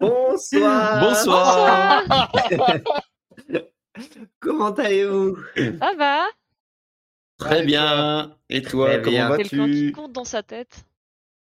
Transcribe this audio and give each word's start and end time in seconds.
Bonsoir. 0.00 1.00
Bonsoir. 1.00 2.02
Comment 4.40 4.70
allez-vous? 4.72 5.36
Ça 5.56 5.92
va 5.96 6.24
Très 7.38 7.62
bien. 7.64 8.36
Et 8.48 8.62
toi, 8.62 8.98
bien. 8.98 9.26
comment 9.28 9.36
Quelqu'un 9.36 9.66
qui 9.66 9.82
vas-tu 9.86 9.92
compte 9.92 10.12
dans 10.12 10.24
sa 10.24 10.42
tête. 10.42 10.84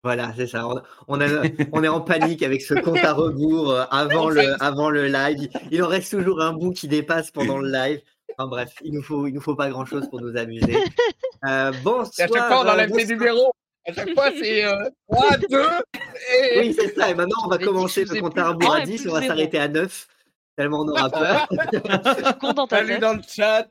Voilà, 0.04 0.32
c'est 0.36 0.46
ça. 0.48 0.66
On, 0.66 0.80
on 1.06 1.20
a- 1.20 1.42
on 1.72 1.84
est 1.84 1.88
en 1.88 2.00
panique 2.00 2.42
avec 2.42 2.62
ce 2.62 2.74
compte 2.74 2.98
à 3.04 3.12
rebours 3.12 3.70
euh, 3.70 3.84
avant 3.90 4.30
le, 4.30 4.60
avant 4.62 4.90
le 4.90 5.06
live. 5.06 5.48
Il 5.70 5.82
en 5.82 5.86
reste 5.88 6.10
toujours 6.10 6.40
un 6.42 6.52
bout 6.54 6.72
qui 6.72 6.88
dépasse 6.88 7.30
pendant 7.30 7.58
le 7.58 7.70
live. 7.70 8.00
Enfin 8.36 8.48
bref, 8.48 8.72
il 8.82 8.94
nous 8.94 9.02
faut, 9.02 9.26
il 9.26 9.34
nous 9.34 9.40
faut 9.40 9.54
pas 9.54 9.68
grand-chose 9.68 10.08
pour 10.08 10.20
nous 10.20 10.36
amuser. 10.36 10.76
Euh, 11.46 11.72
Et 11.72 11.76
bonsoir. 11.84 12.06
à 12.18 12.26
chaque 12.26 12.30
fois, 12.48 12.62
on 12.62 12.66
euh, 12.66 12.72
enlève 12.72 12.88
les 12.88 13.04
bonsoir. 13.04 13.18
numéros. 13.18 13.52
À 13.84 13.92
chaque 13.92 14.14
fois, 14.14 14.30
c'est 14.40 14.64
euh, 14.64 14.90
3, 15.10 15.36
2, 15.50 15.60
et... 16.54 16.60
Oui, 16.60 16.76
c'est 16.78 16.94
ça. 16.94 17.10
Et 17.10 17.14
maintenant, 17.14 17.36
on 17.44 17.48
va 17.48 17.58
commencer 17.58 18.02
le 18.02 18.06
faisais 18.06 18.20
compte 18.20 18.34
plus 18.34 18.42
à 18.42 18.48
un 18.48 18.58
à 18.58 18.80
et 18.80 18.84
10. 18.84 19.00
plus 19.02 19.10
On 19.10 19.14
va 19.14 19.26
s'arrêter 19.26 19.58
à 19.58 19.68
9. 19.68 20.08
Tellement 20.56 20.80
on 20.82 20.88
aura 20.88 21.08
peur. 21.08 21.48
Salut 22.70 22.98
dans 22.98 23.14
le 23.14 23.22
chat. 23.26 23.68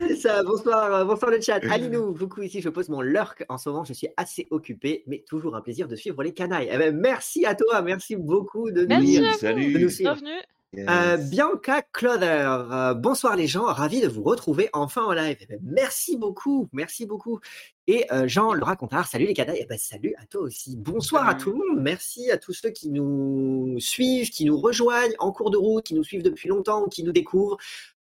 C'est 0.00 0.16
ça, 0.16 0.42
bonsoir, 0.44 0.94
euh, 0.94 1.04
bonsoir 1.04 1.32
le 1.32 1.40
chat. 1.40 1.60
Alinou, 1.68 2.14
coucou 2.14 2.42
ici, 2.42 2.60
je 2.62 2.68
pose 2.68 2.88
mon 2.88 3.00
lurk. 3.00 3.44
En 3.48 3.58
ce 3.58 3.68
moment, 3.68 3.84
je 3.84 3.92
suis 3.92 4.08
assez 4.16 4.46
occupé, 4.50 5.02
mais 5.08 5.24
toujours 5.28 5.56
un 5.56 5.60
plaisir 5.60 5.88
de 5.88 5.96
suivre 5.96 6.22
les 6.22 6.32
canailles. 6.32 6.70
Eh 6.72 6.78
ben, 6.78 6.96
merci 6.96 7.44
à 7.44 7.56
toi, 7.56 7.82
merci 7.82 8.14
beaucoup 8.14 8.70
de 8.70 8.82
nous, 8.82 8.88
Merci 8.88 9.06
lire, 9.06 9.22
vous. 9.22 9.26
de 9.26 9.32
nous 9.32 9.38
Salut. 9.38 9.90
suivre. 9.90 10.14
Bienvenue. 10.14 10.42
Euh. 10.78 11.18
Bianca 11.18 11.82
Cloder, 11.92 12.46
euh, 12.72 12.94
bonsoir 12.94 13.36
les 13.36 13.46
gens, 13.46 13.64
ravi 13.64 14.00
de 14.00 14.08
vous 14.08 14.22
retrouver 14.22 14.70
enfin 14.72 15.04
en 15.04 15.12
live. 15.12 15.36
Eh 15.40 15.46
ben, 15.46 15.60
merci 15.62 16.16
beaucoup, 16.16 16.68
merci 16.72 17.04
beaucoup. 17.04 17.40
Et 17.88 18.06
euh, 18.12 18.28
Jean 18.28 18.52
le 18.52 18.62
racontard, 18.62 19.06
salut 19.08 19.26
les 19.26 19.34
canailles, 19.34 19.58
Eh 19.62 19.66
ben, 19.66 19.78
salut 19.78 20.14
à 20.18 20.26
toi 20.26 20.42
aussi. 20.42 20.76
Bonsoir 20.76 21.28
à 21.28 21.34
tout 21.34 21.50
le 21.50 21.56
monde, 21.56 21.82
merci 21.82 22.30
à 22.30 22.38
tous 22.38 22.52
ceux 22.52 22.70
qui 22.70 22.90
nous 22.90 23.74
suivent, 23.80 24.30
qui 24.30 24.44
nous 24.44 24.56
rejoignent 24.58 25.14
en 25.18 25.32
cours 25.32 25.50
de 25.50 25.56
route, 25.56 25.84
qui 25.84 25.94
nous 25.94 26.04
suivent 26.04 26.22
depuis 26.22 26.48
longtemps 26.48 26.84
ou 26.84 26.88
qui 26.88 27.02
nous 27.02 27.12
découvrent 27.12 27.56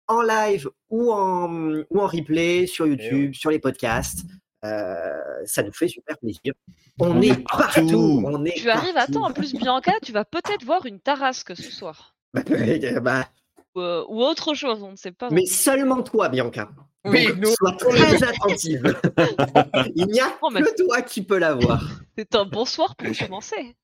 en 0.09 0.23
live 0.23 0.69
ou 0.89 1.13
en, 1.13 1.83
ou 1.91 2.01
en 2.01 2.07
replay 2.07 2.67
sur 2.67 2.87
YouTube, 2.87 3.35
sur 3.35 3.51
les 3.51 3.59
podcasts. 3.59 4.21
Euh, 4.65 5.13
ça 5.45 5.63
nous 5.63 5.73
fait 5.73 5.89
super 5.89 6.17
plaisir. 6.19 6.55
On, 6.99 7.11
On 7.11 7.21
est 7.21 7.35
partout. 7.45 7.81
partout. 7.81 8.23
On 8.25 8.45
est 8.45 8.55
Tu 8.57 8.71
arrives 8.71 8.97
à 8.97 9.07
temps. 9.07 9.27
En 9.27 9.33
plus, 9.33 9.53
Bianca, 9.55 9.93
tu 10.03 10.13
vas 10.13 10.25
peut-être 10.25 10.65
voir 10.65 10.87
une 10.87 11.01
tarasque 11.01 11.55
ce 11.55 11.71
soir. 11.71 12.17
Bah, 12.33 12.43
Ou, 12.49 12.55
euh, 13.77 14.05
ou 14.09 14.23
autre 14.23 14.55
chose, 14.55 14.83
on 14.83 14.93
ne 14.93 14.97
sait 14.97 15.13
pas. 15.13 15.29
mais 15.31 15.47
seulement 15.47 16.03
toi, 16.03 16.29
Bianca. 16.29 16.69
Oui, 17.05 17.27
Donc, 17.29 17.37
nous, 17.37 17.51
sois 17.55 17.73
très 17.73 18.23
attentive. 18.29 19.01
Il 19.95 20.07
n'y 20.07 20.21
a 20.21 20.37
Oh, 20.43 20.51
mais- 20.51 20.63
que 20.63 20.77
toi 20.85 21.03
qui 21.03 21.23
peux 21.23 21.39
l'avoir. 21.39 21.83
C'est 22.19 22.35
un 22.35 22.45
bon 22.45 22.65
soir 22.65 22.97
pour 22.97 23.17
commencer. 23.17 23.77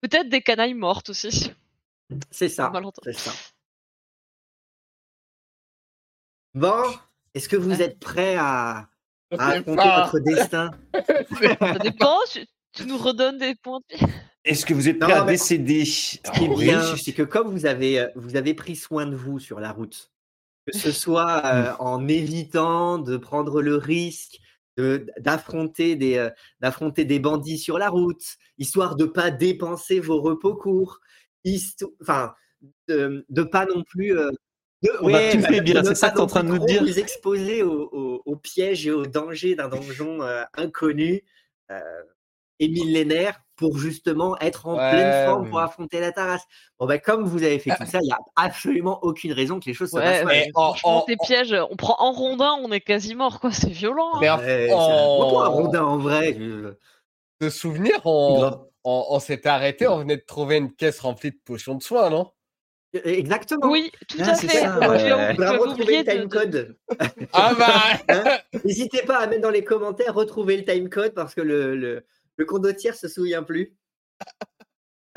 Peut-être 0.00 0.28
des 0.28 0.40
canailles 0.42 0.74
mortes 0.74 1.10
aussi. 1.10 1.52
C'est 2.30 2.48
ça. 2.48 2.70
C'est 3.02 3.12
ça. 3.14 3.32
Bon, 6.54 6.82
est-ce 7.34 7.48
que 7.48 7.56
vous 7.56 7.82
êtes 7.82 7.98
prêts 7.98 8.36
à, 8.36 8.88
à 9.36 9.60
pas. 9.62 10.04
votre 10.04 10.20
destin? 10.20 10.70
Ça 10.92 11.78
dépend. 11.80 12.18
Tu, 12.30 12.46
tu 12.74 12.86
nous 12.86 12.98
redonnes 12.98 13.38
des 13.38 13.54
points 13.54 13.80
de 13.90 13.96
vie. 13.98 14.12
Est-ce 14.44 14.66
que 14.66 14.74
vous 14.74 14.88
êtes 14.88 15.00
Non, 15.00 15.06
prêts 15.08 15.16
à 15.18 15.24
mais- 15.24 15.32
décéder? 15.32 15.84
Ce 15.84 16.18
qui 16.32 16.44
est 16.44 16.56
bien, 16.56 16.96
c'est 16.96 17.12
que 17.12 17.22
comme 17.22 17.48
vous 17.48 17.66
avez, 17.66 17.98
euh, 18.00 18.08
vous 18.14 18.36
avez 18.36 18.52
pris 18.54 18.76
soin 18.76 19.06
de 19.06 19.16
vous 19.16 19.38
sur 19.38 19.58
la 19.60 19.72
route, 19.72 20.10
que 20.66 20.76
ce 20.76 20.90
soit 20.92 21.44
euh, 21.46 21.72
en 21.78 22.06
évitant 22.08 22.98
de 22.98 23.16
prendre 23.16 23.62
le 23.62 23.76
risque 23.76 24.38
de- 24.76 25.06
d'affronter 25.18 25.96
des, 25.96 26.16
euh, 26.18 26.30
d'affronter 26.60 27.04
des 27.04 27.20
bandits 27.20 27.58
sur 27.58 27.78
la 27.78 27.88
route, 27.88 28.22
histoire 28.58 28.96
de 28.96 29.04
pas 29.06 29.30
dépenser 29.30 30.00
vos 30.00 30.20
repos 30.20 30.54
courts, 30.56 31.00
enfin, 32.02 32.34
de, 32.88 33.24
de 33.28 33.42
pas 33.44 33.66
non 33.66 33.82
plus. 33.84 34.18
euh, 34.18 34.30
de, 34.82 34.90
On 35.00 35.14
a 35.14 35.30
tout 35.32 35.40
fait 35.40 35.60
de 35.60 35.64
bien, 35.64 35.80
ne 35.80 35.86
c'est 35.88 35.94
ça 35.94 36.08
pas 36.10 36.12
que 36.12 36.16
t'es 36.16 36.20
en 36.20 36.24
non 36.24 36.28
train 36.28 36.44
de 36.44 36.50
plus 36.50 36.58
nous 36.58 36.66
dire 36.66 36.82
Vous 36.82 36.98
exposer 36.98 37.62
aux, 37.62 38.36
pièges 38.42 38.86
et 38.86 38.90
aux 38.90 39.06
dangers 39.06 39.54
d'un 39.54 39.68
donjon 39.68 40.20
euh, 40.22 40.42
inconnu 40.58 41.22
euh, 41.70 41.80
et 42.60 42.68
millénaire 42.68 43.40
pour 43.56 43.78
justement 43.78 44.36
être 44.40 44.66
en 44.66 44.76
Ouais, 44.76 44.90
pleine 44.90 45.24
forme 45.26 45.48
pour 45.48 45.60
affronter 45.60 46.00
la 46.00 46.10
Taras. 46.12 46.40
Bon, 46.78 46.86
ben, 46.86 46.98
comme 46.98 47.24
vous 47.24 47.42
avez 47.44 47.58
fait 47.58 47.70
tout 47.70 47.86
ça, 47.86 47.98
il 48.00 48.06
n'y 48.06 48.12
a 48.12 48.18
absolument 48.36 48.98
aucune 49.02 49.32
raison 49.32 49.60
que 49.60 49.66
les 49.66 49.74
choses 49.74 49.90
se 49.90 49.96
passent 49.96 50.24
mal. 50.24 50.44
Franchement, 50.52 50.98
en- 50.98 51.00
tes 51.02 51.16
pièges, 51.16 51.54
on 51.70 51.76
prend 51.76 51.96
en 52.00 52.12
rondin, 52.12 52.52
on 52.62 52.72
est 52.72 52.80
quasi 52.80 53.14
mort, 53.14 53.38
quoi. 53.40 53.52
C'est 53.52 53.70
violent. 53.70 54.10
hein. 54.14 54.18
Mais 54.20 54.28
en, 54.30 54.38
Ouais, 54.38 54.70
un 54.72 54.74
en- 54.74 55.28
gros 55.28 55.40
un 55.40 55.48
rondin 55.48 55.84
en 55.84 55.98
vrai. 55.98 56.32
de 56.32 56.76
souvenir, 57.50 58.00
on, 58.04 58.50
on, 58.84 59.04
on 59.10 59.20
s'était 59.20 59.48
arrêté, 59.48 59.86
on 59.86 59.98
venait 59.98 60.16
de 60.16 60.24
trouver 60.26 60.56
une 60.56 60.72
caisse 60.72 60.98
remplie 61.00 61.30
de 61.30 61.38
potions 61.44 61.74
de 61.76 61.82
soins, 61.82 62.10
non? 62.10 62.30
Exactement. 63.04 63.70
Oui, 63.70 63.90
tout 64.08 64.18
Ah, 64.22 64.30
à 64.30 64.34
fait. 64.36 64.48
ça, 64.60 64.74
Faudra 64.74 65.52
retrouver 65.52 65.82
oublié 65.82 65.98
le 65.98 66.04
de- 66.04 66.10
time 66.12 66.22
de- 66.22 66.26
code. 66.28 66.76
Ah 67.32 67.52
bah 67.58 67.66
Hein? 68.08 68.24
N'hésitez 68.64 69.02
pas 69.02 69.18
à 69.18 69.26
mettre 69.26 69.42
dans 69.42 69.50
les 69.50 69.64
commentaires, 69.64 70.14
retrouver 70.14 70.56
le 70.56 70.64
time 70.64 70.88
code 70.88 71.12
parce 71.12 71.34
que 71.34 71.40
le, 71.40 71.74
le, 71.74 72.04
le 72.36 72.44
condottiere 72.44 72.94
se 72.94 73.08
souvient 73.08 73.42
plus. 73.42 73.76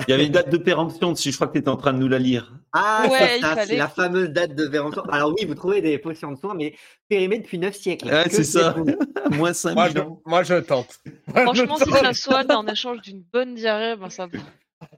Il 0.08 0.12
y 0.12 0.14
avait 0.14 0.28
une 0.28 0.32
date 0.32 0.50
de 0.52 0.58
péremption 0.58 1.12
dessus, 1.12 1.32
je 1.32 1.38
crois 1.38 1.48
que 1.48 1.54
tu 1.54 1.58
étais 1.60 1.70
en 1.70 1.76
train 1.78 1.92
de 1.92 1.98
nous 1.98 2.08
la 2.08 2.20
lire. 2.20 2.54
Ah, 2.72 3.08
Ouais, 3.10 3.40
ça, 3.40 3.56
fallait 3.56 3.66
c'est 3.66 3.78
la 3.78 3.88
fameuse 3.90 4.30
date 4.30 4.54
de 4.54 4.68
péremption. 4.68 5.02
Alors 5.06 5.34
oui, 5.38 5.46
vous 5.46 5.56
trouvez 5.56 5.82
des 5.82 5.98
potions 5.98 6.32
de 6.32 6.38
soins, 6.38 6.54
mais 6.54 6.76
périmées 7.10 7.40
depuis 7.40 7.58
9 7.58 7.76
siècles. 7.76 8.10
C'est 8.30 8.44
ça. 8.44 8.76
Moins 9.32 9.38
moi 9.38 9.54
5000 9.54 9.92
je, 9.96 10.02
moi, 10.30 10.44
je 10.44 10.54
tente. 10.56 11.00
Moi, 11.06 11.16
je 11.36 11.42
Franchement, 11.66 11.78
si 11.78 11.86
tente. 11.86 11.98
ça 12.00 12.14
soigne 12.14 12.52
en 12.52 12.68
échange 12.68 13.02
d'une 13.02 13.24
bonne 13.24 13.56
diarrhée, 13.56 13.96
ben 13.96 14.10
ça 14.12 14.28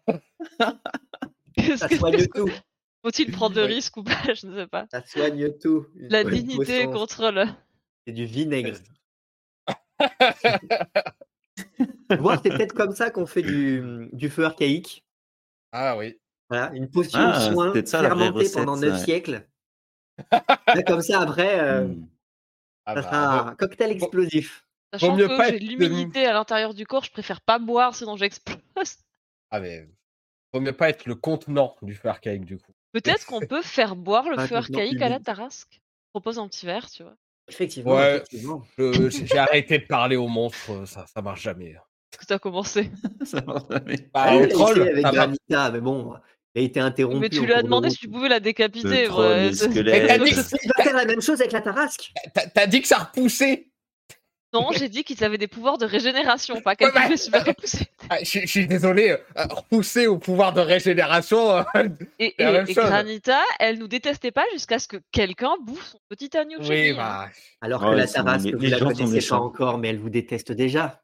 Ça 1.77 1.87
soigne 1.89 2.27
tout. 2.27 2.49
Faut-il 3.01 3.31
prendre 3.31 3.55
de 3.55 3.61
Oui. 3.63 3.75
risques 3.75 3.95
ou 3.95 4.03
pas 4.03 4.33
Je 4.33 4.47
ne 4.47 4.55
sais 4.55 4.67
pas. 4.67 4.85
Ça 4.91 5.01
soigne 5.05 5.49
tout. 5.61 5.85
Une 5.95 6.09
La 6.09 6.25
dignité 6.25 6.85
potion, 6.85 6.91
contre 6.91 7.31
le. 7.31 7.45
C'est 8.05 8.13
du 8.13 8.25
vinaigre. 8.25 8.77
Voir, 12.19 12.39
c'est 12.43 12.49
peut-être 12.49 12.73
comme 12.73 12.93
ça 12.93 13.11
qu'on 13.11 13.25
fait 13.25 13.41
du, 13.41 14.09
du 14.13 14.29
feu 14.29 14.45
archaïque. 14.45 15.03
Ah 15.71 15.97
oui. 15.97 16.17
Voilà, 16.49 16.71
une 16.73 16.89
potion 16.89 17.19
Ah, 17.21 17.37
de 17.37 17.43
c'est 17.43 17.51
soin 17.53 17.73
ça, 17.85 18.01
fermentée 18.01 18.29
recette, 18.39 18.53
pendant 18.55 18.77
9 18.77 18.91
ouais. 18.91 19.03
siècles. 19.05 19.47
Là, 20.31 20.83
comme 20.85 21.01
ça, 21.01 21.21
après, 21.21 21.59
euh, 21.59 21.87
Hmm. 21.87 22.07
Ah 22.85 22.95
ça 22.95 23.01
bah, 23.01 23.03
sera 23.03 23.49
un 23.49 23.55
cocktail 23.55 23.91
explosif. 23.91 24.65
Sachant 24.93 25.15
mieux 25.15 25.27
que 25.27 25.37
pas 25.37 25.49
j'ai 25.49 25.57
être 25.57 25.63
l'humidité 25.63 26.25
à 26.25 26.33
l'intérieur 26.33 26.73
du 26.73 26.87
corps, 26.87 27.03
je 27.03 27.11
préfère 27.11 27.41
pas 27.41 27.59
boire 27.59 27.93
sinon 27.93 28.17
j'explose. 28.17 28.57
ah 29.51 29.59
mais 29.59 29.87
vaut 30.51 30.59
mieux 30.59 30.73
pas 30.73 30.89
être 30.89 31.05
le 31.05 31.13
contenant 31.13 31.75
du 31.83 31.93
feu 31.93 32.09
archaïque 32.09 32.45
du 32.45 32.57
coup. 32.57 32.71
Peut-être 32.91 33.27
qu'on 33.27 33.41
peut 33.41 33.61
faire 33.61 33.95
boire 33.95 34.27
le 34.27 34.39
feu 34.39 34.55
archaïque 34.55 35.01
à 35.01 35.09
la. 35.09 35.19
Tarasque. 35.19 35.75
Je 35.75 36.09
propose 36.11 36.39
un 36.39 36.47
petit 36.47 36.65
verre, 36.65 36.89
tu 36.89 37.03
vois. 37.03 37.15
Effectivement. 37.49 37.95
Ouais. 37.95 38.17
effectivement. 38.17 38.63
Je- 38.77 39.09
J'ai 39.25 39.37
arrêté 39.37 39.79
de 39.79 39.85
parler 39.85 40.15
aux 40.15 40.27
monstres, 40.27 40.87
ça, 40.87 41.05
ça 41.13 41.21
marche 41.21 41.41
jamais. 41.41 41.75
Parce 42.11 42.25
que 42.25 42.25
t'as 42.33 42.39
commencé. 42.39 42.89
Ça 43.23 43.41
marche 43.45 43.63
jamais. 43.69 44.09
Bah, 44.13 44.25
Ah, 44.27 44.47
troll, 44.47 44.81
avec. 44.81 45.03
Granita, 45.03 45.71
mais 45.71 45.79
bon, 45.79 46.13
il 46.55 46.61
a 46.61 46.65
été 46.65 46.79
interrompu. 46.79 47.19
Mais 47.19 47.29
tu 47.29 47.45
lui 47.45 47.53
as 47.53 47.61
demandé 47.61 47.89
si 47.91 47.97
tu 47.97 48.09
pouvais 48.09 48.29
la 48.29 48.39
décapiter. 48.39 49.03
Le 49.03 49.07
troll, 49.07 49.25
ouais, 49.27 49.49
les 49.49 49.53
c'est- 49.55 49.69
squelettes. 49.69 50.01
Mais 50.03 50.07
t'as 50.07 50.23
dit 50.25 50.31
Il 50.63 50.71
va 50.75 50.83
faire 50.83 50.95
la 50.95 51.05
même 51.05 51.21
chose 51.21 51.39
avec 51.39 51.51
la 51.53 51.61
Tarasque. 51.61 52.11
T'as 52.33 52.47
t'as 52.47 52.65
dit 52.65 52.81
que 52.81 52.87
ça 52.87 52.97
repoussait 52.97 53.68
Non, 54.51 54.69
j'ai 54.71 54.89
dit 54.89 55.03
qu'ils 55.03 55.23
avaient 55.23 55.37
des 55.37 55.47
pouvoirs 55.47 55.77
de 55.77 55.85
régénération, 55.85 56.59
pas 56.61 56.75
qu'elles 56.75 56.87
Ouais, 56.87 56.93
bah- 56.95 57.01
pouvaient 57.03 57.17
se 57.17 57.29
faire 57.29 57.45
repousser. 57.45 57.85
Ah, 58.09 58.17
Je 58.23 58.47
suis 58.47 58.65
désolé, 58.67 59.11
euh, 59.11 59.17
repousser 59.49 60.07
au 60.07 60.17
pouvoir 60.17 60.53
de 60.53 60.61
régénération. 60.61 61.57
euh, 61.57 61.63
Et. 62.19 62.33
Granita, 62.73 63.39
elle 63.59 63.77
nous 63.77 63.87
détestait 63.87 64.31
pas 64.31 64.45
jusqu'à 64.53 64.79
ce 64.79 64.87
que 64.87 64.97
quelqu'un 65.11 65.51
bouffe 65.63 65.85
son 65.91 65.99
petit 66.09 66.35
agneau 66.35 66.57
oui, 66.67 66.93
bah. 66.93 67.29
Alors 67.61 67.83
Ouais, 67.83 67.91
que 67.91 67.95
la 67.97 68.07
Tarasque, 68.07 68.45
les- 68.45 68.51
vous 68.53 68.59
les 68.59 68.69
la 68.69 68.77
gens 68.79 68.85
sont 68.89 68.95
connaissez 68.95 69.05
pas 69.09 69.13
méchants. 69.15 69.45
encore, 69.45 69.77
mais 69.77 69.89
elle 69.89 69.99
vous 69.99 70.09
déteste 70.09 70.51
déjà. 70.51 71.01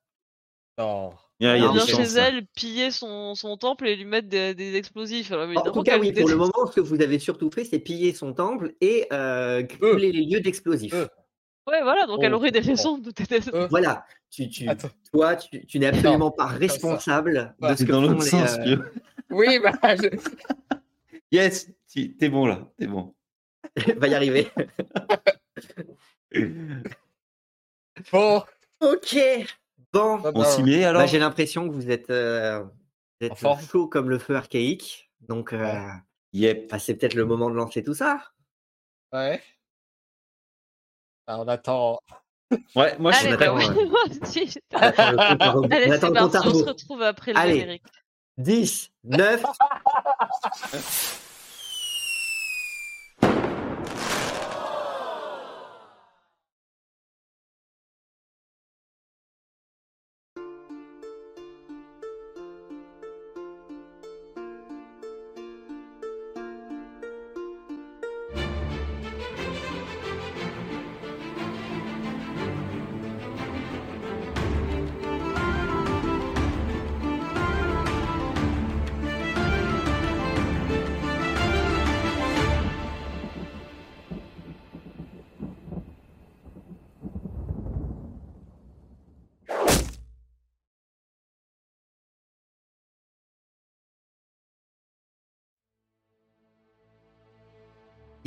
Non. 0.80 1.14
Il 1.40 1.46
y 1.48 1.50
a, 1.50 1.58
il 1.58 1.64
y 1.64 1.66
a 1.68 1.72
des 1.72 1.80
chez 1.82 1.92
chances. 1.92 2.16
hein. 2.18 2.24
elle, 2.30 2.46
piller 2.56 2.90
son, 2.92 3.36
son 3.36 3.58
temple 3.58 3.88
et 3.88 3.96
lui 3.98 4.06
mettre 4.06 4.30
des, 4.30 4.56
des 4.56 4.76
explosifs. 4.76 5.32
Alors, 5.34 5.50
En 5.68 5.72
tout 5.72 5.84
cas, 5.84 6.00
oui, 6.00 6.12
pour 6.14 6.28
le 6.30 6.36
moment, 6.38 6.54
ce 6.68 6.72
que 6.76 6.80
vous 6.82 7.02
avez 7.02 7.20
surtout 7.20 7.52
fait, 7.52 7.66
c'est 7.66 7.78
piller 7.80 8.14
son 8.14 8.34
temple 8.34 8.74
et 8.82 9.06
euh, 9.14 9.62
brûler 9.80 10.12
les 10.14 10.24
lieux 10.26 10.40
d'explosifs. 10.40 10.94
Euh. 10.94 11.08
Ouais, 11.68 11.82
voilà, 11.82 12.06
donc 12.06 12.20
elle 12.24 12.34
Oh, 12.34 12.38
aurait 12.38 12.52
des 12.52 12.60
raisons 12.60 12.98
de 13.00 13.10
détester. 13.12 13.54
Euh. 13.56 13.68
Voilà, 13.70 14.06
tu, 14.30 14.48
tu, 14.50 14.68
Attends. 14.70 14.90
toi, 15.12 15.36
tu, 15.36 15.66
tu 15.66 15.80
n'es 15.80 15.88
absolument 15.88 16.30
pas 16.32 16.46
responsable 16.46 17.56
de 17.60 17.76
ce 17.76 17.84
que 17.84 17.92
dans 17.92 18.02
l'autre 18.02 18.24
sens, 18.24 18.58
euh. 18.60 18.78
Oui, 19.32 19.60
bah. 19.60 19.72
je- 19.96 20.10
Yes, 21.32 21.70
tu- 21.92 22.16
t'es 22.16 22.30
bon 22.30 22.46
là, 22.46 22.68
t'es 22.78 22.86
bon. 22.88 23.16
va 23.98 24.08
y 24.08 24.14
arriver. 24.14 24.48
Bon. 28.12 28.44
ok, 28.82 29.18
bon. 29.94 30.20
bah, 30.20 30.32
On 30.36 30.44
s'y 30.44 30.64
met 30.64 30.84
alors? 30.84 31.02
Bah, 31.02 31.08
J'ai 31.08 31.20
l'impression 31.20 31.68
que 31.68 31.74
vous 31.74 31.90
êtes, 31.90 32.10
euh, 32.10 32.64
vous 33.20 33.28
êtes 33.28 33.38
chaud 33.70 33.88
comme 33.88 34.10
le 34.10 34.20
feu 34.20 34.36
archaïque. 34.36 35.10
Donc, 35.22 35.54
euh. 35.54 35.74
Yep. 36.34 36.70
bah, 36.70 36.80
c'est 36.80 36.96
peut-être 36.96 37.14
le 37.16 37.26
moment 37.26 37.50
de 37.50 37.56
lancer 37.56 37.84
tout 37.84 37.94
ça. 37.94 38.22
Ouais. 39.14 39.42
Ah, 41.28 41.40
on 41.40 41.48
attend. 41.48 42.00
Ouais, 42.76 42.96
moi 43.00 43.12
je 43.12 43.18
suis 43.18 43.28
Allez, 43.28 43.38
bah 43.38 43.54
ouais, 43.54 43.68
ouais. 43.68 43.86
moi 43.90 44.00
aussi. 44.22 44.60
On 44.74 44.78
attend 44.78 45.12
le 45.12 45.18
compte 45.18 45.42
à 45.42 45.52
rebours. 45.52 45.72
Allez, 45.72 45.92
On 46.04 46.14
parti, 46.14 46.38
on 46.48 46.54
se 46.54 46.64
retrouve 46.64 47.02
après 47.02 47.34
le 47.34 47.40
Allez. 47.40 47.60
générique. 47.60 47.84
10, 48.38 48.92
9. 49.06 49.44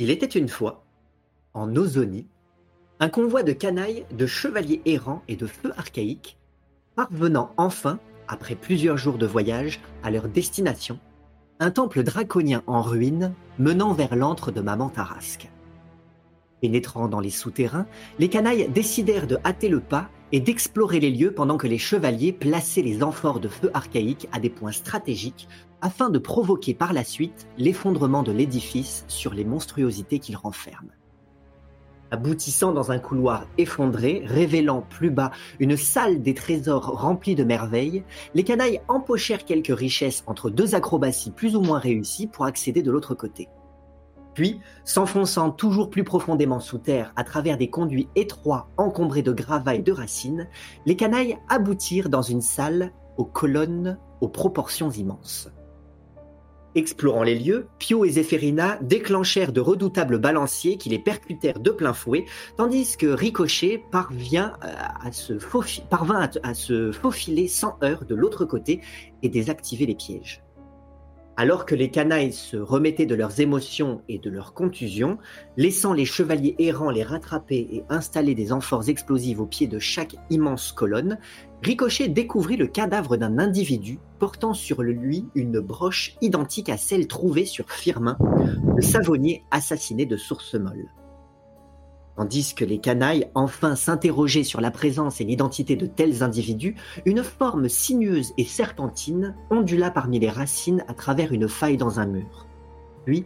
Il 0.01 0.09
était 0.11 0.25
une 0.25 0.47
fois, 0.47 0.85
en 1.53 1.75
Ozonie, 1.75 2.25
un 3.01 3.09
convoi 3.09 3.43
de 3.43 3.51
canailles, 3.51 4.05
de 4.11 4.25
chevaliers 4.25 4.81
errants 4.85 5.23
et 5.27 5.35
de 5.35 5.45
feux 5.45 5.73
archaïques, 5.75 6.37
parvenant 6.95 7.51
enfin, 7.57 7.99
après 8.29 8.55
plusieurs 8.55 8.95
jours 8.95 9.17
de 9.17 9.25
voyage, 9.25 9.81
à 10.01 10.09
leur 10.09 10.29
destination, 10.29 10.99
un 11.59 11.71
temple 11.71 12.03
draconien 12.03 12.63
en 12.65 12.81
ruine 12.81 13.33
menant 13.57 13.91
vers 13.91 14.15
l'antre 14.15 14.53
de 14.53 14.61
Maman 14.61 14.87
Tarasque. 14.87 15.51
Pénétrant 16.61 17.09
dans 17.09 17.19
les 17.19 17.29
souterrains, 17.29 17.85
les 18.19 18.29
canailles 18.29 18.69
décidèrent 18.69 19.27
de 19.27 19.37
hâter 19.43 19.67
le 19.67 19.81
pas 19.81 20.09
et 20.31 20.39
d'explorer 20.39 21.01
les 21.01 21.11
lieux 21.11 21.33
pendant 21.33 21.57
que 21.57 21.67
les 21.67 21.77
chevaliers 21.77 22.31
plaçaient 22.31 22.83
les 22.83 23.03
amphores 23.03 23.41
de 23.41 23.49
feu 23.49 23.69
archaïques 23.73 24.29
à 24.31 24.39
des 24.39 24.49
points 24.49 24.71
stratégiques 24.71 25.49
afin 25.81 26.09
de 26.09 26.19
provoquer 26.19 26.73
par 26.73 26.93
la 26.93 27.03
suite 27.03 27.47
l'effondrement 27.57 28.23
de 28.23 28.31
l'édifice 28.31 29.05
sur 29.07 29.33
les 29.33 29.45
monstruosités 29.45 30.19
qu'il 30.19 30.35
renferme. 30.35 30.89
Aboutissant 32.11 32.71
dans 32.71 32.91
un 32.91 32.97
couloir 32.97 33.45
effondré, 33.59 34.23
révélant 34.25 34.81
plus 34.81 35.11
bas 35.11 35.29
une 35.59 35.77
salle 35.77 36.23
des 36.23 36.33
trésors 36.33 36.99
remplie 36.99 37.35
de 37.35 37.43
merveilles, 37.43 38.03
les 38.33 38.43
canailles 38.43 38.81
empochèrent 38.87 39.45
quelques 39.45 39.77
richesses 39.77 40.23
entre 40.25 40.49
deux 40.49 40.73
acrobaties 40.73 41.29
plus 41.29 41.55
ou 41.55 41.61
moins 41.61 41.77
réussies 41.77 42.25
pour 42.25 42.45
accéder 42.45 42.81
de 42.81 42.91
l'autre 42.91 43.13
côté. 43.13 43.47
Puis, 44.33 44.59
s'enfonçant 44.85 45.51
toujours 45.51 45.89
plus 45.89 46.03
profondément 46.03 46.59
sous 46.59 46.77
terre 46.77 47.13
à 47.15 47.23
travers 47.23 47.57
des 47.57 47.69
conduits 47.69 48.09
étroits 48.15 48.69
encombrés 48.77 49.21
de 49.21 49.33
gravats 49.33 49.75
et 49.75 49.81
de 49.81 49.91
racines, 49.91 50.47
les 50.85 50.95
canailles 50.95 51.37
aboutirent 51.47 52.09
dans 52.09 52.21
une 52.21 52.41
salle 52.41 52.91
aux 53.17 53.25
colonnes 53.25 53.99
aux 54.21 54.29
proportions 54.29 54.89
immenses. 54.89 55.49
Explorant 56.75 57.23
les 57.23 57.35
lieux, 57.35 57.67
Pio 57.79 58.05
et 58.05 58.09
Zéphérina 58.09 58.77
déclenchèrent 58.81 59.51
de 59.51 59.59
redoutables 59.59 60.19
balanciers 60.19 60.77
qui 60.77 60.89
les 60.89 60.99
percutèrent 60.99 61.59
de 61.59 61.71
plein 61.71 61.93
fouet, 61.93 62.25
tandis 62.57 62.95
que 62.95 63.07
Ricochet 63.07 63.83
parvient 63.91 64.53
euh, 64.63 65.79
parvint 65.89 66.29
à 66.43 66.53
se 66.53 66.91
faufiler 66.91 67.47
sans 67.47 67.77
heurts 67.83 68.05
de 68.05 68.13
l'autre 68.15 68.45
côté 68.45 68.81
et 69.23 69.29
désactiver 69.29 69.87
les 69.87 69.95
pièges. 69.95 70.43
Alors 71.41 71.65
que 71.65 71.73
les 71.73 71.89
canailles 71.89 72.33
se 72.33 72.57
remettaient 72.57 73.05
de 73.05 73.15
leurs 73.15 73.39
émotions 73.39 74.01
et 74.09 74.19
de 74.19 74.29
leurs 74.29 74.53
contusions, 74.53 75.17
laissant 75.55 75.93
les 75.93 76.03
chevaliers 76.03 76.53
errants 76.59 76.89
les 76.89 77.01
rattraper 77.01 77.65
et 77.71 77.83
installer 77.87 78.35
des 78.35 78.51
amphores 78.51 78.89
explosives 78.89 79.39
au 79.39 79.45
pied 79.45 79.65
de 79.65 79.79
chaque 79.79 80.17
immense 80.29 80.73
colonne, 80.73 81.17
Ricochet 81.63 82.09
découvrit 82.09 82.57
le 82.57 82.67
cadavre 82.67 83.15
d'un 83.15 83.39
individu 83.39 83.99
portant 84.19 84.53
sur 84.53 84.83
lui 84.83 85.27
une 85.33 85.61
broche 85.61 86.17
identique 86.19 86.67
à 86.67 86.75
celle 86.75 87.07
trouvée 87.07 87.45
sur 87.45 87.71
Firmin, 87.71 88.17
le 88.75 88.81
savonnier 88.81 89.45
assassiné 89.49 90.05
de 90.05 90.17
Source 90.17 90.55
Molle. 90.55 90.89
Tandis 92.19 92.53
que 92.53 92.65
les 92.65 92.79
canailles 92.79 93.31
enfin 93.33 93.77
s'interrogeaient 93.77 94.43
sur 94.43 94.59
la 94.59 94.71
présence 94.71 95.21
et 95.21 95.23
l'identité 95.23 95.77
de 95.77 95.85
tels 95.85 96.21
individus, 96.21 96.75
une 97.05 97.23
forme 97.23 97.69
sinueuse 97.69 98.33
et 98.37 98.43
serpentine 98.43 99.37
ondula 99.49 99.89
parmi 99.89 100.19
les 100.19 100.29
racines 100.29 100.83
à 100.89 100.93
travers 100.93 101.31
une 101.31 101.47
faille 101.47 101.77
dans 101.77 102.01
un 102.01 102.07
mur. 102.07 102.45
Puis, 103.05 103.25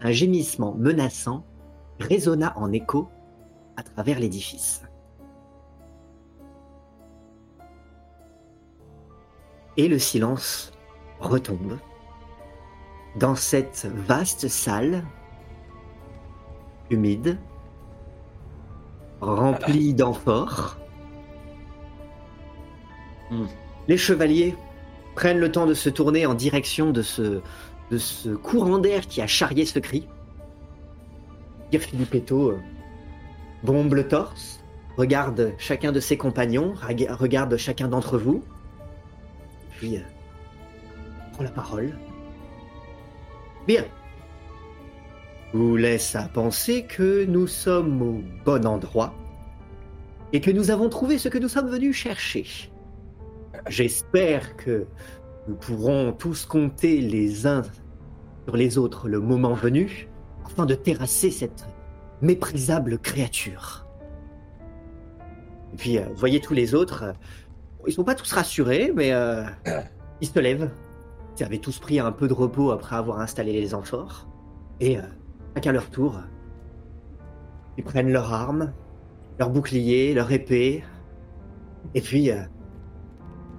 un 0.00 0.10
gémissement 0.10 0.74
menaçant 0.76 1.44
résonna 2.00 2.52
en 2.58 2.72
écho 2.72 3.06
à 3.76 3.84
travers 3.84 4.18
l'édifice. 4.18 4.82
Et 9.76 9.86
le 9.86 10.00
silence 10.00 10.72
retombe. 11.20 11.78
Dans 13.14 13.36
cette 13.36 13.86
vaste 14.08 14.48
salle, 14.48 15.04
humide, 16.90 17.38
rempli 19.22 19.94
d'amphores. 19.94 20.78
Hmm. 23.30 23.46
Les 23.88 23.96
chevaliers 23.96 24.54
prennent 25.14 25.38
le 25.38 25.50
temps 25.50 25.66
de 25.66 25.74
se 25.74 25.88
tourner 25.88 26.26
en 26.26 26.34
direction 26.34 26.90
de 26.90 27.02
ce, 27.02 27.40
de 27.90 27.98
ce 27.98 28.30
courant 28.30 28.78
d'air 28.78 29.06
qui 29.06 29.22
a 29.22 29.26
charrié 29.26 29.64
ce 29.64 29.78
cri. 29.78 30.06
Pierre 31.70 31.82
Filippetto 31.82 32.50
euh, 32.50 32.58
bombe 33.62 33.94
le 33.94 34.06
torse, 34.06 34.60
regarde 34.96 35.54
chacun 35.56 35.92
de 35.92 36.00
ses 36.00 36.16
compagnons, 36.18 36.74
rega- 36.74 37.14
regarde 37.14 37.56
chacun 37.56 37.88
d'entre 37.88 38.18
vous, 38.18 38.42
puis 39.78 39.96
euh, 39.96 40.00
prend 41.32 41.44
la 41.44 41.50
parole. 41.50 41.96
Bien. 43.66 43.84
Vous 45.52 45.76
laisse 45.76 46.16
à 46.16 46.28
penser 46.28 46.84
que 46.84 47.24
nous 47.26 47.46
sommes 47.46 48.00
au 48.02 48.22
bon 48.44 48.66
endroit 48.66 49.14
et 50.32 50.40
que 50.40 50.50
nous 50.50 50.70
avons 50.70 50.88
trouvé 50.88 51.18
ce 51.18 51.28
que 51.28 51.38
nous 51.38 51.48
sommes 51.48 51.68
venus 51.68 51.94
chercher. 51.94 52.46
J'espère 53.68 54.56
que 54.56 54.86
nous 55.48 55.54
pourrons 55.54 56.12
tous 56.12 56.46
compter 56.46 57.00
les 57.00 57.46
uns 57.46 57.62
sur 58.44 58.56
les 58.56 58.78
autres 58.78 59.08
le 59.08 59.20
moment 59.20 59.54
venu 59.54 60.08
afin 60.44 60.64
de 60.64 60.74
terrasser 60.74 61.30
cette 61.30 61.66
méprisable 62.22 62.98
créature. 62.98 63.86
Et 65.74 65.76
puis, 65.76 65.98
euh, 65.98 66.04
voyez 66.14 66.40
tous 66.40 66.54
les 66.54 66.74
autres, 66.74 67.02
euh, 67.02 67.12
ils 67.86 67.92
sont 67.92 68.04
pas 68.04 68.14
tous 68.14 68.30
rassurés, 68.32 68.92
mais 68.94 69.12
euh, 69.12 69.44
ils 70.20 70.28
se 70.28 70.38
lèvent. 70.38 70.70
Ils 71.38 71.44
avaient 71.44 71.58
tous 71.58 71.78
pris 71.78 71.98
un 71.98 72.12
peu 72.12 72.28
de 72.28 72.34
repos 72.34 72.70
après 72.70 72.96
avoir 72.96 73.20
installé 73.20 73.52
les 73.52 73.74
amphores. 73.74 74.28
Et 74.80 74.98
chacun 75.54 75.72
leur 75.72 75.90
tour, 75.90 76.20
ils 77.76 77.84
prennent 77.84 78.10
leurs 78.10 78.32
armes, 78.32 78.72
leurs 79.38 79.50
boucliers, 79.50 80.14
leur 80.14 80.30
épée, 80.30 80.84
et 81.94 82.00
puis, 82.00 82.30
euh, 82.30 82.42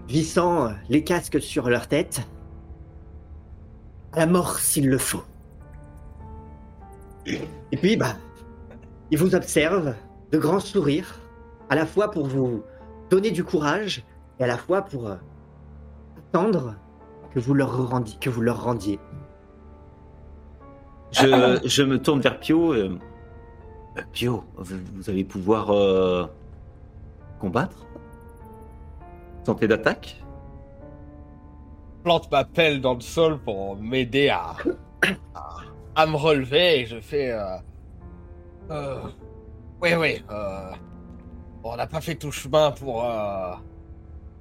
vissant 0.08 0.68
euh, 0.68 0.70
les 0.90 1.04
casques 1.04 1.42
sur 1.42 1.70
leur 1.70 1.88
tête, 1.88 2.22
à 4.14 4.20
la 4.20 4.26
mort 4.26 4.60
s'il 4.60 4.90
le 4.90 4.98
faut. 4.98 5.24
Et 7.26 7.78
puis, 7.78 7.96
bah, 7.96 8.16
ils 9.12 9.18
vous 9.18 9.36
observent 9.36 9.96
de 10.32 10.38
grands 10.38 10.60
sourires, 10.60 11.20
à 11.70 11.76
la 11.76 11.86
fois 11.86 12.12
pour 12.12 12.28
vous 12.28 12.64
donner 13.10 13.32
du 13.32 13.44
courage 13.44 14.04
et 14.40 14.44
à 14.44 14.48
la 14.48 14.58
fois 14.58 14.82
pour 14.84 15.08
euh, 15.08 15.16
attendre. 16.18 16.76
Que 17.34 17.40
vous 17.40 18.42
leur 18.42 18.64
rendiez. 18.64 19.00
Je, 21.14 21.84
me 21.84 22.02
tourne 22.02 22.22
vers 22.22 22.40
Pio. 22.40 22.74
euh, 22.74 22.98
euh, 23.98 24.02
Pio, 24.12 24.44
vous, 24.56 25.10
allez 25.10 25.24
pouvoir 25.24 25.70
euh, 25.72 26.26
combattre? 27.40 27.86
Tenter 29.44 29.68
d'attaque? 29.68 30.22
Plante 32.04 32.32
ma 32.32 32.44
pelle 32.44 32.82
dans 32.82 32.96
le 32.96 33.02
sol 33.02 33.40
pour 33.40 33.78
m'aider 33.78 34.30
à, 34.30 34.56
à, 35.96 36.06
me 36.06 36.16
relever 36.16 36.82
et 36.82 36.86
je 36.86 37.00
fais. 37.00 37.34
Oui, 38.70 39.94
oui. 39.96 40.24
On 41.64 41.76
n'a 41.78 41.88
pas 41.88 42.02
fait 42.02 42.16
tout 42.16 42.32
chemin 42.32 42.72
pour, 42.72 43.06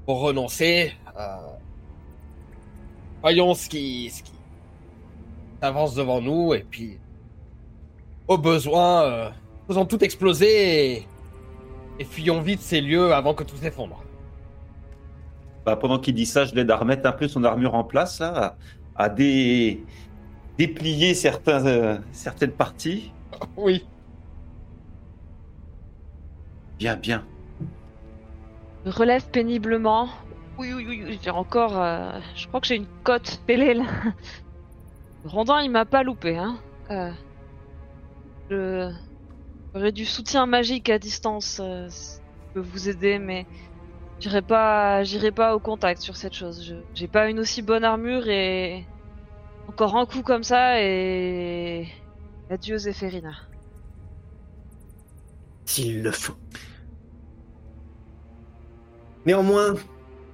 pour 0.06 0.20
renoncer. 0.20 0.92
Voyons 3.20 3.54
ce 3.54 3.68
qui, 3.68 4.10
ce 4.10 4.22
qui 4.24 4.32
avance 5.62 5.94
devant 5.94 6.20
nous 6.20 6.54
et 6.54 6.64
puis, 6.68 6.98
au 8.28 8.38
besoin, 8.38 9.02
euh, 9.04 9.30
faisons 9.68 9.84
tout 9.86 10.02
exploser 10.04 10.92
et, 10.96 11.08
et 11.98 12.04
fuyons 12.04 12.40
vite 12.40 12.60
ces 12.60 12.80
lieux 12.80 13.12
avant 13.14 13.34
que 13.34 13.44
tout 13.44 13.56
s'effondre. 13.56 14.02
Bah, 15.64 15.76
pendant 15.76 15.98
qu'il 15.98 16.14
dit 16.14 16.26
ça, 16.26 16.44
je 16.44 16.54
l'aide 16.54 16.70
à 16.70 16.76
remettre 16.76 17.06
un 17.08 17.12
peu 17.12 17.28
son 17.28 17.44
armure 17.44 17.74
en 17.74 17.84
place, 17.84 18.18
là, 18.20 18.56
à, 18.96 19.04
à 19.04 19.08
dé- 19.08 19.84
déplier 20.58 21.14
certains, 21.14 21.64
euh, 21.66 21.98
certaines 22.12 22.52
parties. 22.52 23.12
Oui. 23.56 23.86
Bien, 26.78 26.96
bien. 26.96 27.24
Je 28.84 28.90
relève 28.90 29.28
péniblement. 29.30 30.08
Oui, 30.58 30.72
oui, 30.74 30.84
oui, 30.88 31.02
oui, 31.06 31.18
j'ai 31.22 31.30
encore. 31.30 31.80
euh, 31.80 32.18
je 32.34 32.46
crois 32.48 32.60
que 32.60 32.66
j'ai 32.66 32.76
une 32.76 32.86
cote 33.04 33.40
pélée 33.46 33.74
là. 33.74 33.84
Le 35.24 35.30
rondin, 35.30 35.60
il 35.62 35.70
m'a 35.70 35.84
pas 35.84 36.02
loupé, 36.02 36.36
hein. 36.36 36.58
Euh, 36.90 37.10
je. 38.50 38.92
J'aurais 39.74 39.92
du 39.92 40.04
soutien 40.04 40.46
magique 40.46 40.90
à 40.90 40.98
distance. 40.98 41.60
euh, 41.62 41.86
si 41.88 42.16
ça 42.16 42.20
peut 42.54 42.60
vous 42.60 42.88
aider, 42.88 43.18
mais. 43.18 43.46
J'irai 44.20 44.42
pas, 44.42 45.02
pas 45.34 45.56
au 45.56 45.58
contact 45.58 46.00
sur 46.00 46.16
cette 46.16 46.34
chose. 46.34 46.64
Je- 46.64 46.74
J'ai 46.94 47.08
pas 47.08 47.28
une 47.28 47.40
aussi 47.40 47.62
bonne 47.62 47.84
armure 47.84 48.28
et. 48.28 48.86
Encore 49.68 49.96
un 49.96 50.06
coup 50.06 50.22
comme 50.22 50.42
ça 50.44 50.80
et. 50.82 51.88
Adieu 52.50 52.76
Zéphérina. 52.78 53.32
S'il 55.64 56.02
le 56.02 56.10
faut. 56.10 56.34
Néanmoins, 59.24 59.74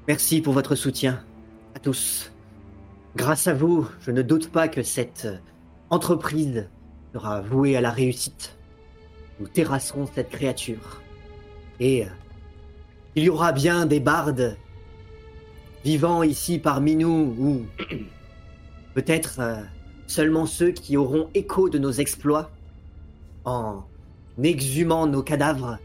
merci 0.08 0.40
pour 0.40 0.54
votre 0.54 0.74
soutien 0.74 1.22
à 1.74 1.78
tous. 1.78 2.32
Grâce 3.18 3.48
à 3.48 3.52
vous, 3.52 3.84
je 4.00 4.12
ne 4.12 4.22
doute 4.22 4.48
pas 4.48 4.68
que 4.68 4.84
cette 4.84 5.24
euh, 5.24 5.38
entreprise 5.90 6.68
sera 7.12 7.40
vouée 7.40 7.76
à 7.76 7.80
la 7.80 7.90
réussite. 7.90 8.56
Nous 9.40 9.48
terrasserons 9.48 10.08
cette 10.14 10.30
créature. 10.30 11.02
Et 11.80 12.04
euh, 12.04 12.08
il 13.16 13.24
y 13.24 13.28
aura 13.28 13.50
bien 13.50 13.86
des 13.86 13.98
bardes 13.98 14.56
vivant 15.84 16.22
ici 16.22 16.60
parmi 16.60 16.94
nous, 16.94 17.34
ou 17.36 17.66
peut-être 18.94 19.40
euh, 19.40 19.62
seulement 20.06 20.46
ceux 20.46 20.70
qui 20.70 20.96
auront 20.96 21.28
écho 21.34 21.68
de 21.68 21.78
nos 21.78 21.90
exploits 21.90 22.52
en 23.44 23.82
exhumant 24.40 25.08
nos 25.08 25.24
cadavres. 25.24 25.78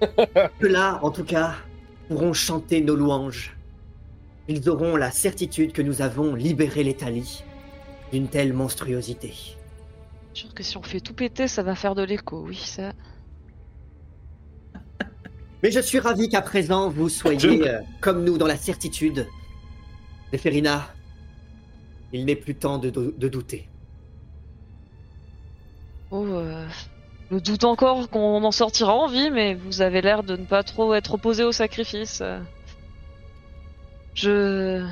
Ceux-là, 0.60 0.98
en 1.02 1.12
tout 1.12 1.24
cas, 1.24 1.54
pourront 2.08 2.32
chanter 2.32 2.80
nos 2.80 2.96
louanges. 2.96 3.56
Ils 4.48 4.68
auront 4.68 4.96
la 4.96 5.10
certitude 5.10 5.72
que 5.72 5.82
nous 5.82 6.02
avons 6.02 6.34
libéré 6.34 6.82
l'Italie 6.82 7.44
d'une 8.12 8.28
telle 8.28 8.52
monstruosité. 8.52 9.32
Sûr 10.34 10.52
que 10.54 10.62
si 10.62 10.76
on 10.76 10.82
fait 10.82 11.00
tout 11.00 11.14
péter, 11.14 11.46
ça 11.48 11.62
va 11.62 11.74
faire 11.74 11.94
de 11.94 12.02
l'écho, 12.02 12.42
oui, 12.46 12.56
ça. 12.56 12.92
Mais 15.62 15.70
je 15.70 15.80
suis 15.80 15.98
ravi 16.00 16.28
qu'à 16.28 16.42
présent 16.42 16.88
vous 16.90 17.08
soyez 17.08 17.38
Je- 17.38 17.48
euh, 17.68 17.80
comme 18.00 18.24
nous 18.24 18.36
dans 18.38 18.46
la 18.46 18.56
certitude. 18.56 19.26
Zéphérina, 20.32 20.88
il 22.12 22.24
n'est 22.24 22.36
plus 22.36 22.54
temps 22.54 22.78
de, 22.78 22.90
dou- 22.90 23.12
de 23.16 23.28
douter. 23.28 23.68
Oh, 26.10 26.26
euh, 26.26 26.66
je 27.30 27.36
doute 27.38 27.64
encore 27.64 28.08
qu'on 28.10 28.42
en 28.44 28.50
sortira 28.50 28.94
en 28.94 29.06
vie, 29.08 29.30
mais 29.30 29.54
vous 29.54 29.80
avez 29.82 30.00
l'air 30.02 30.22
de 30.22 30.36
ne 30.36 30.44
pas 30.44 30.62
trop 30.62 30.92
être 30.94 31.14
opposé 31.14 31.44
au 31.44 31.52
sacrifice. 31.52 32.22
Je. 34.14 34.86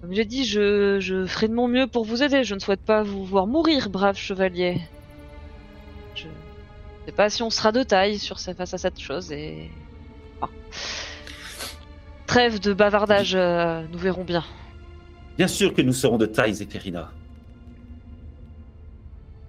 Comme 0.00 0.14
j'ai 0.14 0.24
dit, 0.24 0.44
je, 0.44 0.98
je 1.00 1.26
ferai 1.26 1.48
de 1.48 1.54
mon 1.54 1.68
mieux 1.68 1.86
pour 1.86 2.04
vous 2.04 2.22
aider. 2.22 2.44
Je 2.44 2.54
ne 2.54 2.60
souhaite 2.60 2.80
pas 2.80 3.02
vous 3.02 3.24
voir 3.24 3.46
mourir, 3.46 3.90
brave 3.90 4.16
chevalier. 4.16 4.80
Je 6.14 6.26
ne 6.26 6.30
sais 7.06 7.12
pas 7.12 7.28
si 7.28 7.42
on 7.42 7.50
sera 7.50 7.72
de 7.72 7.82
taille 7.82 8.18
sur 8.18 8.38
face 8.40 8.74
à 8.74 8.78
cette 8.78 8.98
chose 8.98 9.32
et. 9.32 9.70
Ah. 10.40 10.48
Trêve 12.26 12.60
de 12.60 12.72
bavardage, 12.72 13.34
euh, 13.34 13.82
nous 13.92 13.98
verrons 13.98 14.24
bien. 14.24 14.44
Bien 15.36 15.48
sûr 15.48 15.74
que 15.74 15.82
nous 15.82 15.92
serons 15.92 16.16
de 16.16 16.26
taille, 16.26 16.54
Zéphérina. 16.54 17.10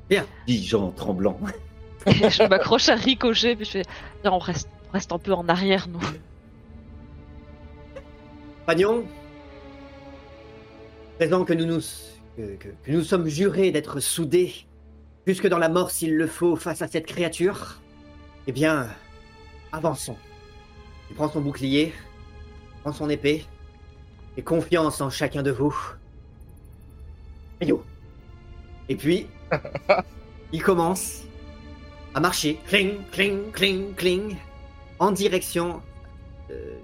Bien. 0.09 0.25
Dis-je 0.47 0.75
en 0.75 0.91
tremblant. 0.91 1.39
Je 2.07 2.47
m'accroche 2.47 2.89
à 2.89 2.95
Ricochet, 2.95 3.55
puis 3.55 3.65
je 3.65 3.71
fais. 3.71 3.83
Viens, 4.23 4.31
on 4.31 4.39
reste, 4.39 4.67
on 4.89 4.93
reste 4.93 5.11
un 5.11 5.19
peu 5.19 5.33
en 5.33 5.47
arrière, 5.47 5.87
nous. 5.87 6.01
Pagnon, 8.65 9.05
présent 11.17 11.45
que 11.45 11.53
nous 11.53 11.65
nous, 11.65 11.81
que, 12.37 12.55
que- 12.57 12.69
que 12.83 12.91
nous 12.91 13.03
sommes 13.03 13.27
jurés 13.27 13.71
d'être 13.71 13.99
soudés, 13.99 14.53
jusque 15.27 15.47
dans 15.47 15.57
la 15.57 15.69
mort 15.69 15.91
s'il 15.91 16.15
le 16.15 16.27
faut, 16.27 16.55
face 16.55 16.81
à 16.81 16.87
cette 16.87 17.05
créature, 17.05 17.81
eh 18.47 18.51
bien, 18.51 18.87
avançons. 19.71 20.17
Il 21.09 21.15
prend 21.15 21.29
son 21.29 21.41
bouclier, 21.41 21.93
prend 22.83 22.93
son 22.93 23.09
épée, 23.09 23.45
et 24.37 24.41
confiance 24.41 25.01
en 25.01 25.09
chacun 25.09 25.43
de 25.43 25.51
vous. 25.51 25.75
Et 28.89 28.95
puis, 28.95 29.27
il 30.51 30.61
commence 30.63 31.21
à 32.13 32.19
marcher, 32.19 32.59
cling, 32.67 32.97
cling, 33.11 33.51
cling, 33.51 33.93
cling, 33.95 34.35
en 34.99 35.11
direction 35.11 35.81
euh, 36.49 36.77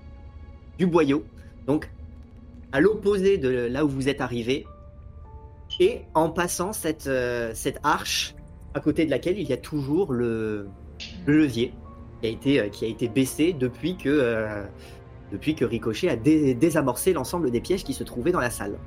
du 0.77 0.85
boyau 0.85 1.23
donc 1.67 1.89
à 2.71 2.79
l'opposé 2.81 3.37
de 3.37 3.49
là 3.49 3.85
où 3.85 3.89
vous 3.89 4.09
êtes 4.09 4.21
arrivé, 4.21 4.65
et 5.79 6.01
en 6.15 6.29
passant 6.29 6.73
cette, 6.73 7.07
euh, 7.07 7.51
cette 7.53 7.79
arche 7.83 8.33
à 8.73 8.79
côté 8.79 9.05
de 9.05 9.11
laquelle 9.11 9.37
il 9.39 9.47
y 9.47 9.53
a 9.53 9.57
toujours 9.57 10.11
le, 10.13 10.67
le 11.25 11.37
levier 11.37 11.73
qui 12.21 12.27
a 12.27 12.29
été, 12.31 12.59
euh, 12.59 12.69
qui 12.69 12.85
a 12.85 12.87
été 12.87 13.07
baissé 13.07 13.53
depuis 13.53 13.95
que, 13.97 14.09
euh, 14.09 14.63
depuis 15.31 15.55
que 15.55 15.65
Ricochet 15.65 16.09
a 16.09 16.15
dé- 16.15 16.53
désamorcé 16.55 17.13
l'ensemble 17.13 17.51
des 17.51 17.61
pièges 17.61 17.83
qui 17.83 17.93
se 17.93 18.03
trouvaient 18.03 18.31
dans 18.31 18.39
la 18.39 18.49
salle. 18.49 18.77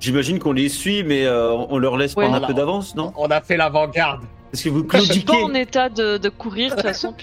J'imagine 0.00 0.38
qu'on 0.40 0.52
les 0.52 0.68
suit, 0.68 1.04
mais 1.04 1.24
euh, 1.26 1.52
on 1.52 1.78
leur 1.78 1.96
laisse 1.96 2.14
Ouais. 2.16 2.24
prendre 2.24 2.34
un 2.36 2.38
Voilà. 2.40 2.52
peu 2.52 2.58
d'avance, 2.58 2.96
non? 2.96 3.12
On 3.16 3.26
a 3.28 3.40
fait 3.40 3.56
l'avant-garde. 3.56 4.22
Parce 4.50 4.64
que 4.64 4.68
vous 4.68 4.84
Je 4.92 4.98
suis 5.12 5.20
pas 5.20 5.36
en 5.36 5.54
état 5.54 5.88
de, 5.88 6.18
de 6.18 6.28
courir, 6.28 6.70
de 6.70 6.74
toute 6.74 6.82
façon, 6.82 7.14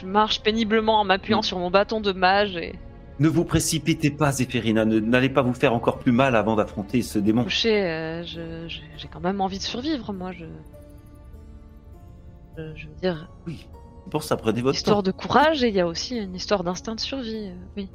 je 0.00 0.06
marche 0.06 0.42
péniblement 0.42 1.00
en 1.00 1.04
m'appuyant 1.04 1.42
sur 1.42 1.58
mon 1.58 1.70
bâton 1.70 2.00
de 2.00 2.12
mage 2.12 2.56
et 2.56 2.74
Ne 3.18 3.28
vous 3.28 3.44
précipitez 3.44 4.10
pas, 4.10 4.30
Zéphérina. 4.32 4.84
N'allez 4.84 5.28
pas 5.30 5.42
vous 5.42 5.54
faire 5.54 5.72
encore 5.74 5.98
plus 5.98 6.12
mal 6.12 6.36
avant 6.36 6.56
d'affronter 6.56 7.02
ce 7.02 7.18
démon. 7.18 7.44
euh, 7.64 8.22
J'ai 8.26 9.08
quand 9.10 9.20
même 9.20 9.40
envie 9.40 9.58
de 9.58 9.62
survivre, 9.62 10.12
moi. 10.12 10.32
Je, 10.32 10.44
je, 12.58 12.74
je 12.76 12.86
veux 12.88 12.94
dire, 13.00 13.30
Oui. 13.46 13.66
Pour 14.10 14.22
ça, 14.22 14.36
prenez 14.36 14.62
votre 14.62 14.76
histoire 14.76 14.98
temps. 14.98 15.02
de 15.02 15.10
courage 15.10 15.64
et 15.64 15.68
il 15.68 15.74
y 15.74 15.80
a 15.80 15.86
aussi 15.86 16.16
une 16.16 16.34
histoire 16.36 16.62
d'instinct 16.62 16.94
de 16.94 17.00
survie. 17.00 17.48
euh, 17.48 17.54
oui. 17.76 17.88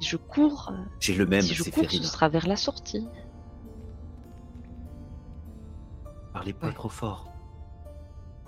Si 0.00 0.08
je 0.08 0.16
cours, 0.16 0.70
euh, 0.72 0.76
J'ai 1.00 1.14
le 1.14 1.26
même, 1.26 1.42
si 1.42 1.54
je 1.54 1.62
cours, 1.64 1.90
ce 1.90 2.02
sera 2.02 2.28
vers 2.28 2.46
la 2.48 2.56
sortie. 2.56 3.06
Parlez 6.32 6.52
pas 6.52 6.68
Ouais. 6.68 6.72
trop 6.72 6.88
fort. 6.88 7.26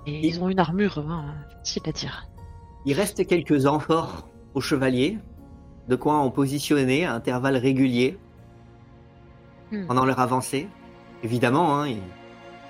Et 0.07 0.27
ils 0.27 0.41
ont 0.43 0.49
une 0.49 0.59
armure, 0.59 0.99
hein, 0.99 1.35
facile 1.59 1.83
à 1.87 1.93
dire. 1.93 2.27
Il 2.87 2.95
reste 2.95 3.27
quelques 3.27 3.67
amphores 3.67 4.29
aux 4.55 4.61
chevaliers, 4.61 5.19
de 5.89 5.97
quoi 5.97 6.15
en 6.15 6.31
positionner 6.31 7.05
à 7.05 7.15
intervalles 7.15 7.57
réguliers 7.57 8.19
Hmm. 9.71 9.87
pendant 9.87 10.05
leur 10.05 10.19
avancée. 10.19 10.67
Évidemment, 11.23 11.79
hein, 11.79 11.89
ils, 11.89 12.03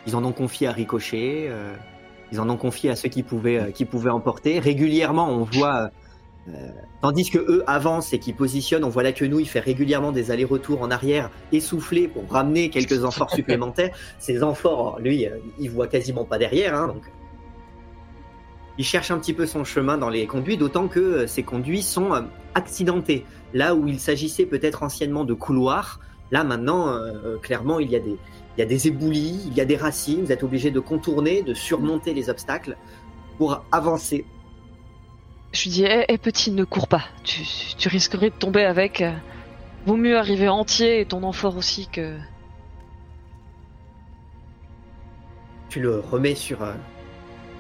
ils 0.07 0.17
en 0.17 0.25
ont 0.25 0.33
confié 0.33 0.67
à 0.67 0.73
Ricochet, 0.73 1.47
euh, 1.49 1.75
ils 2.31 2.41
en 2.41 2.49
ont 2.51 2.59
confié 2.59 2.91
à 2.91 2.97
ceux 2.97 3.09
qui 3.09 3.23
pouvaient, 3.23 3.59
euh, 3.59 3.71
qui 3.71 3.87
pouvaient 3.87 4.11
emporter. 4.11 4.59
Régulièrement, 4.59 5.31
on 5.31 5.45
voit, 5.45 5.91
euh, 6.49 6.69
tandis 7.01 7.31
que 7.31 7.39
eux 7.39 7.65
avancent 7.67 8.13
et 8.13 8.19
qui 8.19 8.35
positionnent, 8.35 8.85
on 8.85 8.91
voit 8.91 9.03
la 9.03 9.13
quenouille 9.13 9.47
faire 9.47 9.65
régulièrement 9.65 10.13
des 10.13 10.31
allers-retours 10.31 10.83
en 10.83 10.91
arrière, 10.91 11.31
essoufflés 11.53 12.07
pour 12.07 12.31
ramener 12.31 12.69
quelques 12.69 13.03
amphores 13.03 13.31
supplémentaires. 13.31 13.97
Ces 14.19 14.43
amphores, 14.43 14.99
lui, 15.01 15.27
il 15.59 15.71
voit 15.71 15.87
quasiment 15.87 16.27
pas 16.27 16.37
derrière, 16.37 16.75
hein, 16.75 16.89
donc 16.89 17.03
il 18.81 18.85
cherche 18.85 19.11
un 19.11 19.19
petit 19.19 19.35
peu 19.35 19.45
son 19.45 19.63
chemin 19.63 19.99
dans 19.99 20.09
les 20.09 20.27
conduits, 20.27 20.57
d'autant 20.57 20.89
que 20.89 21.01
euh, 21.01 21.27
ces 21.27 21.43
conduits 21.43 21.83
sont 21.83 22.15
euh, 22.15 22.23
accidentés. 22.55 23.27
Là 23.53 23.75
où 23.75 23.87
il 23.87 24.01
s'agissait 24.01 24.47
peut-être 24.47 24.83
anciennement 24.83 25.25
de 25.25 25.35
couloirs, 25.35 26.01
là 26.31 26.45
maintenant, 26.45 26.89
euh, 26.89 27.13
euh, 27.27 27.37
clairement, 27.37 27.79
il 27.79 27.91
y, 27.91 27.97
a 27.97 28.01
des, 28.01 28.17
il 28.57 28.61
y 28.61 28.63
a 28.63 28.65
des 28.65 28.89
éboulis, 28.89 29.43
il 29.49 29.53
y 29.53 29.61
a 29.61 29.67
des 29.67 29.77
racines, 29.77 30.25
vous 30.25 30.33
êtes 30.33 30.43
obligé 30.43 30.71
de 30.71 30.81
contourner, 30.81 31.43
de 31.43 31.53
surmonter 31.53 32.15
les 32.15 32.31
obstacles 32.31 32.79
pour 33.37 33.63
avancer. 33.71 34.25
Je 35.53 35.65
lui 35.65 35.71
dis, 35.73 35.85
hé 35.85 36.07
hé, 36.09 36.17
petit, 36.17 36.51
ne 36.51 36.65
cours 36.65 36.89
pas. 36.89 37.05
Tu, 37.23 37.43
tu 37.77 37.89
risquerais 37.91 38.31
de 38.31 38.35
tomber 38.35 38.65
avec. 38.65 39.03
euh, 39.03 39.13
Vaut 39.85 39.97
mieux 39.97 40.17
arriver 40.17 40.49
entier 40.49 41.01
et 41.01 41.05
ton 41.05 41.23
amphore 41.23 41.59
aussi 41.59 41.87
que. 41.87 42.17
Tu 45.69 45.81
le 45.81 46.01
remets 46.01 46.35
sur, 46.35 46.63
euh, 46.63 46.73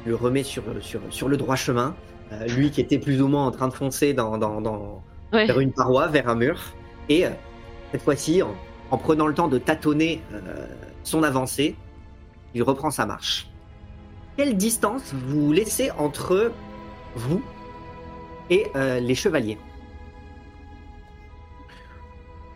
le 0.06 0.14
remets 0.14 0.42
sur, 0.42 0.62
sur, 0.80 1.00
sur 1.10 1.28
le 1.28 1.36
droit 1.36 1.56
chemin. 1.56 1.94
Euh, 2.32 2.46
lui 2.46 2.70
qui 2.70 2.80
était 2.80 2.98
plus 2.98 3.20
ou 3.20 3.28
moins 3.28 3.46
en 3.46 3.50
train 3.50 3.68
de 3.68 3.74
foncer 3.74 4.14
dans, 4.14 4.38
dans, 4.38 4.60
dans, 4.60 5.02
Ouais. 5.32 5.46
vers 5.46 5.60
une 5.60 5.72
paroi, 5.72 6.08
vers 6.08 6.28
un 6.28 6.34
mur. 6.34 6.60
Et 7.08 7.24
euh, 7.24 7.30
cette 7.92 8.02
fois-ci, 8.02 8.42
en, 8.42 8.52
en 8.90 8.98
prenant 8.98 9.28
le 9.28 9.34
temps 9.34 9.46
de 9.46 9.58
tâtonner 9.58 10.22
euh, 10.32 10.66
son 11.04 11.22
avancée, 11.22 11.76
il 12.54 12.64
reprend 12.64 12.90
sa 12.90 13.06
marche. 13.06 13.48
Quelle 14.36 14.56
distance 14.56 15.12
vous 15.14 15.52
laissez 15.52 15.92
entre 15.92 16.50
vous 17.14 17.42
et 18.48 18.66
euh, 18.74 18.98
les 18.98 19.14
chevaliers? 19.14 19.58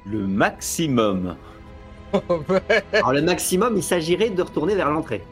Le 0.04 0.26
maximum. 0.26 1.36
Alors 2.92 3.12
le 3.12 3.22
maximum, 3.22 3.76
il 3.76 3.82
s'agirait 3.82 4.30
de 4.30 4.42
retourner 4.42 4.74
vers 4.74 4.90
l'entrée. 4.90 5.22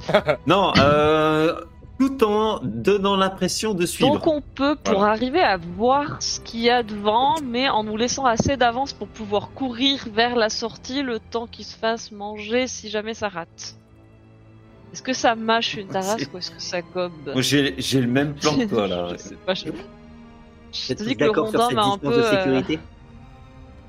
Non, 0.46 0.72
euh, 0.78 1.60
tout 1.98 2.24
en 2.24 2.60
donnant 2.62 3.16
l'impression 3.16 3.74
de 3.74 3.86
suivre. 3.86 4.14
Donc 4.14 4.26
on 4.26 4.40
peut, 4.40 4.76
pour 4.76 5.04
arriver 5.04 5.40
à 5.40 5.56
voir 5.56 6.20
ce 6.22 6.40
qu'il 6.40 6.60
y 6.60 6.70
a 6.70 6.82
devant, 6.82 7.36
mais 7.42 7.68
en 7.68 7.84
nous 7.84 7.96
laissant 7.96 8.24
assez 8.24 8.56
d'avance 8.56 8.92
pour 8.92 9.08
pouvoir 9.08 9.50
courir 9.50 10.04
vers 10.12 10.36
la 10.36 10.48
sortie 10.48 11.02
le 11.02 11.18
temps 11.18 11.46
qu'il 11.46 11.64
se 11.64 11.76
fasse 11.76 12.12
manger 12.12 12.66
si 12.66 12.88
jamais 12.88 13.14
ça 13.14 13.28
rate. 13.28 13.76
Est-ce 14.92 15.02
que 15.02 15.12
ça 15.12 15.34
mâche 15.34 15.74
une 15.74 15.88
tarasque 15.88 16.32
ou 16.34 16.38
est-ce 16.38 16.50
que 16.50 16.60
ça 16.60 16.82
gobe 16.82 17.12
j'ai 17.36 17.74
j'ai 17.78 18.00
le 18.00 18.08
même 18.08 18.34
plan 18.34 18.56
que 18.56 18.64
toi 18.64 18.86
là. 18.86 19.08
Je 19.12 19.16
sais 19.16 19.36
pas, 19.46 19.54
je... 19.54 19.66
Je 20.72 20.94
te 20.94 21.02
dis 21.02 21.16
que 21.16 21.24
le 21.24 21.30
rondin 21.30 21.70
m'a 21.70 21.82
un 21.82 21.96
distance 21.96 21.98
peu... 21.98 22.08
de 22.08 22.14
euh, 22.14 22.30
sécurité? 22.30 22.78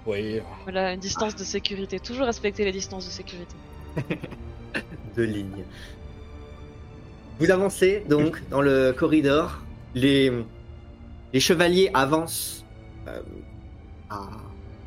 Oui. 0.05 0.41
Voilà, 0.63 0.93
une 0.93 0.99
distance 0.99 1.35
de 1.35 1.43
sécurité. 1.43 1.99
Toujours 1.99 2.25
respecter 2.25 2.65
les 2.65 2.73
distances 2.73 3.05
de 3.05 3.11
sécurité. 3.11 3.55
Deux 5.15 5.25
lignes. 5.25 5.63
Vous 7.39 7.51
avancez 7.51 8.03
donc 8.07 8.41
dans 8.49 8.61
le 8.61 8.93
corridor. 8.93 9.61
Les, 9.95 10.31
les 11.33 11.39
chevaliers 11.39 11.91
avancent 11.93 12.65
euh, 13.07 13.21
à, 14.09 14.29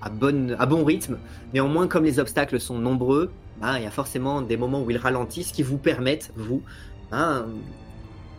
à 0.03 0.11
à 0.59 0.67
bon 0.67 0.85
rythme. 0.85 1.19
Néanmoins, 1.53 1.89
comme 1.89 2.05
les 2.05 2.19
obstacles 2.19 2.61
sont 2.61 2.79
nombreux, 2.79 3.31
ben, 3.61 3.79
il 3.79 3.85
y 3.85 3.87
a 3.87 3.91
forcément 3.91 4.43
des 4.43 4.57
moments 4.57 4.83
où 4.83 4.91
ils 4.91 4.99
ralentissent 4.99 5.53
qui 5.53 5.63
vous 5.63 5.79
permettent, 5.79 6.33
vous, 6.37 6.63
hein, 7.11 7.47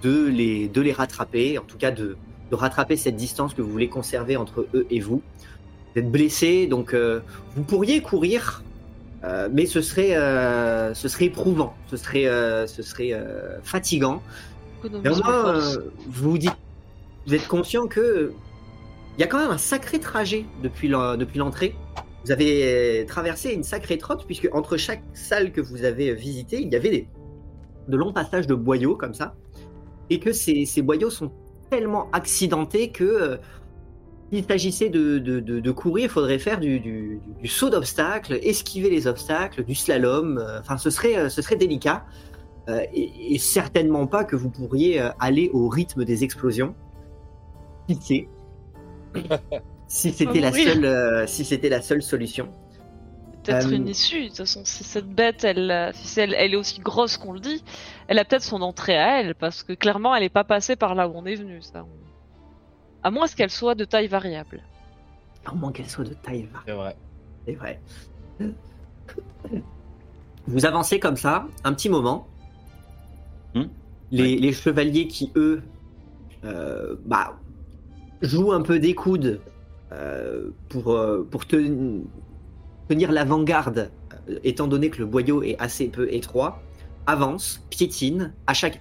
de, 0.03 0.27
les, 0.27 0.67
de 0.67 0.82
les 0.82 0.94
rattraper, 0.94 1.58
en 1.58 1.63
tout 1.63 1.77
cas 1.77 1.91
de, 1.91 2.15
de 2.51 2.56
rattraper 2.56 2.96
cette 2.96 3.15
distance 3.15 3.53
que 3.53 3.62
vous 3.62 3.72
voulez 3.72 3.89
conserver 3.89 4.38
entre 4.38 4.67
eux 4.74 4.88
et 4.89 5.00
vous. 5.00 5.22
Vous 5.94 6.00
êtes 6.00 6.12
blessé, 6.12 6.67
donc 6.67 6.94
euh, 6.94 7.20
vous 7.56 7.63
pourriez 7.63 8.01
courir, 8.01 8.63
euh, 9.27 9.50
mais 9.51 9.65
ce 9.65 9.81
serait, 9.81 10.15
euh, 10.15 10.93
ce 10.93 11.07
serait 11.07 11.25
éprouvant, 11.25 11.75
ce 11.89 11.98
serait, 11.98 12.25
euh, 12.27 12.65
ce 12.65 12.81
serait 12.81 13.13
fatigant. 13.63 14.22
Néanmoins, 15.03 15.62
vous 16.07 16.31
vous 16.31 16.38
dites, 16.38 16.55
vous 17.25 17.34
êtes 17.34 17.48
conscient 17.48 17.88
que 17.88 18.31
il 19.17 19.22
y 19.22 19.24
a 19.24 19.27
quand 19.27 19.39
même 19.39 19.51
un 19.51 19.57
sacré 19.57 20.00
trajet 20.00 20.46
depuis 20.62 20.88
l'en- 20.88 21.17
depuis 21.17 21.39
l'entrée. 21.39 21.75
Vous 22.24 22.31
avez 22.31 23.05
traversé 23.07 23.51
une 23.51 23.63
sacrée 23.63 23.98
trotte 23.98 24.25
puisque 24.25 24.48
entre 24.53 24.77
chaque 24.77 25.01
salle 25.13 25.51
que 25.51 25.62
vous 25.62 25.84
avez 25.84 26.13
visitée, 26.13 26.62
il 26.62 26.72
y 26.72 26.75
avait 26.75 26.89
des, 26.89 27.07
de 27.88 27.98
longs 27.98 28.13
passages 28.13 28.48
de 28.48 28.55
boyaux 28.55 28.96
comme 28.96 29.13
ça, 29.13 29.36
et 30.10 30.19
que 30.19 30.31
ces, 30.31 30.65
ces 30.65 30.81
boyaux 30.81 31.10
sont 31.10 31.31
tellement 31.69 32.10
accidentés 32.12 32.91
que 32.91 33.39
s'il 34.31 34.43
s'agissait 34.46 34.89
de, 34.89 35.19
de- 35.19 35.39
de- 35.39 35.60
de 35.60 35.72
courir, 35.72 36.05
il 36.05 36.10
faudrait 36.10 36.39
faire 36.39 36.60
du, 36.60 36.79
du- 36.79 37.19
saut 37.46 37.69
d'obstacles, 37.69 38.39
esquiver 38.43 38.89
les 38.89 39.07
obstacles, 39.07 39.63
du 39.63 39.74
slalom. 39.75 40.38
euh, 40.38 40.60
Enfin, 40.60 40.77
ce 40.77 40.89
serait, 40.89 41.17
euh, 41.17 41.29
ce 41.29 41.41
serait 41.41 41.55
délicat. 41.55 42.05
Euh, 42.69 42.81
et, 42.93 43.34
et 43.34 43.38
certainement 43.38 44.07
pas 44.07 44.25
que 44.25 44.36
vous 44.36 44.50
pourriez 44.50 45.00
aller 45.19 45.50
au 45.53 45.69
rythme 45.69 46.03
des 46.03 46.24
explosions. 46.25 46.75
Pitié. 47.88 48.27
si 49.88 50.12
c'était 50.12 50.41
la 50.41 50.51
seule, 50.51 50.84
euh, 50.86 51.27
si 51.27 51.46
c'était 51.46 51.69
la 51.69 51.81
seule 51.81 52.01
solution. 52.03 52.50
Peut-être 53.43 53.67
Euh, 53.67 53.72
une 53.77 53.88
issue. 53.88 54.24
De 54.24 54.27
toute 54.27 54.38
façon, 54.38 54.62
si 54.65 54.84
cette 54.84 55.07
bête, 55.07 55.46
elle, 55.46 55.91
si 55.93 56.19
elle, 56.19 56.34
elle 56.34 56.53
est 56.53 56.57
aussi 56.57 56.81
grosse 56.81 57.15
qu'on 57.15 57.31
le 57.31 57.39
dit, 57.39 57.63
elle 58.10 58.19
a 58.19 58.25
peut-être 58.25 58.43
son 58.43 58.62
entrée 58.62 58.98
à 58.98 59.22
elle, 59.22 59.36
parce 59.36 59.63
que 59.63 59.72
clairement, 59.72 60.13
elle 60.13 60.24
est 60.24 60.29
pas 60.29 60.43
passée 60.43 60.75
par 60.75 60.93
là 60.96 61.07
où 61.07 61.13
on 61.15 61.25
est 61.25 61.36
venu. 61.36 61.62
Ça. 61.62 61.86
on- 61.86 62.06
À 63.04 63.12
moins 63.12 63.27
qu'elle 63.27 63.50
soit 63.50 63.75
de 63.75 63.86
taille 63.86 64.08
variable. 64.08 64.62
À 65.46 65.54
moins 65.54 65.72
qu'elle 65.72 65.89
soit 65.89 66.04
de 66.04 66.13
taille 66.13 66.48
variable. 66.51 66.98
C'est 67.46 67.54
vrai. 67.56 67.80
C'est 68.39 68.46
vrai. 68.46 69.63
Vous 70.48 70.66
avancez 70.66 71.00
comme 71.00 71.18
ça, 71.18 71.48
un 71.64 71.74
petit 71.74 71.90
moment. 71.90 72.27
Hmm. 73.53 73.66
Les, 74.12 74.38
les 74.38 74.53
chevaliers 74.53 75.07
qui, 75.07 75.31
eux, 75.36 75.62
euh, 76.44 76.96
bah, 77.05 77.38
jouent 78.22 78.51
un 78.51 78.62
peu 78.62 78.79
des 78.79 78.96
coudes 78.96 79.42
euh, 79.92 80.50
pour, 80.70 80.92
euh, 80.92 81.27
pour 81.29 81.46
ten- 81.46 82.03
tenir 82.90 83.12
l'avant-garde, 83.12 83.92
étant 84.44 84.68
donné 84.68 84.90
que 84.90 85.00
le 85.00 85.05
boyau 85.05 85.44
est 85.44 85.57
assez 85.60 85.88
peu 85.88 86.12
étroit, 86.14 86.62
avancent, 87.05 87.62
piétinent. 87.70 88.31
À 88.48 88.53
chaque... 88.53 88.79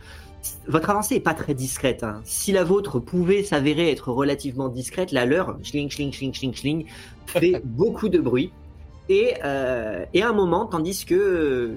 Votre 0.68 0.90
avancée 0.90 1.16
est 1.16 1.20
pas 1.20 1.34
très 1.34 1.54
discrète. 1.54 2.02
hein. 2.04 2.20
Si 2.24 2.52
la 2.52 2.64
vôtre 2.64 2.98
pouvait 2.98 3.42
s'avérer 3.42 3.90
être 3.90 4.10
relativement 4.12 4.68
discrète, 4.68 5.12
la 5.12 5.26
leur, 5.26 5.56
schling, 5.62 5.90
schling, 5.90 6.12
schling, 6.12 6.34
schling, 6.34 6.54
schling, 6.54 6.86
fait 7.26 7.60
beaucoup 7.64 8.08
de 8.08 8.18
bruit. 8.18 8.52
Et, 9.08 9.34
euh, 9.44 10.04
et 10.14 10.22
à 10.22 10.30
un 10.30 10.32
moment, 10.32 10.66
tandis 10.66 11.04
que 11.04 11.14
euh, 11.14 11.76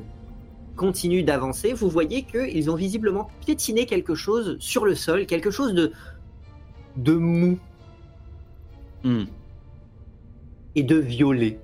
continue 0.75 1.21
d'avancer, 1.23 1.73
vous 1.73 1.89
voyez 1.89 2.23
qu'ils 2.23 2.69
ont 2.71 2.75
visiblement 2.75 3.29
piétiné 3.45 3.86
quelque 3.86 4.15
chose 4.15 4.58
sur 4.60 4.86
le 4.86 4.95
sol, 4.95 5.25
quelque 5.25 5.51
chose 5.51 5.73
de, 5.73 5.91
de 6.97 7.13
mou 7.13 7.58
Hmm. 9.03 9.23
et 10.75 10.84
de 10.84 10.95
violet. 10.97 11.58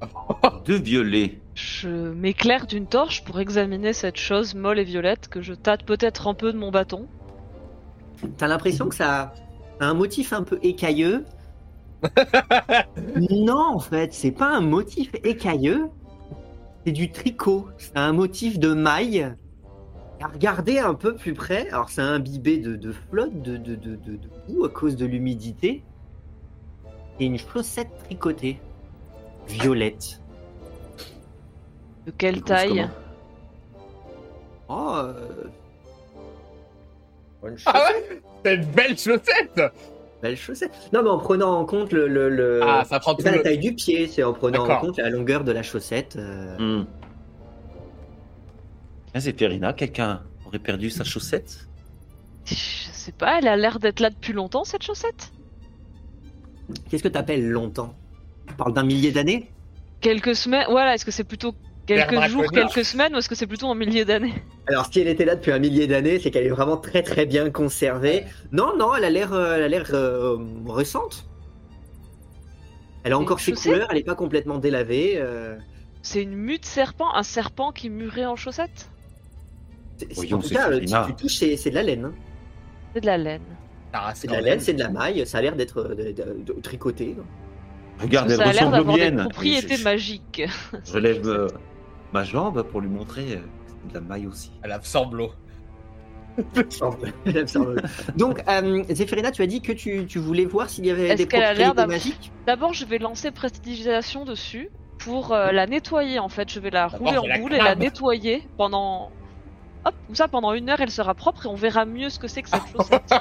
De 0.64 0.74
violet. 0.74 1.38
Je 1.56 1.88
m'éclaire 1.88 2.66
d'une 2.66 2.86
torche 2.86 3.24
pour 3.24 3.40
examiner 3.40 3.94
cette 3.94 4.18
chose 4.18 4.54
molle 4.54 4.78
et 4.78 4.84
violette 4.84 5.28
que 5.28 5.40
je 5.40 5.54
tâte 5.54 5.84
peut-être 5.84 6.28
un 6.28 6.34
peu 6.34 6.52
de 6.52 6.58
mon 6.58 6.70
bâton. 6.70 7.08
T'as 8.36 8.46
l'impression 8.46 8.90
que 8.90 8.94
ça 8.94 9.32
a 9.80 9.86
un 9.86 9.94
motif 9.94 10.34
un 10.34 10.42
peu 10.42 10.58
écailleux. 10.62 11.24
non, 13.30 13.74
en 13.74 13.78
fait, 13.78 14.12
c'est 14.12 14.32
pas 14.32 14.54
un 14.54 14.60
motif 14.60 15.10
écailleux. 15.24 15.88
C'est 16.84 16.92
du 16.92 17.10
tricot. 17.10 17.68
C'est 17.78 17.96
un 17.96 18.12
motif 18.12 18.58
de 18.58 18.74
maille. 18.74 19.34
À 20.20 20.26
regarder 20.26 20.78
un 20.78 20.94
peu 20.94 21.14
plus 21.14 21.32
près, 21.32 21.70
alors 21.70 21.88
c'est 21.88 22.02
imbibé 22.02 22.58
de, 22.58 22.76
de 22.76 22.92
flotte, 22.92 23.40
de, 23.40 23.56
de, 23.56 23.76
de, 23.76 23.96
de, 23.96 24.16
de 24.16 24.28
boue 24.46 24.66
à 24.66 24.68
cause 24.68 24.94
de 24.96 25.06
l'humidité. 25.06 25.82
Et 27.18 27.24
une 27.24 27.38
chaussette 27.38 27.96
tricotée. 28.04 28.60
Violette. 29.48 30.20
De 32.06 32.10
quelle 32.12 32.42
taille 32.42 32.88
Oh. 34.68 34.92
euh, 34.96 35.44
bonne 37.40 37.56
Ah 37.66 37.72
chaussette, 37.72 38.10
ouais 38.10 38.22
C'est 38.44 38.54
une 38.54 38.64
belle 38.64 38.98
chaussette 38.98 39.60
belle 40.22 40.36
chaussette. 40.36 40.72
Non, 40.94 41.02
mais 41.02 41.10
en 41.10 41.18
prenant 41.18 41.60
en 41.60 41.64
compte 41.66 41.92
le. 41.92 42.08
le, 42.08 42.30
le- 42.30 42.60
Ah, 42.62 42.84
ça 42.84 42.98
prend 42.98 43.12
C'est 43.12 43.18
tout 43.18 43.24
pas 43.24 43.30
la 43.32 43.36
le... 43.36 43.42
taille 43.42 43.58
du 43.58 43.74
pied, 43.74 44.06
c'est 44.08 44.22
en 44.24 44.32
prenant 44.32 44.66
en 44.66 44.80
compte 44.80 44.96
la 44.96 45.10
longueur 45.10 45.44
de 45.44 45.52
la 45.52 45.62
chaussette. 45.62 46.16
euh. 46.16 46.82
Ah, 49.14 49.20
Zéphérina, 49.20 49.72
quelqu'un 49.74 50.22
aurait 50.46 50.58
perdu 50.58 50.88
sa 50.90 51.04
chaussette? 51.04 51.68
Je 52.46 52.54
sais 52.54 53.12
pas, 53.12 53.38
elle 53.38 53.46
a 53.48 53.56
l'air 53.56 53.78
d'être 53.78 54.00
là 54.00 54.10
depuis 54.10 54.32
longtemps 54.32 54.64
cette 54.64 54.82
chaussette? 54.82 55.32
Qu'est-ce 56.90 57.02
que 57.02 57.08
t'appelles 57.08 57.48
longtemps? 57.48 57.94
Tu 58.48 58.54
parles 58.54 58.72
d'un 58.72 58.84
millier 58.84 59.12
d'années? 59.12 59.50
Quelques 60.00 60.34
semaines, 60.34 60.66
voilà, 60.70 60.94
est-ce 60.94 61.04
que 61.04 61.10
c'est 61.10 61.24
plutôt 61.24 61.54
quelques 61.86 62.28
jours, 62.28 62.50
quelques 62.50 62.84
semaines 62.84 63.14
ou 63.14 63.18
est-ce 63.18 63.28
que 63.28 63.34
c'est 63.34 63.46
plutôt 63.46 63.68
un 63.70 63.74
millier 63.74 64.04
d'années? 64.04 64.34
Alors, 64.68 64.86
si 64.92 65.00
elle 65.00 65.08
était 65.08 65.24
là 65.24 65.36
depuis 65.36 65.52
un 65.52 65.58
millier 65.58 65.86
d'années, 65.86 66.18
c'est 66.18 66.30
qu'elle 66.30 66.46
est 66.46 66.50
vraiment 66.50 66.76
très 66.76 67.02
très 67.02 67.26
bien 67.26 67.50
conservée. 67.50 68.24
Non, 68.52 68.76
non, 68.76 68.94
elle 68.94 69.04
a 69.04 69.10
l'air, 69.10 69.32
euh, 69.32 69.54
elle 69.56 69.62
a 69.62 69.68
l'air 69.68 69.86
euh, 69.94 70.36
récente. 70.68 71.26
Elle 73.04 73.12
a 73.12 73.18
encore 73.18 73.38
ses 73.40 73.52
couleurs, 73.52 73.88
elle 73.90 73.98
est 73.98 74.04
pas 74.04 74.16
complètement 74.16 74.58
délavée. 74.58 75.14
euh. 75.16 75.56
C'est 76.02 76.22
une 76.22 76.34
mue 76.34 76.58
de 76.58 76.64
serpent, 76.64 77.14
un 77.14 77.22
serpent 77.22 77.72
qui 77.72 77.88
murait 77.90 78.26
en 78.26 78.36
chaussettes? 78.36 78.90
Voyons, 80.14 80.38
en 80.38 80.40
tout 80.40 80.48
c'est 80.48 80.54
cas, 80.54 80.70
si 80.72 80.94
tu 81.08 81.14
touches, 81.14 81.56
c'est 81.56 81.70
de 81.70 81.74
la 81.74 81.82
laine. 81.82 82.04
hein. 82.06 82.14
C'est 82.94 83.00
de 83.00 83.06
la 83.06 83.18
laine. 83.18 83.42
C'est 84.14 84.26
de 84.28 84.32
la 84.32 84.40
laine, 84.40 84.60
c'est 84.60 84.74
de 84.74 84.78
la 84.80 84.90
maille. 84.90 85.26
Ça 85.26 85.38
a 85.38 85.40
l'air 85.42 85.56
d'être 85.56 85.82
de- 85.94 86.12
de- 86.12 86.42
de- 86.42 86.60
tricoté. 86.60 87.16
Regarde, 87.98 88.28
ça 88.28 88.34
elle 88.34 88.40
a 88.42 88.52
l'air 88.52 88.66
ressemble 88.70 88.90
aux 88.90 88.96
miennes. 88.96 89.16
propriétés 89.20 89.76
Je- 89.76 90.92
je- 90.92 90.98
lève 90.98 91.26
euh, 91.28 91.48
ma 92.16 92.24
jambe 92.24 92.62
pour 92.62 92.80
lui 92.80 92.88
montrer 92.88 93.32
euh, 93.32 93.88
de 93.88 93.94
la 93.94 94.00
maille 94.00 94.26
aussi. 94.26 94.50
Elle 94.62 94.72
absorbe 94.72 95.12
l'eau. 95.14 95.32
Donc, 98.16 98.42
euh, 98.48 98.84
Zéphirina, 98.90 99.30
tu 99.32 99.42
as 99.42 99.46
dit 99.46 99.60
que 99.60 99.72
tu, 99.72 100.06
tu 100.06 100.18
voulais 100.18 100.46
voir 100.46 100.70
s'il 100.70 100.86
y 100.86 100.90
avait 100.90 101.14
des 101.14 101.26
qu'elle 101.26 101.42
a 101.42 101.52
l'air 101.52 101.74
propriétés 101.74 102.08
magiques. 102.10 102.32
D'abord, 102.46 102.72
je 102.72 102.86
vais 102.86 102.98
lancer 102.98 103.30
prestidigitation 103.30 104.24
dessus 104.24 104.70
pour 104.98 105.32
euh, 105.32 105.52
la 105.52 105.66
nettoyer 105.66 106.18
en 106.18 106.30
fait. 106.30 106.50
Je 106.50 106.58
vais 106.58 106.70
la 106.70 106.88
rouler 106.88 107.18
en 107.18 107.26
la 107.26 107.38
boule 107.38 107.52
et 107.52 107.58
la 107.58 107.74
nettoyer 107.74 108.46
pendant. 108.56 109.10
Hop, 109.84 109.94
comme 110.06 110.16
ça 110.16 110.26
pendant 110.26 110.52
une 110.52 110.68
heure 110.68 110.80
elle 110.80 110.90
sera 110.90 111.14
propre 111.14 111.46
et 111.46 111.48
on 111.48 111.54
verra 111.54 111.84
mieux 111.84 112.10
ce 112.10 112.18
que 112.18 112.28
c'est 112.28 112.42
que 112.42 112.48
cette 112.48 112.66
chaussette. 112.76 113.14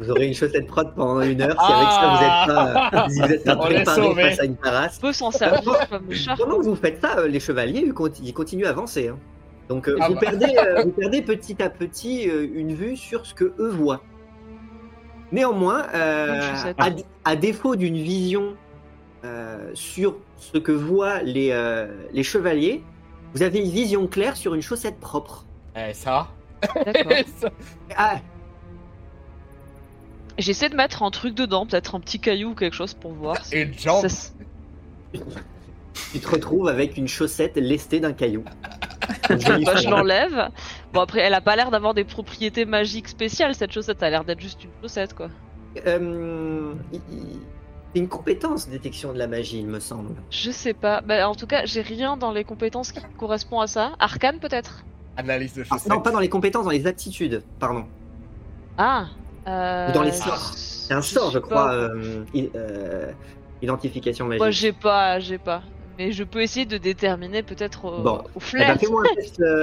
Vous 0.00 0.10
aurez 0.10 0.26
une 0.26 0.34
chaussette 0.34 0.66
propre 0.66 0.92
pendant 0.94 1.20
une 1.22 1.40
heure. 1.40 1.56
Si 1.60 1.72
avec 1.72 1.88
ça 1.88 2.08
vous 2.10 2.24
êtes 2.24 2.56
pas, 2.56 3.08
si 3.08 3.20
vous 3.20 3.32
êtes 3.32 3.44
pas 3.44 3.56
préparé 3.56 4.14
face 4.14 4.40
à 4.40 4.44
une 4.44 4.56
parasse. 4.56 5.00
Servir 5.32 5.88
comme 5.88 6.10
écharpe. 6.12 6.38
Pendant 6.40 6.58
que 6.58 6.64
vous 6.64 6.76
faites 6.76 7.00
ça, 7.00 7.18
euh, 7.18 7.28
les 7.28 7.40
chevaliers? 7.40 7.82
Ils 7.86 7.92
conti- 7.94 8.20
ils 8.22 8.34
continuent 8.34 8.66
à 8.66 8.70
avancer. 8.70 9.08
hein. 9.08 9.18
Donc 9.68 9.88
euh, 9.88 9.96
Ah 10.00 10.08
vous, 10.08 10.14
bah. 10.14 10.20
perdez, 10.20 10.54
euh, 10.58 10.82
vous 10.84 10.90
perdez 10.90 11.22
petit 11.22 11.62
à 11.62 11.70
petit 11.70 12.24
une 12.24 12.74
vue 12.74 12.96
sur 12.96 13.24
ce 13.24 13.32
que 13.32 13.54
eux 13.58 13.70
voient. 13.70 14.02
Néanmoins, 15.30 15.86
euh, 15.94 16.40
à, 16.78 16.88
à 17.24 17.36
défaut 17.36 17.74
d'une 17.74 17.96
vision 17.96 18.54
euh, 19.24 19.70
sur 19.72 20.16
ce 20.36 20.58
que 20.58 20.72
voient 20.72 21.22
les, 21.22 21.50
euh, 21.52 21.86
les 22.12 22.22
chevaliers, 22.22 22.82
vous 23.34 23.42
avez 23.42 23.60
une 23.60 23.70
vision 23.70 24.06
claire 24.06 24.36
sur 24.36 24.54
une 24.54 24.60
chaussette 24.60 25.00
propre. 25.00 25.46
Eh, 25.74 25.94
ça. 25.94 26.28
D'accord. 26.84 27.12
ça. 27.40 27.48
Ah, 27.96 28.16
J'essaie 30.42 30.68
de 30.68 30.76
mettre 30.76 31.02
un 31.02 31.10
truc 31.10 31.34
dedans, 31.34 31.66
peut-être 31.66 31.94
un 31.94 32.00
petit 32.00 32.18
caillou 32.18 32.50
ou 32.50 32.54
quelque 32.54 32.74
chose 32.74 32.94
pour 32.94 33.12
voir. 33.12 33.44
si- 33.44 33.66
ça 33.78 34.00
s- 34.06 34.34
tu 36.12 36.18
te 36.20 36.28
retrouves 36.28 36.68
avec 36.68 36.96
une 36.96 37.08
chaussette 37.08 37.56
lestée 37.56 38.00
d'un 38.00 38.12
caillou. 38.12 38.42
Bah, 39.28 39.36
je 39.38 39.88
l'enlève. 39.88 40.50
Bon 40.92 41.00
après, 41.00 41.20
elle 41.20 41.34
a 41.34 41.40
pas 41.40 41.54
l'air 41.56 41.70
d'avoir 41.70 41.94
des 41.94 42.04
propriétés 42.04 42.64
magiques 42.64 43.08
spéciales 43.08 43.54
cette 43.54 43.72
chaussette. 43.72 43.98
Elle 44.00 44.06
a 44.08 44.10
l'air 44.10 44.24
d'être 44.24 44.40
juste 44.40 44.64
une 44.64 44.70
chaussette 44.82 45.14
quoi. 45.14 45.28
Euh, 45.86 46.72
C'est 47.94 47.98
une 48.00 48.08
compétence 48.08 48.68
détection 48.68 49.12
de 49.12 49.18
la 49.18 49.26
magie, 49.26 49.58
il 49.60 49.66
me 49.66 49.80
semble. 49.80 50.14
Je 50.30 50.50
sais 50.50 50.72
pas. 50.74 51.00
Bah, 51.02 51.28
en 51.28 51.34
tout 51.34 51.46
cas, 51.46 51.64
j'ai 51.66 51.82
rien 51.82 52.16
dans 52.16 52.32
les 52.32 52.44
compétences 52.44 52.90
qui 52.92 53.00
correspondent 53.18 53.62
à 53.64 53.66
ça. 53.66 53.92
Arcane 53.98 54.38
peut-être? 54.38 54.84
Analyse 55.16 55.54
de 55.54 55.62
Ah, 55.62 55.74
chaussettes. 55.74 55.90
non, 55.92 56.00
pas 56.00 56.10
dans 56.10 56.20
les 56.20 56.28
compétences, 56.30 56.64
dans 56.64 56.70
les 56.70 56.86
aptitudes, 56.86 57.42
pardon. 57.58 57.84
Ah. 58.78 59.06
Euh... 59.48 59.88
Ou 59.88 59.92
dans 59.92 60.02
les 60.02 60.12
sorts. 60.12 60.52
C'est 60.54 60.94
un 60.94 61.02
sort, 61.02 61.30
je 61.30 61.38
crois. 61.38 61.72
euh, 61.72 62.24
euh, 62.54 63.10
identification 63.60 64.26
magique. 64.26 64.40
Moi 64.40 64.50
j'ai 64.50 64.72
pas, 64.72 65.18
j'ai 65.20 65.38
pas. 65.38 65.62
Mais 65.98 66.12
je 66.12 66.24
peux 66.24 66.40
essayer 66.42 66.64
de 66.66 66.78
déterminer 66.78 67.42
peut-être 67.42 67.84
au, 67.84 68.02
Bon. 68.02 68.22
au 68.34 68.40
Eh 68.54 68.58
ben. 68.58 68.78
Fais-moi 68.78 69.02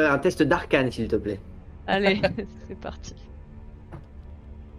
un 0.09 0.17
test, 0.19 0.41
euh, 0.41 0.45
d'arcane, 0.45 0.91
s'il 0.91 1.07
te 1.07 1.15
plaît. 1.15 1.39
Allez, 1.87 2.21
c'est 2.67 2.79
parti. 2.79 3.15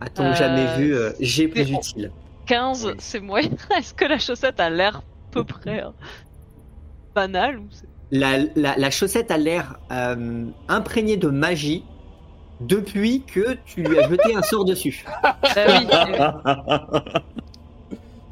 A-t-on 0.01 0.25
Euh, 0.27 0.35
jamais 0.35 0.77
vu 0.79 0.95
euh, 0.95 1.13
G 1.21 1.49
plus 1.49 1.71
utile 1.71 2.13
15, 2.47 2.87
Oui. 2.87 2.93
c'est 2.99 3.21
moyen. 3.21 3.51
Est-ce 3.79 3.93
que 3.95 4.05
la 4.05 4.19
chaussette 4.19 4.61
a 4.61 4.71
l'air 4.71 4.97
à 4.99 5.03
peu 5.31 5.45
près 5.45 5.83
euh, 5.85 5.91
banale 7.15 7.59
ou 7.59 7.69
la, 8.13 8.39
la, 8.57 8.77
la 8.77 8.91
chaussette 8.91 9.31
a 9.31 9.39
l'air 9.39 9.79
imprégnée 10.69 11.17
de 11.17 11.29
magie 11.29 11.85
depuis 12.61 13.23
que 13.23 13.57
tu 13.66 13.83
lui 13.83 13.99
as 13.99 14.09
jeté 14.09 14.35
un 14.35 14.42
sort 14.42 14.64
dessus. 14.64 15.05
Ah 15.23 15.37
oui, 15.57 15.87
euh, 15.92 17.20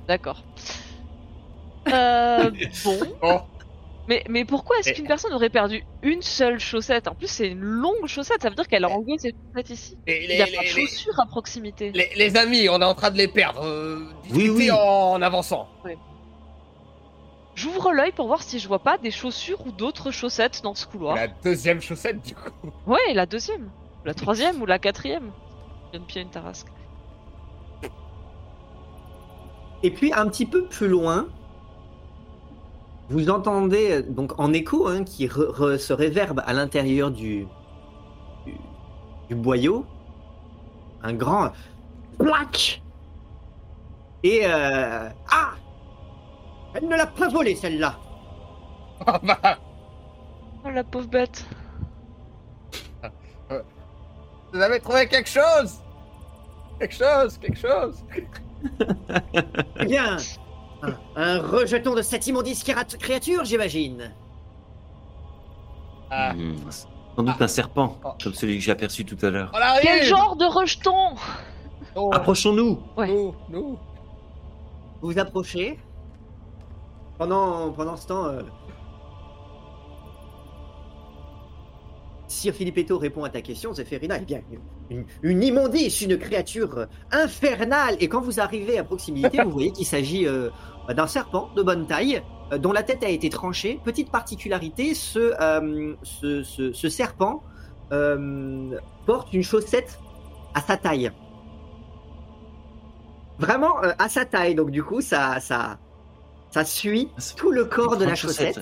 d'accord. 0.07 0.43
Euh, 1.93 2.51
bon. 2.85 2.99
Oh. 3.23 3.39
Mais, 4.09 4.25
mais 4.29 4.45
pourquoi 4.47 4.79
est-ce 4.79 4.91
Et- 4.91 4.93
qu'une 4.95 5.07
personne 5.07 5.33
aurait 5.35 5.51
perdu 5.51 5.85
une 6.03 6.23
seule 6.23 6.59
chaussette? 6.59 7.09
En 7.09 7.15
plus, 7.15 7.27
c'est 7.27 7.49
une 7.49 7.61
longue 7.61 8.07
chaussette, 8.07 8.41
ça 8.43 8.49
veut 8.49 8.55
dire 8.55 8.67
qu'elle 8.67 8.85
a 8.85 8.89
enlevé 8.89 9.19
ses 9.19 9.35
chaussettes 9.35 9.71
ici. 9.71 9.99
Et 10.07 10.25
Il 10.25 10.35
n'y 10.37 10.41
a 10.41 10.47
les- 10.47 10.53
pas 10.53 10.59
de 10.63 10.65
les- 10.65 10.87
chaussures 10.87 11.21
à 11.21 11.27
proximité. 11.27 11.93
les- 11.93 12.11
les 12.17 12.37
amis, 12.39 12.69
on 12.71 12.81
est 12.81 12.85
en 12.85 12.95
train 12.95 13.11
de 13.11 13.19
les 13.19 13.29
perdre. 13.29 13.63
euh, 13.65 14.01
Oui, 14.31 14.49
oui. 14.49 14.71
en 14.71 15.21
avançant. 15.21 15.69
J'ouvre 17.55 17.93
l'œil 17.93 18.13
pour 18.13 18.29
voir 18.29 18.43
si 18.43 18.61
je 18.61 18.69
vois 18.69 18.79
pas 18.79 18.99
des 18.99 19.11
chaussures 19.11 19.61
ou 19.67 19.73
d'autres 19.73 20.11
chaussettes 20.13 20.61
dans 20.63 20.75
ce 20.77 20.87
couloir. 20.87 21.17
La 21.17 21.27
deuxième 21.27 21.81
chaussette, 21.83 22.23
du 22.25 22.35
coup. 22.35 22.71
Ouais, 22.87 23.13
la 23.15 23.27
deuxième. 23.27 23.69
La 24.09 24.15
troisième 24.15 24.63
ou 24.63 24.65
la 24.65 24.79
quatrième? 24.79 25.33
Une 25.93 26.07
pied, 26.07 26.23
une 26.23 26.31
tarasque. 26.31 26.69
Et 29.83 29.91
puis 29.91 30.15
un 30.15 30.27
petit 30.29 30.47
peu 30.47 30.65
plus 30.65 30.89
loin, 30.89 31.29
vous 33.11 33.29
entendez 33.29 34.03
donc 34.03 34.33
en 34.41 34.55
écho 34.55 34.89
hein, 34.89 35.05
qui 35.05 35.27
re- 35.27 35.53
re- 35.55 35.77
se 35.77 35.93
réverbe 35.93 36.43
à 36.47 36.55
l'intérieur 36.55 37.11
du, 37.11 37.47
du, 38.47 38.55
du 39.29 39.35
boyau 39.35 39.85
un 41.03 41.13
grand 41.13 41.53
plaque 42.19 42.83
et 44.23 44.41
euh, 44.47 45.11
ah 45.31 45.51
elle 46.73 46.89
ne 46.89 46.97
l'a 46.97 47.07
pas 47.07 47.29
volé 47.29 47.55
celle-là. 47.55 47.99
Ah 49.07 49.21
bah, 49.23 49.59
Oh 50.65 50.71
la 50.71 50.83
pauvre 50.83 51.09
bête. 51.09 51.47
Vous 54.53 54.61
avez 54.61 54.81
trouvé 54.81 55.07
quelque 55.09 55.29
chose? 55.29 55.81
Quelque 56.79 56.95
chose, 56.95 57.39
quelque 57.39 57.59
chose. 57.59 58.05
Eh 59.81 59.85
bien, 59.87 60.17
un, 60.83 60.93
un 61.17 61.41
rejeton 61.41 61.95
de 61.95 62.03
cette 62.03 62.27
immondice 62.27 62.63
créat- 62.65 62.97
créature, 62.99 63.45
j'imagine. 63.45 64.13
Ah, 66.11 66.33
Hmm, 66.33 66.57
Sans 66.71 67.23
doute 67.23 67.41
un 67.43 67.49
serpent, 67.49 67.97
Oh. 68.05 68.11
comme 68.23 68.33
celui 68.35 68.59
que 68.59 68.65
j'ai 68.65 68.71
aperçu 68.73 69.05
tout 69.05 69.19
à 69.27 69.31
l'heure. 69.31 69.53
Quel 69.83 70.05
genre 70.05 70.37
de 70.37 70.45
rejeton? 70.45 71.15
Oh, 71.95 72.11
Approchons-nous 72.15 72.81
Ouais. 72.97 73.09
Nous, 73.09 73.35
nous. 73.51 73.79
Vous 75.01 75.11
vous 75.13 75.19
approchez. 75.19 75.79
Pendant, 77.19 77.73
pendant 77.73 77.97
ce 77.97 78.07
temps, 78.07 78.27
euh, 78.27 78.43
Sir 82.29 82.53
Filippetto 82.55 82.99
répond 82.99 83.25
à 83.25 83.31
ta 83.31 83.41
question, 83.41 83.73
Zéphérina. 83.73 84.19
Eh 84.21 84.25
bien, 84.25 84.43
une, 84.91 85.05
une 85.23 85.43
immondice, 85.43 86.01
une 86.03 86.19
créature 86.19 86.87
infernale. 87.11 87.97
Et 88.01 88.09
quand 88.09 88.21
vous 88.21 88.39
arrivez 88.39 88.79
à 88.79 88.85
proximité, 88.85 89.43
vous 89.43 89.51
voyez 89.51 89.73
qu'il 89.73 89.87
s'agit 89.87 90.27
euh, 90.27 90.51
d'un 90.95 91.07
serpent 91.07 91.49
de 91.57 91.63
bonne 91.63 91.87
taille, 91.87 92.23
euh, 92.53 92.59
dont 92.59 92.73
la 92.73 92.83
tête 92.83 93.03
a 93.03 93.09
été 93.09 93.31
tranchée. 93.31 93.81
Petite 93.83 94.11
particularité, 94.11 94.95
ce, 94.95 95.33
euh, 95.41 95.95
ce, 96.03 96.43
ce- 96.43 96.73
ce 96.73 96.89
serpent 96.91 97.43
euh, 97.93 98.79
porte 99.07 99.33
une 99.33 99.43
chaussette 99.43 99.99
à 100.55 100.61
sa 100.61 100.77
taille. 100.77 101.11
Vraiment 103.39 103.83
euh, 103.85 103.93
à 103.99 104.09
sa 104.09 104.25
taille, 104.27 104.55
donc 104.55 104.71
du 104.71 104.83
coup, 104.83 105.01
ça, 105.01 105.41
ça, 105.41 105.79
ça 106.51 106.65
suit 106.65 107.09
tout 107.37 107.53
le 107.53 107.65
corps 107.65 107.97
de 107.97 108.05
la 108.05 108.15
chaussette. 108.17 108.57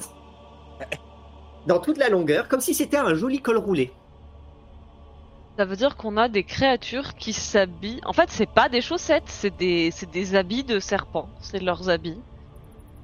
Dans 1.66 1.79
toute 1.79 1.98
la 1.98 2.09
longueur, 2.09 2.48
comme 2.48 2.61
si 2.61 2.74
c'était 2.74 2.96
un 2.96 3.14
joli 3.14 3.40
col 3.40 3.57
roulé. 3.57 3.92
Ça 5.57 5.64
veut 5.64 5.76
dire 5.76 5.96
qu'on 5.96 6.16
a 6.16 6.29
des 6.29 6.44
créatures 6.44 7.14
qui 7.14 7.33
s'habillent. 7.33 8.00
En 8.05 8.12
fait, 8.12 8.29
c'est 8.31 8.48
pas 8.48 8.68
des 8.68 8.83
chaussettes, 8.83 9.24
c'est 9.26 9.57
des, 9.57 9.90
c'est 9.90 10.11
des 10.11 10.35
habits 10.35 10.64
de 10.64 10.79
serpents. 10.79 11.31
C'est 11.40 11.62
leurs 11.62 11.88
habits. 11.88 12.20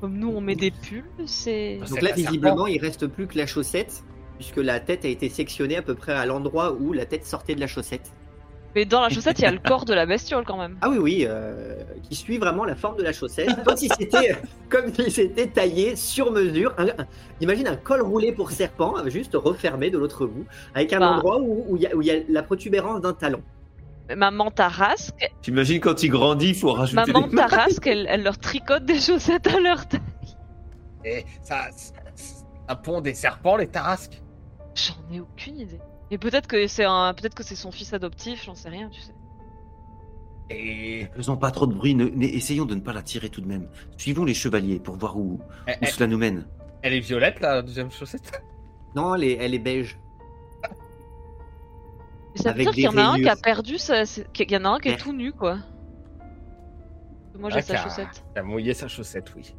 Comme 0.01 0.19
nous, 0.19 0.29
on 0.29 0.41
met 0.41 0.55
des 0.55 0.71
pulls, 0.71 1.05
c'est. 1.27 1.79
Ah, 1.83 1.87
Donc 1.89 2.03
là, 2.03 2.13
visiblement, 2.13 2.67
il 2.67 2.79
reste 2.79 3.07
plus 3.07 3.27
que 3.27 3.39
la 3.39 3.47
chaussette, 3.47 4.05
puisque 4.37 4.57
la 4.57 4.81
tête 4.81 5.05
a 5.05 5.09
été 5.09 5.29
sectionnée 5.29 5.77
à 5.77 5.83
peu 5.83 5.95
près 5.95 6.13
à 6.13 6.27
l'endroit 6.27 6.73
où 6.73 6.93
la 6.93 7.07
tête 7.07 7.25
sortait 7.25 7.55
de 7.55 7.61
la 7.61 7.67
chaussette. 7.67 8.13
Mais 8.75 8.85
dans 8.87 9.01
la 9.03 9.09
chaussette, 9.11 9.39
il 9.39 9.43
y 9.43 9.47
a 9.47 9.51
le 9.53 9.59
corps 9.59 9.85
de 9.85 9.93
la 9.93 10.07
bestiole 10.07 10.45
quand 10.45 10.57
même. 10.57 10.79
Ah 10.81 10.89
oui, 10.89 10.99
oui, 10.99 11.25
euh, 11.29 11.77
qui 12.09 12.15
suit 12.15 12.39
vraiment 12.39 12.65
la 12.65 12.75
forme 12.75 12.97
de 12.97 13.03
la 13.03 13.13
chaussette, 13.13 13.63
comme 13.65 13.77
si 13.77 13.89
c'était 13.99 14.35
comme 14.71 14.93
si 14.95 15.11
c'était 15.11 15.47
taillé 15.47 15.95
sur 15.97 16.33
mesure. 16.33 16.73
Un- 16.79 16.87
un- 16.89 17.07
imagine 17.41 17.69
un 17.69 17.77
col 17.77 18.01
roulé 18.03 18.33
pour 18.33 18.51
serpent, 18.51 18.95
juste 19.09 19.35
refermé 19.35 19.91
de 19.91 19.99
l'autre 19.99 20.27
bout, 20.27 20.47
avec 20.75 20.93
un 20.95 21.01
Bah. 21.01 21.11
endroit 21.11 21.39
où 21.41 21.77
il 21.77 21.83
y, 21.83 21.87
a- 21.87 21.95
où 21.95 22.01
il 22.03 22.09
y 22.09 22.11
a 22.11 22.21
la 22.29 22.43
protubérance 22.43 23.01
d'un 23.03 23.13
talon. 23.13 23.43
Maman 24.15 24.51
Tarasque, 24.51 25.31
T'imagines 25.43 25.81
quand 25.81 26.03
il 26.03 26.09
grandit, 26.09 26.49
il 26.51 26.55
faut 26.55 26.73
rajouter 26.73 27.13
maman 27.13 27.29
des. 27.29 27.37
Tarasque, 27.37 27.87
elle, 27.87 28.07
elle 28.09 28.23
leur 28.23 28.37
tricote 28.39 28.85
des 28.85 28.99
chaussettes 29.01 29.47
à 29.47 29.61
leur 29.61 29.87
taille. 29.87 30.01
Et 31.05 31.25
ça, 31.43 31.67
ça 32.67 32.75
pond 32.77 33.01
des 33.01 33.15
serpents, 33.15 33.57
les 33.57 33.69
tarasques? 33.69 34.21
J'en 34.75 35.15
ai 35.15 35.21
aucune 35.21 35.61
idée. 35.61 35.81
Et 36.13 36.19
peut-être 36.19 36.47
que 36.47 36.67
c'est 36.67 36.85
un, 36.85 37.15
peut-être 37.15 37.35
que 37.35 37.43
c'est 37.43 37.57
son 37.57 37.73
fils 37.73 37.95
adoptif, 37.95 38.45
j'en 38.45 38.55
sais 38.55 38.69
rien, 38.69 38.91
tu 38.91 39.01
sais. 39.01 39.15
Et 40.51 41.07
Faisons 41.17 41.39
pas 41.39 41.51
trop 41.51 41.67
de 41.67 41.73
bruit, 41.73 41.95
ne- 41.95 42.05
ne- 42.05 42.27
essayons 42.27 42.67
de 42.67 42.75
ne 42.75 42.81
pas 42.81 42.93
la 42.93 43.01
tirer 43.01 43.31
tout 43.31 43.41
de 43.41 43.47
même. 43.47 43.67
Suivons 43.97 44.25
les 44.27 44.35
chevaliers 44.35 44.79
pour 44.79 44.97
voir 44.97 45.17
où, 45.17 45.41
elle, 45.67 45.75
où 45.75 45.79
elle- 45.81 45.89
cela 45.89 46.07
nous 46.07 46.19
mène. 46.19 46.47
elle 46.83 46.93
est 46.93 47.01
violette, 47.01 47.41
la 47.41 47.63
deuxième 47.63 47.91
chaussette? 47.91 48.43
Non, 48.95 49.15
elle 49.15 49.25
est, 49.25 49.37
elle 49.41 49.55
est 49.55 49.59
beige. 49.59 49.99
Ça 52.35 52.51
veut 52.53 52.61
Avec 52.61 52.65
dire 52.67 52.73
qu'il 52.75 52.83
y 52.85 52.89
en 52.89 52.97
a 52.99 53.03
un 53.13 53.17
qui 53.17 53.29
a 53.29 53.37
perdu 53.37 53.79
sa, 53.79 54.05
qu'il 54.05 54.51
y 54.53 54.57
en 54.59 54.65
a 54.67 54.69
un 54.69 54.79
qui 54.79 54.89
est 54.91 54.97
tout 54.99 55.15
nu, 55.15 55.33
quoi. 55.33 55.59
Moi 57.39 57.49
j'ai 57.49 57.59
Ah, 57.59 57.63
sa 57.63 57.77
chaussette. 57.79 58.23
qui 58.35 58.39
a 58.39 58.43
mouillé 58.43 58.75
sa 58.75 58.87
chaussette, 58.89 59.33
oui. 59.35 59.55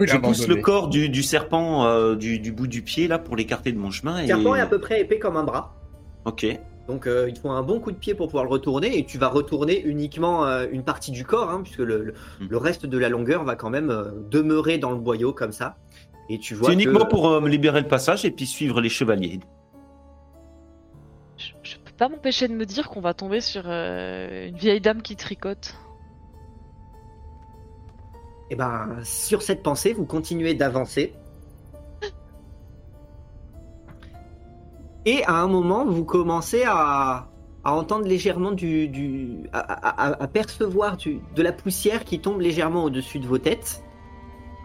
Je 0.00 0.16
pousse 0.18 0.46
le 0.46 0.56
corps 0.56 0.88
du, 0.88 1.08
du 1.08 1.22
serpent 1.22 1.86
euh, 1.86 2.14
du, 2.16 2.38
du 2.38 2.52
bout 2.52 2.66
du 2.66 2.82
pied 2.82 3.08
là 3.08 3.18
pour 3.18 3.34
l'écarter 3.36 3.72
de 3.72 3.78
mon 3.78 3.90
chemin. 3.90 4.18
Le 4.18 4.24
Et... 4.24 4.26
serpent 4.26 4.54
est 4.54 4.60
à 4.60 4.66
peu 4.66 4.78
près 4.80 5.00
épais 5.00 5.18
comme 5.18 5.36
un 5.36 5.44
bras. 5.44 5.74
Ok. 6.24 6.46
Donc 6.88 7.06
euh, 7.06 7.28
il 7.28 7.36
faut 7.36 7.50
un 7.50 7.62
bon 7.62 7.80
coup 7.80 7.90
de 7.90 7.96
pied 7.96 8.14
pour 8.14 8.26
pouvoir 8.28 8.44
le 8.44 8.50
retourner 8.50 8.98
et 8.98 9.04
tu 9.04 9.18
vas 9.18 9.28
retourner 9.28 9.80
uniquement 9.82 10.44
euh, 10.46 10.66
une 10.70 10.84
partie 10.84 11.10
du 11.10 11.24
corps 11.24 11.50
hein, 11.50 11.60
puisque 11.62 11.78
le, 11.80 12.04
le- 12.04 12.14
Mm. 12.40 12.46
le 12.50 12.56
reste 12.58 12.86
de 12.86 12.98
la 12.98 13.08
longueur 13.08 13.42
va 13.44 13.56
quand 13.56 13.70
même 13.70 13.90
euh, 13.90 14.04
demeurer 14.30 14.78
dans 14.78 14.90
le 14.90 14.98
boyau 14.98 15.32
comme 15.32 15.52
ça. 15.52 15.76
Et 16.28 16.38
tu 16.38 16.54
vois 16.54 16.68
C'est 16.70 16.76
que- 16.76 16.82
uniquement 16.82 17.06
pour 17.06 17.28
euh, 17.28 17.40
me 17.40 17.48
libérer 17.48 17.80
le 17.80 17.88
passage 17.88 18.24
et 18.24 18.30
puis 18.30 18.46
suivre 18.46 18.80
les 18.80 18.88
chevaliers. 18.88 19.40
Je, 21.38 21.52
je 21.62 21.76
peux 21.76 21.92
pas 21.96 22.08
m'empêcher 22.08 22.48
de 22.48 22.54
me 22.54 22.64
dire 22.66 22.88
qu'on 22.88 23.00
va 23.00 23.14
tomber 23.14 23.40
sur 23.40 23.62
euh, 23.66 24.48
une 24.48 24.56
vieille 24.56 24.80
dame 24.80 25.02
qui 25.02 25.16
tricote. 25.16 25.74
Et 28.50 28.56
ben 28.56 28.98
sur 29.02 29.42
cette 29.42 29.62
pensée, 29.62 29.92
vous 29.92 30.04
continuez 30.04 30.54
d'avancer. 30.54 31.14
Et 35.04 35.24
à 35.24 35.34
un 35.34 35.46
moment, 35.46 35.84
vous 35.84 36.04
commencez 36.04 36.64
à, 36.66 37.28
entendre 37.64 38.06
légèrement 38.06 38.52
du, 38.52 39.48
à 39.52 40.28
percevoir 40.28 40.96
du- 40.96 41.20
de 41.34 41.42
la 41.42 41.52
poussière 41.52 42.04
qui 42.04 42.20
tombe 42.20 42.40
légèrement 42.40 42.84
au-dessus 42.84 43.18
de 43.18 43.26
vos 43.26 43.38
têtes. 43.38 43.82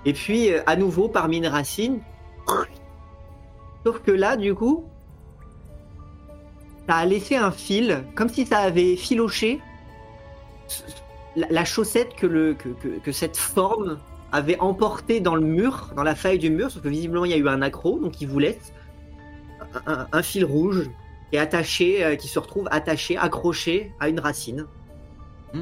Et 0.06 0.14
puis 0.14 0.52
euh, 0.52 0.62
à 0.66 0.76
nouveau 0.76 1.08
parmi 1.08 1.38
une 1.38 1.48
racine. 1.48 2.00
Sauf 3.86 4.00
que 4.02 4.12
là, 4.12 4.36
du 4.38 4.54
coup, 4.54 4.86
ça 6.88 6.96
a 6.98 7.06
laissé 7.06 7.36
un 7.36 7.52
fil, 7.52 8.04
comme 8.16 8.30
si 8.30 8.46
ça 8.46 8.60
avait 8.60 8.96
filoché 8.96 9.60
la, 11.36 11.48
la 11.50 11.66
chaussette 11.66 12.16
que, 12.16 12.28
le, 12.28 12.54
que, 12.54 12.70
que- 12.70 13.00
que 13.00 13.12
cette 13.12 13.38
forme 13.38 13.98
avait 14.32 14.60
emporté 14.60 15.20
dans 15.20 15.36
le 15.36 15.42
mur, 15.42 15.90
dans 15.96 16.04
la 16.04 16.16
faille 16.16 16.40
du 16.40 16.50
mur, 16.50 16.72
sauf 16.72 16.82
que 16.84 16.90
visiblement 16.90 17.26
il 17.26 17.32
y 17.32 17.34
a 17.34 17.38
eu 17.38 17.48
un 17.50 17.62
accro, 17.62 18.00
donc 18.00 18.22
il 18.22 18.28
vous 18.28 18.40
laisse 18.40 18.74
un, 19.86 19.94
un- 19.94 20.08
un 20.12 20.22
fil 20.24 20.46
rouge 20.46 20.90
qui 21.30 21.38
est 21.38 21.40
attaché, 21.40 22.04
euh, 22.04 22.16
qui 22.16 22.28
se 22.28 22.40
retrouve 22.40 22.68
attaché, 22.72 23.18
accroché 23.18 23.92
à 24.00 24.10
une 24.10 24.20
racine. 24.20 24.66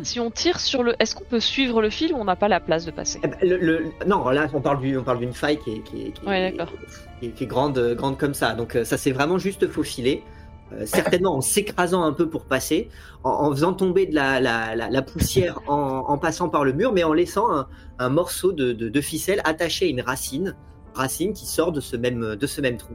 Si 0.03 0.19
on 0.19 0.29
tire 0.29 0.59
sur 0.59 0.83
le. 0.83 0.93
Est-ce 0.99 1.15
qu'on 1.15 1.23
peut 1.23 1.39
suivre 1.39 1.81
le 1.81 1.89
fil 1.89 2.13
ou 2.13 2.17
on 2.17 2.25
n'a 2.25 2.35
pas 2.35 2.47
la 2.47 2.59
place 2.59 2.85
de 2.85 2.91
passer? 2.91 3.19
Eh 3.23 3.27
ben, 3.27 3.37
le- 3.41 3.57
le- 3.57 3.85
non, 4.05 4.29
là 4.29 4.45
on 4.53 4.61
parle 4.61 4.81
du- 4.81 4.95
on 4.95 5.03
parle 5.03 5.17
d'une 5.17 5.33
faille 5.33 5.57
qui 5.57 5.71
est, 5.71 5.79
qui 5.79 6.01
est- 6.03 6.11
qui 6.11 6.25
est- 6.25 6.27
Ouais, 6.29 6.51
d'accord. 6.51 6.71
qui 7.19 7.25
est- 7.25 7.29
qui 7.31 7.43
est 7.45 7.47
grande, 7.47 7.75
euh, 7.79 7.95
grande 7.95 8.15
comme 8.19 8.35
ça. 8.35 8.53
Donc 8.53 8.75
euh, 8.75 8.85
ça 8.85 8.97
c'est 8.99 9.11
vraiment 9.11 9.39
juste 9.39 9.67
faufilé. 9.67 10.23
Euh, 10.71 10.85
certainement 10.85 11.35
en 11.35 11.41
s'écrasant 11.41 12.03
un 12.03 12.13
peu 12.13 12.29
pour 12.29 12.45
passer, 12.45 12.89
en, 13.23 13.31
en 13.31 13.51
faisant 13.51 13.73
tomber 13.73 14.05
de 14.05 14.13
la, 14.13 14.39
la- 14.39 14.75
la- 14.75 14.89
la 14.89 15.01
poussière 15.01 15.59
en, 15.67 16.05
en 16.07 16.17
passant 16.19 16.47
par 16.49 16.63
le 16.63 16.73
mur, 16.73 16.91
mais 16.93 17.03
en 17.03 17.11
laissant 17.13 17.51
un, 17.51 17.67
un 17.97 18.09
morceau 18.09 18.51
de, 18.51 18.73
de- 18.73 18.87
de 18.89 19.01
ficelle 19.01 19.41
attaché 19.45 19.85
à 19.85 19.89
une 19.89 20.01
racine, 20.01 20.55
racine 20.93 21.33
qui 21.33 21.47
sort 21.47 21.71
de 21.71 21.79
ce 21.81 21.95
même, 21.95 22.35
de 22.35 22.47
ce 22.47 22.61
même 22.61 22.77
trou. 22.77 22.93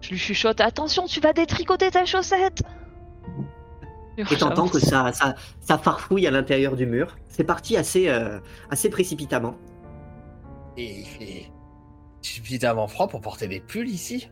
Je 0.00 0.10
lui 0.10 0.18
chuchote 0.18 0.60
Attention, 0.60 1.06
tu 1.06 1.20
vas 1.20 1.32
détricoter 1.32 1.90
ta 1.92 2.04
chaussette 2.04 2.62
Et 4.18 4.24
t'entends 4.36 4.68
que 4.68 4.78
ça, 4.80 5.12
ça, 5.12 5.34
ça 5.60 5.78
farfouille 5.78 6.26
à 6.26 6.30
l'intérieur 6.30 6.74
du 6.74 6.86
mur. 6.86 7.16
C'est 7.28 7.44
parti 7.44 7.76
assez, 7.76 8.08
euh, 8.08 8.38
assez 8.70 8.88
précipitamment. 8.90 9.54
Et 10.76 11.00
il 11.00 11.06
fait 11.06 11.50
suffisamment 12.20 12.88
froid 12.88 13.06
pour 13.08 13.20
porter 13.20 13.46
des 13.46 13.60
pulls 13.60 13.88
ici. 13.88 14.28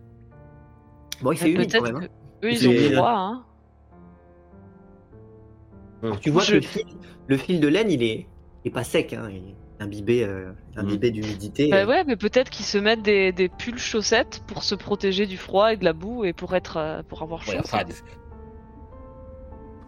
Bon, 1.22 1.32
il 1.32 1.38
fait 1.38 1.50
humide 1.52 1.70
quand 1.72 1.82
même. 1.84 1.96
hein. 1.96 2.08
Eux 2.44 2.52
ils 2.52 2.68
ont 2.68 2.94
froid, 2.96 3.10
hein. 3.10 3.44
Alors, 6.02 6.20
tu 6.20 6.30
vois 6.30 6.42
Je- 6.42 6.52
que 6.52 6.56
le 6.56 6.62
fil, 6.62 6.84
le 7.28 7.36
fil 7.36 7.60
de 7.60 7.68
laine, 7.68 7.90
il 7.90 8.02
est, 8.02 8.26
il 8.64 8.68
est 8.68 8.70
pas 8.70 8.84
sec, 8.84 9.12
hein, 9.14 9.28
il 9.30 9.36
est 9.50 9.54
imbibé, 9.80 10.24
euh, 10.24 10.52
imbibé 10.76 11.10
d'humidité. 11.10 11.68
Bah 11.70 11.86
ouais, 11.86 12.04
mais 12.04 12.16
peut-être 12.16 12.50
qu'ils 12.50 12.66
se 12.66 12.78
mettent 12.78 13.02
des, 13.02 13.32
des 13.32 13.48
pulls 13.48 13.78
chaussettes 13.78 14.42
pour 14.46 14.62
se 14.62 14.74
protéger 14.74 15.26
du 15.26 15.36
froid 15.36 15.72
et 15.72 15.76
de 15.76 15.84
la 15.84 15.92
boue 15.94 16.24
et 16.24 16.32
pour 16.32 16.54
être 16.54 16.76
euh, 16.76 17.02
pour 17.02 17.22
avoir 17.22 17.42
chaud. 17.42 17.52
Ouais, 17.52 17.58
enfin, 17.60 17.82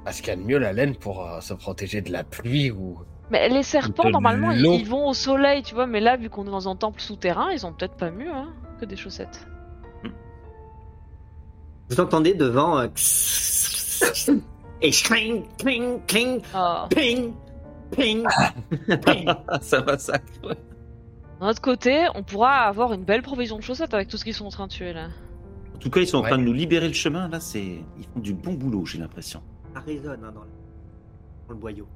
parce 0.05 0.21
qu'il 0.21 0.29
y 0.29 0.33
a 0.33 0.37
de 0.37 0.42
mieux 0.42 0.59
la 0.59 0.73
laine 0.73 0.97
pour 0.97 1.27
euh, 1.27 1.40
se 1.40 1.53
protéger 1.53 2.01
de 2.01 2.11
la 2.12 2.25
pluie 2.25 2.71
ou. 2.71 2.99
Mais 3.31 3.49
les 3.49 3.64
serpents, 3.64 4.09
normalement, 4.09 4.53
ils 4.53 4.87
vont 4.88 5.09
au 5.09 5.14
soleil, 5.14 5.62
tu 5.62 5.75
vois. 5.75 5.87
Mais 5.88 5.99
là, 6.01 6.16
vu 6.16 6.31
qu'on 6.31 6.47
est 6.47 6.51
dans 6.51 6.69
un 6.69 6.77
temple 6.77 7.01
souterrain, 7.01 7.51
ils 7.53 7.66
ont 7.66 7.73
peut-être 7.73 7.97
pas 7.97 8.12
mieux 8.12 8.31
hein, 8.33 8.55
que 8.81 8.85
des 8.85 8.95
chaussettes. 8.97 9.47
Vous 11.90 12.01
entendez 12.01 12.35
devant 12.35 12.79
euh, 12.79 12.88
et 14.83 14.90
cling, 14.90 15.44
cling, 15.59 16.01
cling, 16.07 16.40
Ah. 16.55 16.87
ping, 16.90 17.33
ping, 17.96 18.27
ping. 19.05 19.29
ça 19.61 19.83
massacre. 19.83 20.25
D'un 21.40 21.49
autre 21.49 21.61
côté, 21.61 22.07
on 22.14 22.22
pourra 22.22 22.62
avoir 22.62 22.92
une 22.92 23.05
belle 23.05 23.22
provision 23.22 23.57
de 23.57 23.62
chaussettes 23.62 23.94
avec 23.94 24.09
tout 24.09 24.16
ce 24.16 24.25
qu'ils 24.25 24.35
sont 24.35 24.46
en 24.46 24.51
train 24.51 24.66
de 24.66 24.72
tuer 24.72 24.92
là. 24.92 25.09
En 25.75 25.79
tout 25.79 25.90
cas, 25.90 26.01
ils 26.01 26.07
sont 26.09 26.18
en 26.18 26.22
Ouais. 26.22 26.29
train 26.31 26.38
de 26.38 26.42
nous 26.44 26.53
libérer 26.55 26.88
le 26.88 26.94
chemin. 26.94 27.29
Là, 27.29 27.38
c'est 27.40 27.62
ils 27.99 28.05
font 28.12 28.20
du 28.20 28.33
bon 28.33 28.55
boulot, 28.55 28.87
j'ai 28.87 28.99
l'impression. 28.99 29.42
Ça 29.75 29.81
résonne 29.81 30.25
hein, 30.25 30.33
dans, 30.35 30.40
le, 30.40 30.49
dans 31.49 31.55
le 31.55 31.61
boyau. 31.61 31.87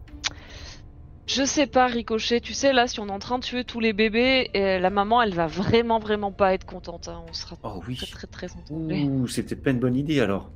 Je 1.32 1.44
sais 1.44 1.68
pas, 1.68 1.86
Ricochet, 1.86 2.40
tu 2.40 2.54
sais, 2.54 2.72
là, 2.72 2.88
si 2.88 2.98
on 2.98 3.06
est 3.06 3.12
en 3.12 3.20
train 3.20 3.38
de 3.38 3.44
tuer 3.44 3.62
tous 3.62 3.78
les 3.78 3.92
bébés, 3.92 4.50
euh, 4.56 4.80
la 4.80 4.90
maman, 4.90 5.22
elle 5.22 5.32
va 5.32 5.46
vraiment, 5.46 6.00
vraiment 6.00 6.32
pas 6.32 6.54
être 6.54 6.66
contente. 6.66 7.06
hein. 7.06 7.22
On 7.28 7.32
sera 7.32 7.56
Oh 7.62 7.80
oui. 7.86 7.96
très, 7.96 8.06
très, 8.06 8.26
très 8.26 8.48
embêtés. 8.52 9.04
Ouh, 9.04 9.28
c'est 9.28 9.44
peut-être 9.44 9.62
pas 9.62 9.70
une 9.70 9.78
bonne 9.78 9.94
idée 9.94 10.20
alors. 10.20 10.50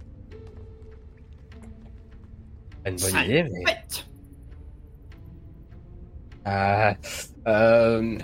Pas 2.82 2.90
une 2.90 2.96
bonne 2.96 3.10
Ça 3.10 3.24
idée, 3.24 3.44
mais. 3.44 3.76
Euh, 6.46 6.92
euh, 7.46 8.18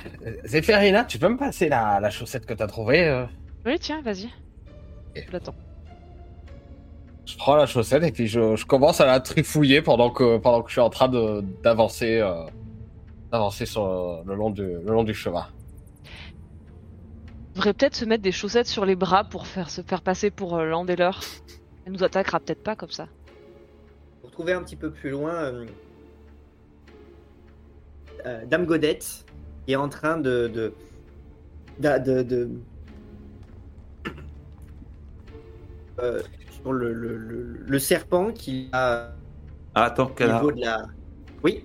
Zéphérina, 0.44 1.04
tu 1.04 1.18
peux 1.20 1.28
me 1.28 1.36
passer 1.38 1.68
la, 1.68 2.00
la 2.00 2.10
chaussette 2.10 2.46
que 2.46 2.52
t'as 2.54 2.66
trouvée 2.66 3.06
euh? 3.06 3.26
Oui, 3.64 3.78
tiens, 3.78 4.02
vas-y. 4.02 4.28
Je 5.14 5.30
l'attends. 5.32 5.54
Je 7.26 7.36
prends 7.36 7.54
la 7.56 7.66
chaussette 7.66 8.02
et 8.02 8.10
puis 8.12 8.26
je, 8.26 8.56
je 8.56 8.66
commence 8.66 9.00
à 9.00 9.06
la 9.06 9.20
trifouiller 9.20 9.82
pendant 9.82 10.10
que, 10.10 10.38
pendant 10.38 10.62
que 10.62 10.68
je 10.68 10.74
suis 10.74 10.80
en 10.80 10.90
train 10.90 11.08
de- 11.08 11.44
d'avancer 11.62 12.18
euh, 12.18 12.44
d'avancer 13.30 13.66
sur 13.66 13.86
le, 13.86 14.28
le 14.30 14.34
long 14.36 14.50
du, 14.50 14.62
le 14.62 14.80
long 14.92 15.04
du 15.04 15.14
chemin. 15.14 15.46
On 17.54 17.58
devrait 17.58 17.74
peut-être 17.74 17.94
se 17.94 18.04
mettre 18.04 18.22
des 18.22 18.32
chaussettes 18.32 18.66
sur 18.66 18.84
les 18.84 18.96
bras 18.96 19.22
pour 19.24 19.46
faire 19.46 19.70
se 19.70 19.82
faire 19.82 20.02
passer 20.02 20.30
pour 20.30 20.56
euh, 20.56 20.64
Landeller. 20.64 21.10
Elle 21.86 21.92
nous 21.92 22.02
attaquera 22.02 22.40
peut-être 22.40 22.62
pas 22.62 22.74
comme 22.74 22.90
ça. 22.90 23.06
Vous 24.22 24.28
retrouvez 24.28 24.52
un 24.52 24.62
petit 24.62 24.76
peu 24.76 24.90
plus 24.90 25.10
loin 25.10 25.34
euh, 25.34 25.66
euh, 28.26 28.44
Dame 28.46 28.66
Godette 28.66 29.24
qui 29.66 29.72
est 29.72 29.76
en 29.76 29.88
train 29.88 30.16
de. 30.16 30.50
de, 30.52 30.72
de, 31.78 32.22
de- 32.22 32.50
euh, 36.00 36.22
sur 36.62 36.72
le, 36.72 36.92
le- 36.92 37.16
le- 37.16 37.60
le 37.66 37.78
serpent 37.78 38.32
qui 38.32 38.68
a 38.72 39.10
Ah, 39.74 39.84
attends, 39.84 40.10
niveau 40.20 40.52
de 40.52 40.60
la. 40.60 40.82
Oui, 41.42 41.64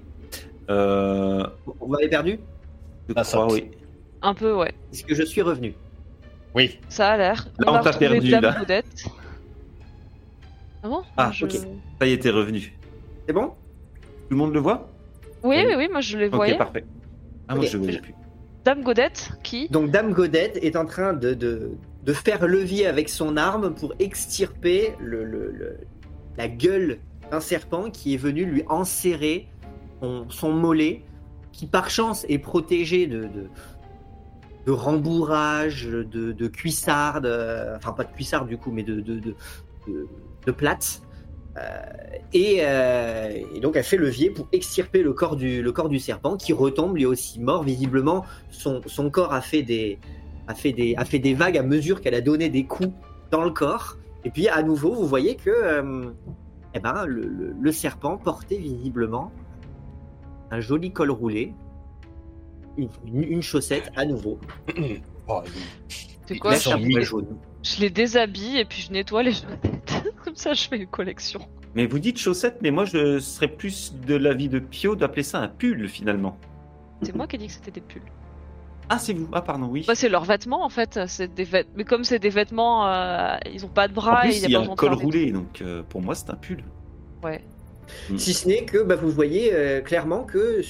Euh, 0.69 1.45
vous 1.79 1.87
m'avez 1.87 2.07
perdu 2.09 2.39
je 3.07 3.13
crois, 3.13 3.23
ça- 3.23 3.45
oui. 3.45 3.69
Un 4.23 4.33
peu, 4.33 4.55
ouais. 4.55 4.73
Est-ce 4.91 5.03
que 5.03 5.13
je 5.13 5.21
suis 5.23 5.41
revenu 5.43 5.75
Oui. 6.55 6.79
Ça 6.89 7.11
a 7.11 7.17
l'air. 7.17 7.47
Là, 7.59 7.71
on 7.71 7.75
a 7.75 7.79
t'a 7.83 7.93
perdu, 7.93 8.29
là. 8.31 8.55
Ah 10.83 10.87
bon? 10.89 11.01
Ah, 11.17 11.31
Je- 11.31 11.45
ok. 11.45 11.51
Ça 11.99 12.05
y 12.07 12.13
est, 12.13 12.17
t'es 12.19 12.29
revenu. 12.31 12.73
C'est 13.27 13.33
bon? 13.33 13.47
Tout 13.47 14.31
le 14.31 14.37
monde 14.37 14.53
le 14.53 14.59
voit? 14.59 14.87
Oui, 15.43 15.57
Oui. 15.57 15.65
oui, 15.67 15.73
oui, 15.77 15.87
moi 15.91 16.01
je 16.01 16.17
les 16.17 16.27
voyais. 16.29 16.53
Ok, 16.53 16.57
parfait. 16.59 16.85
Ah, 17.47 17.55
moi, 17.55 17.65
je 17.65 17.77
ne 17.77 17.83
voyais 17.83 17.99
plus. 17.99 18.15
Dame 18.63 18.81
Godette, 18.81 19.29
qui? 19.43 19.67
Donc 19.69 19.91
Dame 19.91 20.11
Godette 20.13 20.57
est 20.63 20.75
en 20.75 20.85
train 20.85 21.13
de, 21.13 21.35
de, 21.35 21.71
de 22.05 22.13
faire 22.13 22.47
levier 22.47 22.85
avec 22.85 23.09
son 23.09 23.35
arme 23.35 23.73
pour 23.73 23.93
extirper 23.99 24.93
la 26.37 26.47
gueule 26.47 26.99
d'un 27.31 27.39
serpent 27.39 27.89
qui 27.89 28.13
est 28.13 28.17
venu 28.17 28.45
lui 28.45 28.63
enserrer 28.67 29.47
son, 30.29 30.51
mollet, 30.51 31.03
qui 31.51 31.65
par 31.65 31.89
chance 31.89 32.25
est 32.29 32.37
protégé 32.37 33.07
de, 33.07 33.49
rembourrage, 34.67 35.85
de, 35.85 36.31
de 36.31 36.47
cuissardes, 36.47 37.25
euh, 37.25 37.75
enfin 37.77 37.91
pas 37.91 38.03
de 38.03 38.11
cuissardes 38.11 38.47
du 38.47 38.57
coup, 38.57 38.71
mais 38.71 38.83
de, 38.83 38.99
de, 38.99 40.51
plates. 40.51 41.01
Euh, 41.57 41.61
et, 42.33 42.57
euh, 42.59 43.31
et 43.55 43.59
donc 43.61 43.77
elle 43.77 43.83
fait 43.83 43.97
levier 43.97 44.29
pour 44.29 44.47
extirper 44.51 45.01
le 45.01 45.13
corps 45.13 45.37
du, 45.37 45.99
serpent 45.99 46.37
qui 46.37 46.53
retombe 46.53 46.97
lui 46.97 47.07
aussi 47.07 47.39
mort. 47.39 47.63
Visiblement, 47.63 48.25
son 48.51 49.09
corps 49.09 49.33
a 49.33 49.41
fait, 49.41 49.63
des, 49.63 49.97
a, 50.47 50.55
fait 50.55 50.71
des, 50.73 50.95
a 50.97 51.05
fait 51.05 51.19
des 51.19 51.33
vagues 51.33 51.57
à 51.57 51.63
mesure 51.63 52.01
qu'elle 52.01 52.15
a 52.15 52.21
donné 52.21 52.49
des 52.49 52.65
coups 52.65 52.89
dans 53.31 53.43
le 53.43 53.51
corps. 53.51 53.97
Et 54.23 54.29
puis 54.29 54.47
à 54.47 54.61
nouveau, 54.63 54.93
vous 54.93 55.07
voyez 55.07 55.35
que 55.35 55.49
euh, 55.49 56.11
eh 56.73 56.79
ben, 56.79 57.05
le, 57.05 57.21
le- 57.27 57.55
le 57.59 57.71
serpent 57.71 58.17
portait 58.17 58.57
visiblement 58.57 59.31
un 60.51 60.59
joli 60.59 60.91
col 60.91 61.11
roulé, 61.11 61.53
une, 62.77 62.89
une- 63.05 63.23
une 63.23 63.41
chaussette 63.41 63.91
à 63.95 64.05
nouveau, 64.05 64.39
Oh, 65.27 65.41
C'est 66.27 66.37
quoi 66.37 66.53
je, 66.55 67.01
jaune. 67.01 67.25
je 67.63 67.79
les 67.81 67.89
déshabille 67.89 68.59
et 68.59 68.65
puis 68.65 68.81
je 68.81 68.91
nettoie 68.91 69.23
les 69.23 69.31
chaussettes. 69.31 70.13
Comme 70.23 70.35
ça, 70.35 70.53
je 70.53 70.67
fais 70.67 70.77
une 70.77 70.85
collection. 70.87 71.39
Mais 71.73 71.87
vous 71.87 71.97
dites 71.97 72.19
chaussettes, 72.19 72.59
mais 72.61 72.69
moi, 72.69 72.85
je 72.85 73.19
serais 73.19 73.47
plus 73.47 73.93
de 74.07 74.15
l'avis 74.15 74.49
de 74.49 74.59
Pio 74.59 74.95
d'appeler 74.95 75.23
ça 75.23 75.39
un 75.39 75.47
pull, 75.47 75.87
finalement. 75.89 76.37
C'est 77.01 77.15
moi 77.15 77.25
qui 77.27 77.37
ai 77.37 77.39
dit 77.39 77.47
que 77.47 77.53
c'était 77.53 77.71
des 77.71 77.81
pulls. 77.81 78.01
Ah, 78.89 78.99
c'est 78.99 79.13
vous 79.13 79.27
Ah, 79.33 79.41
pardon, 79.41 79.67
oui. 79.67 79.83
Bah, 79.87 79.95
c'est 79.95 80.09
leurs 80.09 80.25
vêtements 80.25 80.63
en 80.63 80.69
fait. 80.69 80.99
C'est 81.07 81.33
des 81.33 81.43
vêt- 81.45 81.65
Mais 81.75 81.83
comme 81.83 82.03
c'est 82.03 82.19
des 82.19 82.29
vêtements, 82.29 82.87
euh, 82.87 83.35
ils 83.51 83.65
ont 83.65 83.69
pas 83.69 83.87
de 83.87 83.93
en 83.93 83.95
bras 83.95 84.25
et 84.25 84.29
plus, 84.29 84.37
il 84.37 84.43
il 84.43 84.49
y 84.49 84.53
y 84.53 84.55
a 84.55 84.59
a 84.59 84.65
pas 84.65 84.71
un 84.71 84.75
col 84.75 84.93
roulé, 84.93 85.31
donc 85.31 85.61
euh, 85.61 85.81
pour 85.87 86.01
moi, 86.01 86.13
c'est 86.15 86.29
un 86.29 86.35
pull. 86.35 86.63
Ouais. 87.23 87.43
Si 88.17 88.33
ce 88.33 88.47
n'est 88.47 88.63
que 88.65 88.83
bah, 88.83 88.95
vous 88.95 89.09
voyez 89.11 89.51
euh, 89.53 89.81
clairement 89.81 90.23
que 90.23 90.61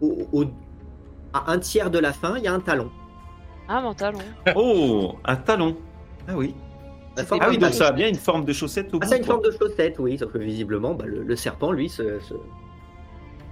au- 0.00 0.28
au- 0.32 0.44
à 1.32 1.50
un 1.52 1.58
tiers 1.58 1.90
de 1.90 1.98
la 1.98 2.12
fin, 2.12 2.36
il 2.38 2.44
y 2.44 2.48
a 2.48 2.52
un 2.52 2.60
talon. 2.60 2.90
Ah, 3.68 3.80
mon 3.80 3.94
talon. 3.94 4.18
Oh, 4.56 5.14
un 5.24 5.36
talon. 5.36 5.76
Ah 6.28 6.32
oui. 6.36 6.54
Ah 7.18 7.48
oui, 7.50 7.58
donc 7.58 7.74
ça 7.74 7.88
a 7.88 7.92
bien 7.92 8.08
une 8.08 8.14
forme 8.16 8.44
de 8.44 8.52
chaussette 8.52 8.92
au 8.94 8.96
Ah, 8.96 9.04
bout. 9.04 9.08
ça 9.08 9.14
a 9.14 9.18
une 9.18 9.24
quoi. 9.24 9.34
forme 9.34 9.44
de 9.46 9.50
chaussette, 9.56 9.98
oui, 9.98 10.16
sauf 10.18 10.32
que 10.32 10.38
visiblement, 10.38 10.94
bah, 10.94 11.04
le, 11.06 11.22
le 11.22 11.36
serpent, 11.36 11.70
lui, 11.72 11.88
se, 11.88 12.18
se- 12.20 12.34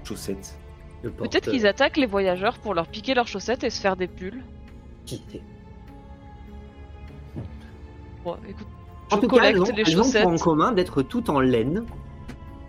Chaussette. 0.05 0.55
Peut-être 1.03 1.51
qu'ils 1.51 1.67
attaquent 1.67 1.97
les 1.97 2.07
voyageurs 2.07 2.59
pour 2.59 2.75
leur 2.75 2.87
piquer 2.87 3.15
leurs 3.15 3.29
chaussettes 3.29 3.65
et 3.65 3.71
se 3.71 3.81
faire 3.81 3.97
des 3.97 4.07
pulls. 4.07 4.39
euh, 4.39 5.07
quitter. 5.07 5.43
Bon, 8.25 8.37
écoute, 8.49 8.67
Je 9.11 9.17
En 9.17 9.19
tout 9.19 9.29
cas, 9.29 9.43
elles 9.45 9.57
collecte 9.59 9.77
les 9.77 9.85
chaussettes. 9.85 10.27
en 10.27 10.37
commun 10.37 10.73
d'être 10.73 11.03
toutes 11.03 11.31
en 11.31 11.41
laine, 11.41 11.85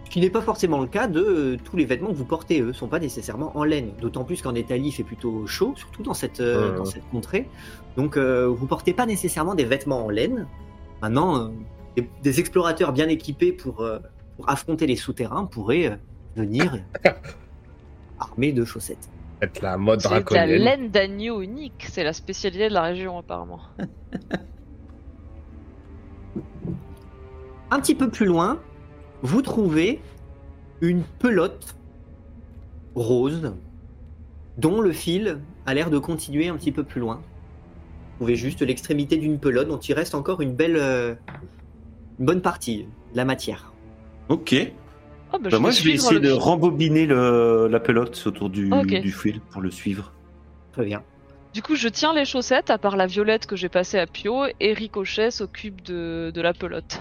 ce 0.05 0.09
qui 0.09 0.21
n'est 0.21 0.29
pas 0.29 0.41
forcément 0.41 0.79
le 0.79 0.87
cas 0.87 1.07
de 1.07 1.19
euh, 1.21 1.57
tous 1.63 1.75
les 1.75 1.85
vêtements 1.85 2.09
que 2.09 2.15
vous 2.15 2.25
portez, 2.25 2.61
eux, 2.61 2.71
sont 2.73 2.87
pas 2.87 2.99
nécessairement 2.99 3.55
en 3.57 3.63
laine. 3.65 3.91
D'autant 3.99 4.23
plus 4.23 4.41
qu'en 4.41 4.55
Italie, 4.55 4.87
il 4.87 4.91
fait 4.91 5.03
plutôt 5.03 5.45
chaud, 5.45 5.73
surtout 5.75 6.03
dans 6.03 6.13
cette, 6.13 6.39
euh, 6.39 6.77
dans 6.77 6.85
cette 6.85 7.07
contrée. 7.09 7.49
Donc, 7.97 8.15
euh, 8.17 8.47
vous 8.47 8.65
portez 8.65 8.93
pas 8.93 9.05
nécessairement 9.05 9.55
des 9.55 9.65
vêtements 9.65 10.05
en 10.05 10.09
laine. 10.09 10.47
Maintenant, 11.01 11.37
euh, 11.37 11.49
des, 11.97 12.09
des 12.23 12.39
explorateurs 12.39 12.93
bien 12.93 13.09
équipés 13.09 13.51
pour, 13.51 13.81
euh, 13.81 13.99
pour 14.37 14.49
affronter 14.49 14.87
les 14.87 14.95
souterrains 14.95 15.45
pourraient 15.45 15.87
euh, 15.87 15.95
venir 16.37 16.77
armés 18.21 18.51
de 18.53 18.63
chaussettes. 18.65 19.09
Être 19.41 19.61
la 19.61 19.77
mode 19.77 20.01
C'est 20.01 20.09
de 20.09 20.13
la 20.13 20.19
draconienne. 20.21 20.61
laine 20.61 20.89
d'agneau 20.91 21.41
unique, 21.41 21.85
c'est 21.89 22.03
la 22.03 22.13
spécialité 22.13 22.69
de 22.69 22.73
la 22.73 22.83
région 22.83 23.17
apparemment. 23.17 23.59
Un 27.71 27.79
petit 27.79 27.95
peu 27.95 28.09
plus 28.09 28.25
loin, 28.25 28.59
vous 29.21 29.41
trouvez 29.41 30.01
une 30.81 31.03
pelote 31.03 31.75
rose 32.95 33.53
dont 34.57 34.81
le 34.81 34.91
fil 34.91 35.39
a 35.65 35.73
l'air 35.73 35.89
de 35.89 35.97
continuer 35.97 36.49
un 36.49 36.57
petit 36.57 36.71
peu 36.73 36.83
plus 36.83 36.99
loin. 36.99 37.15
Vous 37.15 38.17
trouvez 38.25 38.35
juste 38.35 38.61
l'extrémité 38.61 39.17
d'une 39.17 39.39
pelote 39.39 39.69
dont 39.69 39.77
il 39.79 39.93
reste 39.93 40.13
encore 40.15 40.41
une 40.41 40.53
belle, 40.53 40.75
euh, 40.75 41.15
une 42.19 42.25
bonne 42.25 42.41
partie 42.41 42.83
de 43.13 43.17
la 43.17 43.25
matière. 43.25 43.71
Ok. 44.29 44.53
Oh, 45.33 45.37
bah, 45.41 45.49
Bah, 45.51 45.59
moi, 45.59 45.71
je 45.71 45.83
vais 45.83 45.91
essayer 45.91 46.19
le 46.19 46.27
de 46.27 46.31
rembobiner 46.31 47.05
le- 47.05 47.67
la 47.69 47.79
pelote 47.79 48.21
autour 48.25 48.49
du, 48.49 48.69
fil 49.11 49.39
pour 49.51 49.61
le 49.61 49.71
suivre. 49.71 50.13
Très 50.73 50.85
bien. 50.85 51.03
Du 51.53 51.61
coup, 51.61 51.75
je 51.75 51.87
tiens 51.89 52.13
les 52.13 52.25
chaussettes, 52.25 52.69
à 52.69 52.77
part 52.77 52.95
la 52.95 53.07
violette 53.07 53.45
que 53.45 53.55
j'ai 53.55 53.69
passée 53.69 53.99
à 53.99 54.07
Pio, 54.07 54.45
et 54.59 54.73
Ricochet 54.73 55.31
s'occupe 55.31 55.83
de, 55.85 56.31
de 56.33 56.41
la 56.41 56.53
pelote. 56.53 56.99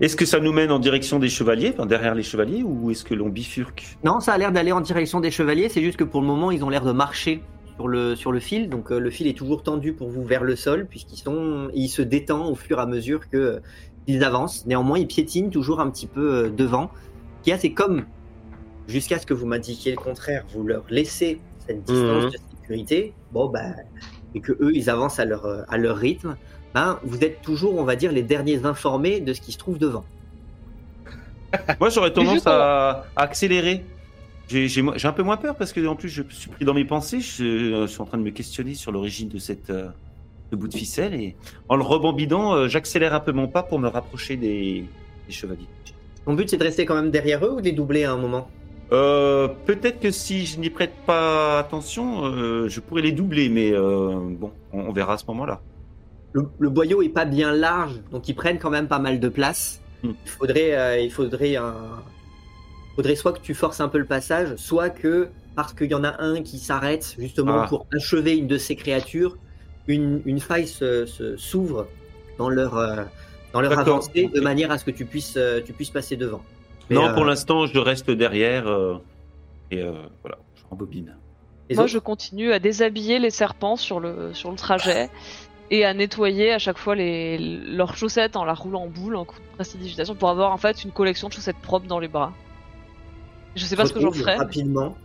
Est-ce 0.00 0.16
que 0.16 0.24
ça 0.24 0.38
nous 0.38 0.52
mène 0.52 0.70
en 0.70 0.78
direction 0.78 1.18
des 1.18 1.28
chevaliers, 1.28 1.72
enfin, 1.74 1.86
derrière 1.86 2.14
les 2.14 2.22
chevaliers, 2.22 2.62
ou 2.62 2.90
est-ce 2.90 3.04
que 3.04 3.14
l'on 3.14 3.28
bifurque? 3.28 3.98
Non, 4.04 4.20
ça 4.20 4.32
a 4.32 4.38
l'air 4.38 4.52
d'aller 4.52 4.72
en 4.72 4.80
direction 4.80 5.20
des 5.20 5.30
chevaliers, 5.30 5.68
c'est 5.68 5.82
juste 5.82 5.96
que 5.98 6.04
pour 6.04 6.20
le 6.20 6.26
moment, 6.26 6.50
ils 6.50 6.62
ont 6.64 6.68
l'air 6.68 6.84
de 6.84 6.92
marcher 6.92 7.42
sur 7.76 7.88
le, 7.88 8.14
sur 8.14 8.30
le 8.32 8.38
fil. 8.40 8.68
Donc 8.68 8.92
euh, 8.92 8.98
le 9.00 9.10
fil 9.10 9.26
est 9.26 9.36
toujours 9.36 9.62
tendu 9.62 9.92
pour 9.92 10.08
vous 10.08 10.24
vers 10.24 10.44
le 10.44 10.56
sol, 10.56 10.86
puisqu'ils 10.88 11.18
sont, 11.18 11.68
il 11.74 11.88
se 11.88 12.02
détend 12.02 12.48
au 12.48 12.54
fur 12.54 12.78
et 12.78 12.82
à 12.82 12.86
mesure 12.86 13.28
que 13.28 13.36
euh, 13.36 13.60
ils 14.08 14.24
avancent. 14.24 14.66
Néanmoins, 14.66 14.98
ils 14.98 15.06
piétinent 15.06 15.50
toujours 15.50 15.80
un 15.80 15.90
petit 15.90 16.06
peu 16.08 16.34
euh, 16.46 16.48
devant. 16.50 16.90
Ce 17.38 17.44
qu'il 17.44 17.50
y 17.52 17.54
a, 17.54 17.58
c'est 17.58 17.72
comme, 17.72 18.04
jusqu'à 18.88 19.18
ce 19.18 19.26
que 19.26 19.34
vous 19.34 19.46
m'indiquiez 19.46 19.92
le 19.92 19.98
contraire, 19.98 20.44
vous 20.52 20.64
leur 20.66 20.82
laissez 20.90 21.40
cette 21.66 21.84
distance 21.84 22.24
Mhm. 22.24 22.30
de 22.30 22.38
sécurité, 22.60 23.12
bon, 23.32 23.48
bah, 23.48 23.60
et 24.34 24.40
que 24.40 24.52
eux, 24.60 24.72
ils 24.74 24.90
avancent 24.90 25.20
à 25.20 25.24
leur, 25.24 25.44
euh, 25.46 25.62
à 25.68 25.76
leur 25.78 25.96
rythme, 25.96 26.36
ben, 26.74 26.98
vous 27.04 27.22
êtes 27.22 27.40
toujours, 27.42 27.76
on 27.78 27.84
va 27.84 27.96
dire, 27.96 28.10
les 28.12 28.22
derniers 28.22 28.64
informés 28.66 29.20
de 29.20 29.32
ce 29.32 29.40
qui 29.40 29.52
se 29.52 29.58
trouve 29.58 29.78
devant. 29.78 30.04
Moi, 31.80 31.88
j'aurais 31.90 32.12
tendance 32.12 32.46
à, 32.46 33.06
à 33.16 33.22
accélérer. 33.22 33.84
J'ai 34.48 34.82
un 35.04 35.12
peu 35.12 35.22
moins 35.22 35.36
peur 35.36 35.56
parce 35.56 35.72
que 35.74 35.86
en 35.86 35.94
plus, 35.96 36.08
je 36.08 36.22
suis 36.30 36.48
pris 36.50 36.64
dans 36.64 36.72
mes 36.74 36.84
pensées. 36.86 37.20
Je, 37.20 37.44
euh, 37.44 37.86
je 37.86 37.92
suis 37.92 38.00
en 38.00 38.06
train 38.06 38.16
de 38.18 38.22
me 38.22 38.30
questionner 38.30 38.74
sur 38.74 38.92
l'origine 38.92 39.28
de 39.28 39.38
cette 39.38 39.68
euh, 39.70 39.88
ce 40.50 40.56
bout 40.56 40.68
de 40.68 40.74
ficelle 40.74 41.14
et 41.14 41.36
en 41.68 41.76
le 41.76 41.82
rebambinant, 41.82 42.54
euh, 42.54 42.68
j'accélère 42.68 43.14
un 43.14 43.20
peu 43.20 43.32
mon 43.32 43.48
pas 43.48 43.62
pour 43.62 43.78
me 43.78 43.88
rapprocher 43.88 44.36
des, 44.36 44.84
des 45.26 45.32
chevaliers. 45.32 45.68
Ton 46.26 46.34
but, 46.34 46.48
c'est 46.48 46.56
de 46.58 46.64
rester 46.64 46.84
quand 46.86 46.94
même 46.94 47.10
derrière 47.10 47.44
eux 47.44 47.52
ou 47.52 47.60
de 47.60 47.66
les 47.66 47.72
doubler 47.72 48.04
à 48.04 48.12
un 48.12 48.16
moment? 48.18 48.48
Euh, 48.92 49.48
Peut-être 49.66 50.00
que 50.00 50.10
si 50.10 50.46
je 50.46 50.58
n'y 50.58 50.70
prête 50.70 50.94
pas 51.06 51.58
attention, 51.58 52.24
euh, 52.24 52.68
je 52.68 52.80
pourrais 52.80 53.02
les 53.02 53.12
doubler, 53.12 53.48
mais 53.50 53.72
euh, 53.72 54.18
bon, 54.30 54.52
on, 54.72 54.80
on 54.88 54.92
verra 54.92 55.14
à 55.14 55.18
ce 55.18 55.24
moment-là. 55.28 55.60
le, 56.32 56.42
le 56.58 56.70
boyau 56.70 57.02
est 57.02 57.08
pas 57.10 57.24
bien 57.26 57.52
large, 57.52 58.00
donc 58.10 58.28
ils 58.28 58.34
prennent 58.34 58.58
quand 58.58 58.70
même 58.70 58.88
pas 58.88 58.98
mal 58.98 59.20
de 59.20 59.28
place. 59.28 59.82
Hmm. 60.02 60.12
Il 60.24 60.30
faudrait, 60.30 61.04
il 61.04 61.10
faudrait 61.10 61.56
un, 61.56 61.74
faudrait 62.96 63.16
soit 63.16 63.32
que 63.32 63.40
tu 63.40 63.54
forces 63.54 63.80
un 63.80 63.88
peu 63.88 63.98
le 63.98 64.06
passage, 64.06 64.54
soit 64.56 64.90
que 64.90 65.28
parce 65.54 65.72
qu'il 65.74 65.90
y 65.90 65.94
en 65.94 66.04
a 66.04 66.22
un 66.22 66.42
qui 66.42 66.58
s'arrête 66.58 67.16
justement 67.18 67.62
Ah. 67.62 67.66
pour 67.68 67.86
achever 67.94 68.36
une 68.36 68.46
de 68.46 68.58
ces 68.58 68.76
créatures, 68.76 69.36
une, 69.88 70.22
une 70.26 70.38
faille 70.40 70.68
se- 70.68 71.06
se- 71.06 71.36
s'ouvre 71.36 71.86
dans 72.38 72.48
leur, 72.50 72.76
euh, 72.76 73.02
dans 73.52 73.60
leur 73.60 73.76
avancée 73.78 74.30
de 74.32 74.40
manière 74.40 74.70
à 74.70 74.78
ce 74.78 74.84
que 74.84 74.90
tu 74.90 75.04
puisses, 75.04 75.36
euh, 75.36 75.60
tu 75.64 75.72
puisses 75.72 75.90
passer 75.90 76.16
devant. 76.16 76.42
Mais, 76.90 76.96
non, 76.96 77.06
euh, 77.06 77.14
pour 77.14 77.24
l'instant, 77.24 77.66
je 77.66 77.78
reste 77.78 78.10
derrière 78.10 78.66
euh, 78.68 78.98
et 79.70 79.82
euh, 79.82 79.92
voilà, 80.22 80.38
je 80.56 80.62
rembobine. 80.70 81.16
les 81.68 81.74
Moi, 81.76 81.84
autres 81.84 81.92
je 81.92 81.98
continue 81.98 82.52
à 82.52 82.58
déshabiller 82.58 83.18
les 83.18 83.30
serpents 83.30 83.76
sur 83.76 83.98
le, 84.00 84.32
sur 84.34 84.50
le 84.50 84.56
trajet 84.56 85.08
et 85.70 85.84
à 85.84 85.92
nettoyer 85.94 86.52
à 86.52 86.58
chaque 86.58 86.78
fois 86.78 86.94
les, 86.94 87.36
leurs 87.38 87.96
chaussettes 87.96 88.36
en 88.36 88.44
la 88.44 88.54
roulant 88.54 88.82
en 88.84 88.88
boule, 88.88 89.16
en 89.16 89.24
coup 89.24 89.36
de 89.38 89.54
prestidigitation, 89.56 90.14
pour 90.14 90.28
avoir 90.30 90.52
en 90.52 90.56
fait 90.58 90.84
une 90.84 90.92
collection 90.92 91.28
de 91.28 91.32
chaussettes 91.34 91.58
propres 91.62 91.86
dans 91.86 91.98
les 91.98 92.08
bras. 92.08 92.32
Je 93.56 93.64
sais 93.64 93.76
pas 93.76 93.86
ce 93.86 93.92
que 93.92 94.00
j'en 94.00 94.12
ferai. 94.12 94.36
Rapidement, 94.36 94.96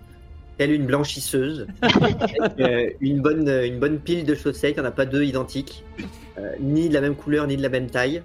telle 0.57 0.71
une 0.71 0.85
blanchisseuse, 0.85 1.67
avec, 1.81 2.15
euh, 2.59 2.89
une, 3.01 3.21
bonne, 3.21 3.47
une 3.47 3.79
bonne 3.79 3.99
pile 3.99 4.25
de 4.25 4.35
chaussettes, 4.35 4.75
il 4.77 4.81
n'y 4.81 4.85
en 4.85 4.89
a 4.89 4.91
pas 4.91 5.05
deux 5.05 5.23
identiques, 5.23 5.83
euh, 6.37 6.55
ni 6.59 6.89
de 6.89 6.93
la 6.93 7.01
même 7.01 7.15
couleur, 7.15 7.47
ni 7.47 7.57
de 7.57 7.61
la 7.61 7.69
même 7.69 7.89
taille. 7.89 8.21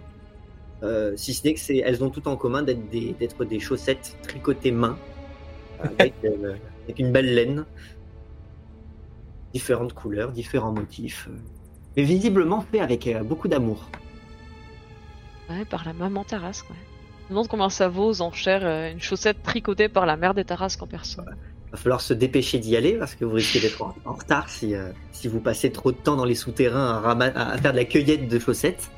Euh, 0.83 1.15
si 1.17 1.35
ce 1.35 1.45
n'est 1.45 1.55
que 1.55 1.61
c'est, 1.61 1.79
elles 1.79 2.05
ont 2.05 2.11
tout 2.11 2.29
en 2.29 2.37
commun 2.37 2.63
d'être 2.63 2.89
des, 2.91 3.15
d'être 3.19 3.45
des 3.45 3.59
chaussettes 3.59 4.17
tricotées 4.23 4.71
main, 4.71 4.97
avec, 5.83 6.15
avec 6.25 6.99
une 6.99 7.13
belle 7.13 7.35
laine, 7.35 7.65
différentes 9.53 9.95
couleurs, 9.95 10.33
différents 10.33 10.73
motifs, 10.73 11.29
mais 11.97 12.03
visiblement 12.03 12.61
fait 12.61 12.81
avec 12.81 13.09
beaucoup 13.25 13.49
d'amour. 13.49 13.91
Ouais, 15.49 15.65
par 15.65 15.85
la 15.87 15.95
maman 15.95 16.25
Tarasque, 16.25 16.69
ouais. 16.69 16.77
Je 17.29 17.35
me 17.35 17.39
demande 17.39 17.49
combien 17.49 17.71
ça 17.71 17.89
vaut 17.89 18.07
aux 18.07 18.23
enchères 18.23 18.91
une 18.91 19.01
chaussette 19.01 19.43
tricotée 19.43 19.89
par 19.89 20.07
la 20.07 20.17
mère 20.17 20.35
des 20.35 20.45
Tarasques 20.45 20.83
en 20.83 20.87
personne. 20.87 21.37
Va 21.73 21.79
falloir 21.79 22.01
se 22.01 22.15
dépêcher 22.15 22.59
d'y 22.59 22.77
aller 22.77 22.95
parce 22.95 23.15
que 23.15 23.25
vous 23.25 23.35
risquez 23.35 23.61
d'être 23.61 23.83
en, 23.83 24.13
retard 24.13 24.49
si, 24.49 24.75
euh, 24.75 24.91
si 25.13 25.29
vous 25.29 25.41
passez 25.41 25.71
trop 25.71 25.93
de 25.93 25.97
temps 25.97 26.17
dans 26.17 26.25
les 26.25 26.35
souterrains 26.35 27.03
à, 27.05 27.59
faire 27.59 27.73
de 27.73 27.77
la 27.77 27.85
cueillette 27.85 28.29
de 28.29 28.39
chaussettes. 28.39 28.91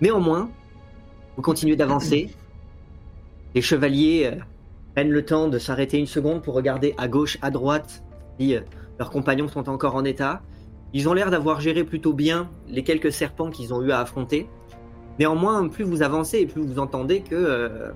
Néanmoins, 0.00 0.50
vous 1.36 1.42
continuez 1.42 1.76
d'avancer. 1.76 2.30
Les 3.54 3.62
chevaliers 3.62 4.30
euh, 4.32 4.40
prennent 4.94 5.10
le 5.10 5.24
temps 5.24 5.48
de 5.48 5.58
s'arrêter 5.58 5.98
une 5.98 6.06
seconde 6.06 6.42
pour 6.42 6.54
regarder 6.54 6.94
à 6.98 7.08
gauche, 7.08 7.38
à 7.42 7.50
droite 7.50 8.02
si 8.38 8.54
euh, 8.54 8.60
leurs 8.98 9.10
compagnons 9.10 9.48
sont 9.48 9.68
encore 9.68 9.96
en 9.96 10.04
état. 10.04 10.42
Ils 10.92 11.08
ont 11.08 11.12
l'air 11.12 11.30
d'avoir 11.30 11.60
géré 11.60 11.82
plutôt 11.82 12.12
bien 12.12 12.48
les 12.68 12.84
quelques 12.84 13.12
serpents 13.12 13.50
qu'ils 13.50 13.74
ont 13.74 13.82
eu 13.82 13.90
à 13.90 13.98
affronter. 13.98 14.48
Néanmoins, 15.18 15.68
plus 15.68 15.84
vous 15.84 16.02
avancez 16.02 16.38
et 16.38 16.46
plus 16.46 16.62
vous 16.62 16.78
entendez 16.78 17.22
que 17.22 17.92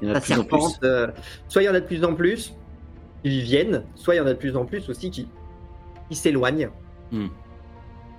Il 0.00 0.08
y 0.08 0.10
en 0.10 0.14
a 0.14 0.20
de 0.20 0.24
plus 0.24 0.38
en 0.38 0.44
plus. 0.44 0.78
euh, 0.84 1.08
soit 1.48 1.62
il 1.62 1.66
y 1.66 1.68
en 1.68 1.74
a 1.74 1.80
de 1.80 1.86
plus 1.86 2.04
en 2.04 2.14
plus 2.14 2.54
qui 3.22 3.40
viennent, 3.42 3.84
soit 3.94 4.14
il 4.14 4.18
y 4.18 4.20
en 4.20 4.26
a 4.26 4.32
de 4.32 4.38
plus 4.38 4.56
en 4.56 4.64
plus 4.64 4.88
aussi 4.88 5.10
qui, 5.10 5.28
qui 6.08 6.16
s'éloignent. 6.16 6.70
Hmm. 7.10 7.28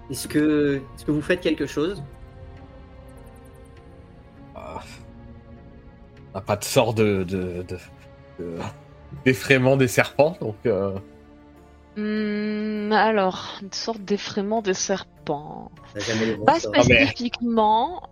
Est-ce 0.10 0.28
que, 0.28 0.82
vous 1.08 1.22
faites 1.22 1.42
quelque 1.42 1.66
chose? 1.66 2.04
Ah. 4.56 4.82
On 6.34 6.38
n'a 6.38 6.42
pas 6.42 6.56
de 6.58 6.64
sort 6.64 6.94
de, 6.94 7.24
de, 7.24 7.64
de- 7.68 7.78
de- 8.40 8.58
d'effraiement 9.26 9.78
des 9.78 9.88
serpents, 9.88 10.38
donc 10.42 10.56
euh, 10.66 10.98
Hmm, 11.98 12.94
alors, 12.94 13.58
une 13.62 13.74
sorte 13.74 14.00
d'effrayement 14.02 14.62
des 14.62 14.74
serpents. 14.74 15.72
Pas. 16.46 16.54
Ah, 16.54 16.60
spécifiquement, 16.60 18.04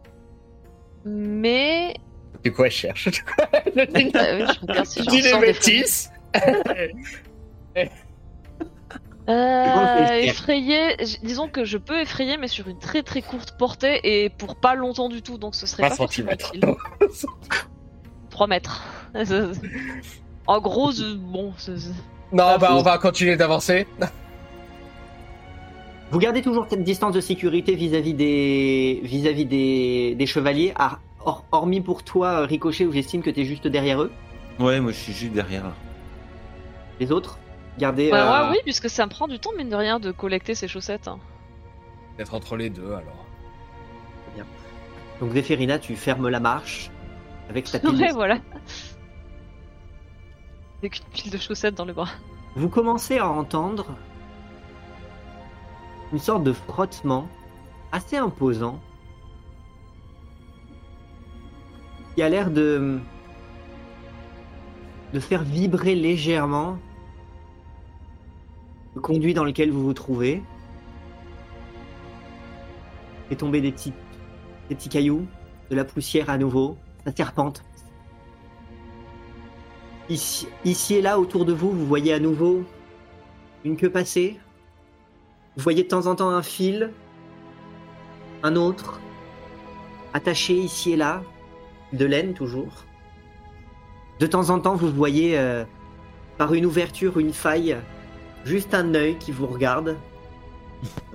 mais. 1.06 1.96
C'est 2.44 2.52
quoi 2.52 2.66
elle 2.68 2.72
cherche 2.72 3.10
Euh, 3.78 4.84
si 4.86 5.02
Dis 5.08 5.22
des 5.22 5.38
bêtises 5.40 6.12
Euh, 9.30 10.22
j- 11.02 11.18
disons 11.22 11.50
que 11.50 11.66
je 11.66 11.78
peux 11.78 12.00
effrayer, 12.00 12.38
mais 12.38 12.48
sur 12.48 12.70
une 12.70 12.80
très 12.80 13.04
très 13.04 13.22
courte 13.22 13.58
portée 13.58 14.00
et 14.04 14.30
pour 14.30 14.56
pas 14.56 14.74
longtemps 14.74 15.10
du 15.10 15.22
tout, 15.22 15.38
donc 15.38 15.54
ce 15.54 15.66
serait 15.68 15.84
Pas 15.84 15.90
pas 15.90 15.96
forcément 15.98 16.32
centimètres. 16.32 16.54
utile. 17.02 17.28
3 18.30 18.48
mètres. 18.48 18.86
en 20.48 20.62
gros, 20.62 20.92
je- 20.94 21.16
bon, 21.16 21.54
Non, 22.32 22.58
bah 22.58 22.70
on 22.72 22.82
va 22.84 22.98
continuer 23.00 23.36
d'avancer. 23.36 23.86
Vous 26.10 26.20
gardez 26.20 26.42
toujours 26.42 26.66
cette 26.70 26.84
distance 26.86 27.14
de 27.14 27.20
sécurité 27.20 27.76
vis-à-vis 27.76 28.14
des, 28.14 29.02
vis-à-vis 29.04 29.44
des, 29.46 30.16
des 30.18 30.26
chevaliers, 30.26 30.72
à- 30.78 31.00
hor- 31.26 31.46
hormis 31.52 31.82
pour 31.82 32.04
toi, 32.04 32.46
Ricochet, 32.46 32.86
où 32.86 32.92
j'estime 32.92 33.22
que 33.22 33.30
tu 33.30 33.42
es 33.42 33.46
juste 33.46 33.68
derrière 33.68 34.02
eux. 34.02 34.12
Ouais, 34.60 34.80
moi 34.80 34.92
je 34.92 34.98
suis 34.98 35.14
juste 35.14 35.34
derrière. 35.34 35.64
là. 35.66 35.74
Les 37.00 37.12
autres 37.12 37.38
Gardez. 37.78 38.10
Bah, 38.10 38.42
euh, 38.42 38.46
ouais, 38.46 38.52
oui, 38.54 38.58
puisque 38.64 38.90
ça 38.90 39.06
me 39.06 39.12
prend 39.12 39.28
du 39.28 39.38
temps, 39.40 39.52
mine 39.56 39.70
de 39.70 39.76
rien, 39.76 40.00
de 40.00 40.12
collecter 40.12 40.56
ces 40.56 40.68
chaussettes. 40.68 41.08
hein. 41.08 41.20
Peut-être 42.16 42.34
entre 42.34 42.56
les 42.56 42.70
deux 42.72 42.88
alors. 42.94 43.24
Donc, 45.20 45.32
Zéphérina, 45.32 45.80
tu 45.80 45.96
fermes 45.96 46.30
la 46.30 46.40
marche 46.40 46.92
avec 47.50 47.66
ta 47.72 47.80
pile 47.80 47.92
de 47.98 48.02
Ouais, 48.04 48.12
voilà. 48.12 48.38
Avec 50.80 51.00
une 51.00 51.06
pile 51.06 51.32
de 51.32 51.38
chaussettes 51.40 51.74
dans 51.76 51.86
le 51.86 51.94
bras. 51.94 52.10
Vous 52.56 52.70
commencez 52.70 53.18
à 53.18 53.28
entendre 53.28 53.88
une 56.14 56.20
sorte 56.20 56.44
de 56.44 56.54
frottement 56.54 57.28
assez 57.92 58.18
imposant 58.18 58.80
qui 62.18 62.24
a 62.24 62.30
l'air 62.30 62.50
de 62.50 63.00
faire 65.20 65.44
vibrer 65.44 65.94
légèrement 65.94 66.80
le 68.96 69.02
conduit 69.02 69.36
dans 69.36 69.44
lequel 69.44 69.70
vous 69.70 69.84
vous 69.84 69.94
trouvez. 69.94 70.42
Et 73.30 73.36
tomber 73.36 73.62
des 73.62 73.72
petits, 73.72 73.94
des 74.68 74.74
petits 74.74 74.90
cailloux, 74.90 75.28
de 75.70 75.76
la 75.76 75.86
poussière 75.86 76.32
à 76.32 76.40
nouveau, 76.40 76.76
ça 77.06 77.12
serpente. 77.16 77.64
Ici, 80.10 80.48
ici 80.66 80.96
et 80.96 81.04
là, 81.04 81.20
autour 81.20 81.46
de 81.46 81.54
vous, 81.54 81.70
vous 81.70 81.86
voyez 81.86 82.14
à 82.14 82.20
nouveau 82.20 82.64
une 83.64 83.78
queue 83.78 83.92
passer. 83.92 84.40
Vous 85.56 85.62
voyez 85.62 85.84
de 85.84 85.88
temps 85.88 86.08
en 86.08 86.16
temps 86.16 86.32
un 86.32 86.42
fil, 86.42 86.92
un 88.42 88.56
autre, 88.56 89.00
attaché 90.16 90.56
ici 90.56 90.94
et 90.94 90.96
là, 90.96 91.22
de 91.94 92.06
laine 92.06 92.34
toujours. 92.34 92.86
De 94.20 94.28
temps 94.28 94.50
en 94.50 94.60
temps, 94.60 94.76
vous 94.76 94.92
voyez 94.92 95.38
euh, 95.38 95.64
par 96.38 96.54
une 96.54 96.66
ouverture, 96.66 97.20
une 97.20 97.34
faille, 97.34 97.78
juste 98.46 98.74
un 98.74 98.94
œil 98.96 99.18
qui 99.18 99.32
vous 99.32 99.46
regarde. 99.46 99.96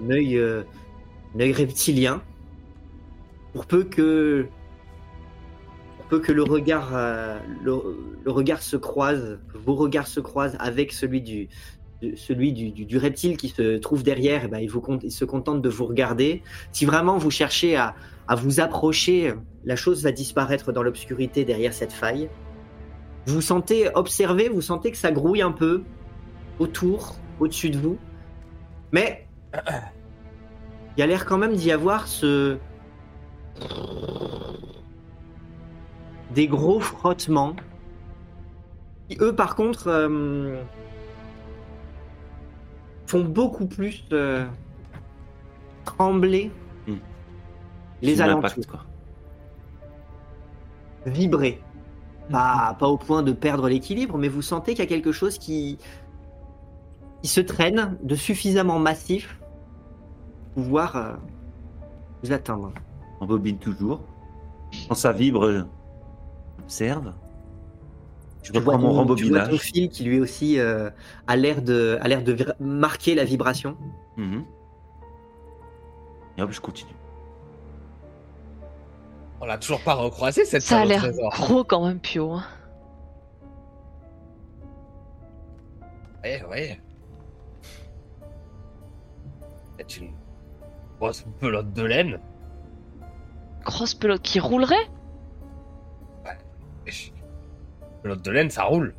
Un 0.01 0.11
œil, 0.11 0.37
euh, 0.39 0.62
reptilien. 1.35 2.23
Pour 3.53 3.66
peu 3.66 3.85
que, 3.85 4.47
le 6.11 6.43
regard, 6.43 6.91
euh, 6.95 7.39
se 8.61 8.77
croise, 8.77 9.39
vos 9.55 9.75
regards 9.75 10.07
se 10.07 10.20
croisent 10.20 10.57
avec 10.59 10.93
celui 10.93 11.20
du, 11.20 11.49
celui 12.16 12.53
du, 12.53 12.99
reptile 12.99 13.37
qui 13.37 13.49
se 13.49 13.79
trouve 13.79 14.03
derrière, 14.03 14.43
eh 14.45 14.49
ben, 14.49 14.59
il 14.59 15.11
se 15.11 15.25
contente 15.25 15.61
de 15.61 15.68
vous 15.68 15.87
regarder. 15.87 16.43
Si 16.73 16.85
vraiment 16.85 17.18
vous 17.18 17.31
cherchez 17.31 17.77
à, 17.77 17.95
à 18.29 18.35
vous 18.35 18.61
approcher, 18.61 19.35
la 19.64 19.77
chose 19.77 20.03
va 20.03 20.12
disparaître 20.12 20.73
dans 20.73 20.83
l'obscurité 20.83 21.45
derrière 21.45 21.73
cette 21.73 21.93
faille. 21.93 22.29
Vous 23.27 23.41
sentez 23.41 23.89
observer, 23.95 24.49
vous 24.49 24.61
sentez 24.61 24.91
que 24.91 24.97
ça 24.97 25.12
grouille 25.12 25.43
un 25.43 25.53
peu 25.53 25.83
autour, 26.59 27.16
au-dessus 27.41 27.70
de 27.70 27.79
vous. 27.79 27.99
Mais 28.93 29.27
il 30.97 31.01
y 31.01 31.03
a 31.03 31.07
l'air 31.07 31.25
quand 31.25 31.39
même 31.39 31.55
d'y 31.55 31.73
avoir 31.73 32.07
ce. 32.07 32.59
Des 36.35 36.47
gros 36.47 36.81
frottements. 36.81 37.55
Qui, 39.09 39.18
eux, 39.20 39.35
par 39.35 39.55
contre, 39.55 39.89
euh, 39.89 40.62
font 43.07 43.25
beaucoup 43.25 43.66
plus 43.66 44.05
euh, 44.12 44.47
trembler. 45.85 46.51
Les 48.03 48.20
alentours 48.20 48.66
quoi. 48.68 48.84
vibrer. 51.07 51.61
Pas, 52.30 52.76
pas 52.78 52.88
au 52.88 52.96
point 52.96 53.22
de 53.22 53.32
perdre 53.32 53.68
l'équilibre, 53.68 54.16
mais 54.16 54.28
vous 54.28 54.42
sentez 54.42 54.72
qu'il 54.72 54.84
y 54.84 54.86
a 54.86 54.88
quelque 54.88 55.12
chose 55.12 55.38
qui, 55.38 55.78
qui 57.22 57.28
se 57.28 57.40
traîne 57.40 57.98
de 58.03 58.14
suffisamment 58.14 58.78
massif 58.78 59.38
pour 60.55 60.64
pouvoir 60.64 60.96
euh, 60.96 61.12
vous 62.22 62.32
atteindre. 62.32 62.72
On 63.20 63.26
bobine 63.26 63.59
toujours. 63.59 64.00
Quand 64.88 64.94
ça 64.94 65.12
vibre, 65.12 65.66
observe. 66.61 67.12
Je 68.42 68.53
reprends 68.53 68.78
mon 68.78 69.07
ton, 69.07 69.14
tu 69.14 69.24
vois 69.28 69.40
ton 69.40 69.44
rembobinage. 69.44 69.57
fil 69.59 69.88
qui 69.88 70.05
lui 70.05 70.20
aussi 70.20 70.59
euh, 70.59 70.90
a 71.26 71.36
l'air 71.36 71.62
de, 71.62 71.98
a 72.00 72.09
l'air 72.09 72.22
de 72.24 72.36
marquer 72.59 73.14
la 73.14 73.24
vibration. 73.24 73.76
Mhm. 74.16 74.44
Et 76.38 76.42
hop, 76.42 76.50
je 76.50 76.61
continue. 76.61 76.94
On 79.43 79.47
l'a 79.47 79.59
toujours 79.59 79.80
pas 79.80 79.95
recroisé 79.95 80.45
cette 80.45 80.62
Ça 80.62 80.82
a 80.82 80.84
l'air 80.84 81.05
gros 81.32 81.64
quand 81.64 81.84
même, 81.84 81.99
Pio. 81.99 82.30
hein. 82.30 82.45
Ouais, 86.22 86.45
ouais. 86.49 86.80
C'est 89.76 89.97
une 89.97 90.12
grosse 91.01 91.24
pelote 91.40 91.72
de 91.72 91.82
laine. 91.82 92.20
Grosse 93.64 93.95
pelote 93.95 94.22
qui 94.22 94.38
roulerait? 94.38 94.88
Wesh. 96.86 97.12
Pelote 98.05 98.22
de 98.22 98.30
laine, 98.30 98.51
ça 98.51 98.62
roule. 98.62 98.95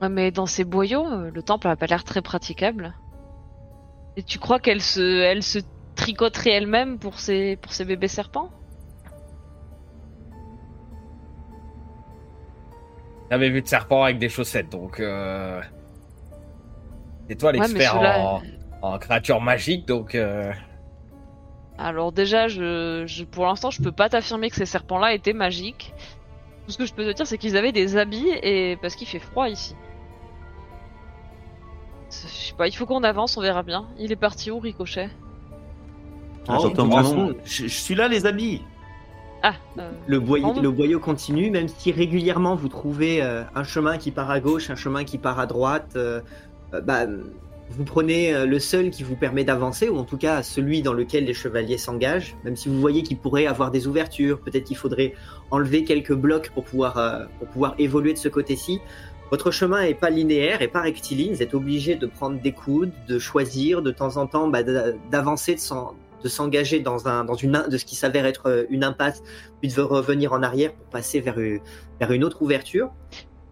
Ouais, 0.00 0.08
mais 0.08 0.30
dans 0.30 0.46
ces 0.46 0.64
boyaux, 0.64 1.04
euh, 1.06 1.30
le 1.30 1.42
temple 1.42 1.68
a 1.68 1.76
pas 1.76 1.84
l'air 1.86 2.04
très 2.04 2.22
praticable. 2.22 2.94
Et 4.16 4.22
tu 4.22 4.38
crois 4.38 4.60
qu'elle 4.60 4.80
se, 4.80 5.00
elle 5.00 5.42
se 5.42 5.58
tricoterait 5.94 6.52
elle-même 6.52 6.98
pour 6.98 7.18
ses, 7.18 7.56
pour 7.56 7.74
ses 7.74 7.84
bébés 7.84 8.08
serpents? 8.08 8.48
J'avais 13.32 13.48
vu 13.48 13.62
de 13.62 13.66
serpent 13.66 14.02
avec 14.04 14.18
des 14.18 14.28
chaussettes, 14.28 14.68
donc. 14.68 15.00
Euh... 15.00 15.58
C'est 17.30 17.36
toi 17.36 17.50
l'expert 17.50 17.96
en... 17.96 18.42
en 18.82 18.98
créatures 18.98 19.40
magiques, 19.40 19.88
donc. 19.88 20.14
Euh... 20.14 20.52
Alors 21.78 22.12
déjà, 22.12 22.48
je, 22.48 23.04
je- 23.06 23.24
pour 23.24 23.46
l'instant, 23.46 23.70
je 23.70 23.80
peux 23.80 23.90
pas 23.90 24.10
t'affirmer 24.10 24.50
que 24.50 24.56
ces 24.56 24.66
serpents-là 24.66 25.14
étaient 25.14 25.32
magiques. 25.32 25.94
Tout 26.66 26.72
ce 26.72 26.76
que 26.76 26.84
je 26.84 26.92
peux 26.92 27.06
te 27.06 27.16
dire, 27.16 27.26
c'est 27.26 27.38
qu'ils 27.38 27.56
avaient 27.56 27.72
des 27.72 27.96
habits 27.96 28.28
et 28.42 28.76
parce 28.82 28.96
qu'il 28.96 29.06
fait 29.08 29.18
froid 29.18 29.48
ici. 29.48 29.74
Je 32.10 32.16
sais 32.28 32.52
pas, 32.54 32.68
il 32.68 32.76
faut 32.76 32.84
qu'on 32.84 33.02
avance, 33.02 33.38
on 33.38 33.40
verra 33.40 33.62
bien. 33.62 33.88
Il 33.98 34.12
est 34.12 34.16
parti 34.16 34.50
où, 34.50 34.58
Ricochet? 34.58 35.08
Ah, 36.48 36.58
Oh, 36.60 37.32
je 37.46 37.66
suis 37.66 37.94
là, 37.94 38.08
les 38.08 38.26
amis. 38.26 38.60
Ah, 39.42 39.54
euh, 39.78 39.90
Le 40.06 40.20
boyau, 40.20 40.44
Pardon 40.46 40.62
le 40.62 40.70
boyau 40.70 41.00
continue, 41.00 41.50
même 41.50 41.68
si 41.68 41.90
régulièrement 41.92 42.54
vous 42.54 42.68
trouvez 42.68 43.22
euh, 43.22 43.42
un 43.54 43.64
chemin 43.64 43.98
qui 43.98 44.10
part 44.10 44.30
à 44.30 44.40
gauche, 44.40 44.70
un 44.70 44.76
chemin 44.76 45.04
qui 45.04 45.18
part 45.18 45.38
à 45.40 45.46
droite. 45.46 45.92
euh, 45.96 46.20
bah, 46.84 47.06
vous 47.70 47.84
prenez 47.84 48.44
le 48.44 48.58
seul 48.58 48.90
qui 48.90 49.02
vous 49.02 49.16
permet 49.16 49.44
d'avancer, 49.44 49.88
ou 49.88 49.96
en 49.96 50.04
tout 50.04 50.18
cas 50.18 50.42
celui 50.42 50.82
dans 50.82 50.92
lequel 50.92 51.24
les 51.24 51.32
chevaliers 51.32 51.78
s'engagent. 51.78 52.36
Même 52.44 52.54
si 52.54 52.68
vous 52.68 52.78
voyez 52.78 53.02
qu'il 53.02 53.16
pourrait 53.16 53.46
avoir 53.46 53.70
des 53.70 53.86
ouvertures, 53.86 54.40
peut-être 54.40 54.64
qu'il 54.64 54.76
faudrait 54.76 55.14
enlever 55.50 55.82
quelques 55.84 56.12
blocs 56.12 56.50
pour 56.50 56.64
pouvoir, 56.64 57.28
pour 57.38 57.48
pouvoir 57.48 57.74
évoluer 57.78 58.12
de 58.12 58.18
ce 58.18 58.28
côté-ci. 58.28 58.80
Votre 59.30 59.50
chemin 59.50 59.80
est 59.84 59.94
pas 59.94 60.10
linéaire 60.10 60.60
et 60.60 60.68
pas 60.68 60.82
rectiligne. 60.82 61.32
Vous 61.32 61.42
êtes 61.42 61.54
obligé 61.54 61.94
de 61.94 62.04
prendre 62.04 62.38
des 62.38 62.52
coudes, 62.52 62.92
de 63.08 63.18
choisir 63.18 63.80
de 63.80 63.90
temps 63.90 64.18
en 64.18 64.26
temps 64.26 64.48
bah, 64.48 64.62
d'a- 64.62 64.92
d'avancer, 65.10 65.54
de 65.54 65.60
de 66.22 66.28
s'engager 66.28 66.80
dans 66.80 67.08
un 67.08 67.24
dans 67.24 67.34
une 67.34 67.64
de 67.68 67.76
ce 67.76 67.84
qui 67.84 67.96
s'avère 67.96 68.26
être 68.26 68.46
euh, 68.48 68.64
une 68.70 68.84
impasse 68.84 69.22
puis 69.60 69.72
de 69.72 69.80
revenir 69.80 70.32
en 70.32 70.42
arrière 70.42 70.72
pour 70.72 70.86
passer 70.86 71.20
vers 71.20 71.38
une, 71.38 71.60
vers 72.00 72.12
une 72.12 72.24
autre 72.24 72.42
ouverture. 72.42 72.90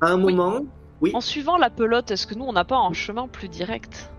À 0.00 0.08
un 0.08 0.22
Oui. 0.22 0.34
moment, 0.34 0.60
oui, 1.00 1.10
en 1.14 1.20
suivant 1.20 1.56
la 1.58 1.70
pelote, 1.70 2.10
est-ce 2.10 2.26
que 2.26 2.34
nous, 2.34 2.44
on 2.44 2.52
n'a 2.52 2.64
pas 2.64 2.76
un 2.76 2.92
chemin 2.92 3.28
plus 3.28 3.48
direct? 3.48 4.10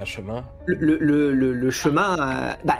Un 0.00 0.04
chemin? 0.06 0.44
le, 0.66 0.96
le, 0.98 1.32
le, 1.34 1.52
le 1.52 1.70
chemin, 1.70 2.14
euh, 2.18 2.52
bah, 2.64 2.78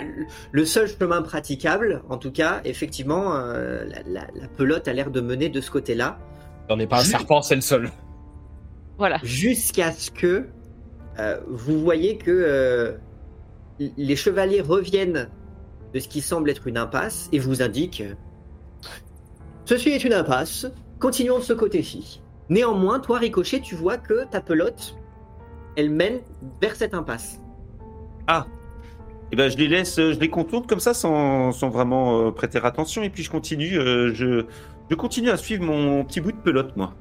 le- 0.52 0.64
seul 0.64 0.88
chemin 0.88 1.20
praticable, 1.20 2.02
en 2.08 2.16
tout 2.16 2.30
cas, 2.32 2.62
effectivement, 2.64 3.34
euh, 3.36 3.84
la, 3.84 3.98
la, 4.06 4.26
la 4.34 4.48
pelote 4.48 4.88
a 4.88 4.92
l'air 4.94 5.10
de 5.10 5.20
mener 5.20 5.48
de 5.50 5.60
ce 5.60 5.70
côté-là, 5.70 6.18
J'en 6.70 6.78
ai 6.78 6.86
pas 6.86 7.00
un 7.00 7.04
serpent, 7.04 7.42
c'est 7.42 7.56
le 7.56 7.60
seul. 7.62 7.90
Voilà. 8.96 9.18
jusqu'à 9.22 9.92
ce 9.92 10.10
que 10.10 10.46
euh, 11.18 11.40
vous 11.48 11.80
voyez 11.80 12.16
que 12.16 12.30
euh, 12.30 12.92
les 13.96 14.16
chevaliers 14.16 14.60
reviennent 14.60 15.28
de 15.94 15.98
ce 15.98 16.08
qui 16.08 16.20
semble 16.20 16.50
être 16.50 16.66
une 16.66 16.76
impasse 16.76 17.28
et 17.32 17.38
vous 17.38 17.62
indiquent 17.62 18.04
Ceci 19.64 19.90
est 19.90 20.04
une 20.04 20.12
impasse, 20.12 20.66
continuons 20.98 21.38
de 21.38 21.44
ce 21.44 21.52
côté-ci. 21.52 22.22
Néanmoins, 22.48 22.98
toi, 22.98 23.18
Ricochet, 23.18 23.60
tu 23.60 23.76
vois 23.76 23.96
que 23.96 24.24
ta 24.24 24.40
pelote, 24.40 24.96
elle 25.76 25.90
mène 25.90 26.20
vers 26.60 26.74
cette 26.74 26.94
impasse. 26.94 27.40
Et 29.32 29.36
ben, 29.36 29.48
je 29.48 29.56
les 29.56 29.68
laisse, 29.68 29.98
euh, 29.98 30.12
je 30.12 30.18
les 30.18 30.28
contourne 30.28 30.66
comme 30.66 30.80
ça 30.80 30.92
sans, 30.92 31.52
sans 31.52 31.68
vraiment 31.68 32.26
euh, 32.26 32.30
prêter 32.32 32.58
attention. 32.62 33.02
Et 33.02 33.10
puis, 33.10 33.22
je 33.22 33.30
continue, 33.30 33.78
euh, 33.78 34.12
je, 34.12 34.44
je 34.90 34.94
continue 34.96 35.30
à 35.30 35.36
suivre 35.36 35.62
mon 35.62 36.04
petit 36.04 36.20
bout 36.20 36.32
de 36.32 36.36
pelote, 36.36 36.76
moi. 36.76 36.94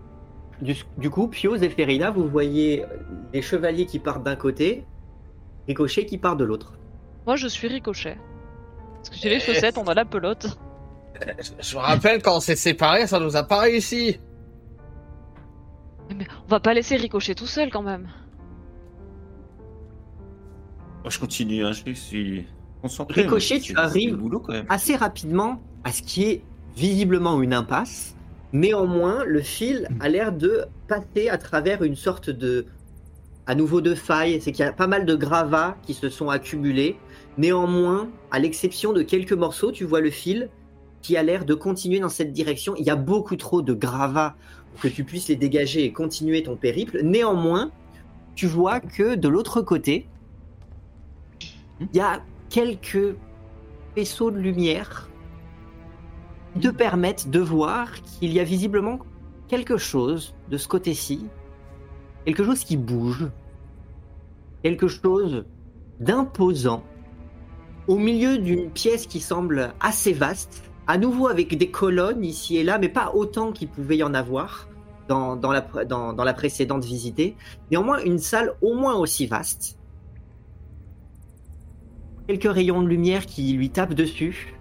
Du, 0.61 0.75
du 0.97 1.09
coup, 1.09 1.27
Pio 1.27 1.57
Ferina, 1.57 2.11
vous 2.11 2.27
voyez 2.27 2.85
les 3.33 3.41
chevaliers 3.41 3.87
qui 3.87 3.97
partent 3.97 4.23
d'un 4.23 4.35
côté, 4.35 4.85
Ricochet 5.69 6.05
qui 6.05 6.17
part 6.17 6.35
de 6.35 6.43
l'autre. 6.43 6.73
Moi, 7.27 7.35
je 7.35 7.47
suis 7.47 7.67
Ricochet. 7.67 8.17
Parce 8.95 9.09
que 9.11 9.15
j'ai 9.17 9.29
les 9.29 9.39
chaussettes, 9.39 9.77
on 9.77 9.85
a 9.85 9.93
la 9.93 10.03
pelote. 10.03 10.57
Je, 11.39 11.51
je 11.61 11.75
me 11.75 11.81
rappelle 11.81 12.21
quand 12.23 12.37
on 12.37 12.39
s'est 12.39 12.55
séparés, 12.55 13.05
ça 13.05 13.19
nous 13.19 13.35
a 13.35 13.43
pas 13.43 13.59
réussi. 13.59 14.19
Mais 16.15 16.25
on 16.45 16.47
va 16.49 16.59
pas 16.59 16.73
laisser 16.73 16.95
Ricochet 16.95 17.35
tout 17.35 17.45
seul 17.45 17.69
quand 17.69 17.83
même. 17.83 18.07
Moi, 21.03 21.09
je 21.11 21.19
continue, 21.19 21.63
hein, 21.65 21.71
je 21.71 21.93
suis 21.93 22.47
concentré. 22.81 23.21
Ricochet, 23.21 23.59
tu 23.59 23.75
arrives- 23.77 24.11
le 24.11 24.17
boulot 24.17 24.39
quand 24.39 24.53
même. 24.53 24.65
Assez 24.69 24.95
rapidement 24.95 25.61
à 25.83 25.91
ce 25.91 26.01
qui 26.01 26.23
est 26.23 26.41
visiblement 26.75 27.41
une 27.43 27.53
impasse, 27.53 28.15
néanmoins, 28.53 29.23
le 29.23 29.41
fil 29.41 29.87
a 29.99 30.09
l'air 30.09 30.31
de 30.31 30.65
passer 30.87 31.29
à 31.29 31.37
travers 31.37 31.83
une 31.83 31.95
sorte 31.95 32.31
de. 32.31 32.65
À 33.49 33.55
nouveau 33.55 33.81
de 33.81 33.95
failles, 33.95 34.39
c'est 34.41 34.51
qu'il 34.51 34.63
y 34.63 34.67
a 34.67 34.71
pas 34.71 34.85
mal 34.85 35.07
de 35.07 35.15
gravats 35.15 35.75
qui 35.81 35.95
se 35.95 36.07
sont 36.07 36.29
accumulés. 36.29 36.97
Néanmoins, 37.39 38.07
à 38.29 38.37
l'exception 38.37 38.93
de 38.93 39.01
quelques 39.01 39.33
morceaux, 39.33 39.71
tu 39.71 39.85
vois 39.85 40.01
le 40.01 40.11
fil 40.11 40.51
qui 41.01 41.17
a 41.17 41.23
l'air 41.23 41.45
de 41.45 41.55
continuer 41.55 41.99
dans 41.99 42.09
cette 42.09 42.31
direction. 42.31 42.75
Il 42.77 42.85
y 42.85 42.91
a 42.91 42.95
beaucoup 42.95 43.35
trop 43.37 43.63
de 43.63 43.73
gravats 43.73 44.35
pour 44.71 44.81
que 44.81 44.87
tu 44.87 45.03
puisses 45.03 45.29
les 45.29 45.35
dégager 45.35 45.83
et 45.83 45.91
continuer 45.91 46.43
ton 46.43 46.57
périple. 46.57 47.01
Néanmoins, 47.01 47.71
tu 48.35 48.45
vois 48.45 48.79
que 48.79 49.15
de 49.15 49.27
l'autre 49.27 49.63
côté, 49.63 50.07
il 51.81 51.87
y 51.91 52.01
a 52.01 52.21
quelques 52.51 53.15
faisceaux 53.95 54.29
de 54.29 54.37
lumière 54.37 55.09
qui 56.53 56.59
te 56.59 56.67
permettent 56.67 57.31
de 57.31 57.39
voir 57.39 57.99
qu'il 58.03 58.31
y 58.31 58.39
a 58.39 58.43
visiblement 58.43 58.99
quelque 59.47 59.77
chose 59.77 60.35
de 60.51 60.57
ce 60.57 60.67
côté-ci, 60.67 61.25
quelque 62.25 62.43
chose 62.43 62.63
qui 62.63 62.77
bouge, 62.77 63.27
quelque 64.63 64.87
chose 64.87 65.45
d'imposant, 65.99 66.83
au 67.87 67.97
milieu 67.97 68.37
d'une 68.37 68.69
pièce 68.69 69.07
qui 69.07 69.19
semble 69.19 69.73
assez 69.79 70.13
vaste, 70.13 70.63
à 70.87 70.97
nouveau 70.97 71.27
avec 71.27 71.57
des 71.57 71.69
colonnes 71.69 72.23
ici 72.23 72.57
et 72.57 72.63
là, 72.63 72.77
mais 72.77 72.89
pas 72.89 73.11
autant 73.13 73.51
qu'il 73.51 73.67
pouvait 73.67 73.97
y 73.97 74.03
en 74.03 74.13
avoir 74.13 74.67
dans, 75.09 76.23
la 76.23 76.33
précédente 76.33 76.85
visitée. 76.85 77.35
Néanmoins, 77.71 77.99
une 78.03 78.19
salle 78.19 78.53
au 78.61 78.75
moins 78.75 78.95
aussi 78.95 79.25
vaste. 79.25 79.77
Quelques 82.27 82.51
rayons 82.51 82.81
de 82.83 82.87
lumière 82.87 83.25
qui 83.25 83.53
lui 83.53 83.71
tapent 83.71 83.95
dessus. 83.95 84.55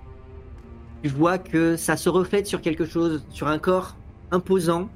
Tu 1.02 1.10
vois 1.10 1.38
que 1.38 1.76
ça 1.76 1.96
se 1.96 2.08
reflète 2.08 2.46
sur 2.46 2.60
quelque 2.60 2.86
chose, 2.86 3.24
sur 3.30 3.46
un 3.46 3.58
corps 3.58 3.96
imposant, 4.30 4.88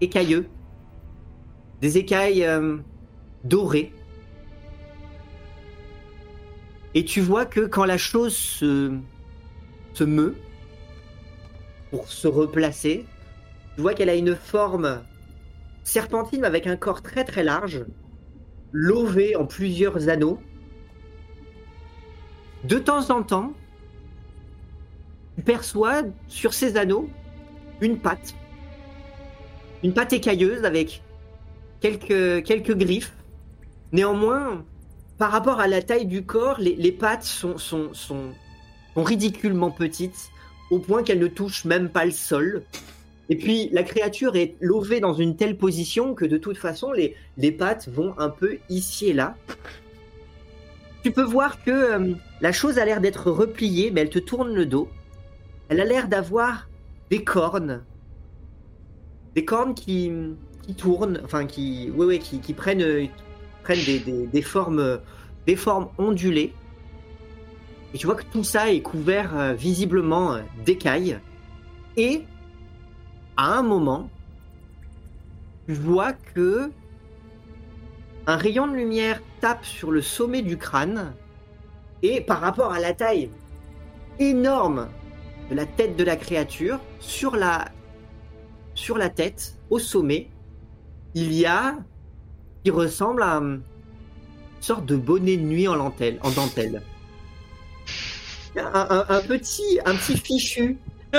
écailleux. 0.00 0.46
Des 1.82 1.98
écailles 1.98 2.44
euh, 2.44 2.78
dorées. 3.44 3.92
Et 6.94 7.04
tu 7.04 7.20
vois 7.20 7.44
que 7.44 7.60
quand 7.60 7.84
la 7.84 7.98
chose 7.98 8.36
se, 8.36 8.96
se 9.92 10.04
meut 10.04 10.36
pour 11.90 12.08
se 12.08 12.28
replacer, 12.28 13.04
tu 13.74 13.82
vois 13.82 13.94
qu'elle 13.94 14.10
a 14.10 14.14
une 14.14 14.36
forme 14.36 15.02
serpentine 15.82 16.44
avec 16.44 16.66
un 16.68 16.76
corps 16.76 17.02
très 17.02 17.24
très 17.24 17.42
large, 17.42 17.84
lové 18.70 19.34
en 19.34 19.44
plusieurs 19.44 20.08
anneaux. 20.08 20.38
De 22.62 22.78
temps 22.78 23.10
en 23.10 23.24
temps, 23.24 23.54
tu 25.36 25.42
perçois 25.42 26.02
sur 26.28 26.54
ces 26.54 26.76
anneaux 26.76 27.10
une 27.80 27.98
patte. 27.98 28.36
Une 29.82 29.92
patte 29.92 30.12
écailleuse 30.12 30.64
avec 30.64 31.02
quelques, 31.82 32.44
quelques 32.44 32.76
griffes. 32.76 33.12
Néanmoins, 33.92 34.64
par 35.18 35.30
rapport 35.30 35.60
à 35.60 35.66
la 35.66 35.82
taille 35.82 36.06
du 36.06 36.24
corps, 36.24 36.58
les, 36.58 36.74
les 36.76 36.92
pattes 36.92 37.24
sont, 37.24 37.58
sont, 37.58 37.92
sont, 37.92 38.32
ridiculement 38.96 39.70
petites, 39.70 40.30
au 40.70 40.78
point 40.78 41.02
qu'elles 41.02 41.18
ne 41.18 41.26
touchent 41.26 41.64
même 41.64 41.90
pas 41.90 42.04
le 42.04 42.10
sol. 42.10 42.62
Et 43.28 43.36
puis, 43.36 43.68
la 43.72 43.82
créature 43.82 44.36
est 44.36 44.54
levée 44.60 45.00
dans 45.00 45.14
une 45.14 45.36
telle 45.36 45.56
position 45.56 46.14
que 46.14 46.24
de 46.24 46.38
toute 46.38 46.56
façon, 46.56 46.92
les, 46.92 47.14
les 47.36 47.52
pattes 47.52 47.88
vont 47.88 48.14
un 48.18 48.30
peu 48.30 48.58
ici 48.68 49.08
et 49.08 49.12
là. 49.12 49.36
Tu 51.02 51.10
peux 51.10 51.24
voir 51.24 51.62
que 51.64 51.70
euh, 51.70 52.14
la 52.40 52.52
chose 52.52 52.78
a 52.78 52.84
l'air 52.84 53.00
d'être 53.00 53.30
repliée, 53.30 53.90
mais 53.90 54.02
elle 54.02 54.10
te 54.10 54.18
tourne 54.18 54.54
le 54.54 54.66
dos. 54.66 54.88
Elle 55.68 55.80
a 55.80 55.84
l'air 55.84 56.08
d'avoir 56.08 56.68
des 57.10 57.24
cornes. 57.24 57.82
Des 59.34 59.44
cornes 59.44 59.74
qui, 59.74 60.12
qui 60.62 60.74
tournent, 60.74 61.20
enfin 61.24 61.46
qui, 61.46 61.90
ouais, 61.94 62.06
ouais, 62.06 62.18
qui, 62.18 62.52
prennent, 62.52 62.82
euh, 62.82 63.06
prennent 63.62 63.84
des, 64.32 64.42
formes, 64.42 65.00
des 65.46 65.56
formes 65.56 65.88
ondulées. 65.98 66.52
Et 67.94 67.98
tu 67.98 68.06
vois 68.06 68.14
que 68.14 68.24
tout 68.32 68.44
ça 68.44 68.72
est 68.72 68.80
couvert 68.80 69.36
euh, 69.36 69.52
visiblement 69.52 70.34
euh, 70.34 70.40
d'écailles. 70.64 71.18
Et 71.96 72.24
à 73.36 73.58
un 73.58 73.62
moment, 73.62 74.08
tu 75.66 75.74
vois 75.74 76.12
que 76.12 76.70
un 78.26 78.36
rayon 78.36 78.68
de 78.68 78.74
lumière 78.74 79.20
tape 79.40 79.64
sur 79.64 79.90
le 79.90 80.00
sommet 80.00 80.42
du 80.42 80.56
crâne. 80.56 81.12
Et 82.02 82.20
par 82.20 82.40
rapport 82.40 82.72
à 82.72 82.80
la 82.80 82.94
taille 82.94 83.30
énorme 84.18 84.88
de 85.50 85.54
la 85.54 85.66
tête 85.66 85.96
de 85.96 86.04
la 86.04 86.16
créature, 86.16 86.80
sur 87.00 87.36
la, 87.36 87.68
sur 88.74 88.96
la 88.96 89.08
tête, 89.08 89.58
au 89.70 89.78
sommet, 89.78 90.28
il 91.14 91.32
y 91.32 91.44
a 91.46 91.76
qui 92.64 92.70
ressemble 92.70 93.22
à 93.22 93.34
une 93.36 93.62
sorte 94.60 94.86
de 94.86 94.96
bonnet 94.96 95.36
de 95.36 95.42
nuit 95.42 95.66
en, 95.68 95.74
lentelle, 95.74 96.18
en 96.22 96.30
dentelle. 96.30 96.82
Un, 98.56 98.86
un- 98.90 99.06
un 99.08 99.20
petit, 99.22 99.78
un 99.86 99.94
petit 99.96 100.16
fichu 100.18 100.78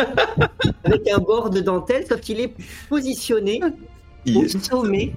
avec 0.83 1.07
un 1.11 1.17
bord 1.19 1.49
de 1.49 1.59
dentelle, 1.59 2.05
sauf 2.07 2.21
qu'il 2.21 2.39
est 2.39 2.53
positionné 2.89 3.59
au 4.35 4.47
sommet 4.47 5.13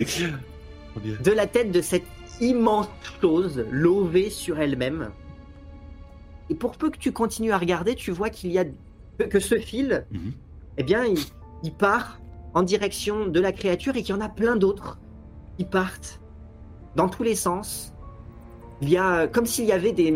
de 0.00 1.30
la 1.32 1.46
tête 1.46 1.70
de 1.70 1.80
cette 1.80 2.06
immense 2.40 2.88
chose 3.20 3.64
lovée 3.70 4.30
sur 4.30 4.58
elle-même. 4.58 5.10
Et 6.50 6.54
pour 6.54 6.72
peu 6.76 6.90
que 6.90 6.98
tu 6.98 7.12
continues 7.12 7.52
à 7.52 7.58
regarder, 7.58 7.94
tu 7.94 8.10
vois 8.10 8.30
qu'il 8.30 8.50
y 8.50 8.58
a 8.58 8.64
que, 9.30 9.38
ce 9.40 9.58
fil, 9.58 10.04
Mhm. 10.10 10.32
eh 10.78 10.82
bien, 10.82 11.04
il, 11.04 11.18
il 11.62 11.72
part 11.72 12.18
en 12.54 12.62
direction 12.62 13.26
de 13.26 13.40
la 13.40 13.52
créature 13.52 13.96
et 13.96 14.02
qu'il 14.02 14.14
y 14.14 14.18
en 14.18 14.20
a 14.20 14.28
plein 14.28 14.56
d'autres 14.56 14.98
qui 15.58 15.64
partent 15.64 16.20
dans 16.96 17.08
tous 17.08 17.22
les 17.22 17.34
sens. 17.34 17.92
Il 18.80 18.90
y 18.90 18.96
a 18.96 19.26
comme 19.26 19.46
s'il 19.46 19.64
y 19.64 19.72
avait 19.72 19.92
des, 19.92 20.10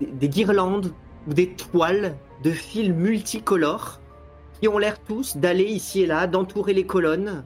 des, 0.00 0.06
des 0.06 0.28
guirlandes 0.28 0.92
ou 1.28 1.34
des 1.34 1.50
toiles 1.54 2.16
de 2.42 2.50
fils 2.50 2.90
multicolores 2.90 4.00
qui 4.60 4.68
ont 4.68 4.78
l'air 4.78 4.98
tous 5.00 5.36
d'aller 5.36 5.64
ici 5.64 6.02
et 6.02 6.06
là, 6.06 6.26
d'entourer 6.26 6.72
les 6.74 6.84
colonnes, 6.84 7.44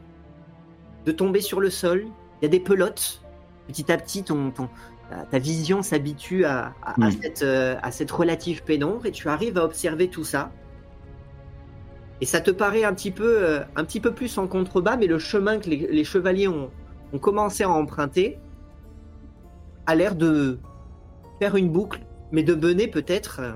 de 1.07 1.13
tomber 1.13 1.41
sur 1.41 1.61
le 1.61 1.71
sol. 1.71 2.07
Il 2.41 2.45
y 2.45 2.47
a 2.47 2.49
des 2.49 2.61
pelotes. 2.61 3.23
Petit 3.69 3.91
à 3.93 3.97
petit, 3.97 4.23
ton, 4.25 4.51
ton- 4.51 4.69
ta- 5.31 5.39
vision 5.39 5.83
s'habitue 5.83 6.45
à, 6.45 6.75
à- 6.83 6.93
à 7.03 7.09
Mm. 7.09 7.13
cette, 7.23 7.43
euh, 7.43 7.77
à 7.83 7.91
cette 7.93 8.11
relative 8.11 8.63
pénombre 8.65 9.07
et 9.07 9.13
tu 9.13 9.29
arrives 9.29 9.57
à 9.59 9.65
observer 9.65 10.09
tout 10.09 10.25
ça. 10.25 10.51
Et 12.25 12.27
ça 12.27 12.41
te 12.41 12.51
paraît 12.51 12.85
un 12.85 12.95
petit 12.95 13.11
peu, 13.11 13.45
euh, 13.45 13.61
un 13.77 13.85
petit 13.85 14.01
peu 14.01 14.15
plus 14.15 14.39
en 14.39 14.47
contrebas, 14.47 14.97
mais 14.97 15.07
le 15.07 15.19
chemin 15.19 15.59
que 15.59 15.69
les, 15.69 16.05
chevaliers 16.05 16.49
ont, 16.49 16.71
commencé 17.21 17.65
à 17.65 17.69
emprunter 17.69 18.39
a 19.85 19.95
l'air 19.95 20.15
de 20.15 20.59
faire 21.39 21.55
une 21.55 21.71
boucle, 21.71 22.01
mais 22.33 22.43
de 22.43 22.55
mener 22.55 22.89
peut-être 22.89 23.41
euh, 23.41 23.53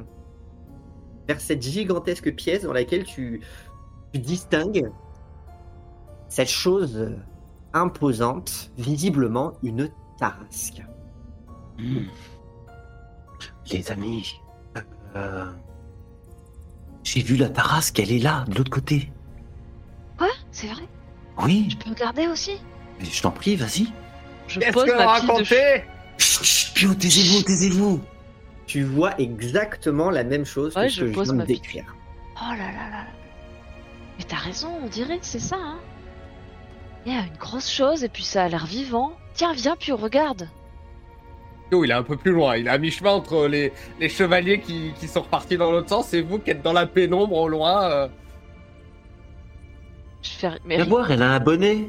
vers 1.29 1.41
cette 1.41 1.63
gigantesque 1.63 2.31
pièce 2.35 2.65
dans 2.65 2.75
laquelle 2.75 3.05
tu, 3.05 3.41
distingues 4.13 4.91
cette 6.29 6.51
chose 6.51 6.99
euh, 6.99 7.17
imposante, 7.73 8.71
visiblement 8.77 9.55
une 9.63 9.89
tarasque. 10.19 10.83
Hmm. 11.79 12.05
Les 13.73 13.91
amis, 13.91 14.39
j'ai 17.09 17.23
vu 17.23 17.37
la 17.37 17.49
tarasque, 17.49 17.99
elle 17.99 18.13
est 18.13 18.19
là, 18.19 18.45
de 18.49 18.55
l'autre 18.57 18.71
côté. 18.71 19.11
Quoi? 20.17 20.29
C'est 20.51 20.67
vrai? 20.69 20.83
Oui, 21.43 21.69
Je 21.71 21.77
peux 21.77 21.91
regarder 21.91 22.27
aussi? 22.27 22.53
Mais 23.01 23.07
je 23.07 23.23
t'en 23.23 23.31
prie, 23.31 23.57
vas-y. 23.57 23.87
Je 24.49 24.59
Qu'est-ce 24.61 24.73
pose 24.73 24.87
que 24.87 24.91
ma 24.97 25.17
pile 25.19 25.27
de 25.27 25.31
raconter 25.33 25.85
Chut, 26.19 26.45
chut, 26.45 26.75
Pio, 26.75 26.95
taisez-vous, 26.95 27.43
taisez-vous. 27.43 28.01
Tu 28.67 28.83
vois 28.83 29.19
exactement 29.21 30.11
la 30.11 30.25
même 30.25 30.45
chose 30.45 30.77
Ouais, 30.77 30.87
que 30.87 30.93
ce 30.93 30.97
je 30.97 31.01
que 31.03 31.09
je 31.11 31.15
pose 31.15 31.25
viens 31.29 31.33
de 31.35 31.39
ma 31.39 31.47
fille. 31.47 31.55
décrire. 31.61 31.95
Oh 32.41 32.51
là 32.51 32.57
là 32.57 32.91
là. 32.91 33.05
Mais 34.19 34.25
t'as 34.25 34.37
raison, 34.37 34.69
on 34.83 34.89
dirait 34.89 35.19
que 35.19 35.27
c'est 35.27 35.39
ça, 35.39 35.57
hein. 35.57 35.79
Il 37.07 37.13
y 37.13 37.17
a 37.17 37.21
une 37.21 37.37
grosse 37.39 37.71
chose 37.71 38.03
et 38.05 38.09
puis 38.09 38.25
ça 38.25 38.45
a 38.45 38.49
l'air 38.49 38.67
vivant. 38.67 39.13
Tiens, 39.35 39.53
viens, 39.55 39.77
puis 39.79 39.93
regarde. 39.93 40.49
Yo, 41.71 41.85
il 41.85 41.91
est 41.91 41.95
un 41.95 42.03
peu 42.03 42.17
plus 42.17 42.33
loin. 42.33 42.57
Il 42.57 42.67
est 42.67 42.71
à 42.71 42.79
mi-chemin 42.79 43.11
entre 43.13 43.47
les, 43.47 43.73
les 44.01 44.09
chevaliers 44.09 44.61
qui, 44.61 44.93
qui 44.99 45.07
sont 45.07 45.21
repartis 45.23 45.57
dans 45.59 45.71
l'autre 45.71 45.89
sens 45.91 46.15
et 46.15 46.23
vous 46.23 46.39
qui 46.39 46.51
êtes 46.51 46.63
dans 46.63 46.73
la 46.73 46.87
pénombre 46.87 47.37
au 47.37 47.49
loin. 47.49 47.85
euh. 47.91 48.09
Je 50.23 50.31
fais... 50.31 50.51
Mais 50.65 50.83
voir, 50.85 51.11
elle 51.11 51.23
a 51.23 51.33
un 51.33 51.41
bonnet. 51.41 51.85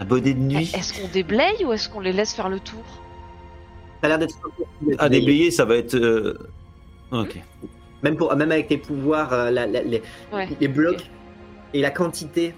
Un 0.00 0.04
bonnet 0.04 0.34
de 0.34 0.38
nuit. 0.40 0.70
est-ce 0.74 1.00
qu'on 1.00 1.08
déblaye 1.08 1.64
ou 1.64 1.72
est-ce 1.72 1.88
qu'on 1.88 2.00
les 2.00 2.12
laisse 2.12 2.34
faire 2.34 2.48
le 2.50 2.60
tour? 2.60 2.84
Ça 4.02 4.06
a 4.06 4.08
l'air 4.08 4.18
d'être 4.18 4.36
À 4.98 5.08
déblayer, 5.08 5.50
ça 5.50 5.64
va 5.64 5.76
être. 5.76 5.94
euh, 5.94 6.34
Ok. 7.12 7.40
même 8.02 8.16
pour 8.16 8.34
même 8.36 8.52
avec 8.52 8.68
tes 8.68 8.76
pouvoirs, 8.78 9.32
euh, 9.32 9.50
la- 9.50 9.66
la- 9.66 9.82
les, 9.82 10.02
Ouais. 10.32 10.48
les 10.60 10.68
blocs 10.68 11.08
et 11.72 11.80
la 11.80 11.90
quantité 11.90 12.52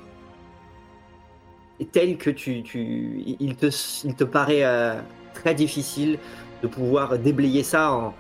est 1.79 1.93
telle 1.93 2.17
que 2.19 2.31
tu, 2.31 2.63
tu 2.65 3.23
il 3.39 3.55
te 3.55 3.67
il 4.05 4.15
te 4.17 4.25
paraît 4.25 4.65
euh, 4.65 5.01
très 5.43 5.55
difficile 5.55 6.19
de 6.63 6.69
pouvoir 6.69 7.19
déblayer 7.19 7.63
ça 7.63 7.93
en, 7.93 8.15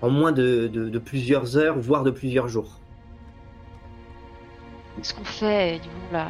en 0.00 0.10
moins 0.10 0.32
de, 0.32 0.68
de- 0.68 0.88
de 0.88 0.98
plusieurs 0.98 1.56
heures, 1.56 1.78
voire 1.78 2.02
de 2.04 2.10
plusieurs 2.10 2.48
jours. 2.48 2.78
Qu'est-ce 4.96 5.14
qu'on 5.14 5.24
fait, 5.24 5.78
dis 5.78 5.88
là? 6.12 6.28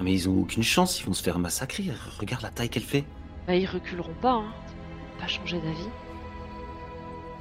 Mais 0.00 0.12
ils 0.12 0.28
ont 0.28 0.38
aucune 0.40 0.62
chance, 0.62 1.00
ils 1.00 1.06
vont 1.06 1.12
se 1.12 1.22
faire 1.22 1.38
massacrer. 1.38 1.84
Regarde 2.18 2.42
la 2.42 2.50
taille 2.50 2.68
qu'elle 2.68 2.82
fait. 2.82 3.04
Bah, 3.46 3.54
ils 3.54 3.66
reculeront 3.66 4.14
pas, 4.20 4.32
hein. 4.32 4.44
Ils 4.46 5.14
vont 5.14 5.20
Pas 5.20 5.26
changer 5.28 5.58
d'avis. 5.58 5.88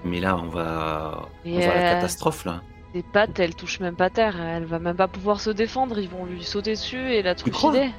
Mais 0.04 0.20
là, 0.20 0.36
on 0.38 0.48
va, 0.48 1.30
on 1.46 1.58
à 1.58 1.60
la 1.60 1.68
euh, 1.68 1.94
catastrophe 1.96 2.46
là. 2.46 2.62
Ses 2.94 3.04
pattes, 3.04 3.40
elles 3.40 3.56
touchent 3.56 3.80
même 3.80 3.96
pas 3.96 4.10
terre. 4.10 4.40
Elle 4.40 4.66
va 4.66 4.80
même 4.80 4.96
pas 4.96 5.08
pouvoir 5.08 5.40
se 5.40 5.50
défendre. 5.52 5.98
Ils 6.00 6.10
vont 6.10 6.26
lui 6.26 6.44
sauter 6.44 6.72
dessus 6.72 7.14
et 7.14 7.22
la 7.22 7.36
Tu 7.36 7.50
crois 7.52 7.72
trucider. 7.72 7.92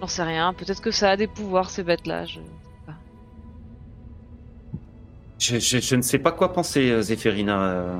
J'en 0.00 0.06
sais 0.06 0.22
rien. 0.22 0.52
Peut-être 0.54 0.80
que 0.80 0.90
ça 0.90 1.10
a 1.10 1.16
des 1.16 1.26
pouvoirs, 1.26 1.70
ces 1.70 1.82
bêtes-là. 1.82 2.24
Je... 2.26 2.40
Je, 5.38 5.58
je- 5.58 5.78
je 5.80 5.96
ne 5.96 6.02
sais 6.02 6.18
pas 6.18 6.32
quoi 6.32 6.52
penser, 6.52 6.90
euh, 6.90 7.00
Zéphérina. 7.02 7.62
euh. 7.62 7.96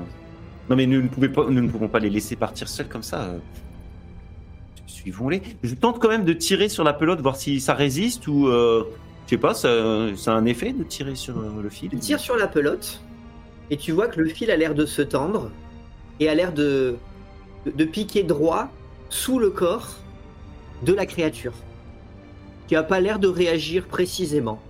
Non, 0.69 0.77
mais 0.77 0.87
nous 0.87 1.03
ne, 1.03 1.09
pouvons 1.09 1.29
pas, 1.33 1.45
nous 1.49 1.61
ne 1.63 1.69
pouvons 1.69 1.89
pas 1.89 1.99
les 1.99 2.11
laisser 2.11 2.37
partir 2.37 2.69
seuls 2.69 2.89
comme 2.89 3.03
ça. 3.03 3.23
euh. 3.23 3.39
Suivons-les. 4.87 5.43
Je 5.63 5.75
tente 5.75 5.99
quand 6.01 6.09
même 6.09 6.25
de 6.27 6.35
tirer 6.35 6.69
sur 6.69 6.85
la 6.85 6.93
pelote, 6.93 7.21
voir 7.21 7.37
si 7.37 7.61
ça 7.61 7.73
résiste 7.75 8.27
ou. 8.29 8.47
euh, 8.49 8.85
je 9.27 9.31
sais 9.37 9.41
pas, 9.41 9.55
ça, 9.55 9.69
ça 10.17 10.33
a 10.33 10.37
un 10.37 10.45
effet 10.45 10.73
de 10.73 10.83
tirer 10.85 11.15
sur 11.15 11.39
le 11.41 11.71
fil 11.71 11.89
Tu 11.91 11.99
tires 11.99 12.19
sur 12.21 12.37
la 12.37 12.49
pelote 12.49 13.01
et 13.71 13.77
tu 13.77 13.93
vois 13.93 14.09
que 14.09 14.21
le 14.21 14.29
fil 14.29 14.51
a 14.51 14.57
l'air 14.57 14.75
de 14.75 14.85
se 14.85 15.03
tendre 15.03 15.51
et 16.19 16.29
a 16.29 16.35
l'air 16.35 16.53
de, 16.53 16.97
de, 17.65 17.71
de 17.71 17.85
piquer 17.85 18.25
droit 18.25 18.69
sous 19.09 19.39
le 19.39 19.51
corps 19.51 19.89
de 20.83 20.93
la 20.93 21.07
créature 21.07 21.53
qui 22.71 22.77
a 22.77 22.85
pas 22.85 23.01
l'air 23.01 23.19
de 23.19 23.27
réagir 23.27 23.89
précisément. 23.89 24.61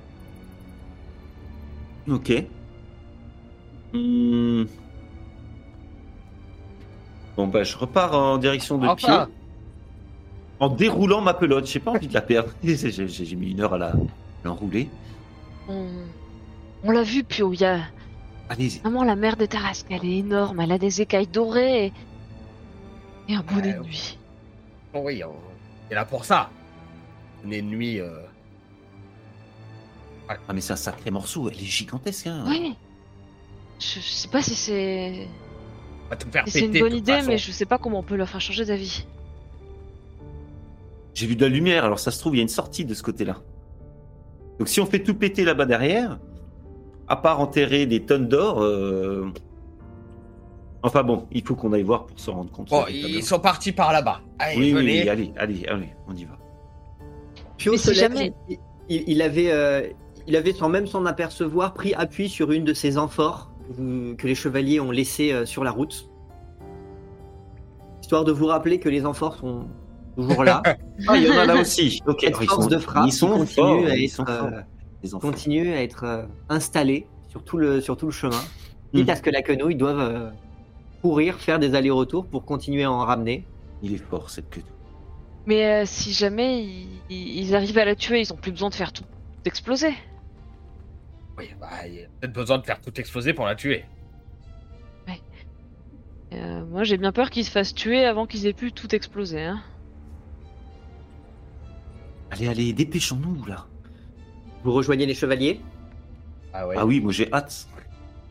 Ok. 2.09 2.33
Hmm. 3.93 4.65
Bon, 7.37 7.47
bah, 7.49 7.63
je 7.63 7.77
repars 7.77 8.15
en 8.15 8.39
direction 8.39 8.79
de 8.79 8.87
Enfin. 8.89 9.27
pied. 9.27 9.35
En 10.61 10.71
déroulant 10.71 11.21
ma 11.21 11.35
pelote. 11.35 11.67
J'ai 11.67 11.79
pas 11.79 11.91
envie 11.91 12.09
de 12.09 12.15
la 12.15 12.23
perdre. 12.23 12.49
J'ai 12.65 13.37
mis 13.37 13.51
une 13.51 13.61
heure 13.61 13.75
à 13.75 13.79
la 13.79 13.93
l'enrouler. 14.45 14.89
On, 15.69 15.85
on 16.83 16.93
l'a 16.93 17.03
vu, 17.03 17.23
Pio. 17.23 17.53
Il 17.53 17.61
y 17.61 17.65
a 17.67 17.81
Allez-y. 18.49 18.79
vraiment 18.79 19.05
la 19.05 19.15
mer 19.15 19.37
des 19.37 19.47
Tarasques. 19.47 19.89
Elle 19.91 20.07
est 20.07 20.17
énorme. 20.21 20.59
Elle 20.61 20.73
a 20.73 20.79
des 20.79 21.03
écailles 21.03 21.27
dorées 21.27 21.85
et, 21.89 21.93
et 23.29 23.35
un 23.35 23.43
bonnet 23.43 23.75
Ouais. 23.75 23.79
de 23.81 23.85
nuit. 23.85 24.19
Oh 24.95 25.01
oui, 25.05 25.23
on 25.23 25.35
est 25.93 25.95
là 25.95 26.07
pour 26.07 26.25
ça. 26.25 26.49
Une 27.45 27.53
ennemie. 27.53 27.99
Euh... 28.01 28.11
Ah, 30.28 30.53
mais 30.53 30.61
c'est 30.61 30.72
un 30.72 30.76
sacré 30.76 31.11
morceau. 31.11 31.49
Elle 31.49 31.57
est 31.57 31.64
gigantesque. 31.64 32.26
Hein. 32.28 32.45
Oui. 32.47 32.74
Je, 33.80 33.99
je 34.01 34.11
sais 34.11 34.28
pas 34.28 34.43
si 34.43 34.55
c'est 34.55 35.26
On 36.07 36.11
va 36.11 36.16
tout 36.16 36.28
faire 36.30 36.45
si 36.47 36.53
c'est 36.53 36.66
une 36.66 36.78
bonne 36.78 36.95
idée, 36.95 37.12
façon. 37.14 37.28
mais 37.28 37.38
je 37.38 37.51
sais 37.51 37.64
pas 37.66 37.78
comment 37.78 38.01
on 38.01 38.03
peut 38.03 38.14
leur 38.16 38.28
faire 38.28 38.41
changer 38.41 38.64
d'avis. 38.64 39.07
J'ai 41.14 41.26
vu 41.26 41.34
de 41.34 41.43
la 41.43 41.49
lumière, 41.49 41.84
alors 41.84 41.99
ça 41.99 42.11
se 42.11 42.20
trouve, 42.20 42.34
il 42.34 42.38
y 42.38 42.41
a 42.41 42.43
une 42.43 42.49
sortie 42.49 42.84
de 42.84 42.95
ce 42.95 43.03
côté-là. 43.03 43.38
Donc 44.59 44.68
si 44.68 44.80
on 44.80 44.86
fait 44.86 45.03
tout 45.03 45.14
péter 45.14 45.45
là-bas 45.45 45.64
derrière, 45.64 46.18
à 47.09 47.16
part 47.16 47.41
enterrer 47.41 47.86
des 47.86 48.05
tonnes 48.05 48.28
d'or, 48.28 48.62
euh, 48.62 49.32
enfin 50.82 51.03
bon, 51.03 51.26
il 51.32 51.43
faut 51.43 51.57
qu'on 51.57 51.72
aille 51.72 51.82
voir 51.82 52.07
pour 52.07 52.20
se 52.20 52.30
rendre 52.30 52.51
compte. 52.53 52.68
Bon, 52.68 52.84
ils 52.88 53.24
sont 53.24 53.41
partis 53.41 53.72
par 53.72 53.93
là-bas. 53.93 54.20
Allez, 54.38 54.57
Oui, 54.57 54.64
oui, 54.66 54.72
venez. 54.72 55.03
oui, 55.03 55.09
allez, 55.09 55.32
allez, 55.36 55.66
allez, 55.66 55.88
on 56.07 56.14
y 56.14 56.24
va. 56.24 56.38
Pio 57.61 57.73
Mais 57.73 57.79
se 57.79 57.93
si 57.93 58.01
lève, 58.01 58.13
jamais- 58.17 58.33
il, 58.49 58.59
il- 58.89 59.05
il 59.07 59.23
avait, 59.23 59.53
euh, 59.53 59.83
il 60.27 60.35
avait 60.35 60.53
sans 60.55 60.69
même 60.71 60.87
s'en 60.87 61.05
apercevoir 61.05 61.75
pris 61.75 61.93
appui 61.95 62.29
sur 62.31 62.53
une 62.53 62.65
de 62.65 62.73
ces 62.75 62.97
amphores 62.99 63.51
que, 63.77 64.27
les 64.27 64.35
chevaliers 64.35 64.81
ont 64.81 64.91
laissées 64.91 65.33
euh, 65.33 65.45
sur 65.47 65.63
la 65.63 65.71
route. 65.71 66.09
Histoire 68.03 68.25
de 68.25 68.33
vous 68.33 68.47
rappeler 68.47 68.81
que 68.81 68.89
les 68.89 69.05
amphores 69.07 69.37
sont 69.37 69.67
toujours 70.17 70.43
là, 70.43 70.63
Ah, 71.07 71.17
il 71.17 71.25
y 71.25 71.31
en 71.31 71.37
a 71.39 71.45
là 71.45 71.61
aussi. 71.61 72.01
Force 72.05 72.63
sont, 72.65 72.67
de 72.69 72.79
frappe 72.79 73.07
ils 73.07 73.13
sont 73.13 73.29
continue 73.29 73.87
à 73.87 73.97
être, 73.97 74.25
euh, 74.31 75.77
à 75.77 75.83
être 75.83 76.05
euh, 76.05 76.23
installés 76.49 77.07
sur 77.29 77.43
tout 77.45 77.59
le, 77.59 77.81
sur 77.81 77.97
tout 77.97 78.07
le 78.07 78.13
chemin, 78.13 78.41
quitte 78.95 79.07
Hmm. 79.07 79.11
à 79.11 79.17
ce 79.17 79.23
que 79.23 79.31
la 79.31 79.43
quenouille 79.43 79.77
doive 79.77 80.01
euh, 80.01 80.31
courir, 81.03 81.37
faire 81.39 81.59
des 81.59 81.75
allers-retours 81.75 82.27
pour 82.27 82.45
continuer 82.45 82.85
à 82.85 82.91
en 82.91 82.99
ramener. 83.05 83.45
Il 83.83 83.95
est 83.95 83.99
fort 84.11 84.31
cette 84.31 84.49
queue. 84.51 84.63
Mais 85.47 85.64
euh, 85.64 85.82
si 85.86 86.12
jamais 86.12 86.64
ils, 86.64 87.38
ils 87.38 87.55
arrivent 87.55 87.78
à 87.78 87.84
la 87.84 87.95
tuer, 87.95 88.20
ils 88.20 88.32
ont 88.32 88.36
plus 88.36 88.53
besoin 88.53 88.68
de 88.68 88.74
faire 88.74 88.93
tout 88.93 89.05
exploser. 89.45 89.95
Oui, 91.38 91.51
bah, 91.61 91.86
il 91.86 91.95
y 91.95 92.03
a 92.03 92.07
peut-être 92.20 92.32
besoin 92.32 92.59
de 92.59 92.64
faire 92.64 92.80
tout 92.80 92.99
exploser 93.01 93.32
pour 93.32 93.47
la 93.47 93.55
tuer. 93.55 93.84
Euh, 96.32 96.64
moi, 96.66 96.84
j'ai 96.84 96.97
bien 96.97 97.12
peur 97.12 97.30
qu'ils 97.30 97.45
se 97.45 97.51
fassent 97.51 97.74
tuer 97.74 98.05
avant 98.05 98.26
qu'ils 98.26 98.47
aient 98.47 98.53
pu 98.53 98.72
tout 98.72 98.95
exploser. 98.95 99.43
Hein. 99.43 99.61
Allez, 102.30 102.49
allez, 102.49 102.72
dépêchons-nous 102.72 103.45
là. 103.47 103.66
Vous 104.62 104.72
rejoignez 104.72 105.07
les 105.07 105.14
chevaliers? 105.14 105.61
Ah 106.53 106.66
ouais. 106.66 106.76
Ah 106.78 106.86
oui, 106.86 107.01
moi 107.01 107.12
j'ai 107.12 107.32
hâte. 107.32 107.66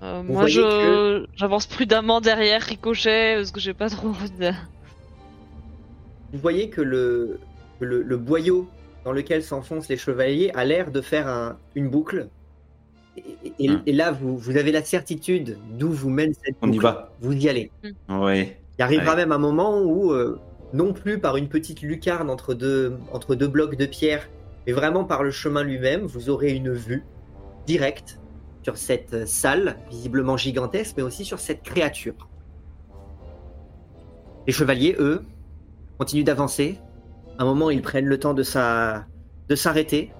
Euh, 0.02 0.24
moi, 0.24 0.42
voyez 0.42 0.54
je 0.56 1.26
j'avance 1.36 1.66
prudemment 1.66 2.22
derrière 2.22 2.62
Ricochet 2.62 3.36
parce 3.36 3.52
que 3.52 3.60
j'ai 3.60 3.74
pas 3.74 3.90
trop 3.90 4.10
envie 4.10 4.32
de. 4.32 4.52
Vous 6.34 6.40
voyez 6.40 6.70
que 6.70 6.82
le, 6.82 7.40
le, 7.80 8.02
le 8.04 8.18
boyau 8.18 8.68
dans 9.06 9.12
lequel 9.12 9.44
s'enfoncent 9.44 9.88
les 9.90 9.98
chevaliers 9.98 10.52
a 10.54 10.66
l'air 10.66 10.92
de 10.92 11.02
faire 11.02 11.28
un- 11.28 11.58
une 11.76 11.90
boucle. 11.90 12.28
Et, 13.18 13.24
et- 13.60 13.70
Hmm. 13.70 13.82
et 13.86 13.94
là, 13.94 14.12
vous, 14.12 14.38
vous 14.38 14.58
avez 14.58 14.72
la 14.72 14.84
certitude 14.84 15.58
d'où 15.78 15.90
vous 15.90 16.10
mène 16.10 16.34
cette 16.34 16.56
On 16.62 16.68
y 16.68 16.72
boucle. 16.72 16.84
va. 16.84 17.12
Vous 17.22 17.34
y 17.34 17.50
allez. 17.50 17.72
Ouais. 18.10 18.58
Il 18.78 18.82
arrivera 18.82 19.16
même 19.16 19.32
un 19.32 19.38
moment 19.40 19.82
où, 19.82 20.12
euh, 20.14 20.40
non 20.74 20.94
plus 20.94 21.20
par 21.20 21.36
une 21.36 21.50
petite 21.50 21.82
lucarne 21.82 22.30
entre 22.30 22.54
deux, 22.54 22.98
entre 23.12 23.36
deux 23.36 23.48
blocs 23.48 23.76
de 23.76 23.86
pierre, 23.86 24.30
mais 24.68 24.74
vraiment 24.74 25.04
par 25.04 25.24
le 25.24 25.32
chemin 25.32 25.64
lui-même, 25.64 26.06
vous 26.06 26.30
aurez 26.30 26.52
une 26.54 26.72
vue 26.72 27.04
directe 27.66 28.20
sur 28.64 28.78
cette 28.78 29.28
salle, 29.28 29.78
visiblement 29.90 30.38
gigantesque, 30.38 30.96
mais 30.98 31.04
aussi 31.04 31.26
sur 31.26 31.40
cette 31.40 31.64
créature. 31.64 32.28
Les 34.48 34.54
chevaliers, 34.54 34.96
eux, 35.00 35.24
continuent 36.00 36.24
d'avancer. 36.24 36.80
Un 37.38 37.46
moment, 37.46 37.70
ils 37.70 37.82
prennent 37.82 38.06
le 38.06 38.20
temps 38.20 38.34
de 38.34 38.44
de 39.48 39.56
s'arrêter. 39.56 40.12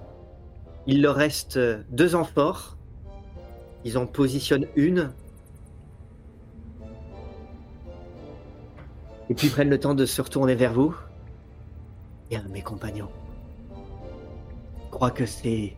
Il 0.86 1.02
leur 1.02 1.16
reste 1.16 1.56
euh, 1.56 1.82
deux 1.90 2.14
amphores. 2.14 2.76
Ils 3.84 3.98
en 3.98 4.06
positionnent 4.06 4.66
une 4.76 5.10
Et 9.30 9.34
puis 9.34 9.48
prennent 9.48 9.70
le 9.70 9.78
temps 9.78 9.94
de 9.94 10.06
se 10.06 10.20
retourner 10.20 10.56
vers 10.56 10.72
vous. 10.72 10.92
Bien, 12.28 12.44
mes 12.50 12.62
compagnons. 12.62 13.08
Je 14.86 14.90
crois 14.90 15.12
que 15.12 15.24
c'est 15.24 15.76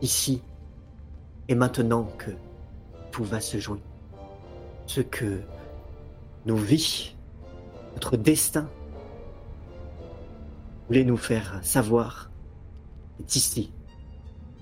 ici 0.00 0.42
et 1.48 1.54
maintenant 1.54 2.08
que 2.18 2.32
tout 3.12 3.22
va 3.22 3.40
se 3.40 3.58
jouer. 3.58 3.78
Ce 4.86 5.00
que 5.00 5.40
nos 6.44 6.56
vies, 6.56 7.14
notre 7.94 8.16
destin, 8.16 8.68
nous 11.00 11.16
faire 11.16 11.58
savoir, 11.62 12.30
c'est 13.18 13.36
ici. 13.36 13.72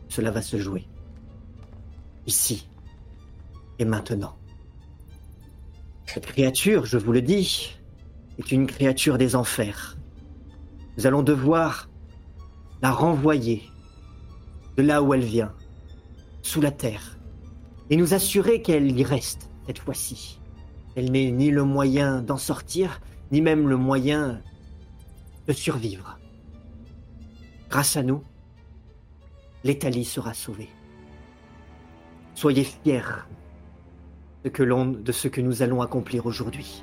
Cela 0.08 0.30
va 0.30 0.42
se 0.42 0.56
jouer. 0.58 0.86
Ici 2.26 2.68
et 3.80 3.84
maintenant. 3.84 4.36
Cette 6.06 6.26
créature, 6.26 6.86
je 6.86 6.98
vous 6.98 7.12
le 7.12 7.22
dis, 7.22 7.76
est 8.38 8.52
une 8.52 8.66
créature 8.66 9.18
des 9.18 9.34
enfers. 9.34 9.96
Nous 10.96 11.06
allons 11.06 11.22
devoir 11.22 11.88
la 12.82 12.92
renvoyer 12.92 13.62
de 14.76 14.82
là 14.82 15.02
où 15.02 15.14
elle 15.14 15.24
vient, 15.24 15.52
sous 16.42 16.60
la 16.60 16.70
terre, 16.70 17.18
et 17.90 17.96
nous 17.96 18.14
assurer 18.14 18.62
qu'elle 18.62 18.98
y 18.98 19.02
reste 19.02 19.50
cette 19.66 19.78
fois-ci. 19.78 20.40
Elle 20.94 21.10
n'est 21.10 21.30
ni 21.30 21.50
le 21.50 21.64
moyen 21.64 22.22
d'en 22.22 22.36
sortir, 22.36 23.00
ni 23.32 23.40
même 23.40 23.68
le 23.68 23.76
moyen 23.76 24.42
de 25.46 25.52
survivre. 25.52 26.19
Grâce 27.70 27.96
à 27.96 28.02
nous, 28.02 28.24
l'Italie 29.62 30.04
sera 30.04 30.34
sauvée. 30.34 30.68
Soyez 32.34 32.64
fiers 32.64 33.00
de, 34.42 35.12
ce 35.12 35.28
que 35.28 35.40
nous 35.40 35.62
allons 35.62 35.80
accomplir 35.80 36.26
aujourd'hui. 36.26 36.82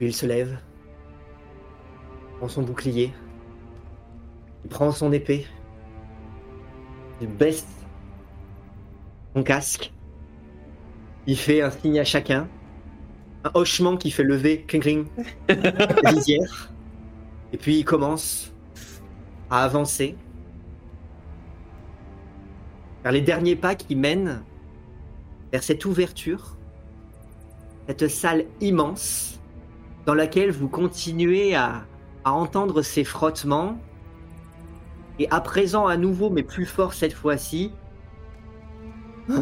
Il 0.00 0.14
se 0.14 0.24
lève, 0.24 0.58
prend 2.38 2.48
son 2.48 2.62
bouclier, 2.62 3.12
il 4.64 4.70
prend 4.70 4.92
son 4.92 5.12
épée, 5.12 5.46
il 7.20 7.28
baisse 7.28 7.66
son 9.34 9.42
casque, 9.42 9.92
il 11.26 11.36
fait 11.36 11.60
un 11.60 11.70
signe 11.70 12.00
à 12.00 12.04
chacun, 12.04 12.48
un 13.44 13.50
hochement 13.54 13.98
qui 13.98 14.10
fait 14.10 14.24
lever 14.24 14.62
cling 14.62 14.82
cling 14.82 15.06
la 15.48 16.12
visière, 16.12 16.72
et 17.52 17.56
puis 17.56 17.78
il 17.78 17.84
commence 17.84 18.53
à 19.54 19.62
avancer 19.62 20.16
vers 23.04 23.12
les 23.12 23.20
derniers 23.20 23.54
pas 23.54 23.76
qui 23.76 23.94
mènent 23.94 24.42
vers 25.52 25.62
cette 25.62 25.84
ouverture, 25.84 26.56
cette 27.86 28.08
salle 28.08 28.46
immense 28.60 29.40
dans 30.06 30.14
laquelle 30.14 30.50
vous 30.50 30.68
continuez 30.68 31.54
à, 31.54 31.86
à 32.24 32.32
entendre 32.32 32.82
ces 32.82 33.04
frottements. 33.04 33.78
Et 35.20 35.30
à 35.30 35.40
présent, 35.40 35.86
à 35.86 35.96
nouveau, 35.96 36.28
mais 36.30 36.42
plus 36.42 36.66
fort 36.66 36.92
cette 36.92 37.12
fois-ci. 37.12 37.70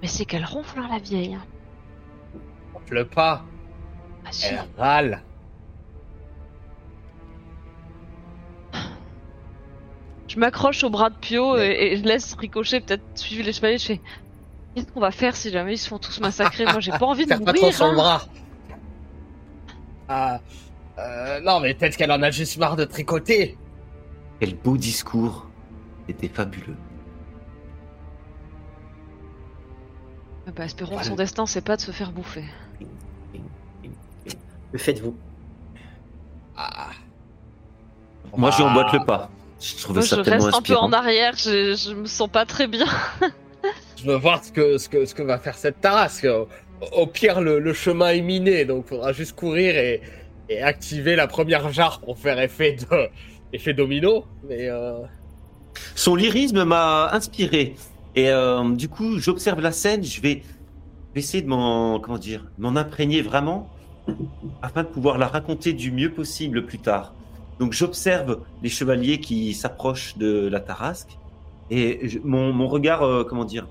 Mais 0.00 0.08
c'est 0.08 0.24
qu'elle 0.26 0.44
ronfle, 0.44 0.78
hein, 0.78 0.88
la 0.90 0.98
vieille. 0.98 1.34
hein. 1.34 1.42
Ronfle 2.74 3.06
pas. 3.06 3.44
Ah, 4.24 4.32
si. 4.32 4.46
Elle 4.46 4.64
râle. 4.78 5.22
Je 10.28 10.38
m'accroche 10.38 10.82
au 10.82 10.90
bras 10.90 11.10
de 11.10 11.14
Pio 11.16 11.56
et, 11.58 11.92
et 11.92 11.96
je 11.96 12.02
laisse 12.02 12.34
ricocher, 12.34 12.80
peut-être 12.80 13.04
suivre 13.14 13.44
les 13.44 13.52
chevaliers. 13.52 13.78
Je 13.78 13.86
fais 13.86 14.00
Qu'est-ce 14.74 14.86
qu'on 14.90 15.00
va 15.00 15.12
faire 15.12 15.36
si 15.36 15.50
jamais 15.50 15.74
ils 15.74 15.78
se 15.78 15.88
font 15.88 15.98
tous 15.98 16.18
massacrer? 16.20 16.64
Moi, 16.64 16.80
j'ai 16.80 16.90
pas 16.90 17.06
envie 17.06 17.24
de 17.24 17.28
Faire 17.28 17.44
pas 17.44 17.52
trop 17.52 17.60
mourir. 17.62 17.74
sur 17.76 17.86
le 17.86 17.92
hein. 17.92 17.94
bras. 17.94 18.22
Ah, 20.08 20.40
euh, 20.98 21.40
non, 21.40 21.60
mais 21.60 21.74
peut-être 21.74 21.96
qu'elle 21.96 22.10
en 22.10 22.20
a 22.22 22.30
juste 22.32 22.56
marre 22.58 22.74
de 22.74 22.84
tricoter. 22.84 23.56
Quel 24.40 24.56
beau 24.56 24.76
discours. 24.76 25.46
C'était 26.08 26.28
fabuleux. 26.28 26.76
Ah 30.46 30.50
Bah, 30.54 30.64
espérons 30.64 30.98
que 30.98 31.04
son 31.04 31.14
destin, 31.14 31.46
c'est 31.46 31.64
pas 31.64 31.76
de 31.76 31.80
se 31.80 31.92
faire 31.92 32.10
bouffer. 32.10 32.44
Que 34.74 34.78
faites-vous? 34.80 35.14
Ah. 36.56 36.88
Moi, 38.36 38.50
je 38.50 38.56
lui 38.56 38.64
Ah. 38.64 38.70
emboîte 38.70 38.92
le 38.92 39.04
pas. 39.06 39.30
Je 39.60 39.76
trouvais 39.80 40.00
Moi, 40.00 40.02
je 40.04 40.08
ça 40.16 40.22
tellement 40.24 40.44
reste 40.46 40.56
un 40.56 40.62
peu 40.62 40.76
en 40.76 40.92
arrière, 40.92 41.34
je, 41.36 41.76
je 41.76 41.94
me 41.94 42.06
sens 42.06 42.28
pas 42.28 42.44
très 42.44 42.66
bien. 42.66 42.86
Je 43.96 44.10
veux 44.10 44.16
voir 44.16 44.44
ce 44.44 44.50
que, 44.52 44.76
ce 44.76 44.88
que, 44.88 45.06
ce 45.06 45.14
que 45.14 45.22
va 45.22 45.38
faire 45.38 45.56
cette 45.56 45.80
tarasque. 45.80 46.24
Au, 46.26 46.48
au 46.92 47.06
pire, 47.06 47.40
le, 47.40 47.60
le 47.60 47.72
chemin 47.72 48.08
est 48.10 48.20
miné, 48.20 48.64
donc 48.66 48.86
faudra 48.86 49.12
juste 49.12 49.34
courir 49.34 49.76
et, 49.78 50.02
et 50.50 50.60
activer 50.60 51.14
la 51.16 51.26
première 51.28 51.72
jarre 51.72 52.00
pour 52.00 52.18
faire 52.18 52.38
effet, 52.40 52.72
de, 52.90 53.08
effet 53.54 53.72
domino. 53.72 54.26
Mais 54.48 54.68
euh, 54.68 54.98
Son 55.94 56.16
lyrisme 56.16 56.64
m'a 56.64 57.10
inspiré. 57.12 57.76
Et 58.16 58.28
euh, 58.28 58.68
du 58.74 58.88
coup, 58.88 59.18
j'observe 59.20 59.60
la 59.60 59.72
scène. 59.72 60.04
Je 60.04 60.20
vais, 60.20 60.42
je 61.10 61.14
vais 61.14 61.20
essayer 61.20 61.42
de 61.42 61.48
m'en, 61.48 61.98
comment 62.00 62.18
dire, 62.18 62.44
m'en 62.58 62.76
imprégner 62.76 63.22
vraiment, 63.22 63.70
afin 64.62 64.82
de 64.82 64.88
pouvoir 64.88 65.18
la 65.18 65.26
raconter 65.26 65.72
du 65.72 65.90
mieux 65.90 66.12
possible 66.12 66.66
plus 66.66 66.78
tard. 66.78 67.14
Donc, 67.58 67.72
j'observe 67.72 68.40
les 68.62 68.68
chevaliers 68.68 69.20
qui 69.20 69.54
s'approchent 69.54 70.18
de 70.18 70.48
la 70.48 70.60
Tarasque, 70.60 71.18
et 71.70 72.20
mon, 72.24 72.52
mon 72.52 72.68
regard, 72.68 73.02
euh, 73.02 73.24
comment 73.24 73.44
dire, 73.44 73.66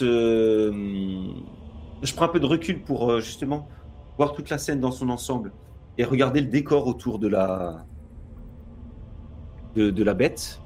je 0.00 2.14
prends 2.14 2.26
un 2.26 2.28
peu 2.28 2.40
de 2.40 2.46
recul 2.46 2.82
pour 2.82 3.10
euh, 3.10 3.20
justement 3.20 3.68
voir 4.16 4.32
toute 4.32 4.50
la 4.50 4.58
scène 4.58 4.80
dans 4.80 4.92
son 4.92 5.08
ensemble 5.08 5.52
et 5.96 6.04
regarder 6.04 6.40
le 6.40 6.48
décor 6.48 6.86
autour 6.86 7.18
de 7.18 7.28
la 7.28 7.84
de 9.74 10.02
la 10.02 10.14
bête. 10.14 10.60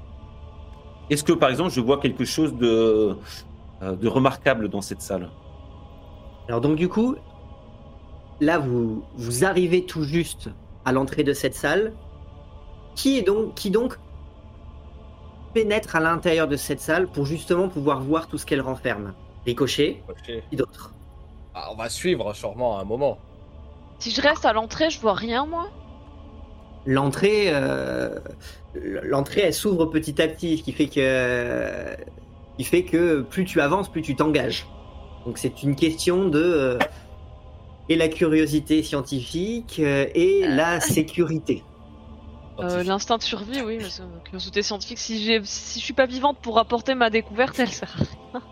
Est-ce 1.09 1.23
que 1.23 1.33
par 1.33 1.49
exemple 1.49 1.69
je 1.69 1.81
vois 1.81 1.99
quelque 1.99 2.25
chose 2.25 2.55
de, 2.55 3.15
euh, 3.83 3.95
de 3.95 4.07
remarquable 4.07 4.69
dans 4.69 4.81
cette 4.81 5.01
salle? 5.01 5.29
Alors 6.47 6.61
donc 6.61 6.75
du 6.75 6.89
coup, 6.89 7.15
là 8.39 8.59
vous, 8.59 9.03
vous 9.15 9.45
arrivez 9.45 9.85
tout 9.85 10.03
juste 10.03 10.49
à 10.85 10.91
l'entrée 10.91 11.23
de 11.23 11.33
cette 11.33 11.55
salle. 11.55 11.93
Qui 12.95 13.17
est 13.17 13.23
donc 13.23 13.55
qui 13.55 13.71
donc 13.71 13.97
pénètre 15.53 15.95
à 15.95 15.99
l'intérieur 15.99 16.47
de 16.47 16.55
cette 16.55 16.79
salle 16.79 17.07
pour 17.07 17.25
justement 17.25 17.69
pouvoir 17.69 18.01
voir 18.01 18.27
tout 18.27 18.37
ce 18.37 18.45
qu'elle 18.45 18.61
renferme? 18.61 19.13
Ricochet, 19.45 20.01
ok. 20.09 20.43
qui 20.49 20.55
d'autre 20.55 20.93
Ah, 21.53 21.69
on 21.71 21.75
va 21.75 21.89
suivre 21.89 22.33
sûrement 22.33 22.79
un 22.79 22.83
moment. 22.83 23.17
Si 23.99 24.11
je 24.11 24.21
reste 24.21 24.45
à 24.45 24.53
l'entrée, 24.53 24.89
je 24.89 24.99
vois 24.99 25.13
rien, 25.13 25.45
moi. 25.45 25.69
L'entrée, 26.85 27.45
euh, 27.47 28.19
l'entrée, 28.75 29.41
elle 29.41 29.53
s'ouvre 29.53 29.85
petit 29.85 30.21
à 30.21 30.27
petit, 30.27 30.57
ce 30.57 30.63
qui 30.63 30.71
fait 30.71 30.87
que, 30.87 31.95
qui 32.57 32.63
fait 32.63 32.83
que 32.83 33.21
plus 33.21 33.45
tu 33.45 33.61
avances, 33.61 33.89
plus 33.89 34.01
tu 34.01 34.15
t'engages. 34.15 34.67
Donc 35.25 35.37
c'est 35.37 35.63
une 35.63 35.75
question 35.75 36.27
de 36.27 36.41
euh, 36.41 36.77
et 37.89 37.95
la 37.95 38.07
curiosité 38.07 38.81
scientifique 38.83 39.77
euh, 39.79 40.05
et 40.15 40.45
la 40.47 40.79
sécurité. 40.79 41.63
Euh, 42.59 42.83
L'instinct 42.83 43.17
de 43.17 43.23
survie, 43.23 43.61
oui, 43.61 43.77
mais 43.79 43.89
c'est 43.89 44.03
une 44.03 44.21
curiosité 44.23 44.61
scientifique. 44.61 44.99
Si, 44.99 45.23
j'ai- 45.23 45.41
si 45.43 45.79
je 45.79 45.83
suis 45.83 45.93
pas 45.93 46.05
vivante 46.05 46.37
pour 46.41 46.59
apporter 46.59 46.93
ma 46.95 47.09
découverte, 47.09 47.57
elle 47.59 47.69
sert 47.69 47.89
à 47.99 48.03
rien. 48.37 48.41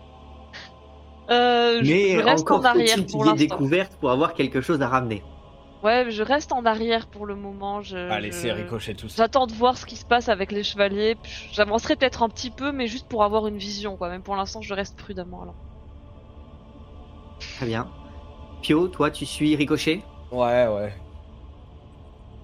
Euh, 1.30 1.78
je- 1.82 1.90
Mais 1.92 2.10
je 2.10 2.18
reste 2.18 2.42
encore 2.42 2.60
en 2.60 2.64
arrière 2.64 2.96
pour 3.10 3.24
l'instant. 3.24 3.36
découverte 3.36 3.92
pour 4.00 4.10
avoir 4.10 4.34
quelque 4.34 4.60
chose 4.60 4.82
à 4.82 4.88
ramener. 4.88 5.22
Ouais, 5.82 6.06
je 6.10 6.22
reste 6.22 6.52
en 6.52 6.66
arrière 6.66 7.06
pour 7.06 7.26
le 7.26 7.36
moment. 7.36 7.80
Je, 7.80 7.96
je- 7.96 8.20
laissez 8.20 8.52
ricocher 8.52 8.94
tout 8.94 9.08
ça. 9.08 9.22
J'attends 9.22 9.46
de 9.46 9.52
voir 9.52 9.78
ce 9.78 9.86
qui 9.86 9.96
se 9.96 10.04
passe 10.04 10.28
avec 10.28 10.50
les 10.52 10.64
chevaliers. 10.64 11.16
J'avancerai 11.52 11.94
peut-être 11.96 12.22
un 12.24 12.28
petit 12.28 12.50
peu, 12.50 12.72
mais 12.72 12.86
juste 12.88 13.06
pour 13.08 13.22
avoir 13.22 13.46
une 13.46 13.56
vision, 13.56 13.96
quoi. 13.96 14.08
Même 14.10 14.22
pour 14.22 14.34
l'instant, 14.36 14.60
je 14.62 14.74
reste 14.74 14.96
prudemment. 14.98 15.42
Alors. 15.42 15.54
Très 17.56 17.66
bien. 17.66 17.88
Pio, 18.62 18.86
toi, 18.88 19.10
tu 19.10 19.26
suis 19.26 19.56
Ricochet 19.56 20.02
Ouais, 20.30 20.66
ouais. 20.68 20.94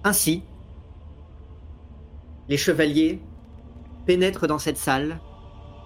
Ainsi, 0.03 0.43
les 2.49 2.57
chevaliers 2.57 3.21
pénètrent 4.05 4.45
dans 4.47 4.59
cette 4.59 4.77
salle. 4.77 5.19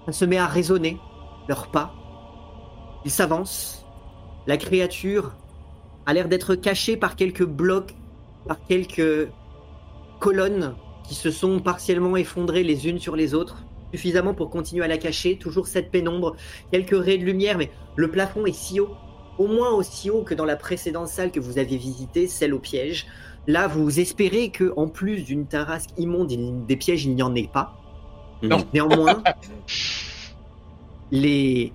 Ça 0.07 0.11
se 0.11 0.25
met 0.25 0.37
à 0.37 0.47
résonner, 0.47 0.97
leurs 1.47 1.69
pas. 1.69 1.93
Ils 3.05 3.11
s'avancent. 3.11 3.85
La 4.47 4.57
créature 4.57 5.35
a 6.05 6.13
l'air 6.13 6.27
d'être 6.27 6.55
cachée 6.55 6.97
par 6.97 7.15
quelques 7.15 7.45
blocs, 7.45 7.95
par 8.47 8.65
quelques 8.65 9.29
colonnes 10.19 10.75
qui 11.07 11.15
se 11.15 11.31
sont 11.31 11.59
partiellement 11.59 12.17
effondrées 12.17 12.63
les 12.63 12.87
unes 12.87 12.99
sur 12.99 13.15
les 13.15 13.33
autres, 13.33 13.63
suffisamment 13.91 14.33
pour 14.33 14.49
continuer 14.49 14.83
à 14.83 14.87
la 14.87 14.97
cacher. 14.97 15.37
Toujours 15.37 15.67
cette 15.67 15.91
pénombre, 15.91 16.35
quelques 16.71 16.97
raies 16.97 17.17
de 17.17 17.25
lumière, 17.25 17.57
mais 17.57 17.71
le 17.95 18.09
plafond 18.09 18.45
est 18.45 18.53
si 18.53 18.79
haut, 18.79 18.95
au 19.37 19.47
moins 19.47 19.71
aussi 19.71 20.09
haut 20.09 20.23
que 20.23 20.33
dans 20.33 20.45
la 20.45 20.55
précédente 20.55 21.07
salle 21.07 21.31
que 21.31 21.39
vous 21.39 21.57
aviez 21.57 21.77
visitée, 21.77 22.27
celle 22.27 22.53
au 22.53 22.59
piège. 22.59 23.07
Là, 23.47 23.67
vous 23.67 23.99
espérez 23.99 24.49
que, 24.49 24.71
en 24.77 24.87
plus 24.87 25.23
d'une 25.23 25.45
tarasque 25.45 25.89
immonde, 25.97 26.31
il- 26.31 26.65
des 26.65 26.77
pièges, 26.77 27.05
il 27.05 27.15
n'y 27.15 27.23
en 27.23 27.35
ait 27.35 27.49
pas. 27.51 27.75
Non. 28.41 28.65
Néanmoins, 28.73 29.21
les 31.11 31.73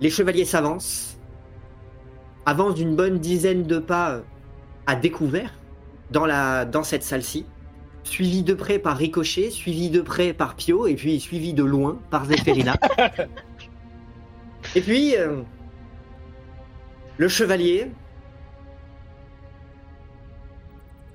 les 0.00 0.10
chevaliers 0.10 0.44
s'avancent, 0.46 1.18
avancent 2.46 2.74
d'une 2.74 2.96
bonne 2.96 3.18
dizaine 3.18 3.64
de 3.64 3.78
pas 3.78 4.22
à 4.86 4.96
découvert 4.96 5.52
dans 6.10 6.24
la 6.26 6.64
dans 6.64 6.82
cette 6.82 7.02
salle-ci, 7.02 7.44
suivi 8.02 8.42
de 8.42 8.54
près 8.54 8.78
par 8.78 8.96
Ricochet, 8.96 9.50
suivi 9.50 9.90
de 9.90 10.00
près 10.00 10.32
par 10.32 10.54
Pio, 10.56 10.86
et 10.86 10.94
puis 10.94 11.20
suivi 11.20 11.52
de 11.52 11.64
loin 11.64 11.98
par 12.10 12.24
Zéphérina. 12.24 12.76
et 14.74 14.80
puis 14.80 15.16
euh, 15.16 15.42
le 17.20 17.28
chevalier 17.28 17.92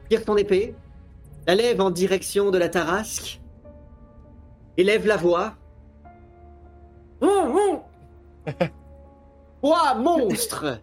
tire 0.07 0.21
son 0.23 0.37
épée, 0.37 0.75
la 1.47 1.55
lève 1.55 1.81
en 1.81 1.89
direction 1.89 2.51
de 2.51 2.59
la 2.59 2.69
Tarasque, 2.69 3.41
élève 4.77 5.07
la 5.07 5.17
voix. 5.17 5.55
Hum, 7.21 7.55
hum. 7.55 7.79
Toi, 9.63 9.95
monstre 9.95 10.79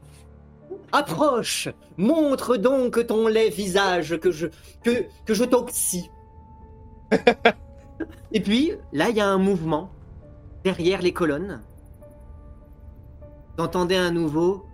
Approche 0.91 1.69
Montre 1.97 2.57
donc 2.57 3.07
ton 3.07 3.29
laid 3.29 3.51
visage 3.51 4.19
que 4.19 4.33
je, 4.33 4.49
que, 4.83 5.07
que 5.25 5.35
je 5.35 5.45
t'oxy. 5.45 6.11
Et 8.33 8.41
puis, 8.41 8.73
là, 8.93 9.11
il 9.11 9.17
y 9.17 9.21
a 9.21 9.29
un 9.29 9.39
mouvement 9.39 9.89
derrière 10.65 11.01
les 11.01 11.13
colonnes. 11.13 11.63
Vous 13.57 13.63
entendez 13.63 13.95
un 13.95 14.11
nouveau. 14.11 14.67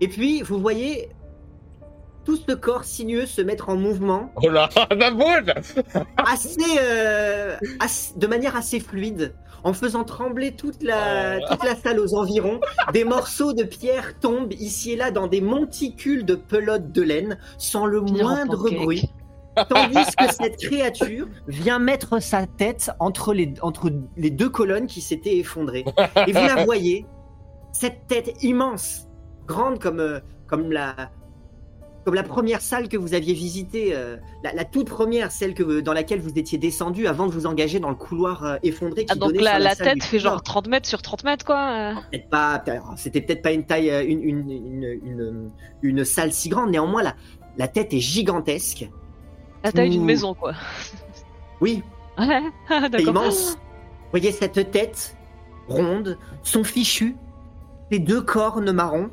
Et 0.00 0.08
puis, 0.08 0.42
vous 0.42 0.58
voyez 0.58 1.10
tout 2.24 2.36
ce 2.36 2.52
corps 2.52 2.84
sinueux 2.84 3.26
se 3.26 3.40
mettre 3.40 3.68
en 3.68 3.76
mouvement 3.76 4.30
Oh 4.42 4.48
là, 4.48 4.68
ma 4.96 5.10
assez, 6.16 6.56
euh, 6.80 7.56
de 8.16 8.26
manière 8.26 8.56
assez 8.56 8.80
fluide, 8.80 9.34
en 9.64 9.72
faisant 9.72 10.04
trembler 10.04 10.52
toute 10.52 10.82
la, 10.82 11.38
Oh. 11.38 11.46
toute 11.50 11.64
la 11.64 11.74
salle 11.76 11.98
aux 12.00 12.14
environs. 12.14 12.60
Des 12.92 13.04
morceaux 13.04 13.52
de 13.52 13.64
pierre 13.64 14.18
tombent 14.20 14.52
ici 14.52 14.92
et 14.92 14.96
là 14.96 15.10
dans 15.10 15.26
des 15.26 15.40
monticules 15.40 16.24
de 16.24 16.34
pelote 16.34 16.92
de 16.92 17.02
laine, 17.02 17.38
sans 17.58 17.86
le 17.86 18.00
moindre 18.00 18.70
bruit. 18.70 19.10
Tandis 19.68 20.04
que 20.16 20.32
cette 20.32 20.56
créature 20.56 21.26
vient 21.46 21.78
mettre 21.78 22.20
sa 22.20 22.46
tête 22.46 22.90
entre 22.98 23.34
les, 23.34 23.52
entre 23.62 23.90
les 24.16 24.30
deux 24.30 24.48
colonnes 24.48 24.86
qui 24.86 25.00
s'étaient 25.00 25.36
effondrées. 25.36 25.84
Et 26.26 26.32
vous 26.32 26.46
la 26.46 26.64
voyez, 26.64 27.06
cette 27.72 28.06
tête 28.06 28.42
immense, 28.42 29.08
grande 29.46 29.78
comme, 29.78 30.00
euh, 30.00 30.20
comme 30.46 30.72
la, 30.72 30.94
comme 32.04 32.14
la 32.14 32.22
première 32.22 32.60
salle 32.60 32.88
que 32.88 32.96
vous 32.96 33.14
aviez 33.14 33.34
visitée, 33.34 33.90
euh, 33.94 34.16
la, 34.42 34.52
la 34.54 34.64
toute 34.64 34.88
première, 34.88 35.30
celle 35.30 35.54
que, 35.54 35.80
dans 35.80 35.92
laquelle 35.92 36.20
vous 36.20 36.36
étiez 36.36 36.58
descendu 36.58 37.06
avant 37.06 37.26
de 37.26 37.32
vous 37.32 37.46
engager 37.46 37.78
dans 37.78 37.90
le 37.90 37.94
couloir 37.94 38.44
euh, 38.44 38.56
effondré 38.62 39.04
qui 39.04 39.12
Ah, 39.12 39.14
donc 39.16 39.32
donnait 39.32 39.42
la, 39.44 39.50
sur 39.52 39.60
la 39.60 39.76
tête 39.76 40.02
fait 40.02 40.18
genre 40.18 40.42
30 40.42 40.68
mètres 40.68 40.88
sur 40.88 41.00
30 41.02 41.24
mètres, 41.24 41.44
quoi. 41.44 41.92
Peut-être 42.10 42.28
pas, 42.28 42.58
peut-être- 42.58 42.92
c'était 42.96 43.20
peut-être 43.20 43.42
pas 43.42 43.52
une 43.52 43.64
taille, 43.64 43.90
une, 44.06 44.22
une, 44.50 45.50
une 45.82 46.04
salle 46.04 46.32
si 46.32 46.48
grande. 46.48 46.70
Néanmoins, 46.70 47.02
la, 47.02 47.14
la 47.58 47.68
tête 47.68 47.92
est 47.94 48.00
gigantesque. 48.00 48.88
La 49.64 49.72
taille 49.72 49.90
d'une 49.90 50.04
maison, 50.04 50.34
quoi. 50.34 50.52
Oui, 51.60 51.82
Ouais, 52.18 52.42
c'est 52.68 52.88
d'accord. 52.90 53.08
immense. 53.08 53.52
Vous 53.54 54.10
voyez 54.18 54.32
cette 54.32 54.70
tête 54.70 55.16
ronde, 55.68 56.18
son 56.42 56.64
fichu, 56.64 57.16
ses 57.90 57.98
deux 57.98 58.20
cornes 58.20 58.72
marrons. 58.72 59.10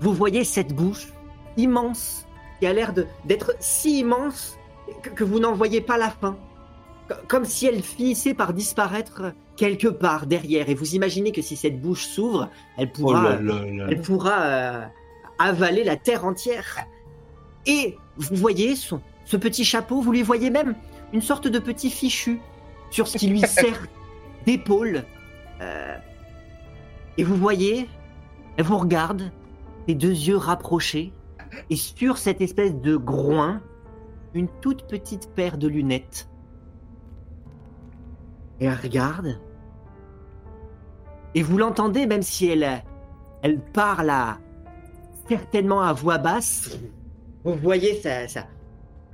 Vous 0.00 0.12
voyez 0.14 0.44
cette 0.44 0.74
bouche 0.74 1.08
immense 1.56 2.26
qui 2.60 2.66
a 2.66 2.72
l'air 2.72 2.92
de- 2.94 3.06
d'être 3.24 3.52
si 3.60 4.00
immense 4.00 4.56
que, 5.02 5.10
que 5.10 5.24
vous 5.24 5.38
n'en 5.40 5.52
voyez 5.52 5.80
pas 5.80 5.98
la 5.98 6.10
fin. 6.10 6.36
Co- 7.08 7.14
Comme 7.28 7.44
si 7.44 7.66
elle 7.66 7.82
finissait 7.82 8.34
par 8.34 8.52
disparaître 8.54 9.32
quelque 9.56 9.88
part 9.88 10.26
derrière. 10.26 10.68
Et 10.70 10.74
vous 10.74 10.94
imaginez 10.94 11.32
que 11.32 11.42
si 11.42 11.56
cette 11.56 11.80
bouche 11.80 12.06
s'ouvre, 12.06 12.48
elle 12.78 12.90
Oh 12.94 13.00
pourra, 13.02 13.22
là 13.22 13.40
là 13.42 13.64
là. 13.64 13.86
elle 13.90 14.00
pourra 14.00 14.40
euh, 14.42 14.84
avaler 15.38 15.84
la 15.84 15.96
terre 15.96 16.24
entière. 16.24 16.78
Et 17.66 17.96
vous 18.16 18.36
voyez 18.36 18.76
son, 18.76 19.00
ce 19.26 19.36
petit 19.36 19.64
chapeau, 19.64 20.00
vous 20.00 20.12
lui 20.12 20.22
voyez 20.22 20.48
même 20.48 20.74
une 21.12 21.20
sorte 21.20 21.48
de 21.48 21.58
petit 21.58 21.90
fichu 21.90 22.40
sur 22.90 23.06
ce 23.08 23.18
qui 23.18 23.26
lui 23.28 23.40
sert 23.46 23.86
d'épaule. 24.46 25.04
Euh, 25.60 25.96
et 27.18 27.24
vous 27.24 27.36
voyez, 27.36 27.88
elle 28.56 28.64
vous 28.64 28.78
regarde, 28.78 29.30
les 29.88 29.94
deux 29.94 30.08
yeux 30.10 30.36
rapprochés, 30.36 31.12
et 31.70 31.76
sur 31.76 32.18
cette 32.18 32.40
espèce 32.40 32.74
de 32.74 32.96
groin, 32.96 33.60
une 34.34 34.48
toute 34.60 34.86
petite 34.86 35.30
paire 35.34 35.58
de 35.58 35.68
lunettes. 35.68 36.28
Et 38.60 38.66
elle 38.66 38.78
regarde, 38.82 39.38
et 41.34 41.42
vous 41.42 41.58
l'entendez, 41.58 42.06
même 42.06 42.22
si 42.22 42.46
elle, 42.46 42.82
elle 43.42 43.60
parle 43.60 44.08
à, 44.10 44.38
certainement 45.28 45.82
à 45.82 45.92
voix 45.92 46.18
basse, 46.18 46.78
vous 47.44 47.54
voyez 47.54 48.00
sa, 48.00 48.26
sa- 48.28 48.46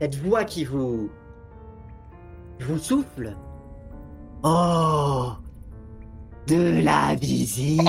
cette 0.03 0.17
voix 0.17 0.43
qui 0.45 0.65
vous, 0.65 1.09
vous 2.59 2.79
souffle. 2.79 3.37
Oh, 4.43 5.31
de 6.49 6.83
la 6.83 7.15
visite. 7.15 7.81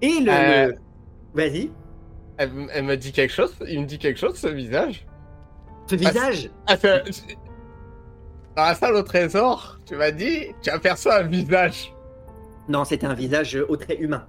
Et 0.00 0.20
le, 0.20 0.30
Euh. 0.30 0.66
le- 0.68 0.74
vas-y, 1.34 1.70
Elle, 2.36 2.50
elle 2.72 2.84
me 2.84 2.96
dit 2.96 3.10
quelque 3.10 3.32
chose 3.32 3.52
Il 3.66 3.80
me 3.80 3.86
dit 3.86 3.98
quelque 3.98 4.18
chose, 4.20 4.36
ce 4.36 4.46
visage 4.46 5.04
ce 5.88 5.96
visage? 5.96 6.50
Ah, 6.66 6.76
c'est- 6.76 7.02
Dans 8.54 8.62
la 8.64 8.74
salle 8.74 8.94
au 8.94 9.02
trésor, 9.02 9.78
tu 9.86 9.96
m'as 9.96 10.10
dit, 10.10 10.48
tu 10.60 10.68
aperçois 10.68 11.20
un 11.20 11.22
visage. 11.22 11.94
Non, 12.68 12.84
c'est 12.84 13.04
un 13.04 13.14
visage 13.14 13.56
au 13.70 13.76
trait 13.76 13.96
humain. 13.96 14.26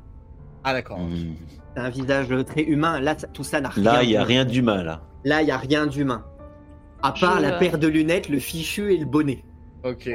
Ah, 0.64 0.74
d'accord. 0.74 1.00
Hmm. 1.00 1.36
C'est 1.76 1.82
un 1.82 1.90
visage 1.90 2.28
très 2.46 2.64
humain. 2.64 3.00
Là, 3.00 3.18
ça- 3.18 3.28
tout 3.28 3.44
ça 3.44 3.62
n'a 3.62 3.70
rien. 3.70 3.84
Là, 3.94 4.04
il 4.04 4.10
y 4.10 4.16
a 4.18 4.20
d'humain. 4.20 4.26
rien 4.28 4.46
d'humain 4.46 4.84
là. 4.84 5.02
Là, 5.24 5.42
il 5.42 5.48
y 5.48 5.52
a 5.52 5.58
rien 5.58 5.86
d'humain. 5.88 6.26
À 7.02 7.12
part 7.14 7.38
Je- 7.38 7.42
la 7.44 7.52
paire 7.54 7.78
de 7.78 7.88
lunettes, 7.88 8.28
le 8.30 8.40
fichu 8.40 8.94
et 8.94 8.98
le 8.98 9.06
bonnet. 9.06 9.44
Ok. 9.84 10.10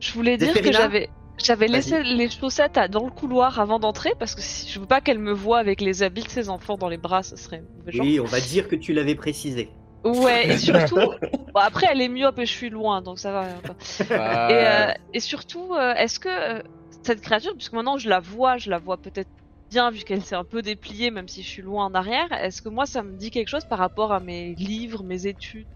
Je 0.00 0.12
voulais 0.12 0.36
dire 0.36 0.54
que 0.60 0.72
j'avais 0.72 1.08
j'avais 1.38 1.68
laissé 1.68 2.02
les 2.02 2.28
chaussettes 2.28 2.76
à- 2.76 2.88
dans 2.88 3.04
le 3.04 3.12
couloir 3.12 3.60
avant 3.60 3.78
d'entrer 3.78 4.12
parce 4.18 4.34
que 4.34 4.40
si, 4.42 4.68
je 4.72 4.80
veux 4.80 4.86
pas 4.86 5.00
qu'elle 5.00 5.20
me 5.20 5.32
voie 5.32 5.58
avec 5.58 5.80
les 5.80 6.02
habits 6.02 6.24
de 6.24 6.28
ses 6.28 6.48
enfants 6.48 6.76
dans 6.76 6.88
les 6.88 6.96
bras, 6.96 7.22
ce 7.22 7.36
serait 7.36 7.62
mauvais 7.78 7.92
genre. 7.92 8.04
Oui, 8.06 8.18
on 8.18 8.24
va 8.24 8.40
dire 8.40 8.66
que 8.66 8.74
tu 8.74 8.92
l'avais 8.92 9.14
précisé. 9.14 9.70
Ouais, 10.04 10.48
et 10.48 10.58
surtout, 10.58 10.96
bon, 10.96 11.60
après 11.60 11.86
elle 11.92 12.00
est 12.00 12.08
myope 12.08 12.38
et 12.40 12.46
je 12.46 12.50
suis 12.52 12.70
loin, 12.70 13.02
donc 13.02 13.20
ça 13.20 13.30
va. 13.32 13.44
Euh, 13.44 14.48
Et, 14.48 14.52
euh, 14.52 14.92
et 15.14 15.20
surtout, 15.20 15.74
euh, 15.74 15.94
est-ce 15.94 16.18
que 16.18 16.28
euh, 16.28 16.62
cette 17.04 17.20
créature, 17.20 17.52
puisque 17.54 17.72
maintenant 17.72 17.98
je 17.98 18.08
la 18.08 18.20
vois, 18.20 18.58
je 18.58 18.70
la 18.70 18.78
vois 18.78 18.98
peut-être 18.98 19.30
bien 19.70 19.90
vu 19.90 20.00
qu'elle 20.04 20.24
s'est 20.24 20.34
un 20.36 20.44
peu 20.44 20.62
dépliée, 20.62 21.10
même 21.10 21.28
si 21.28 21.42
je 21.42 21.48
suis 21.48 21.62
loin 21.62 21.86
en 21.86 21.94
arrière, 21.94 22.30
est-ce 22.32 22.62
que 22.62 22.68
moi 22.68 22.86
ça 22.86 23.02
me 23.02 23.16
dit 23.16 23.30
quelque 23.30 23.48
chose 23.48 23.64
par 23.66 23.78
rapport 23.78 24.12
à 24.12 24.20
mes 24.20 24.54
livres, 24.54 25.02
mes 25.04 25.26
études? 25.26 25.68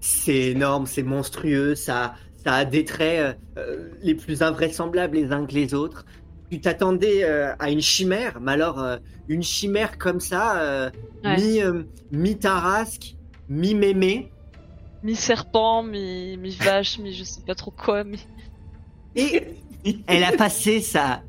C'est 0.00 0.50
énorme, 0.50 0.86
c'est 0.86 1.02
monstrueux, 1.02 1.74
ça, 1.74 2.14
ça 2.36 2.54
a 2.54 2.64
des 2.64 2.84
traits 2.84 3.38
euh, 3.58 3.90
les 4.00 4.14
plus 4.14 4.42
invraisemblables 4.42 5.16
les 5.16 5.32
uns 5.32 5.46
que 5.46 5.54
les 5.54 5.74
autres. 5.74 6.04
Tu 6.50 6.60
t'attendais 6.60 7.24
euh, 7.24 7.54
à 7.58 7.70
une 7.70 7.80
chimère, 7.80 8.40
mais 8.40 8.52
alors 8.52 8.80
euh, 8.80 8.98
une 9.28 9.42
chimère 9.42 9.98
comme 9.98 10.20
ça, 10.20 10.60
euh, 10.62 10.90
Ouais. 11.24 11.44
mi, 11.44 11.60
euh, 11.62 11.84
mi-tarasque, 12.10 13.16
mi-mémé, 13.48 14.34
Mi-serpent, 15.02 15.82
mi- 15.84 16.36
mi-vache, 16.36 16.98
mi, 16.98 17.12
je 17.14 17.22
sais 17.24 17.42
pas 17.42 17.54
trop 17.54 17.70
quoi, 17.70 18.02
mi... 18.04 18.18
et 19.16 19.42
elle 20.06 20.24
a 20.24 20.32
passé 20.32 20.80
sa, 20.80 21.22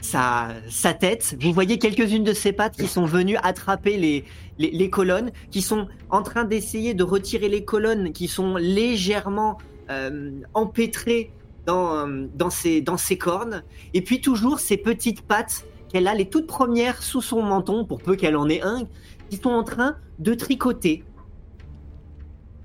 sa, 0.00 0.94
tête. 0.94 1.36
Vous 1.40 1.52
voyez 1.52 1.78
quelques-unes 1.78 2.24
de 2.24 2.32
ses 2.32 2.52
pattes 2.52 2.76
qui 2.76 2.86
sont 2.86 3.04
venues 3.04 3.36
attraper 3.42 3.96
les, 3.96 4.24
les, 4.58 4.90
colonnes, 4.90 5.30
qui 5.50 5.62
sont 5.62 5.88
en 6.10 6.22
train 6.22 6.44
d'essayer 6.44 6.94
de 6.94 7.04
retirer 7.04 7.48
les 7.48 7.64
colonnes, 7.64 8.12
qui 8.12 8.28
sont 8.28 8.56
légèrement 8.56 9.58
euh, 9.90 10.32
empêtrées 10.54 11.30
dans, 11.66 11.96
euh, 11.96 12.26
dans, 12.34 12.50
ses, 12.50 12.80
dans 12.80 12.96
ses 12.96 13.18
cornes. 13.18 13.62
Et 13.94 14.02
puis 14.02 14.20
toujours 14.20 14.60
ces 14.60 14.76
petites 14.76 15.22
pattes 15.22 15.64
qu'elle 15.88 16.08
a, 16.08 16.14
les 16.14 16.28
toutes 16.28 16.46
premières 16.46 17.02
sous 17.02 17.22
son 17.22 17.42
menton, 17.42 17.84
pour 17.84 18.00
peu 18.00 18.16
qu'elle 18.16 18.36
en 18.36 18.48
ait 18.48 18.62
un, 18.62 18.82
qui 19.28 19.36
sont 19.36 19.50
en 19.50 19.64
train 19.64 19.96
de 20.18 20.34
tricoter. 20.34 21.04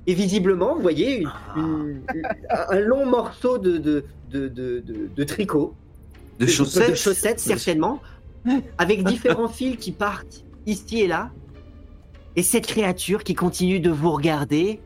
Et 0.07 0.13
visiblement, 0.13 0.75
vous 0.75 0.81
voyez 0.81 1.21
une- 1.21 1.31
une- 1.55 2.01
une- 2.13 2.27
un 2.69 2.79
long 2.79 3.05
morceau 3.05 3.57
de, 3.57 3.77
de, 3.77 4.05
de, 4.29 4.47
de, 4.47 4.79
de- 4.85 5.09
de 5.15 5.23
tricot, 5.23 5.73
De 6.39 6.45
chaussettes. 6.45 6.91
de 6.91 6.95
chaussettes 6.95 7.39
certainement, 7.39 8.01
avec 8.77 9.03
différents 9.03 9.47
fils 9.47 9.77
qui 9.77 9.91
partent 9.91 10.43
ici 10.67 11.01
et 11.01 11.07
là. 11.07 11.31
Et 12.35 12.43
cette 12.43 12.67
créature 12.67 13.23
qui 13.23 13.33
continue 13.33 13.79
de 13.79 13.89
vous 13.89 14.11
regarder. 14.11 14.79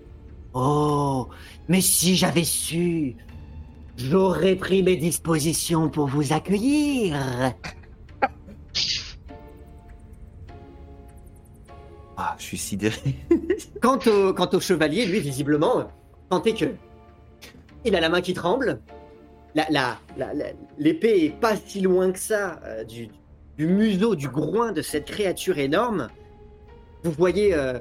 Oh, 0.54 1.28
mais 1.68 1.82
si 1.82 2.16
j'avais 2.16 2.44
su, 2.44 3.16
j'aurais 3.98 4.56
pris 4.56 4.84
mes 4.84 4.96
dispositions 4.96 5.90
pour 5.90 6.08
vous 6.08 6.32
accueillir. 6.32 7.18
Ah, 12.22 12.36
je 12.38 12.44
suis 12.44 12.58
sidéré. 12.58 13.16
Quant 13.82 13.98
au, 14.08 14.34
quant 14.34 14.50
au 14.52 14.60
chevalier, 14.60 15.06
lui, 15.06 15.22
visiblement, 15.22 15.90
tentez 16.30 16.54
que. 16.54 16.66
Il 17.86 17.96
a 17.96 18.02
la 18.02 18.10
main 18.10 18.20
qui 18.20 18.34
tremble. 18.34 18.82
La, 19.56 19.66
la, 19.70 19.98
la- 20.18 20.34
la- 20.34 20.52
L'épée 20.78 21.24
est 21.26 21.30
pas 21.40 21.56
si 21.56 21.80
loin 21.80 22.12
que 22.12 22.20
ça 22.20 22.60
euh, 22.66 22.84
du, 22.84 23.08
du 23.58 23.68
museau, 23.68 24.16
du 24.16 24.28
groin 24.28 24.74
de 24.74 24.82
cette 24.82 25.06
créature 25.06 25.58
énorme. 25.60 26.10
Vous 27.04 27.12
voyez. 27.12 27.54
euh, 27.56 27.80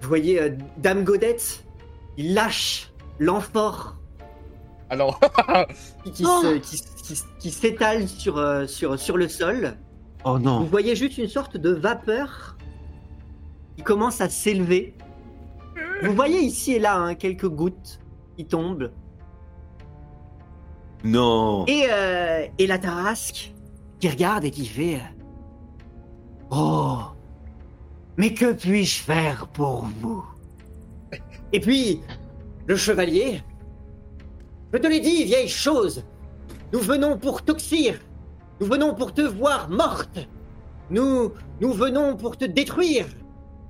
vous 0.00 0.08
voyez 0.08 0.40
euh, 0.40 0.50
Dame 0.78 1.02
Godette. 1.02 1.64
Il 2.16 2.32
lâche 2.34 2.92
l'amphore 3.18 3.96
Alors, 4.88 5.18
qui, 6.04 6.12
qui 6.12 6.24
Oh. 6.26 6.42
qui- 6.62 6.82
qui- 7.02 7.22
qui 7.40 7.50
s'étale 7.50 8.06
sur, 8.06 8.38
sur, 8.68 8.96
sur 9.00 9.16
le 9.16 9.26
sol. 9.28 9.76
Oh 10.24 10.34
Vous 10.34 10.38
non. 10.38 10.60
voyez 10.60 10.94
juste 10.94 11.18
une 11.18 11.26
sorte 11.28 11.56
de 11.56 11.70
vapeur 11.70 12.56
qui 13.76 13.82
commence 13.82 14.20
à 14.20 14.28
s'élever. 14.28 14.94
Vous 16.02 16.14
voyez 16.14 16.40
ici 16.40 16.74
et 16.74 16.78
là 16.78 16.96
hein, 16.96 17.14
quelques 17.14 17.48
gouttes 17.48 18.00
qui 18.36 18.46
tombent. 18.46 18.90
Non. 21.04 21.64
Et, 21.66 21.86
euh, 21.90 22.46
et 22.58 22.66
la 22.66 22.78
tarasque 22.78 23.52
qui 23.98 24.08
regarde 24.08 24.44
et 24.44 24.50
qui 24.50 24.66
fait 24.66 24.96
euh, 24.96 24.98
Oh, 26.50 26.98
mais 28.16 28.34
que 28.34 28.52
puis-je 28.52 29.02
faire 29.02 29.46
pour 29.48 29.86
vous? 30.00 30.24
Et 31.52 31.60
puis, 31.60 32.00
le 32.66 32.76
chevalier 32.76 33.42
Je 34.72 34.78
te 34.78 34.86
l'ai 34.86 35.00
dit, 35.00 35.24
vieille 35.24 35.48
chose 35.48 36.04
Nous 36.72 36.80
venons 36.80 37.18
pour 37.18 37.42
t'oxyre 37.42 37.98
Nous 38.60 38.66
venons 38.66 38.94
pour 38.94 39.14
te 39.14 39.22
voir 39.22 39.70
morte 39.70 40.18
Nous, 40.90 41.32
nous 41.60 41.72
venons 41.72 42.16
pour 42.16 42.36
te 42.36 42.44
détruire 42.44 43.06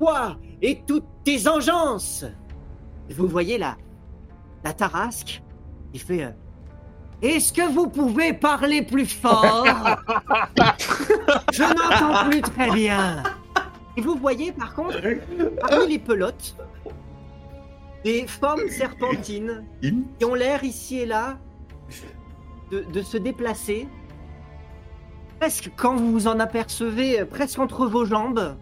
Toi 0.00 0.36
et 0.62 0.82
toutes 0.86 1.04
tes 1.24 1.46
engences 1.46 2.24
Vous 3.10 3.28
voyez 3.28 3.58
là, 3.58 3.76
la 4.64 4.72
tarasque 4.72 5.42
qui 5.92 5.98
fait 5.98 6.24
euh, 6.24 6.30
est-ce 7.22 7.52
que 7.52 7.70
vous 7.70 7.86
pouvez 7.86 8.32
parler 8.32 8.80
plus 8.80 9.04
fort? 9.04 9.66
Je 11.52 11.62
n'entends 11.62 12.30
plus 12.30 12.40
très 12.40 12.70
bien. 12.70 13.22
Et 13.98 14.00
vous 14.00 14.14
voyez 14.14 14.52
par 14.52 14.74
contre, 14.74 14.98
parmi 15.60 15.86
les 15.86 15.98
pelotes, 15.98 16.56
des 18.04 18.26
formes 18.26 18.70
serpentines 18.70 19.66
qui 19.82 20.24
ont 20.24 20.34
l'air 20.34 20.64
ici 20.64 21.00
et 21.00 21.06
là 21.06 21.36
de, 22.70 22.84
de 22.90 23.02
se 23.02 23.18
déplacer. 23.18 23.86
Presque 25.38 25.70
quand 25.76 25.96
vous 25.96 26.12
vous 26.12 26.26
en 26.26 26.40
apercevez, 26.40 27.20
euh, 27.20 27.26
presque 27.26 27.58
entre 27.58 27.86
vos 27.86 28.06
jambes. 28.06 28.56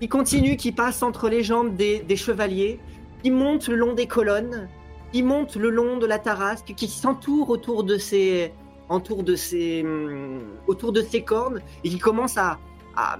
Qui 0.00 0.08
continue, 0.08 0.56
qui 0.56 0.72
passe 0.72 1.02
entre 1.02 1.28
les 1.28 1.42
jambes 1.42 1.76
des, 1.76 2.00
des 2.00 2.16
chevaliers, 2.16 2.80
qui 3.22 3.30
monte 3.30 3.68
le 3.68 3.76
long 3.76 3.92
des 3.92 4.06
colonnes, 4.06 4.68
qui 5.12 5.22
monte 5.22 5.56
le 5.56 5.68
long 5.70 5.98
de 5.98 6.06
la 6.06 6.18
tarasque, 6.18 6.72
qui 6.74 6.88
s'entoure 6.88 7.50
autour 7.50 7.84
de 7.84 7.98
ces, 7.98 8.52
autour 8.88 9.22
de 9.22 9.36
ces, 9.36 9.82
hum, 9.84 10.40
autour 10.66 10.92
de 10.92 11.02
ces 11.02 11.22
cornes 11.22 11.60
et 11.84 11.90
qui 11.90 11.98
commence 11.98 12.38
à, 12.38 12.58
à, 12.96 13.18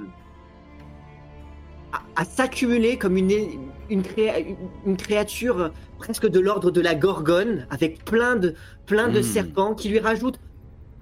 à- 1.93 2.03
à 2.17 2.25
s'accumuler 2.25 2.97
comme 2.97 3.17
une, 3.19 3.31
une, 3.91 4.03
créa- 4.03 4.43
une 4.87 4.97
créature 4.97 5.73
presque 5.99 6.27
de 6.29 6.41
l'ordre 6.41 6.71
de 6.71 6.81
la 6.81 6.95
gorgone, 6.95 7.67
avec 7.71 8.05
plein 8.07 8.37
de, 8.37 8.55
plein 8.87 9.09
de 9.09 9.21
Mm. 9.21 9.23
serpents 9.23 9.75
qui 9.75 9.91
lui 9.91 9.99
rajoutent 9.99 10.41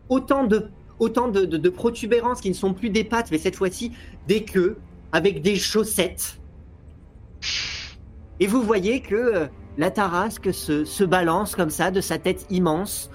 autant 0.08 0.44
de, 0.44 0.70
autant 0.98 1.28
de, 1.28 1.44
de- 1.44 1.56
de 1.56 1.68
protubérances 1.68 2.40
qui 2.40 2.48
ne 2.48 2.54
sont 2.54 2.74
plus 2.74 2.90
des 2.90 3.04
pattes, 3.04 3.30
mais 3.30 3.38
cette 3.38 3.54
fois-ci 3.54 3.92
des 4.26 4.42
queues, 4.44 4.76
avec 5.12 5.42
des 5.42 5.56
chaussettes. 5.56 6.40
Et 8.40 8.46
vous 8.46 8.62
voyez 8.62 9.00
que 9.00 9.14
euh, 9.14 9.46
la 9.76 9.90
tarasque 9.90 10.52
se, 10.52 10.84
se 10.84 11.04
balance 11.04 11.54
comme 11.54 11.70
ça 11.70 11.90
de 11.90 12.00
sa 12.00 12.18
tête 12.18 12.46
immense, 12.50 13.10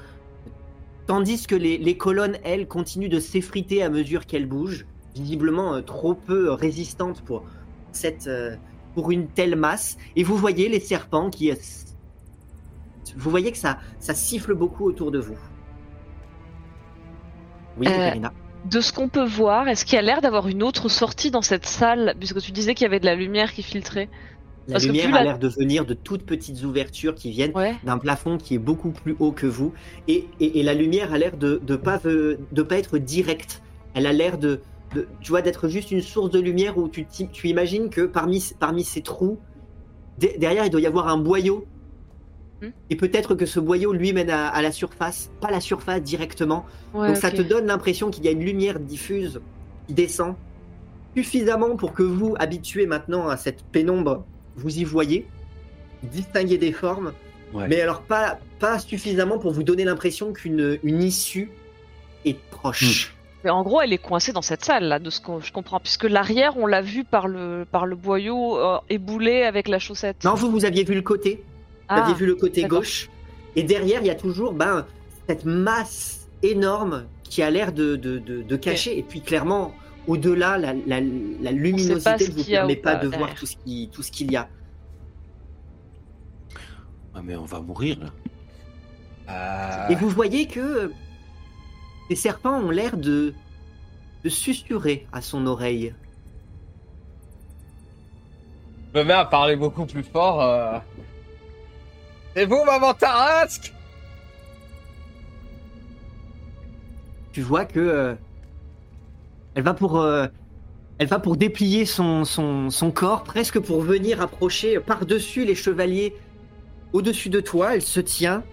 tandis 1.08 1.46
que 1.46 1.56
les, 1.56 1.78
les 1.78 1.98
colonnes, 1.98 2.38
elles, 2.44 2.68
continuent 2.68 3.10
de 3.10 3.20
s'effriter 3.20 3.84
à 3.84 3.89
mesure 3.89 4.26
qu'elles 4.26 4.48
bougent, 4.48 4.86
visiblement 5.16 5.76
euh, 5.76 5.82
trop 5.82 6.16
peu 6.16 6.52
résistantes 6.52 7.22
pour, 7.22 7.44
cette, 7.91 8.28
euh, 8.28 8.56
pour 8.96 9.12
une 9.12 9.28
telle 9.28 9.56
masse. 9.56 9.98
Et 10.16 10.24
vous 10.24 10.38
voyez 10.38 10.70
les 10.70 10.80
serpents 10.80 11.30
qui... 11.30 11.52
vous 13.16 13.30
voyez 13.30 13.52
que 13.52 13.58
ça, 13.58 13.80
ça 14.00 14.14
siffle 14.14 14.54
beaucoup 14.54 14.86
autour 14.86 15.12
de 15.12 15.20
vous. 15.20 15.38
Oui, 17.78 17.88
Euh. 17.88 18.30
De 18.70 18.80
ce 18.80 18.93
qu'on 18.93 19.09
peut 19.09 19.26
voir, 19.26 19.68
est-ce 19.68 19.84
qu'il 19.86 19.95
y 19.95 19.99
a 19.99 20.01
l'air 20.01 20.22
d'avoir 20.22 20.47
une 20.47 20.64
autre 20.64 20.88
sortie 20.89 21.32
dans 21.32 21.41
cette 21.41 21.66
salle 21.66 22.16
Puisque 22.18 22.39
tu 22.39 22.51
disais 22.51 22.74
qu'il 22.74 22.86
y 22.86 22.88
avait 22.88 22.99
de 23.01 23.05
la 23.05 23.16
lumière 23.16 23.53
qui 23.53 23.61
filtrait. 23.64 24.09
La 24.70 24.74
parce 24.76 24.86
lumière 24.86 25.07
a 25.09 25.18
la- 25.18 25.24
l'air 25.24 25.39
de 25.39 25.49
venir 25.49 25.86
de 25.86 25.93
toutes 25.93 26.24
petites 26.24 26.64
ouvertures 26.64 27.14
qui 27.16 27.32
viennent 27.32 27.51
Ouais. 27.53 27.76
d'un 27.84 27.97
plafond 27.97 28.38
qui 28.38 28.55
est 28.55 28.59
beaucoup 28.59 28.91
plus 28.91 29.18
haut 29.20 29.34
que 29.34 29.45
vous. 29.45 29.74
Et, 30.07 30.26
et- 30.39 30.59
et 30.61 30.64
la 30.64 30.74
lumière 30.74 31.14
a 31.14 31.18
l'air 31.18 31.36
de 31.36 31.61
ne 31.68 31.76
pas, 31.76 31.97
ve- 31.97 32.38
de 32.53 32.61
pas 32.64 32.78
être 32.78 32.97
directe. 32.97 33.61
Elle 33.93 34.07
a 34.07 34.14
l'air 34.14 34.38
de, 34.38 34.61
de- 34.95 35.07
tu 35.20 35.32
vois, 35.32 35.41
d'être 35.41 35.68
juste 35.68 35.91
une 35.91 36.01
source 36.01 36.30
de 36.30 36.39
lumière 36.39 36.78
où 36.78 36.88
tu, 36.88 37.05
tu 37.05 37.49
imagines 37.49 37.89
que 37.89 38.01
parmi, 38.05 38.41
parmi 38.57 38.86
ces 38.86 39.01
trous, 39.01 39.38
de- 40.20 40.30
derrière, 40.39 40.64
il 40.66 40.70
doit 40.70 40.80
y 40.82 40.86
avoir 40.88 41.09
un 41.09 41.18
boyau. 41.18 41.66
Hmm. 42.64 42.72
Et 42.89 42.95
peut-être 42.95 43.36
que 43.36 43.45
ce 43.45 43.59
boyau, 43.59 43.93
lui, 43.93 44.14
mène 44.14 44.30
à, 44.30 44.47
à 44.47 44.61
la 44.61 44.72
surface. 44.72 45.30
Pas 45.41 45.51
la 45.51 45.59
surface 45.59 46.01
directement. 46.01 46.66
Ouais, 46.93 47.07
Donc 47.07 47.18
ça 47.18 47.32
te 47.32 47.41
donne 47.41 47.66
l'impression 47.68 48.09
qu'il 48.09 48.24
y 48.26 48.28
a 48.28 48.32
une 48.32 48.43
lumière 48.43 48.80
diffuse 48.80 49.41
qui 49.88 49.93
descend 49.93 50.36
suffisamment 51.16 51.76
pour 51.76 51.93
que 51.93 52.03
vous, 52.03 52.36
habitués 52.39 52.86
maintenant 52.88 53.28
à 53.28 53.38
cette 53.38 53.64
pénombre, 53.64 54.24
vous 54.55 54.80
y 54.80 54.84
voyez, 54.84 55.28
distinguez 56.03 56.57
des 56.57 56.72
formes, 56.72 57.14
Ouais. 57.53 57.68
mais 57.68 57.82
alors 57.82 58.01
pas, 58.01 58.39
pas 58.59 58.80
suffisamment 58.80 59.38
pour 59.38 59.51
vous 59.51 59.61
donner 59.61 59.84
l'impression 59.84 60.34
qu'une 60.34 60.80
une 60.82 61.03
issue 61.03 61.51
est 62.26 62.39
proche. 62.49 63.14
Mais 63.43 63.51
en 63.51 63.61
gros, 63.61 63.80
elle 63.82 63.93
est 63.93 63.99
coincée 63.99 64.32
dans 64.32 64.41
cette 64.41 64.66
salle 64.66 64.86
là, 64.86 64.97
de 64.97 65.09
ce 65.11 65.20
que 65.20 65.34
je 65.39 65.51
comprends, 65.51 65.80
puisque 65.80 66.05
l'arrière, 66.05 66.57
on 66.57 66.66
l'a 66.66 66.82
vu 66.82 67.03
par 67.03 67.28
le 67.28 67.66
par 67.72 67.86
le 67.86 67.95
boyau 67.95 68.57
euh, 68.57 68.80
éboulé 68.89 69.43
avec 69.43 69.68
la 69.68 69.78
chaussette. 69.78 70.24
Non, 70.24 70.34
vous, 70.34 70.49
vous 70.49 70.66
aviez 70.66 70.84
vu 70.84 70.95
le 70.95 71.03
côté, 71.03 71.43
vous 71.96 72.00
ah, 72.00 72.04
aviez 72.04 72.16
vu 72.16 72.26
le 72.26 72.36
côté 72.36 72.64
gauche, 72.68 73.10
et 73.56 73.64
derrière, 73.64 74.02
il 74.02 74.08
y 74.08 74.10
a 74.10 74.16
toujours 74.16 74.54
ben, 74.54 74.86
cette 75.28 75.46
masse 75.46 76.28
énorme 76.41 77.06
qui 77.24 77.41
a 77.44 77.50
l'air 77.50 77.72
de, 77.72 77.96
de, 77.96 78.18
de, 78.20 78.41
de 78.41 78.56
cacher, 78.56 78.98
et 78.98 79.04
puis 79.04 79.22
clairement, 79.22 79.74
au-delà, 80.08 80.58
la, 80.58 80.74
la, 80.74 81.00
la 81.00 81.52
luminosité 81.52 82.28
ne 82.30 82.34
vous 82.34 82.44
permet 82.44 82.76
pas 82.76 82.96
de 82.96 83.08
voir 83.08 83.20
derrière. 83.20 83.36
tout 83.39 83.46
ce 83.46 83.56
qui- 83.58 83.89
tout 83.91 84.04
ce 84.04 84.12
qu'il 84.12 84.32
y 84.32 84.36
a. 84.36 84.50
Ah, 87.16 87.22
mais 87.24 87.36
on 87.36 87.46
va 87.46 87.60
mourir 87.62 87.98
là. 88.00 88.10
Euh, 89.30 89.94
Et 89.94 89.96
vous 89.96 90.10
voyez 90.10 90.48
que 90.48 90.91
les 92.10 92.16
serpents 92.16 92.60
ont 92.60 92.70
l'air 92.72 92.98
de, 92.98 93.34
de 94.24 94.30
susurrer 94.30 95.08
à 95.14 95.22
son 95.22 95.46
oreille. 95.48 95.94
Je 98.94 99.00
me 99.00 99.06
mets 99.06 99.14
à 99.14 99.26
parler 99.26 99.56
beaucoup 99.56 99.86
plus 99.86 100.04
fort. 100.04 100.41
euh. 100.41 100.78
C'est 102.36 102.46
vous, 102.46 102.64
maman 102.66 102.94
Tarasque 102.94 103.74
Tu 107.32 107.42
vois 107.42 107.66
que 107.66 107.80
euh, 107.80 108.16
elle 109.56 109.64
va 109.64 109.74
pour 109.74 110.00
euh, 110.00 110.28
elle 111.00 111.08
va 111.08 111.20
pour 111.20 111.36
déplier 111.36 111.86
son, 111.86 112.24
son, 112.26 112.70
son 112.70 112.92
corps, 112.92 113.24
presque 113.24 113.60
pour 113.60 113.82
venir 113.82 114.22
approcher 114.22 114.80
par-dessus 114.80 115.44
les 115.44 115.56
chevaliers 115.56 116.16
au-dessus 116.94 117.30
de 117.30 117.40
toi. 117.40 117.76
Elle 117.76 117.82
se 117.82 118.00
tient. 118.00 118.44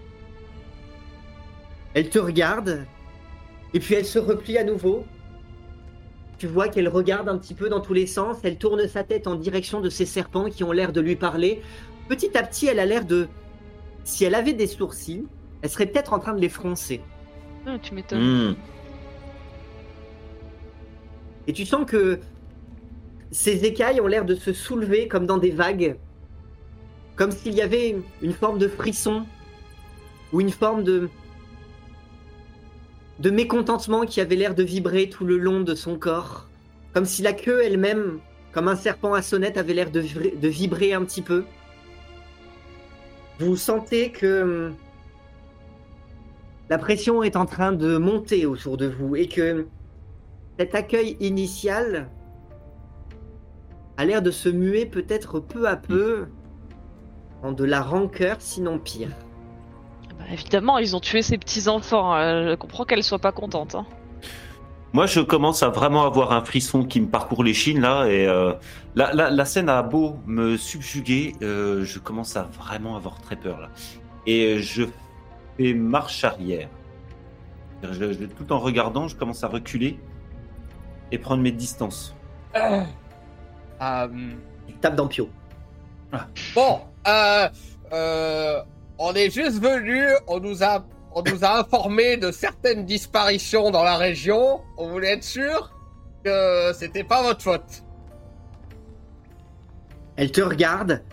Elle 1.93 2.09
te 2.09 2.19
regarde. 2.19 2.85
Et 3.73 3.79
puis 3.79 3.95
elle 3.95 4.05
se 4.05 4.19
replie 4.19 4.57
à 4.57 4.63
nouveau. 4.63 5.05
Tu 6.39 6.47
vois 6.47 6.67
qu'elle 6.67 6.87
regarde 6.87 7.29
un 7.29 7.37
petit 7.37 7.53
peu 7.53 7.69
dans 7.69 7.81
tous 7.81 7.93
les 7.93 8.07
sens. 8.07 8.37
Elle 8.43 8.57
tourne 8.57 8.87
sa 8.87 9.03
tête 9.03 9.27
en 9.27 9.35
direction 9.35 9.79
de 9.79 9.89
ces 9.89 10.07
serpents 10.07 10.49
qui 10.49 10.63
ont 10.63 10.71
l'air 10.71 10.91
de 10.91 11.01
lui 11.01 11.15
parler. 11.15 11.61
Petit 12.09 12.35
à 12.35 12.43
petit, 12.43 12.67
elle 12.67 12.79
a 12.79 12.85
l'air 12.85 13.05
de... 13.05 13.27
Si 14.03 14.23
elle 14.25 14.35
avait 14.35 14.53
des 14.53 14.67
sourcils, 14.67 15.25
elle 15.61 15.69
serait 15.69 15.85
peut-être 15.85 16.13
en 16.13 16.19
train 16.19 16.33
de 16.33 16.41
les 16.41 16.49
froncer. 16.49 17.01
Ah, 17.65 17.77
tu 17.81 17.93
m'étonnes. 17.93 18.51
Hmm. 18.51 18.55
Et 21.47 21.53
tu 21.53 21.65
sens 21.65 21.85
que 21.85 22.19
ces 23.31 23.65
écailles 23.65 24.01
ont 24.01 24.07
l'air 24.07 24.25
de 24.25 24.35
se 24.35 24.53
soulever 24.53 25.07
comme 25.07 25.25
dans 25.25 25.37
des 25.37 25.51
vagues. 25.51 25.97
Comme 27.15 27.31
s'il 27.31 27.53
y 27.53 27.61
avait 27.61 27.95
une, 28.21 28.33
forme 28.33 28.57
de 28.57 28.67
frisson. 28.67 29.25
Ou 30.33 30.41
une 30.41 30.51
forme 30.51 30.83
de. 30.83 31.09
de 33.19 33.29
mécontentement 33.29 34.05
qui 34.05 34.21
avait 34.21 34.35
l'air 34.35 34.55
de 34.55 34.63
vibrer 34.63 35.09
tout 35.09 35.25
le 35.25 35.37
long 35.37 35.61
de 35.61 35.75
son 35.75 35.97
corps. 35.97 36.47
Comme 36.93 37.05
si 37.05 37.21
la 37.21 37.33
queue 37.33 37.61
elle-même, 37.63 38.19
comme 38.51 38.67
un 38.67 38.75
serpent 38.75 39.13
à 39.13 39.21
sonnette, 39.21 39.57
avait 39.57 39.73
l'air 39.73 39.91
de 39.91 40.47
vibrer 40.47 40.93
un 40.93 41.03
petit 41.03 41.21
peu. 41.21 41.45
Vous 43.41 43.55
sentez 43.55 44.11
que. 44.11 44.43
hum, 44.43 44.75
La 46.69 46.77
pression 46.77 47.23
est 47.23 47.35
en 47.35 47.45
train 47.45 47.71
de 47.73 47.97
monter 47.97 48.45
autour 48.45 48.77
de 48.77 48.87
vous 48.87 49.15
et 49.15 49.27
que 49.27 49.67
cet 50.57 50.73
accueil 50.75 51.17
initial 51.19 52.09
a 53.97 54.05
l'air 54.05 54.21
de 54.21 54.31
se 54.31 54.47
muer 54.49 54.85
peut-être 54.85 55.39
peu 55.39 55.67
à 55.67 55.75
peu 55.75 56.27
en 57.43 57.51
de 57.51 57.63
la 57.65 57.81
rancœur, 57.81 58.37
sinon 58.39 58.79
pire. 58.79 59.09
Bah, 60.17 60.25
évidemment, 60.31 60.77
ils 60.77 60.95
ont 60.95 60.99
tué 60.99 61.21
ces 61.21 61.37
petits 61.37 61.67
enfants. 61.67 62.15
euh, 62.15 62.51
je 62.51 62.55
comprends 62.55 62.85
qu'elle 62.85 63.03
soit 63.03 63.19
pas 63.19 63.31
contente. 63.31 63.75
hein. 63.75 63.85
Moi, 64.93 65.05
je 65.05 65.21
commence 65.21 65.63
à 65.63 65.69
vraiment 65.69 66.05
avoir 66.05 66.33
un 66.33 66.43
frisson 66.43 66.83
qui 66.83 66.99
me 66.99 67.07
parcourt 67.07 67.43
les 67.45 67.53
chines 67.53 67.79
là, 67.79 68.07
et 68.07 68.27
euh, 68.27 68.51
la, 68.95 69.13
la, 69.13 69.29
la 69.29 69.45
scène 69.45 69.69
a 69.69 69.81
beau 69.83 70.17
me 70.25 70.57
subjuguer, 70.57 71.33
euh, 71.41 71.85
je 71.85 71.97
commence 71.97 72.35
à 72.35 72.43
vraiment 72.43 72.97
avoir 72.97 73.21
très 73.21 73.37
peur 73.37 73.61
là. 73.61 73.69
Et 74.27 74.59
je 74.59 74.83
fais 75.57 75.73
marche 75.73 76.23
arrière. 76.25 76.67
Je- 77.83 78.11
je- 78.13 78.25
tout 78.25 78.51
en 78.51 78.59
regardant, 78.59 79.07
je 79.07 79.15
commence 79.15 79.43
à 79.45 79.47
reculer 79.47 79.97
et 81.11 81.17
prendre 81.17 81.41
mes 81.41 81.51
distances. 81.53 82.13
Euh, 83.81 84.07
Il 84.67 84.75
tape 84.75 84.95
dans 84.95 85.07
Pio. 85.07 85.29
Bon, 86.53 86.81
euh, 87.07 87.47
euh, 87.93 88.61
on 88.99 89.13
est 89.13 89.29
juste 89.29 89.61
venu, 89.61 90.03
on 90.27 90.39
nous 90.41 90.63
a, 90.63 90.83
on 91.13 91.23
nous 91.23 91.43
a 91.43 91.59
informé 91.59 92.17
de 92.17 92.31
certaines 92.31 92.85
disparitions 92.85 93.71
dans 93.71 93.83
la 93.83 93.97
région. 93.97 94.61
On 94.77 94.89
voulait 94.89 95.13
être 95.13 95.23
sûr 95.23 95.71
que 96.23 96.71
c'était 96.73 97.03
pas 97.03 97.21
votre 97.21 97.41
faute. 97.41 97.83
Elle 100.15 100.31
te 100.31 100.41
regarde, 100.41 101.03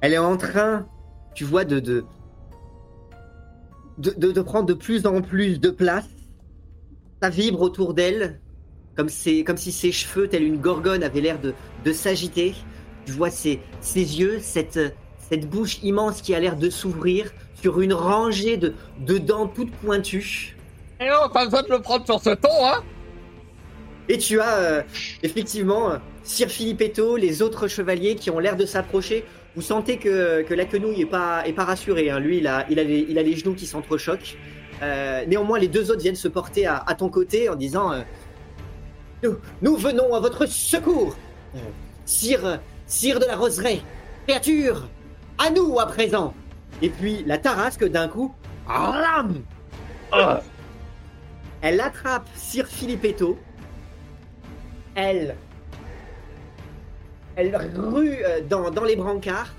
elle 0.00 0.14
est 0.14 0.18
en 0.18 0.36
train, 0.36 0.86
tu 1.34 1.44
vois, 1.44 1.64
de 1.64 1.80
de, 1.80 2.04
de, 3.98 4.40
prendre 4.40 4.66
de 4.66 4.74
plus 4.74 5.06
en 5.06 5.20
plus 5.20 5.60
de 5.60 5.70
place. 5.70 6.08
Ça 7.22 7.28
vibre 7.28 7.60
autour 7.60 7.94
d'elle, 7.94 8.40
comme, 8.96 9.08
comme 9.46 9.56
si 9.56 9.72
ses 9.72 9.92
cheveux, 9.92 10.28
telle 10.28 10.44
une 10.44 10.60
gorgone, 10.60 11.02
avaient 11.02 11.20
l'air 11.20 11.40
de, 11.40 11.54
de 11.84 11.92
s'agiter. 11.92 12.54
Tu 13.04 13.12
vois 13.12 13.30
ses, 13.30 13.60
ses 13.80 14.18
yeux, 14.20 14.38
cette, 14.40 14.80
cette 15.18 15.48
bouche 15.48 15.82
immense 15.82 16.22
qui 16.22 16.34
a 16.34 16.40
l'air 16.40 16.56
de 16.56 16.70
s'ouvrir 16.70 17.32
sur 17.62 17.80
une 17.80 17.94
rangée 17.94 18.56
de, 18.56 18.74
de 18.98 19.18
dents 19.18 19.46
toutes 19.46 19.70
pointues. 19.70 20.56
Et 21.00 21.08
non, 21.08 21.28
pas 21.32 21.44
besoin 21.44 21.62
de 21.62 21.70
le 21.70 21.80
prendre 21.80 22.04
sur 22.04 22.20
ce 22.20 22.30
ton, 22.30 22.48
hein 22.66 22.82
Et 24.08 24.18
tu 24.18 24.40
as 24.40 24.56
euh, 24.56 24.82
effectivement 25.22 25.92
Sir 26.24 26.48
Filippetto, 26.48 27.16
les 27.16 27.40
autres 27.40 27.68
chevaliers 27.68 28.16
qui 28.16 28.30
ont 28.30 28.38
l'air 28.40 28.56
de 28.56 28.66
s'approcher. 28.66 29.24
Vous 29.54 29.62
sentez 29.62 29.98
que, 29.98 30.42
que 30.42 30.54
la 30.54 30.64
quenouille 30.64 31.02
est 31.02 31.06
pas, 31.06 31.46
est 31.46 31.52
pas 31.52 31.64
rassurée. 31.64 32.10
hein. 32.10 32.18
Lui, 32.18 32.38
il 32.38 32.46
a, 32.46 32.66
il, 32.70 32.78
a 32.78 32.84
les, 32.84 33.06
il 33.08 33.18
a 33.18 33.22
les 33.22 33.36
genoux 33.36 33.54
qui 33.54 33.66
s'entrechoquent. 33.66 34.36
Euh, 34.82 35.24
néanmoins, 35.26 35.58
les 35.58 35.68
deux 35.68 35.90
autres 35.90 36.00
viennent 36.02 36.16
se 36.16 36.28
porter 36.28 36.66
à, 36.66 36.82
à 36.86 36.94
ton 36.94 37.08
côté 37.08 37.48
en 37.48 37.54
disant 37.54 37.92
euh, 37.92 38.00
nous, 39.22 39.36
nous 39.60 39.76
venons 39.76 40.14
à 40.14 40.20
votre 40.20 40.46
secours, 40.46 41.16
sire, 42.04 42.58
sire 42.86 43.20
de 43.20 43.26
la 43.26 43.36
roseraie, 43.36 43.80
créature, 44.26 44.88
à 45.38 45.50
nous 45.50 45.78
à 45.78 45.86
présent. 45.86 46.34
Et 46.82 46.88
puis 46.88 47.22
la 47.26 47.38
tarasque 47.38 47.84
d'un 47.88 48.08
coup, 48.08 48.34
Ah. 50.12 50.40
elle 51.62 51.80
attrape 51.80 52.28
Sir 52.34 52.66
Filippetto. 52.66 53.38
Elle. 54.94 55.36
Elle 57.36 57.56
rue 57.76 58.18
euh, 58.24 58.40
dans, 58.48 58.70
dans 58.70 58.84
les 58.84 58.96
brancards. 58.96 59.54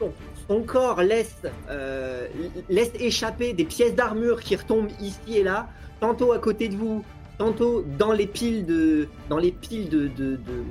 Son, 0.00 0.12
son 0.48 0.62
corps 0.62 1.02
laisse, 1.02 1.36
euh, 1.70 2.26
laisse 2.68 2.90
échapper 2.98 3.52
des 3.52 3.64
pièces 3.64 3.94
d'armure 3.94 4.40
qui 4.40 4.56
retombent 4.56 4.90
ici 5.00 5.38
et 5.38 5.42
là, 5.42 5.68
tantôt 6.00 6.32
à 6.32 6.38
côté 6.38 6.68
de 6.68 6.76
vous, 6.76 7.04
tantôt 7.38 7.84
dans 7.98 8.12
les 8.12 8.26
piles 8.26 8.66
de, 8.66 9.08
dans 9.28 9.38
les 9.38 9.52
piles 9.52 9.88
de, 9.88 10.08
de, 10.08 10.36
de, 10.36 10.64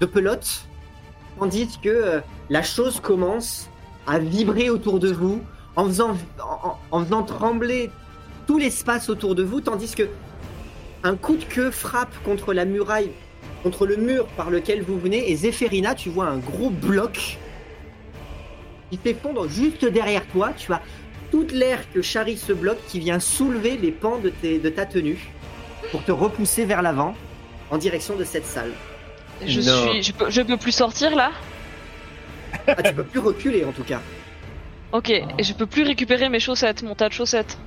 de 0.00 0.06
pelotes. 0.06 0.66
Tandis 1.38 1.78
que 1.82 1.88
euh, 1.88 2.20
la 2.48 2.62
chose 2.62 3.00
commence 3.00 3.68
à 4.06 4.18
vibrer 4.18 4.70
autour 4.70 4.98
de 4.98 5.12
vous 5.12 5.42
en 5.76 5.86
faisant, 5.86 6.16
en- 6.90 7.04
faisant 7.04 7.22
trembler 7.22 7.90
tout 8.46 8.58
l'espace 8.58 9.08
autour 9.08 9.34
de 9.34 9.42
vous, 9.42 9.60
tandis 9.60 9.94
que 9.94 10.08
un 11.04 11.16
coup 11.16 11.36
de 11.36 11.44
queue 11.44 11.70
frappe 11.70 12.12
contre 12.24 12.52
la 12.52 12.64
muraille, 12.64 13.10
contre 13.62 13.86
le 13.86 13.96
mur 13.96 14.26
par 14.36 14.50
lequel 14.50 14.82
vous 14.82 14.98
venez, 14.98 15.30
et 15.30 15.36
Zéphérina, 15.36 15.94
tu 15.94 16.10
vois 16.10 16.26
un 16.26 16.38
gros 16.38 16.70
bloc 16.70 17.38
qui 18.90 18.98
s'effondre 19.02 19.48
juste 19.48 19.84
derrière 19.84 20.26
toi. 20.28 20.50
Tu 20.56 20.72
as 20.72 20.82
toute 21.30 21.52
l'air 21.52 21.78
que 21.92 22.02
charrie 22.02 22.36
ce 22.36 22.52
bloc 22.52 22.76
qui 22.88 22.98
vient 23.00 23.18
soulever 23.20 23.78
les 23.78 23.90
pans 23.90 24.18
de, 24.18 24.28
tes- 24.28 24.58
de 24.58 24.68
ta 24.68 24.84
tenue 24.84 25.30
pour 25.90 26.04
te 26.04 26.12
repousser 26.12 26.64
vers 26.64 26.82
l'avant 26.82 27.14
en 27.70 27.78
direction 27.78 28.16
de 28.16 28.24
cette 28.24 28.46
salle. 28.46 28.70
Je 29.46 29.60
Non. 29.60 29.90
suis. 29.92 30.02
Je 30.02 30.12
peux, 30.12 30.30
je 30.30 30.42
peux 30.42 30.56
plus 30.58 30.72
sortir 30.72 31.16
là? 31.16 31.30
Ah, 32.66 32.82
tu 32.82 32.94
peux 32.94 33.04
plus 33.04 33.20
reculer 33.20 33.64
en 33.64 33.72
tout 33.72 33.84
cas. 33.84 34.00
Ok, 34.92 35.10
et 35.10 35.24
je 35.42 35.54
peux 35.54 35.66
plus 35.66 35.84
récupérer 35.84 36.28
mes 36.28 36.40
chaussettes, 36.40 36.82
mon 36.82 36.94
tas 36.94 37.08
de 37.08 37.14
chaussettes. 37.14 37.58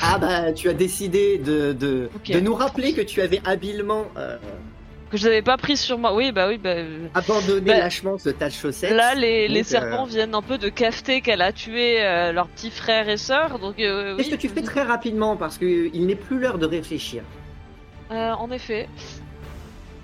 Ah 0.00 0.18
bah, 0.18 0.52
tu 0.54 0.68
as 0.68 0.72
décidé 0.74 1.38
de, 1.38 1.72
de, 1.72 2.08
de 2.28 2.40
nous 2.40 2.54
rappeler 2.54 2.92
que 2.92 3.00
tu 3.02 3.20
avais 3.20 3.40
habilement 3.44 4.06
euh, 4.16 4.36
Que 5.10 5.16
je 5.16 5.24
n'avais 5.24 5.42
pas 5.42 5.56
pris 5.56 5.76
sur 5.76 5.98
moi. 5.98 6.14
Oui, 6.14 6.32
bah 6.32 6.46
oui, 6.48 6.58
bah. 6.58 6.70
euh, 6.70 7.08
abandonné 7.14 7.60
Bah, 7.72 7.78
lâchement 7.78 8.16
ce 8.18 8.30
tas 8.30 8.48
de 8.48 8.54
chaussettes. 8.54 8.92
Là, 8.92 9.14
les, 9.14 9.48
les 9.48 9.60
Donc, 9.60 9.66
serpents 9.68 10.04
euh, 10.04 10.08
viennent 10.08 10.34
un 10.34 10.42
peu 10.42 10.58
de 10.58 10.68
cafeter 10.68 11.20
qu'elle 11.20 11.42
a 11.42 11.52
tué 11.52 12.02
euh, 12.02 12.32
leurs 12.32 12.48
petits 12.48 12.70
frères 12.70 13.08
et 13.08 13.16
sœurs, 13.16 13.58
donc 13.58 13.78
euh, 13.80 14.16
Qu'est-ce 14.16 14.28
oui. 14.30 14.36
que 14.36 14.40
tu 14.40 14.48
fais 14.48 14.62
très 14.62 14.82
rapidement 14.82 15.36
parce 15.36 15.58
qu'il 15.58 16.06
n'est 16.06 16.14
plus 16.16 16.38
l'heure 16.38 16.58
de 16.58 16.66
réfléchir? 16.66 17.22
Euh, 18.12 18.30
en 18.32 18.50
effet. 18.50 18.88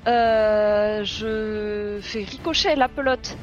Euh, 0.06 1.04
je 1.04 1.98
fais 2.00 2.22
ricocher 2.24 2.74
la 2.76 2.88
pelote. 2.88 3.36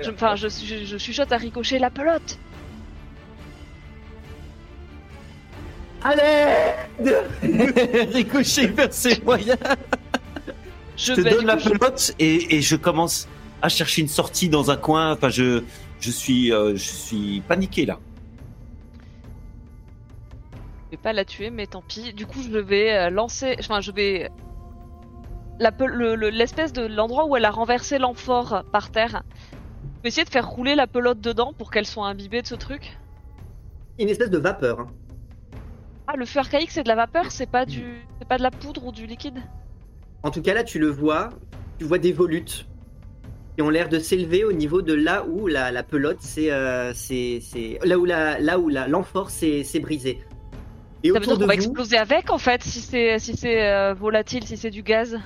Je- 0.00 0.10
Enfin, 0.10 0.36
je, 0.36 0.48
je, 0.48 0.84
je 0.84 0.98
chuchote 0.98 1.32
à 1.32 1.36
ricocher 1.36 1.78
la 1.78 1.90
pelote. 1.90 2.38
Allez 6.04 6.72
Ricochet 8.12 8.66
vers 8.68 8.92
ses 8.92 9.20
moyens. 9.22 9.56
Je, 10.96 11.14
te 11.14 11.20
donne 11.20 11.46
la 11.46 11.54
coup, 11.56 11.62
je- 11.64 11.68
pelote 11.70 12.14
et, 12.18 12.56
et 12.56 12.62
je 12.62 12.74
commence 12.76 13.28
à 13.60 13.68
chercher 13.68 14.02
une 14.02 14.08
sortie 14.08 14.48
dans 14.48 14.70
un 14.70 14.76
coin. 14.76 15.12
Enfin, 15.12 15.28
je, 15.28 15.62
je 16.00 16.10
suis, 16.10 16.52
euh, 16.52 16.72
je 16.74 16.82
suis 16.90 17.42
paniqué 17.46 17.86
là. 17.86 17.98
Je 20.92 20.98
vais 20.98 21.02
pas 21.02 21.14
la 21.14 21.24
tuer, 21.24 21.48
mais 21.48 21.66
tant 21.66 21.80
pis. 21.80 22.12
Du 22.12 22.26
coup, 22.26 22.42
je 22.42 22.58
vais 22.58 22.92
euh, 22.94 23.08
lancer. 23.08 23.56
Enfin, 23.58 23.80
je 23.80 23.90
vais. 23.92 24.30
le- 25.58 26.14
le- 26.16 26.28
L'espèce 26.28 26.74
de 26.74 26.84
l'endroit 26.84 27.24
où 27.24 27.34
elle 27.34 27.46
a 27.46 27.50
renversé 27.50 27.96
l'amphore 27.96 28.62
par 28.72 28.90
terre. 28.90 29.22
Je 29.96 30.02
vais 30.02 30.08
essayer 30.08 30.24
de 30.26 30.28
faire 30.30 30.46
rouler 30.46 30.74
la 30.74 30.86
pelote 30.86 31.18
dedans 31.18 31.54
pour 31.56 31.70
qu'elle 31.70 31.86
soit 31.86 32.06
imbibée 32.06 32.42
de 32.42 32.46
ce 32.46 32.54
truc. 32.54 32.98
Une 33.98 34.10
espèce 34.10 34.28
de 34.28 34.36
vapeur. 34.36 34.80
hein. 34.80 34.86
Ah, 36.08 36.16
le 36.18 36.26
feu 36.26 36.40
archaïque, 36.40 36.70
c'est 36.70 36.82
de 36.82 36.88
la 36.88 36.94
vapeur, 36.96 37.30
c'est 37.30 37.46
pas 37.50 37.64
du, 37.64 38.02
c'est 38.18 38.28
pas 38.28 38.36
de 38.36 38.42
la 38.42 38.50
poudre 38.50 38.84
ou 38.84 38.92
du 38.92 39.06
liquide? 39.06 39.38
En 40.24 40.30
tout 40.30 40.42
cas, 40.42 40.52
là, 40.52 40.62
tu 40.62 40.78
le 40.78 40.88
vois. 40.90 41.30
Tu 41.78 41.86
vois 41.86 41.98
des 41.98 42.12
volutes 42.12 42.66
qui 43.56 43.62
ont 43.62 43.70
l'air 43.70 43.88
de 43.88 43.98
s'élever 43.98 44.44
au 44.44 44.52
niveau 44.52 44.82
de 44.82 44.92
là 44.92 45.24
où 45.26 45.46
la, 45.46 45.72
la 45.72 45.82
pelote, 45.82 46.18
c'est, 46.20 46.50
euh, 46.52 46.92
là 47.82 47.98
où 47.98 48.04
la, 48.04 48.38
là 48.40 48.58
où 48.58 48.68
la, 48.68 48.88
l'amphore 48.88 49.30
s'est, 49.30 49.64
s'est 49.64 49.80
brisée. 49.80 50.22
Et 51.04 51.08
Ça 51.10 51.18
veut 51.18 51.26
dire 51.26 51.34
qu'on 51.34 51.40
va 51.40 51.46
vous, 51.46 51.52
exploser 51.52 51.96
avec, 51.96 52.30
en 52.30 52.38
fait, 52.38 52.62
si 52.62 52.80
c'est, 52.80 53.18
si 53.18 53.36
c'est 53.36 53.66
euh, 53.66 53.94
volatile, 53.94 54.44
si 54.44 54.56
c'est 54.56 54.70
du 54.70 54.82
gaz? 54.82 55.18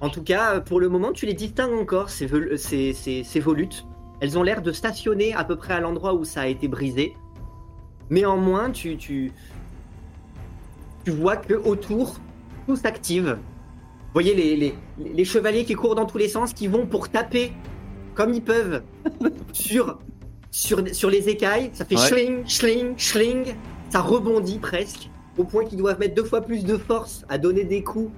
en 0.00 0.08
tout 0.10 0.22
cas, 0.24 0.60
pour 0.60 0.80
le 0.80 0.88
moment, 0.88 1.12
tu 1.12 1.24
les 1.24 1.34
distingues 1.34 1.78
encore 1.78 2.10
ces, 2.10 2.26
vol- 2.26 2.56
ces, 2.58 2.92
ces, 2.92 3.22
ces 3.22 3.38
volutes. 3.40 3.86
Elles 4.20 4.36
ont 4.36 4.42
l'air 4.42 4.60
de 4.60 4.72
stationner 4.72 5.34
à 5.34 5.44
peu 5.44 5.54
près 5.56 5.74
à 5.74 5.80
l'endroit 5.80 6.14
où 6.14 6.24
ça 6.24 6.40
a 6.42 6.46
été 6.48 6.66
brisé. 6.66 7.14
Néanmoins, 8.10 8.70
tu, 8.70 8.96
tu, 8.96 9.30
tu 11.04 11.10
vois 11.12 11.36
que 11.36 11.54
autour, 11.54 12.16
tout 12.66 12.74
s'active. 12.74 13.38
Vous 13.38 14.12
voyez 14.14 14.34
les, 14.34 14.56
les, 14.56 14.74
les 14.98 15.24
chevaliers 15.24 15.64
qui 15.64 15.74
courent 15.74 15.94
dans 15.94 16.06
tous 16.06 16.18
les 16.18 16.28
sens, 16.28 16.52
qui 16.52 16.66
vont 16.66 16.86
pour 16.86 17.08
taper 17.08 17.52
comme 18.14 18.32
ils 18.34 18.42
peuvent 18.42 18.82
sur, 19.52 19.98
sur, 20.50 20.82
sur 20.92 21.10
les 21.10 21.28
écailles. 21.28 21.70
Ça 21.72 21.84
fait 21.84 21.96
Ouais. 21.96 22.06
schling, 22.08 22.46
schling, 22.48 22.94
schling. 22.98 23.54
Ça 23.94 24.00
rebondit 24.00 24.58
presque, 24.58 25.08
au 25.38 25.44
point 25.44 25.64
qu'ils 25.64 25.78
doivent 25.78 26.00
mettre 26.00 26.16
deux 26.16 26.24
fois 26.24 26.40
plus 26.40 26.64
de 26.64 26.76
force 26.76 27.24
à 27.28 27.38
donner 27.38 27.62
des 27.62 27.84
coups 27.84 28.10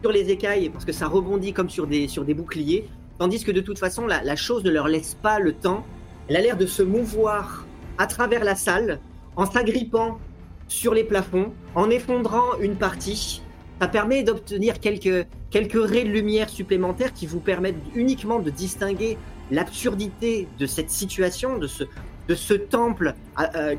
sur 0.00 0.12
les 0.12 0.30
écailles, 0.30 0.68
parce 0.68 0.84
que 0.84 0.92
ça 0.92 1.08
rebondit 1.08 1.52
comme 1.52 1.68
sur 1.68 1.88
des, 1.88 2.06
sur 2.06 2.24
des 2.24 2.32
boucliers. 2.32 2.88
Tandis 3.18 3.42
que 3.42 3.50
de 3.50 3.60
toute 3.60 3.80
façon, 3.80 4.06
la, 4.06 4.22
la 4.22 4.36
chose 4.36 4.62
ne 4.62 4.70
leur 4.70 4.86
laisse 4.86 5.16
pas 5.20 5.40
le 5.40 5.52
temps. 5.52 5.84
Elle 6.28 6.36
a 6.36 6.40
l'air 6.42 6.56
de 6.56 6.64
se 6.64 6.84
mouvoir 6.84 7.66
à 7.98 8.06
travers 8.06 8.44
la 8.44 8.54
salle, 8.54 9.00
en 9.34 9.46
s'agrippant 9.46 10.20
sur 10.68 10.94
les 10.94 11.02
plafonds, 11.02 11.52
en 11.74 11.90
effondrant 11.90 12.56
une 12.60 12.76
partie. 12.76 13.42
Ça 13.80 13.88
permet 13.88 14.22
d'obtenir 14.22 14.78
quelques, 14.78 15.26
quelques 15.50 15.90
raies 15.90 16.04
de 16.04 16.10
lumière 16.10 16.48
supplémentaires 16.48 17.12
qui 17.12 17.26
vous 17.26 17.40
permettent 17.40 17.82
uniquement 17.96 18.38
de 18.38 18.50
distinguer 18.50 19.18
l'absurdité 19.50 20.46
de 20.56 20.66
cette 20.66 20.90
situation, 20.90 21.58
de 21.58 21.66
ce, 21.66 21.82
de 22.28 22.34
ce 22.36 22.54
temple 22.54 23.16
euh, 23.40 23.44
euh, 23.56 23.74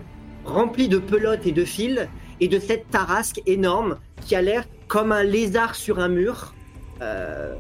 rempli 0.48 0.88
de 0.88 0.98
pelotes 0.98 1.46
et 1.46 1.52
de 1.52 1.66
fils, 1.66 2.08
et 2.40 2.48
de 2.48 2.60
cette 2.60 2.90
tarasque 2.90 3.42
énorme 3.46 3.98
qui 4.26 4.36
a 4.36 4.42
l'air 4.42 4.66
comme 4.88 5.12
un 5.12 5.24
lézard 5.24 5.76
sur 5.76 6.00
un 6.00 6.08
mur, 6.08 6.54
euh, 7.02 7.54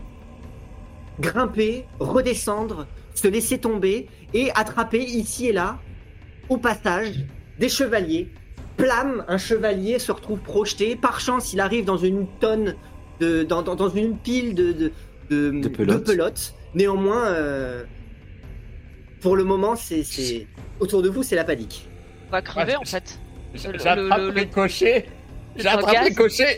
grimper, 1.19 1.85
redescendre, 1.99 2.87
se 3.15 3.27
laisser 3.27 3.57
tomber 3.57 4.07
et 4.33 4.51
attraper 4.55 5.03
ici 5.03 5.47
et 5.47 5.53
là, 5.53 5.79
au 6.49 6.57
passage, 6.57 7.25
des 7.59 7.69
chevaliers. 7.69 8.29
Plam, 8.77 9.25
un 9.27 9.37
chevalier 9.39 9.97
se 9.97 10.11
retrouve 10.11 10.39
projeté. 10.39 10.95
Par 10.95 11.19
chance, 11.19 11.53
il 11.53 11.59
arrive 11.59 11.85
dans 11.85 11.97
une 11.97 12.27
tonne, 12.39 12.75
de, 13.19 13.41
dans, 13.43 13.63
dans- 13.63 13.75
dans 13.75 13.89
une 13.89 14.17
pile 14.17 14.53
de, 14.53 14.71
de, 14.71 14.91
de- 15.31 15.59
De 15.61 15.67
pelotes. 15.67 16.05
pelotes. 16.05 16.53
Néanmoins, 16.75 17.25
euh, 17.25 17.83
pour 19.21 19.35
le 19.35 19.43
moment, 19.43 19.75
c'est- 19.75 20.45
autour 20.79 21.01
de 21.01 21.09
vous, 21.09 21.23
c'est 21.23 21.35
la 21.35 21.43
panique. 21.43 21.89
On 22.27 22.31
va 22.31 22.41
crever, 22.41 22.73
Ouais, 22.73 22.77
en 22.77 22.85
fait. 22.85 23.19
J'attrape 23.55 23.97
le- 23.97 24.09
le- 24.09 24.41
Ricochet, 24.41 25.07
le 25.55 25.63
j'attrape 25.63 25.95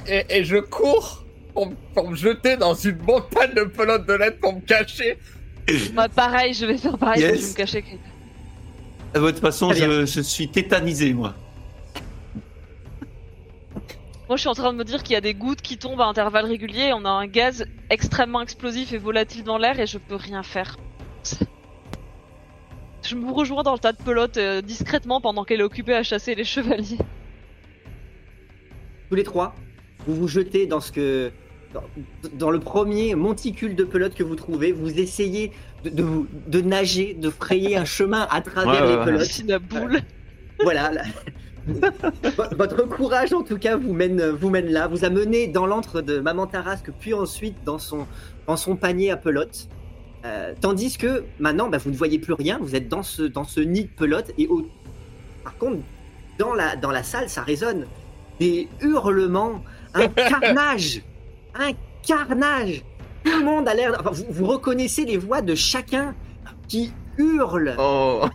et, 0.08 0.26
et 0.30 0.44
je 0.44 0.58
cours 0.58 1.24
pour, 1.54 1.72
pour 1.94 2.10
me 2.10 2.16
jeter 2.16 2.58
dans 2.58 2.74
une 2.74 2.98
montagne 3.04 3.54
de 3.54 3.64
pelotes 3.64 4.06
de 4.08 4.14
laine 4.14 4.34
pour 4.42 4.54
me 4.56 4.62
cacher. 4.62 5.18
Moi, 5.94 6.10
pareil, 6.10 6.54
je 6.54 6.66
vais 6.66 6.78
faire 6.78 6.98
pareil, 6.98 7.22
Yes. 7.22 7.36
je 7.38 7.42
vais 7.46 7.50
me 7.52 7.56
cacher. 7.56 7.86
De 9.14 9.20
toute 9.32 9.40
façon, 9.40 9.72
je, 9.74 10.06
je 10.06 10.22
suis 10.22 10.50
tétanisé 10.50 11.14
moi. 11.14 11.34
Moi, 14.28 14.36
je 14.36 14.42
suis 14.42 14.50
en 14.50 14.54
train 14.54 14.72
de 14.74 14.78
me 14.78 14.84
dire 14.84 15.02
qu'il 15.02 15.14
y 15.14 15.18
a 15.18 15.22
des 15.22 15.34
gouttes 15.34 15.62
qui 15.62 15.78
tombent 15.78 16.02
à 16.02 16.06
intervalles 16.06 16.46
réguliers. 16.46 16.92
On 16.94 17.04
a 17.06 17.10
un 17.10 17.26
gaz 17.26 17.66
extrêmement 17.90 18.42
explosif 18.42 18.94
et 18.94 18.98
volatile 19.00 19.44
dans 19.44 19.58
l'air 19.58 19.80
et 19.80 19.88
je 19.88 19.98
peux 19.98 20.16
rien 20.16 20.44
faire. 20.44 20.78
Je 23.10 23.16
me 23.16 23.32
rejoins 23.32 23.64
dans 23.64 23.74
le 23.74 23.80
tas 23.80 23.92
de 23.92 23.98
pelotes 23.98 24.38
euh, 24.38 24.62
discrètement 24.62 25.20
pendant 25.20 25.44
qu'elle 25.44 25.62
est 25.62 25.64
occupée 25.64 25.96
à 25.96 26.04
chasser 26.04 26.36
les 26.36 26.44
chevaliers. 26.44 27.00
Tous 29.10 29.16
les 29.16 29.24
trois, 29.24 29.56
vous 30.06 30.14
vous 30.14 30.28
jetez 30.28 30.68
dans 30.68 30.80
ce 30.80 30.92
que. 30.92 31.32
Dans, 31.74 31.84
dans 32.34 32.52
le 32.52 32.60
premier 32.60 33.16
monticule 33.16 33.76
de 33.76 33.84
pelotes 33.84 34.14
que 34.14 34.22
vous 34.24 34.36
trouvez, 34.36 34.72
vous 34.72 35.00
essayez 35.00 35.52
de, 35.84 35.90
de, 35.90 36.04
vous- 36.04 36.28
de 36.48 36.62
nager, 36.62 37.16
de 37.16 37.30
frayer 37.32 37.78
un 37.78 37.86
chemin 37.86 38.28
à 38.30 38.42
travers 38.42 38.84
Ouais, 38.84 38.90
les 38.92 38.96
ouais. 38.98 39.06
pelotes. 39.06 39.64
Boule. 39.70 40.00
Voilà. 40.62 40.92
là. 40.92 41.04
V- 41.68 41.82
Votre 42.58 42.88
courage, 42.88 43.34
en 43.34 43.42
tout 43.44 43.58
cas, 43.58 43.76
vous 43.76 43.94
mène, 43.94 44.30
vous 44.30 44.50
mène 44.52 44.68
là, 44.72 44.88
vous 44.88 45.04
a 45.06 45.10
mené 45.10 45.48
dans 45.48 45.66
l'antre 45.66 46.02
de 46.02 46.20
Maman 46.20 46.46
Tarasque, 46.48 46.92
puis 47.00 47.14
ensuite 47.16 47.56
dans 47.66 47.78
son, 47.80 48.06
dans 48.48 48.58
son 48.58 48.76
panier 48.76 49.10
à 49.12 49.18
pelotes. 49.18 49.68
Euh, 50.26 50.54
tandis 50.60 50.98
que 50.98 51.24
maintenant, 51.40 51.70
bah, 51.70 51.78
vous 51.78 51.92
ne 51.92 51.96
voyez 51.96 52.20
plus 52.20 52.34
rien, 52.34 52.58
vous 52.62 52.76
êtes 52.76 52.90
dans 52.90 53.04
ce, 53.04 53.24
dans 53.24 53.46
ce 53.46 53.62
nid 53.62 53.84
de 53.84 53.90
pelote, 53.90 54.32
et 54.38 54.48
au... 54.48 54.68
par 55.44 55.58
contre, 55.58 55.82
dans 56.38 56.54
la, 56.54 56.76
dans 56.76 56.92
la 56.92 57.04
salle, 57.04 57.30
ça 57.30 57.42
résonne. 57.42 57.86
Des 58.40 58.68
hurlements, 58.82 59.64
un 59.94 60.08
carnage, 60.08 61.02
un 61.56 61.72
carnage. 62.06 62.84
Tout 63.24 63.40
le 63.40 63.46
monde 63.46 63.68
a 63.68 63.74
l'air. 63.74 63.96
Enfin, 64.00 64.12
vous, 64.12 64.26
vous 64.30 64.46
reconnaissez 64.46 65.06
les 65.06 65.18
voix 65.18 65.42
de 65.42 65.56
chacun 65.56 66.16
qui 66.68 66.94
hurle. 67.18 67.76
Oh. 67.78 68.26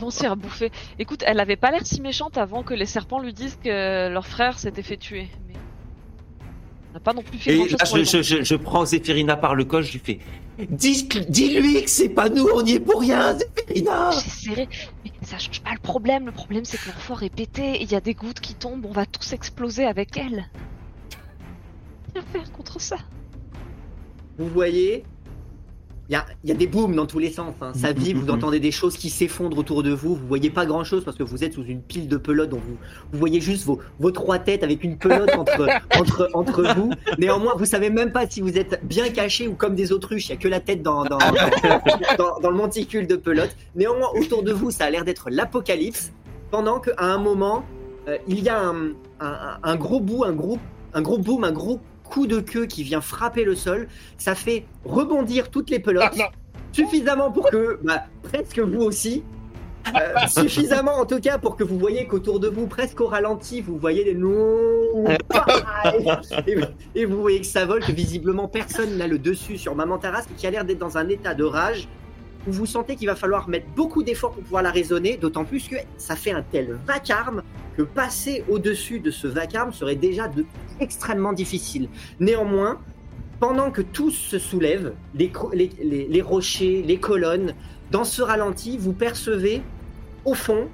On 0.00 0.10
s'est 0.10 0.28
rebouffer? 0.28 0.70
Écoute, 0.98 1.24
elle 1.26 1.40
avait 1.40 1.56
pas 1.56 1.70
l'air 1.70 1.84
si 1.84 2.00
méchante 2.00 2.38
avant 2.38 2.62
que 2.62 2.74
les 2.74 2.86
serpents 2.86 3.18
lui 3.18 3.32
disent 3.32 3.58
que 3.62 4.08
leur 4.08 4.26
frère 4.26 4.58
s'était 4.58 4.82
fait 4.82 4.96
tuer. 4.96 5.28
Mais... 5.48 5.54
N'a 6.94 7.00
pas 7.00 7.12
non 7.12 7.22
plus 7.22 7.38
fait 7.38 7.56
pour 7.56 7.66
je, 7.66 7.96
les 7.96 8.04
je, 8.04 8.22
je, 8.22 8.44
je 8.44 8.54
prends 8.54 8.84
Zéphirina 8.84 9.36
par 9.36 9.56
le 9.56 9.64
col, 9.64 9.82
je 9.82 9.92
lui 9.94 9.98
fais 9.98 10.20
Dis- 10.70 11.08
Dis-lui 11.28 11.82
que 11.82 11.90
c'est 11.90 12.08
pas 12.08 12.28
nous, 12.28 12.46
on 12.54 12.64
y 12.64 12.74
est 12.74 12.80
pour 12.80 13.00
rien, 13.00 13.36
Zéphirina 13.36 14.10
J'ai 14.12 14.30
serré. 14.30 14.68
Mais 15.04 15.10
ça 15.22 15.36
change 15.38 15.60
pas 15.60 15.72
le 15.72 15.80
problème. 15.80 16.26
Le 16.26 16.30
problème, 16.32 16.64
c'est 16.64 16.76
que 16.78 16.86
leur 16.86 17.00
fort 17.00 17.24
est 17.24 17.34
pété. 17.34 17.82
Il 17.82 17.90
y 17.90 17.96
a 17.96 18.00
des 18.00 18.14
gouttes 18.14 18.38
qui 18.38 18.54
tombent. 18.54 18.86
On 18.86 18.92
va 18.92 19.06
tous 19.06 19.32
exploser 19.32 19.84
avec 19.84 20.16
elle. 20.16 20.48
Rien 22.14 22.24
faire 22.32 22.52
contre 22.52 22.80
ça. 22.80 22.98
Vous 24.38 24.48
voyez, 24.48 25.02
il 26.08 26.12
y 26.12 26.16
a, 26.16 26.26
il 26.42 26.50
y 26.50 26.52
a 26.52 26.54
des 26.54 26.66
booms 26.66 26.94
dans 26.94 27.06
tous 27.06 27.18
les 27.18 27.30
sens. 27.30 27.54
hein. 27.62 27.72
Ça 27.74 27.88
Mhm, 27.92 27.98
vibre, 27.98 28.20
vous 28.20 28.30
entendez 28.30 28.60
des 28.60 28.70
choses 28.70 28.96
qui 28.96 29.08
s'effondrent 29.10 29.56
autour 29.58 29.82
de 29.82 29.90
vous. 29.90 30.14
Vous 30.16 30.26
voyez 30.26 30.50
pas 30.50 30.66
grand 30.66 30.84
chose 30.84 31.02
parce 31.04 31.16
que 31.16 31.22
vous 31.22 31.44
êtes 31.44 31.54
sous 31.54 31.64
une 31.64 31.80
pile 31.80 32.08
de 32.08 32.16
pelote. 32.16 32.50
Donc 32.50 32.60
vous, 32.66 32.76
vous 33.12 33.18
voyez 33.18 33.40
juste 33.40 33.64
vos, 33.64 33.78
vos 33.98 34.10
trois 34.10 34.38
têtes 34.38 34.62
avec 34.62 34.84
une 34.84 34.98
pelote 34.98 35.30
entre, 35.34 35.68
entre, 35.98 36.28
entre 36.34 36.62
vous. 36.76 36.90
Néanmoins, 37.18 37.54
vous 37.56 37.64
savez 37.64 37.88
même 37.90 38.12
pas 38.12 38.28
si 38.28 38.40
vous 38.42 38.58
êtes 38.58 38.80
bien 38.84 39.08
caché 39.10 39.48
ou 39.48 39.54
comme 39.54 39.74
des 39.74 39.92
autruches. 39.92 40.26
Il 40.28 40.30
y 40.30 40.34
a 40.34 40.36
que 40.36 40.48
la 40.48 40.60
tête 40.60 40.82
dans, 40.82 41.04
dans, 41.04 41.18
dans, 42.18 42.38
dans 42.40 42.50
le 42.50 42.56
monticule 42.56 43.06
de 43.06 43.16
pelote. 43.16 43.56
Néanmoins, 43.74 44.08
autour 44.14 44.42
de 44.42 44.52
vous, 44.52 44.70
ça 44.70 44.84
a 44.84 44.90
l'air 44.90 45.04
d'être 45.04 45.28
l'apocalypse. 45.30 46.12
Pendant 46.50 46.80
qu'à 46.80 46.92
un 46.98 47.18
moment, 47.18 47.64
euh, 48.08 48.18
il 48.28 48.40
y 48.40 48.48
a 48.48 48.60
un, 48.60 48.90
un, 49.20 49.58
un 49.62 49.76
gros 49.76 50.00
bout, 50.00 50.24
un 50.24 50.32
gros, 50.32 50.58
un 50.92 51.02
gros 51.02 51.18
boom, 51.18 51.44
un 51.44 51.52
gros 51.52 51.80
coup 52.14 52.28
de 52.28 52.38
queue 52.38 52.66
qui 52.66 52.84
vient 52.84 53.00
frapper 53.00 53.44
le 53.44 53.56
sol. 53.56 53.88
Ça 54.18 54.36
fait 54.36 54.64
rebondir 54.84 55.50
toutes 55.50 55.68
les 55.68 55.80
pelotes. 55.80 56.14
Ah, 56.20 56.30
suffisamment 56.70 57.32
pour 57.32 57.50
que, 57.50 57.80
bah, 57.82 58.04
presque 58.22 58.60
vous 58.60 58.82
aussi, 58.82 59.24
euh, 59.88 60.14
suffisamment 60.28 60.94
en 60.94 61.06
tout 61.06 61.20
cas 61.20 61.38
pour 61.38 61.56
que 61.56 61.64
vous 61.64 61.76
voyez 61.76 62.06
qu'autour 62.06 62.38
de 62.38 62.46
vous, 62.46 62.68
presque 62.68 63.00
au 63.00 63.08
ralenti, 63.08 63.60
vous 63.60 63.78
voyez 63.78 64.04
des 64.04 64.14
noms. 64.14 65.04
et, 66.46 66.56
et 66.94 67.04
vous 67.04 67.20
voyez 67.20 67.40
que 67.40 67.46
ça 67.46 67.66
vole, 67.66 67.84
que 67.84 67.92
visiblement 67.92 68.46
personne 68.46 68.96
n'a 68.96 69.08
le 69.08 69.18
dessus 69.18 69.58
sur 69.58 69.74
Maman 69.74 69.98
Tarasque, 69.98 70.30
qui 70.36 70.46
a 70.46 70.52
l'air 70.52 70.64
d'être 70.64 70.78
dans 70.78 70.96
un 70.96 71.08
état 71.08 71.34
de 71.34 71.44
rage 71.44 71.88
où 72.46 72.52
vous 72.52 72.66
sentez 72.66 72.96
qu'il 72.96 73.06
va 73.06 73.16
falloir 73.16 73.48
mettre 73.48 73.66
beaucoup 73.74 74.02
d'efforts 74.02 74.32
pour 74.32 74.42
pouvoir 74.42 74.62
la 74.62 74.70
raisonner, 74.70 75.16
d'autant 75.16 75.44
plus 75.44 75.66
que 75.68 75.76
ça 75.96 76.14
fait 76.16 76.32
un 76.32 76.42
tel 76.42 76.78
vacarme 76.86 77.42
que 77.76 77.82
passer 77.82 78.44
au-dessus 78.48 79.00
de 79.00 79.10
ce 79.10 79.26
vacarme 79.26 79.72
serait 79.72 79.96
déjà 79.96 80.28
de, 80.28 80.44
extrêmement 80.80 81.32
difficile. 81.32 81.88
Néanmoins, 82.20 82.78
pendant 83.40 83.70
que 83.70 83.82
tous 83.82 84.10
se 84.12 84.38
soulèvent, 84.38 84.92
les, 85.14 85.28
cro- 85.28 85.50
les- 85.54 85.70
les- 85.82 86.06
les 86.06 86.22
rochers, 86.22 86.82
les 86.86 86.98
colonnes, 86.98 87.54
dans 87.90 88.04
ce 88.04 88.22
ralenti, 88.22 88.78
vous 88.78 88.92
percevez 88.92 89.62
au 90.24 90.34
fond 90.34 90.68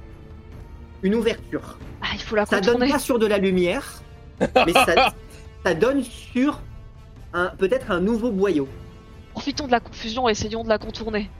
une 1.03 1.15
ouverture. 1.15 1.79
Ah, 2.03 2.07
il 2.15 2.21
faut 2.21 2.37
la 2.37 2.47
Ça 2.47 2.61
donne 2.61 2.89
pas 2.89 2.99
sur 2.99 3.19
de 3.19 3.27
la 3.27 3.39
lumière, 3.39 4.03
mais 4.41 4.73
ça, 4.73 5.13
ça 5.65 5.75
donne 5.75 6.03
sur 6.03 6.61
un- 7.33 7.49
peut-être 7.59 7.91
un 7.91 8.01
nouveau 8.01 8.31
boyau. 8.31 8.69
Profitons 9.33 9.67
de 9.67 9.73
la 9.73 9.81
confusion 9.81 10.29
et 10.29 10.33
essayons 10.33 10.65
de 10.65 10.69
la 10.69 10.79
contourner. 10.79 11.31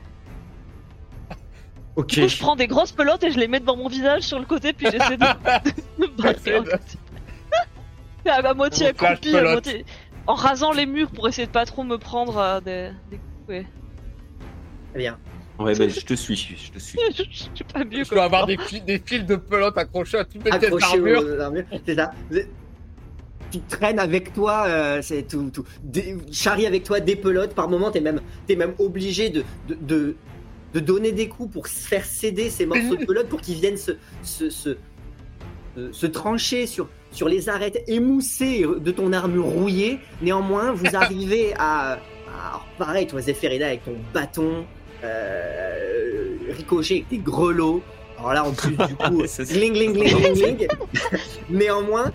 Ok. 2.01 2.09
Du 2.09 2.21
coup, 2.23 2.29
je 2.29 2.39
prends 2.39 2.57
des 2.57 2.67
grosses 2.67 2.93
pelotes 2.93 3.23
et 3.25 3.31
je 3.31 3.39
les 3.39 3.47
mets 3.47 3.61
devant 3.61 3.77
mon 3.77 3.89
visage 3.89 4.23
sur 4.23 4.39
le 4.39 4.47
côté, 4.47 4.73
puis 4.73 4.87
j'essaie 4.91 5.19
de, 5.19 5.25
de 5.99 6.07
me 6.07 6.23
côté. 6.23 6.55
à 8.31 8.43
ma 8.43 8.55
moitié 8.55 8.87
accroupie, 8.89 9.37
à 9.37 9.43
moitié... 9.43 9.85
en 10.27 10.35
rasant 10.35 10.73
les 10.73 10.87
murs 10.87 11.11
pour 11.11 11.29
essayer 11.29 11.47
de 11.47 11.53
pas 11.53 11.67
trop 11.67 11.83
me 11.85 11.99
prendre 11.99 12.39
euh, 12.39 12.61
des, 12.61 12.91
des 13.11 13.17
coups. 13.17 13.49
ouais. 13.49 13.67
Très 14.93 14.99
bien. 14.99 15.19
Ouais, 15.59 15.75
bah, 15.77 15.89
je 15.89 16.01
te 16.01 16.15
suis, 16.15 16.37
je 16.37 16.73
te 16.73 16.79
suis. 16.79 16.99
je 17.15 17.23
je 17.31 17.45
suis 17.55 17.65
pas 17.65 17.85
mieux. 17.85 18.03
Je 18.05 18.11
dois 18.11 18.25
avoir 18.25 18.47
des, 18.47 18.57
fils- 18.57 18.83
des 18.83 18.99
fils 18.99 19.27
de 19.27 19.37
pelote 19.37 19.77
accrochés 19.77 20.19
à 20.19 20.25
toutes 20.25 20.43
pièces 20.43 20.55
accroché 20.55 20.99
d'armure. 21.37 21.65
c'est 21.87 21.97
ça. 21.97 22.13
Tu 23.51 23.61
traînes 23.69 23.99
avec 23.99 24.33
toi, 24.33 24.65
euh, 24.69 25.03
c'est 25.03 25.27
tout, 25.29 25.51
tout. 25.53 25.65
Des, 25.83 26.17
charrie 26.33 26.67
avec 26.67 26.85
toi 26.85 27.01
des 27.01 27.17
pelotes. 27.17 27.55
Par 27.55 27.69
moment, 27.69 27.91
t'es 27.91 28.01
même, 28.01 28.21
obligé 28.79 29.29
de, 29.29 29.45
de, 29.69 29.75
de, 29.75 30.17
de 30.75 30.81
donner 30.81 31.13
des 31.13 31.29
coups 31.29 31.53
pour 31.53 31.67
faire 31.69 32.05
céder 32.05 32.51
ces 32.51 32.67
morceaux 32.67 32.97
de 32.97 33.05
pelote 33.05 33.29
pour 33.29 33.41
qu'ils 33.41 33.57
viennent 33.61 33.77
se, 33.77 33.93
se, 34.23 34.51
se, 34.51 34.77
se- 35.77 35.93
se 35.93 36.07
trancher 36.07 36.67
sur, 36.67 36.89
sur 37.11 37.29
les 37.29 37.49
arêtes 37.49 37.83
émoussées 37.89 38.65
de 38.65 38.91
ton 38.91 39.13
armure 39.13 39.47
rouillée. 39.47 39.99
Néanmoins, 40.23 40.73
vous 40.73 40.87
arrivez 40.95 41.55
à, 41.59 41.93
à- 41.95 41.99
alors, 42.49 42.67
pareil, 42.79 43.07
toi, 43.07 43.21
Zéphirina, 43.21 43.67
avec 43.67 43.85
ton 43.85 43.97
bâton, 44.15 44.65
euh, 45.05 46.37
ricochet 46.51 46.95
avec 46.95 47.09
tes 47.09 47.19
grelots. 47.19 47.83
Alors 48.19 48.35
là, 48.35 48.45
en 48.45 48.53
plus, 48.53 48.77
du 48.77 48.95
coup, 48.97 49.23
gling, 49.51 49.73
gling, 49.73 49.93
gling, 49.93 50.35
gling, 50.35 50.35
gling. 50.57 50.69
Néanmoins, 51.49 52.13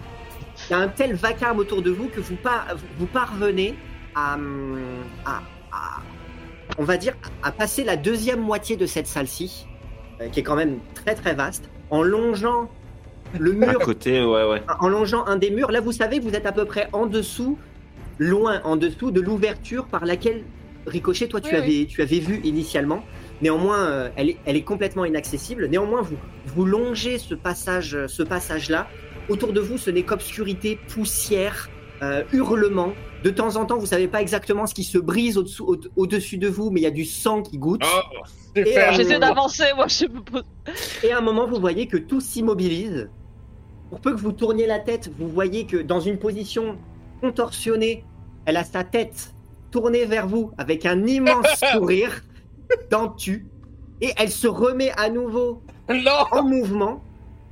il 0.70 0.72
y 0.72 0.74
a 0.76 0.78
un 0.80 0.88
tel 0.88 1.16
vacarme 1.16 1.60
autour 1.60 1.82
de 1.82 1.92
vous 1.92 2.08
que 2.08 2.20
vous, 2.22 2.36
par- 2.36 2.68
vous 2.98 3.08
parvenez 3.08 3.76
à, 4.14 4.36
hum, 4.36 4.78
à- 5.26 5.42
à- 5.72 6.02
on 6.78 6.84
va 6.84 6.98
dire, 6.98 7.16
à 7.44 7.52
passer 7.52 7.84
la 7.84 7.98
deuxième 7.98 8.42
moitié 8.42 8.78
de 8.78 8.86
cette 8.86 9.08
salle-ci, 9.08 9.68
euh, 10.22 10.30
qui 10.30 10.40
est 10.40 10.44
quand 10.44 10.56
même 10.56 10.80
très 10.94 11.16
très 11.16 11.34
vaste, 11.34 11.70
en 11.90 12.04
longeant 12.04 12.70
le 13.40 13.52
À 13.52 13.72
mur 13.72 13.80
côté, 13.80 14.24
ouais, 14.24 14.44
ouais. 14.48 14.62
en 14.80 14.88
longeant 14.88 15.26
un 15.26 15.36
des 15.36 15.50
murs. 15.52 15.72
Là, 15.72 15.82
vous 15.82 15.92
savez, 15.92 16.20
vous 16.20 16.36
êtes 16.36 16.46
à 16.46 16.52
peu 16.52 16.66
près 16.66 16.88
en 16.94 17.06
dessous, 17.06 17.58
loin 18.18 18.62
en 18.64 18.76
dessous 18.76 19.12
de 19.12 19.22
l'ouverture 19.22 19.86
par 19.86 20.06
laquelle 20.06 20.44
Ricochet, 20.88 21.28
toi, 21.28 21.42
tu, 21.42 21.50
Oui, 21.50 21.62
avais, 21.62 21.86
tu 21.90 22.02
avais 22.02 22.20
vu 22.20 22.42
initialement. 22.44 23.04
Néanmoins, 23.42 23.80
euh, 23.86 24.10
elle, 24.16 24.30
est, 24.30 24.38
elle 24.46 24.56
est 24.56 24.62
complètement 24.62 25.04
inaccessible. 25.04 25.68
Néanmoins, 25.68 26.02
vous, 26.02 26.18
vous 26.46 26.66
longez 26.66 27.18
ce 27.18 27.34
passage, 27.34 27.98
ce 28.08 28.24
passage-là. 28.24 28.88
Autour 29.28 29.52
de 29.52 29.60
vous, 29.60 29.80
ce 29.80 29.90
n'est 29.90 30.04
qu'obscurité, 30.04 30.78
poussière, 30.90 31.70
euh, 32.02 32.24
hurlements. 32.34 32.94
De 33.24 33.30
temps 33.32 33.56
en 33.56 33.66
temps, 33.66 33.78
vous 33.78 33.86
savez 33.88 34.08
pas 34.08 34.22
exactement 34.22 34.68
ce 34.68 34.74
qui 34.76 34.84
se 34.84 34.98
brise 34.98 35.38
au- 35.38 35.78
au-dessus 35.96 36.38
de 36.38 36.48
vous, 36.48 36.70
mais 36.70 36.82
il 36.82 36.84
y 36.84 36.88
a 36.88 36.92
du 36.92 37.06
sang 37.06 37.42
qui 37.42 37.58
goutte. 37.58 37.82
Oh, 37.84 38.18
euh, 38.58 38.64
J'essaie 38.92 39.20
d'avancer, 39.20 39.64
moi 39.76 39.88
je 39.88 40.06
me 40.06 40.22
pose. 40.22 40.44
Et 41.04 41.12
à 41.12 41.18
un 41.18 41.22
moment, 41.22 41.48
vous 41.48 41.60
voyez 41.60 41.88
que 41.88 41.98
tout 41.98 42.22
s'immobilise. 42.22 43.10
Pour 43.90 44.00
peu 44.00 44.14
que 44.14 44.20
vous 44.20 44.32
tourniez 44.32 44.68
la 44.68 44.80
tête, 44.80 45.12
vous 45.18 45.28
voyez 45.28 45.66
que 45.66 45.78
dans 45.78 46.00
une 46.00 46.18
position 46.20 46.78
contorsionnée, 47.22 48.04
elle 48.46 48.58
a 48.58 48.64
sa 48.64 48.84
tête 48.84 49.34
tournée 49.72 50.06
vers 50.06 50.28
vous 50.28 50.52
avec 50.58 50.86
un 50.86 51.06
immense 51.06 51.48
sourire 51.74 52.22
dentu. 52.92 53.48
Et 54.02 54.12
elle 54.18 54.30
se 54.30 54.48
remet 54.48 54.92
à 54.98 55.10
nouveau 55.10 55.62
Non 55.90 56.26
en 56.32 56.44
mouvement. 56.44 57.02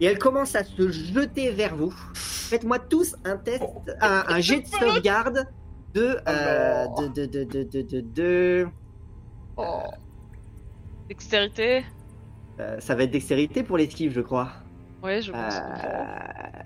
Et 0.04 0.08
elle 0.08 0.20
commence 0.20 0.54
à 0.54 0.66
se 0.66 0.92
jeter 0.92 1.52
vers 1.52 1.78
vous. 1.78 1.94
Faites-moi 2.14 2.78
tous 2.78 3.16
un 3.24 3.38
test, 3.38 3.64
un, 4.02 4.26
un 4.28 4.40
jet 4.42 4.60
de 4.60 4.68
sauvegarde 4.68 5.48
de, 5.94 6.18
euh, 6.28 6.86
Oh 6.90 7.02
non. 7.04 7.08
de, 7.08 7.26
de, 7.26 7.46
de, 7.46 7.64
de, 7.64 7.82
de, 7.82 8.02
de- 8.02 8.68
Oh. 9.56 9.80
Dextérité 11.08 11.86
euh, 12.60 12.80
ça 12.82 12.96
va 12.96 13.04
être 13.04 13.12
dextérité 13.12 13.64
pour 13.64 13.78
l'esquive, 13.78 14.12
je 14.14 14.20
crois. 14.20 14.50
Ouais, 15.02 15.22
je 15.22 15.32
pense. 15.32 15.56
Euh, 15.56 16.64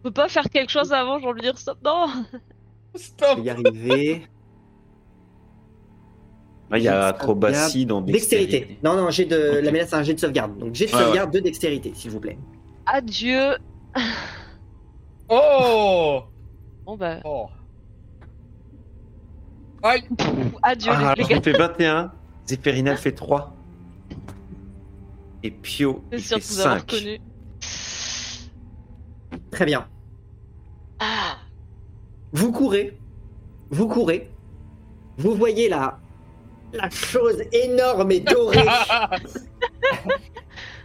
On 0.00 0.02
peut 0.02 0.10
pas 0.10 0.28
faire 0.28 0.50
quelque 0.50 0.70
chose 0.70 0.92
avant, 0.92 1.20
j'ai 1.20 1.26
envie 1.26 1.40
de 1.42 1.46
dire 1.46 1.56
stop. 1.58 1.78
Non 1.84 2.06
je 2.96 2.98
Stop 3.00 3.38
vais 3.38 3.44
y 3.44 3.50
arriver. 3.50 4.26
Là, 6.70 6.78
il 6.78 6.84
y 6.84 6.88
a 6.88 7.06
acrobatie 7.06 7.84
dans 7.84 8.00
Dextérité. 8.00 8.46
dextérité. 8.58 8.78
Non, 8.84 8.94
non, 8.96 9.10
j'ai 9.10 9.24
de. 9.24 9.60
La 9.62 9.72
menace, 9.72 9.88
c'est 9.90 9.96
un 9.96 10.02
jet 10.04 10.14
de 10.14 10.20
sauvegarde. 10.20 10.56
Donc, 10.58 10.74
jet 10.74 10.86
de 10.86 10.92
Ouais, 10.94 11.02
sauvegarde 11.02 11.32
de 11.32 11.40
dextérité, 11.40 11.92
s'il 11.94 12.10
vous 12.12 12.20
plaît. 12.20 12.38
Adieu 12.86 13.56
Oh 15.28 16.22
Bon 16.86 16.96
bah, 16.96 17.18
Oh 17.24 17.46
Aïe 19.82 20.02
adieu 20.62 20.92
Ah, 20.94 21.14
les, 21.16 21.24
gars. 21.24 21.40
fait 21.40 21.52
21, 21.56 22.12
Zéphirina 22.46 22.92
elle 22.92 22.96
fait 22.98 23.12
3. 23.12 23.54
Et 25.42 25.50
Pio, 25.50 26.04
C'est 26.12 26.18
il 26.18 26.22
sûr 26.22 26.36
fait 26.38 26.42
de 26.42 26.46
vous 26.54 26.60
avoir 26.60 26.78
5. 26.80 26.90
reconnu. 26.92 27.20
Très 29.50 29.64
bien. 29.64 29.86
Ah 30.98 31.36
Vous 32.32 32.52
courez. 32.52 32.98
Vous 33.70 33.88
courez. 33.88 34.30
Vous 35.16 35.34
voyez 35.34 35.68
la. 35.68 35.98
La 36.72 36.88
chose 36.90 37.42
énorme 37.52 38.12
et 38.12 38.20
dorée. 38.20 38.64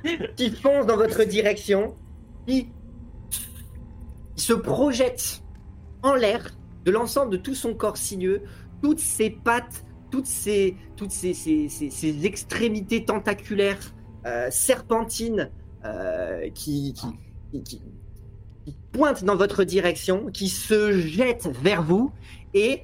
Qui 0.36 0.52
fonce 0.52 0.86
dans 0.86 0.98
votre 0.98 1.24
direction, 1.24 1.96
qui 2.46 2.70
se 4.36 4.54
projette 4.54 5.42
en 6.04 6.14
l'air 6.14 6.52
de 6.84 6.92
l'ensemble 6.92 7.32
de 7.32 7.38
tout 7.38 7.56
son 7.56 7.74
corps 7.74 7.98
sinueux, 7.98 8.44
toutes 8.84 9.00
ses 9.00 9.30
pattes 9.32 9.84
toutes 10.12 10.28
ces, 10.28 10.78
toutes 10.96 11.12
extrémités 12.24 13.04
tentaculaires, 13.04 13.94
euh, 14.26 14.48
serpentines, 14.52 15.50
euh, 15.84 16.50
qui, 16.52 16.94
qui, 16.94 17.08
qui- 17.52 17.64
qui- 17.64 17.82
qui 18.66 18.76
pointent 18.94 19.24
dans 19.26 19.36
votre 19.36 19.64
direction, 19.66 20.28
qui 20.28 20.48
se 20.48 20.94
jettent 21.00 21.50
vers 21.62 21.84
vous, 21.84 22.12
et 22.54 22.84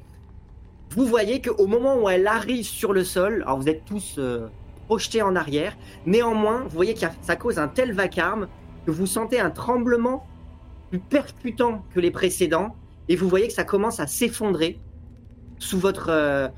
vous 0.92 1.06
voyez 1.06 1.42
qu'au 1.42 1.68
moment 1.68 1.96
où 1.96 2.10
elle 2.10 2.28
arrive 2.28 2.66
sur 2.66 2.92
le 2.92 3.06
sol, 3.06 3.44
alors 3.46 3.60
vous 3.60 3.70
êtes 3.70 3.86
tous 3.86 4.16
euh, 4.18 4.48
projetés 4.88 5.22
en 5.22 5.38
arrière, 5.38 5.78
néanmoins, 6.06 6.64
vous 6.64 6.76
voyez 6.76 6.94
que 6.94 7.00
ça 7.22 7.36
cause 7.38 7.60
un 7.60 7.70
tel 7.70 7.94
vacarme 7.94 8.50
que 8.86 8.92
vous 8.92 9.06
sentez 9.06 9.40
un 9.40 9.52
tremblement 9.52 10.28
plus 10.90 11.00
percutant 11.00 11.86
que 11.94 12.02
les 12.02 12.12
précédents, 12.12 12.76
et 13.08 13.16
vous 13.16 13.30
voyez 13.30 13.48
que 13.48 13.54
ça 13.54 13.64
commence 13.64 14.02
à 14.02 14.08
s'effondrer 14.08 14.80
sous 15.60 15.80
votre, 15.80 16.10
euh, 16.10 16.50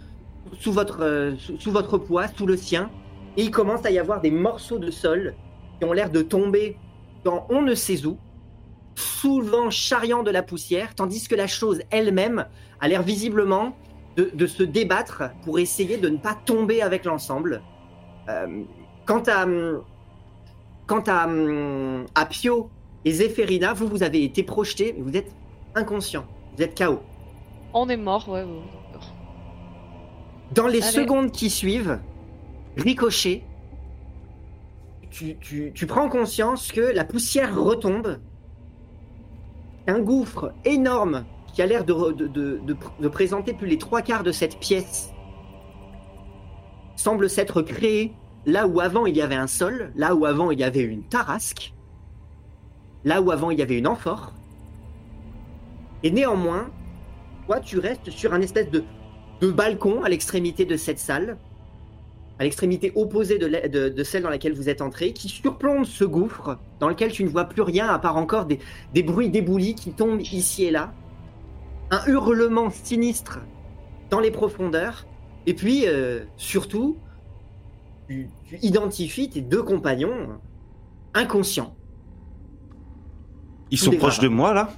sous, 0.60 0.72
votre, 0.72 1.04
euh, 1.04 1.36
sous, 1.60 1.72
votre 1.72 2.00
poids, 2.00 2.28
sous 2.28 2.48
le 2.48 2.58
sien, 2.58 2.90
et 3.38 3.44
il 3.44 3.52
commence 3.52 3.86
à 3.86 3.92
y 3.92 4.00
avoir 4.00 4.20
des 4.20 4.32
morceaux 4.32 4.80
de 4.80 4.90
sol 4.90 5.36
qui 5.78 5.86
ont 5.86 5.94
l'air 5.94 6.10
de 6.10 6.24
tomber 6.24 6.78
dans 7.24 7.46
on 7.52 7.62
ne 7.62 7.76
sait 7.76 8.04
où, 8.08 8.18
souvent 8.96 9.70
charriant 9.70 10.24
de 10.24 10.32
la 10.32 10.42
poussière, 10.42 10.96
tandis 10.96 11.28
que 11.28 11.36
la 11.36 11.48
chose 11.48 11.82
elle-même 11.92 12.48
a 12.80 12.88
l'air 12.88 13.04
visiblement 13.04 13.76
de, 14.16 14.30
de 14.34 14.48
se 14.48 14.64
débattre 14.64 15.24
pour 15.44 15.60
essayer 15.60 15.98
de 15.98 16.10
ne 16.10 16.18
pas 16.18 16.36
tomber 16.36 16.82
avec 16.82 17.06
l'ensemble. 17.06 17.62
Euh, 18.30 18.64
quant 19.06 19.24
à, 19.28 19.46
quant 20.88 21.04
à, 21.08 21.28
à 22.16 22.26
Pio 22.26 22.70
et 23.06 23.12
Zéphérina, 23.12 23.74
vous, 23.74 23.88
vous 23.88 24.04
avez 24.04 24.24
été 24.24 24.44
projetés, 24.44 24.94
mais 24.98 25.02
vous 25.04 25.18
êtes 25.18 25.32
inconscient, 25.76 26.26
vous 26.56 26.64
êtes 26.64 26.78
KO. 26.78 27.00
On 27.74 27.90
est 27.90 27.98
mort, 27.98 28.30
ouais. 28.30 28.46
Dans 30.54 30.68
les 30.68 30.82
Allez. 30.84 30.92
secondes 30.92 31.32
qui 31.32 31.50
suivent, 31.50 32.00
Ricochet, 32.78 33.44
tu, 35.10 35.38
tu- 35.40 35.72
tu 35.74 35.88
prends 35.88 36.10
conscience 36.10 36.72
que 36.72 36.82
la 36.82 37.04
poussière 37.06 37.60
retombe. 37.60 38.20
Un 39.88 40.00
gouffre 40.00 40.54
énorme 40.64 41.26
qui 41.54 41.62
a 41.62 41.68
l'air 41.68 41.86
de, 41.86 43.08
présenter 43.10 43.54
plus 43.54 43.68
les 43.68 43.78
trois 43.78 44.02
quarts 44.02 44.24
de 44.24 44.32
cette 44.32 44.60
pièce 44.60 45.12
semble 46.96 47.30
s'être 47.30 47.62
créé 47.62 48.14
là 48.46 48.68
où 48.68 48.80
avant 48.80 49.06
il 49.06 49.16
y 49.16 49.22
avait 49.22 49.36
un 49.36 49.48
sol, 49.48 49.92
là 49.96 50.16
où 50.16 50.26
avant 50.26 50.52
il 50.52 50.60
y 50.60 50.64
avait 50.64 50.82
une 50.82 51.04
tarasque, 51.04 51.74
là 53.06 53.22
où 53.22 53.32
avant 53.32 53.52
il 53.52 53.60
y 53.60 53.62
avait 53.62 53.78
une 53.78 53.88
amphore. 53.88 54.34
Et 56.02 56.12
néanmoins, 56.12 56.70
toi 57.46 57.60
tu 57.60 57.80
restes 57.80 58.10
sur 58.10 58.34
un 58.34 58.42
espèce 58.42 58.70
de, 58.70 58.84
balcon 59.42 60.04
à 60.04 60.10
l'extrémité 60.10 60.64
de 60.66 60.78
cette 60.78 61.00
salle, 61.00 61.38
à 62.40 62.44
l'extrémité 62.44 62.94
opposée 62.96 63.38
de, 63.38 64.04
celle 64.04 64.24
dans 64.24 64.30
laquelle 64.30 64.54
vous 64.54 64.70
êtes 64.70 64.82
entré, 64.82 65.12
qui 65.12 65.28
surplombe 65.28 65.84
ce 65.84 66.06
gouffre 66.06 66.58
dans 66.80 66.88
lequel 66.88 67.12
tu 67.12 67.24
ne 67.26 67.30
vois 67.30 67.46
plus 67.46 67.62
rien 67.62 67.88
à 67.88 68.00
part 68.00 68.16
encore 68.16 68.46
des 68.46 69.04
bruits 69.04 69.30
d'éboulis 69.30 69.76
qui 69.76 69.92
tombent 69.92 70.22
ici 70.22 70.64
et 70.64 70.72
là, 70.72 70.94
un 71.94 72.06
hurlement 72.08 72.70
sinistre 72.70 73.40
dans 74.10 74.20
les 74.20 74.32
profondeurs, 74.32 75.06
et 75.46 75.54
puis 75.54 75.84
euh, 75.88 76.24
surtout, 76.38 76.98
tu, 78.08 78.30
tu 78.48 78.58
identifies 78.62 79.30
tes 79.30 79.42
deux 79.42 79.64
compagnons 79.64 80.40
inconscients. 81.14 81.76
Ils 83.72 83.78
Tout 83.80 83.86
sont 83.86 83.98
proches 83.98 84.20
de 84.20 84.28
moi 84.28 84.54
là? 84.54 84.70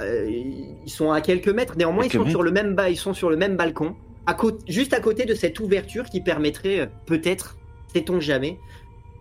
Euh, 0.00 0.26
ils 0.28 0.90
sont 0.90 1.12
à 1.12 1.20
quelques 1.20 1.48
mètres, 1.48 1.76
néanmoins 1.76 2.02
Quelques 2.02 2.14
ils 2.14 2.16
sont 2.18 2.24
mètres. 2.24 2.30
sur 2.30 2.42
le 2.42 2.50
même 2.50 2.74
bas, 2.74 2.90
ils 2.90 2.96
sont 2.96 3.14
sur 3.14 3.30
le 3.30 3.36
même 3.36 3.56
balcon, 3.56 3.94
à 4.26 4.36
juste 4.66 4.92
à 4.92 5.00
côté 5.00 5.24
de 5.24 5.34
cette 5.34 5.60
ouverture 5.60 6.04
qui 6.06 6.20
permettrait 6.20 6.80
euh, 6.80 6.86
peut-être, 7.06 7.56
sait-on 7.92 8.20
jamais, 8.20 8.58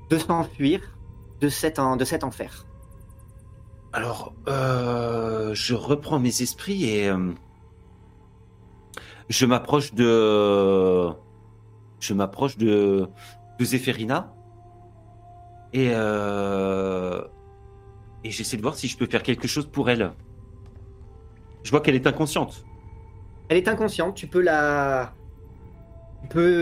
de 0.09 0.17
s'enfuir 0.17 0.79
de 1.41 1.49
cet, 1.49 1.77
en- 1.77 1.95
de 1.95 2.05
cet 2.05 2.23
enfer. 2.23 2.65
Alors, 3.93 4.33
euh, 4.47 5.53
je 5.53 5.75
reprends 5.75 6.17
mes 6.17 6.41
esprits 6.41 6.85
et 6.85 7.09
euh, 7.09 7.31
je 9.29 9.45
m'approche 9.45 9.93
de, 9.93 11.09
je 11.99 12.13
m'approche 12.15 12.57
de, 12.57 13.07
de 13.59 13.65
et 15.73 15.91
euh, 15.93 17.21
et 18.23 18.31
j'essaie 18.31 18.57
de 18.57 18.63
voir 18.63 18.75
si 18.75 18.87
je 18.87 18.97
peux 18.97 19.05
faire 19.05 19.21
quelque 19.21 19.47
chose 19.47 19.67
pour 19.67 19.91
elle. 19.91 20.11
Je 21.61 21.69
vois 21.69 21.81
qu'elle 21.81 21.95
est 21.95 22.07
inconsciente. 22.07 22.65
Elle 23.49 23.57
est 23.57 23.67
inconsciente, 23.67 24.15
tu 24.15 24.27
peux 24.27 24.41
la... 24.41 25.13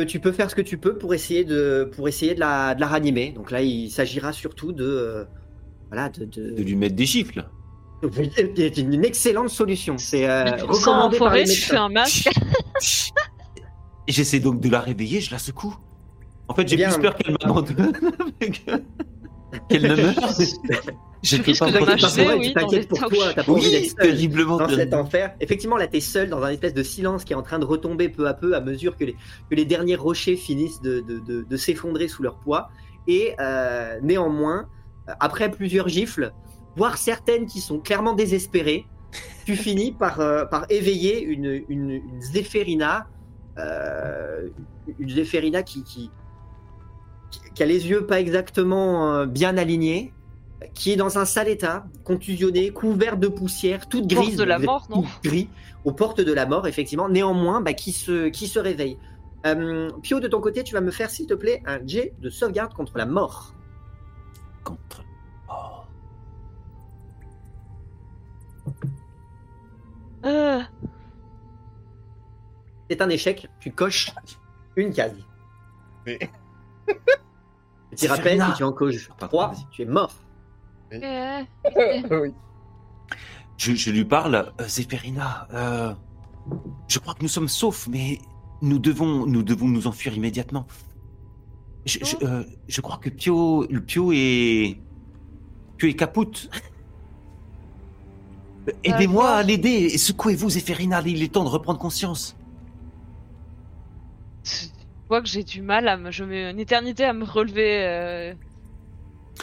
Tu 0.07 0.19
peux, 0.19 0.31
faire 0.31 0.49
ce 0.49 0.55
que 0.55 0.61
tu 0.61 0.79
peux 0.79 0.97
pour 0.97 1.13
essayer 1.13 1.45
essayer 2.07 2.33
de, 2.33 2.39
la, 2.39 2.73
de 2.73 2.81
la 2.81 2.87
ranimer. 2.87 3.31
Donc 3.31 3.51
là, 3.51 3.61
il 3.61 3.89
s'agira 3.89 4.33
surtout 4.33 4.73
de... 4.73 5.27
voilà, 5.91 6.09
de... 6.09 6.25
de... 6.25 6.51
De 6.51 6.63
lui 6.63 6.75
mettre 6.75 6.95
des 6.95 7.05
gifles. 7.05 7.45
C'est 8.55 8.77
une 8.77 9.05
excellente 9.05 9.49
solution. 9.49 9.97
C'est 9.97 10.27
euh, 10.27 10.43
recommandé 10.63 11.17
par 11.19 11.33
les 11.33 11.45
forêt, 11.45 11.53
tu 11.55 11.61
fais 11.61 11.73
médecins. 11.73 11.85
un 11.85 11.89
masque. 11.89 12.29
J'essaie 14.07 14.39
donc 14.39 14.59
de 14.59 14.69
la 14.69 14.79
réveiller, 14.79 15.21
je 15.21 15.31
la 15.31 15.37
secoue. 15.37 15.75
En 16.47 16.53
fait, 16.55 16.67
j'ai 16.67 16.77
plus 16.77 16.97
peur 16.99 17.15
qu'elle 17.15 17.35
m'abandonne. 17.39 17.93
qu'elle 19.69 19.83
ne 19.83 19.95
meure. 19.95 20.13
Je 21.23 21.35
Tu 21.35 21.41
peux 21.43 21.51
risques 21.51 21.59
pas 21.59 21.71
de 21.71 22.39
oui, 22.39 22.47
tu 22.47 22.53
t'inquiètes 22.53 22.87
pour 22.87 22.97
toi, 22.99 23.31
t'as 23.35 23.43
pas 23.43 23.51
envie 23.51 23.69
d'être 23.69 23.83
Oui, 23.83 23.89
seul. 23.89 23.97
terriblement. 24.09 24.57
dans 24.57 24.67
cet 24.69 24.93
enfer. 24.95 25.35
Effectivement, 25.39 25.77
là, 25.77 25.85
t'es 25.87 25.99
seul 25.99 26.29
dans 26.29 26.41
un 26.41 26.49
espèce 26.49 26.73
de 26.73 26.81
silence 26.83 27.23
qui 27.23 27.33
est 27.33 27.35
en 27.35 27.43
train 27.43 27.59
de 27.59 27.65
retomber 27.65 28.09
peu 28.09 28.27
à 28.27 28.33
peu 28.33 28.55
à 28.55 28.59
mesure 28.61 28.97
que 28.97 29.05
les, 29.05 29.13
que 29.49 29.55
les 29.55 29.65
derniers 29.65 29.95
rochers 29.95 30.35
finissent 30.35 30.81
de, 30.81 31.01
de- 31.01 31.19
de- 31.19 31.43
de 31.43 31.57
s'effondrer 31.57 32.07
sous 32.07 32.23
leur 32.23 32.37
poids. 32.39 32.69
Et 33.07 33.35
euh, 33.39 33.99
néanmoins, 34.01 34.61
euh, 34.61 34.63
après 35.19 35.49
plusieurs 35.51 35.87
gifles, 35.87 36.31
voire 36.75 36.97
certaines 36.97 37.45
qui 37.45 37.59
sont 37.61 37.79
clairement 37.79 38.13
désespérées, 38.13 38.85
tu 39.45 39.55
finis 39.65 39.91
par, 39.91 40.19
euh, 40.19 40.45
par 40.45 40.65
éveiller 40.69 41.21
une, 41.21 41.63
une, 41.69 41.91
une 41.91 42.21
Zéphérina, 42.21 43.07
euh, 43.57 44.47
une 44.99 45.09
Zéphérina 45.09 45.63
qui, 45.63 45.83
qui, 45.83 46.09
qui- 47.29 47.39
qui 47.53 47.63
a 47.63 47.65
les 47.65 47.87
yeux 47.89 48.05
pas 48.05 48.19
exactement 48.19 49.13
euh, 49.13 49.25
bien 49.25 49.57
alignés, 49.57 50.13
qui 50.73 50.91
est 50.91 50.95
dans 50.95 51.17
un 51.17 51.25
sale 51.25 51.49
état, 51.49 51.85
contusionnée, 52.03 52.69
couverte 52.71 53.19
de 53.19 53.27
poussière, 53.27 53.87
toute 53.89 54.13
Porte 54.13 54.25
grise. 54.27 54.37
de 54.37 54.43
la 54.43 54.59
mort, 54.59 54.87
non 54.89 55.03
Gris, 55.23 55.49
aux 55.85 55.91
portes 55.91 56.21
de 56.21 56.31
la 56.33 56.45
mort, 56.45 56.67
effectivement. 56.67 57.09
Néanmoins, 57.09 57.61
bah, 57.61 57.73
qui, 57.73 57.91
se, 57.91 58.29
qui 58.29 58.47
se 58.47 58.59
réveille. 58.59 58.97
Pio, 60.03 60.19
de 60.19 60.27
ton 60.27 60.39
côté, 60.39 60.63
tu 60.63 60.73
vas 60.75 60.81
me 60.81 60.91
faire, 60.91 61.09
s'il 61.09 61.25
te 61.25 61.33
plaît, 61.33 61.63
un 61.65 61.79
jet 61.85 62.13
de 62.21 62.29
sauvegarde 62.29 62.73
contre 62.75 62.95
la 62.97 63.07
mort. 63.07 63.55
Contre. 64.63 65.03
Oh. 65.49 65.83
Euh, 70.25 70.61
C'est 72.89 73.01
un 73.01 73.09
échec, 73.09 73.47
tu 73.59 73.71
coches 73.71 74.11
une 74.75 74.93
case. 74.93 75.15
Mais- 76.05 76.19
Petit 77.91 78.07
rappel, 78.07 78.41
si 78.41 78.53
tu 78.53 78.63
en 78.63 78.71
coches 78.71 79.09
Pardon, 79.09 79.27
3, 79.27 79.47
vas-y. 79.49 79.65
tu 79.71 79.81
es 79.81 79.85
mort. 79.85 80.13
euh, 80.93 81.43
oui. 82.11 82.33
Je, 83.57 83.73
je 83.75 83.91
lui 83.91 84.05
parle, 84.05 84.53
euh, 84.59 84.67
Zéphérina. 84.67 85.47
euh, 85.53 85.93
je 86.87 86.99
crois 86.99 87.13
que 87.13 87.21
nous 87.21 87.27
sommes 87.27 87.47
saufs, 87.49 87.87
mais 87.87 88.19
nous 88.61 88.79
devons, 88.79 89.25
nous 89.25 89.43
devons 89.43 89.67
nous 89.67 89.87
enfuir 89.87 90.13
immédiatement. 90.15 90.65
Je, 91.85 91.99
je, 92.03 92.15
euh, 92.25 92.43
je 92.67 92.81
crois 92.81 92.97
que 92.97 93.09
Pio, 93.09 93.65
le 93.69 93.81
Pio 93.81 94.11
est, 94.11 94.77
Pio 95.77 95.89
est 95.89 95.93
capoute. 95.93 96.49
Euh, 98.67 98.71
Aidez-moi 98.83 99.29
à 99.31 99.43
l'aider. 99.43 99.97
Secouez-vous, 99.97 100.51
Zéphérina. 100.51 101.01
Il 101.05 101.23
est 101.23 101.33
temps 101.33 101.43
de 101.43 101.49
reprendre 101.49 101.79
conscience. 101.79 102.35
je 104.43 104.67
vois 105.09 105.21
que 105.21 105.27
j'ai 105.27 105.43
du 105.43 105.61
mal 105.61 105.87
à 105.87 105.97
me. 105.97 106.11
Je 106.11 106.23
mets 106.23 106.49
une 106.51 106.59
éternité 106.59 107.03
à 107.03 107.13
me 107.13 107.25
relever. 107.25 107.83
euh, 107.85 108.33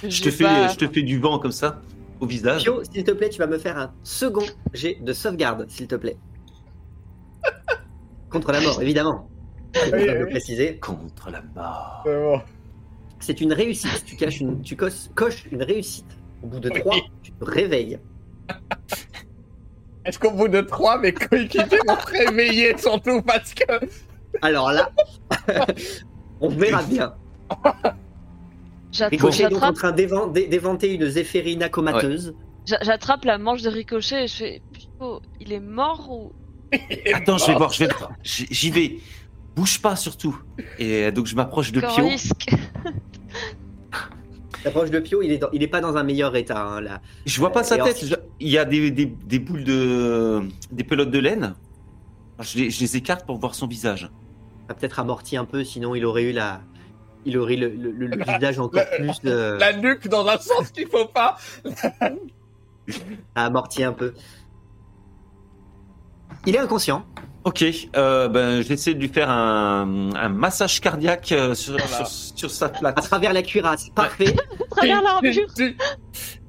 Je 0.08 0.22
te 0.22 0.30
fais, 0.30 0.44
pas- 0.44 0.68
je 0.68 0.76
te 0.76 0.86
fais 0.88 1.02
du 1.02 1.18
vent 1.18 1.38
comme 1.40 1.50
ça 1.52 1.82
au 2.20 2.26
visage. 2.26 2.62
Pio, 2.62 2.82
s'il 2.84 3.02
te 3.04 3.10
plaît, 3.10 3.28
tu 3.30 3.38
vas 3.38 3.46
me 3.48 3.58
faire 3.58 3.76
un 3.76 3.92
second 4.04 4.46
jet 4.72 4.98
de 5.02 5.12
sauvegarde, 5.12 5.66
s'il 5.68 5.88
te 5.88 5.96
plaît. 5.96 6.16
Contre 8.30 8.52
la 8.52 8.60
mort, 8.60 8.80
évidemment. 8.80 9.28
Préciser. 9.72 10.78
Contre 10.78 11.30
la 11.30 11.42
mort. 11.54 12.02
C'est 12.06 12.14
bon. 12.16 12.40
C'est 13.20 13.40
une 13.40 13.52
réussite. 13.52 14.04
Tu, 14.06 14.16
caches 14.16 14.40
une, 14.40 14.62
tu 14.62 14.76
coches, 14.76 15.08
coches 15.14 15.44
une 15.50 15.62
réussite. 15.62 16.06
Au 16.42 16.46
bout 16.46 16.60
de 16.60 16.70
Oui. 16.70 16.80
3, 16.80 16.96
tu 17.22 17.32
te 17.32 17.44
réveilles. 17.44 17.98
Est-ce 20.04 20.18
qu'au 20.18 20.30
bout 20.30 20.48
de 20.48 20.60
trois, 20.62 20.98
mes 20.98 21.12
coéquipiers 21.12 21.80
vont 21.86 21.96
se 22.00 22.06
réveiller 22.06 22.78
surtout 22.78 23.20
parce 23.22 23.52
que. 23.52 23.64
Alors 24.40 24.72
là, 24.72 24.90
on 26.40 26.48
verra 26.48 26.82
bien. 26.84 27.14
Ricochet 28.98 29.44
est 29.44 29.48
donc 29.50 29.62
en 29.62 29.72
train 29.72 29.92
d'éventer 29.92 30.94
une 30.94 31.06
Zéphérina 31.06 31.68
comateuse. 31.68 32.34
j'a- 32.64 32.78
j'attrape 32.82 33.24
la 33.26 33.36
manche 33.36 33.62
de 33.62 33.68
Ricochet 33.68 34.24
et 34.24 34.28
je 34.28 34.36
fais. 34.36 34.62
Putain, 34.72 35.18
il 35.40 35.52
est 35.52 35.60
mort 35.60 36.08
ou? 36.10 36.32
Attends, 37.12 37.36
je 37.38 37.46
vais 37.48 37.54
voir, 37.54 37.72
je 37.72 37.84
vais 37.84 37.90
J'y 38.22 38.46
j'y 38.50 38.70
vais. 38.70 38.98
Bouge 39.58 39.82
pas 39.82 39.96
surtout. 39.96 40.38
Et 40.78 41.06
euh, 41.06 41.10
donc 41.10 41.26
je 41.26 41.34
m'approche 41.34 41.72
de 41.72 41.80
Pio. 41.80 42.06
risque. 42.06 42.46
De 44.64 44.98
Pio, 45.00 45.22
il 45.22 45.32
est, 45.32 45.38
dans- 45.38 45.48
il 45.52 45.62
est 45.62 45.68
pas 45.68 45.80
dans 45.80 45.96
un 45.96 46.02
meilleur 46.02 46.36
état. 46.36 46.60
hein, 46.62 46.80
là. 46.80 47.00
Je 47.26 47.38
vois 47.40 47.50
pas 47.52 47.64
sa 47.64 47.76
Et 47.78 47.82
tête. 47.82 48.04
Je- 48.04 48.14
Il 48.38 48.48
y 48.48 48.58
a 48.58 48.64
des, 48.64 48.90
des, 48.90 49.06
des 49.06 49.38
boules 49.38 49.64
de. 49.64 50.42
des 50.70 50.84
pelotes 50.84 51.10
de 51.10 51.18
laine. 51.18 51.54
Je 52.40 52.58
les, 52.58 52.70
je 52.70 52.80
les 52.80 52.96
écarte 52.96 53.24
pour 53.26 53.38
voir 53.38 53.54
son 53.54 53.66
visage. 53.66 54.10
Il 54.68 54.72
a 54.72 54.74
peut-être 54.74 54.98
amorti 55.00 55.36
un 55.36 55.44
peu, 55.44 55.64
sinon 55.64 55.94
il 55.94 56.04
aurait 56.04 56.24
eu 56.24 56.32
la. 56.32 56.60
Il 57.24 57.38
aurait 57.38 57.56
le, 57.56 57.68
le- 57.68 57.90
le- 57.92 58.06
le 58.08 58.16
visage 58.24 58.58
encore 58.60 58.84
plus 58.96 59.20
de. 59.22 59.56
La 59.58 59.72
nuque 59.72 60.06
dans 60.08 60.26
un 60.26 60.38
sens 60.38 60.70
qu'il 60.70 60.86
faut 60.88 61.06
pas. 61.06 61.36
a 63.34 63.44
amorti 63.46 63.82
un 63.82 63.92
peu. 63.92 64.12
Il 66.46 66.54
est 66.54 66.58
inconscient. 66.58 67.04
Ok, 67.44 67.64
euh, 67.96 68.28
ben, 68.28 68.62
j'essaie 68.62 68.94
de 68.94 69.00
lui 69.00 69.08
faire 69.08 69.30
un, 69.30 70.10
un 70.14 70.28
massage 70.28 70.80
cardiaque 70.80 71.32
euh, 71.32 71.54
sur, 71.54 71.72
Voilà. 71.78 72.04
sur, 72.04 72.38
sur 72.38 72.50
sa 72.50 72.66
à 72.66 72.68
plate. 72.68 72.96
travers 73.02 73.32
la 73.32 73.42
cuirasse. 73.42 73.88
Parfait. 73.94 74.34
À 74.60 74.74
travers 74.74 75.02
l'armure. 75.02 75.32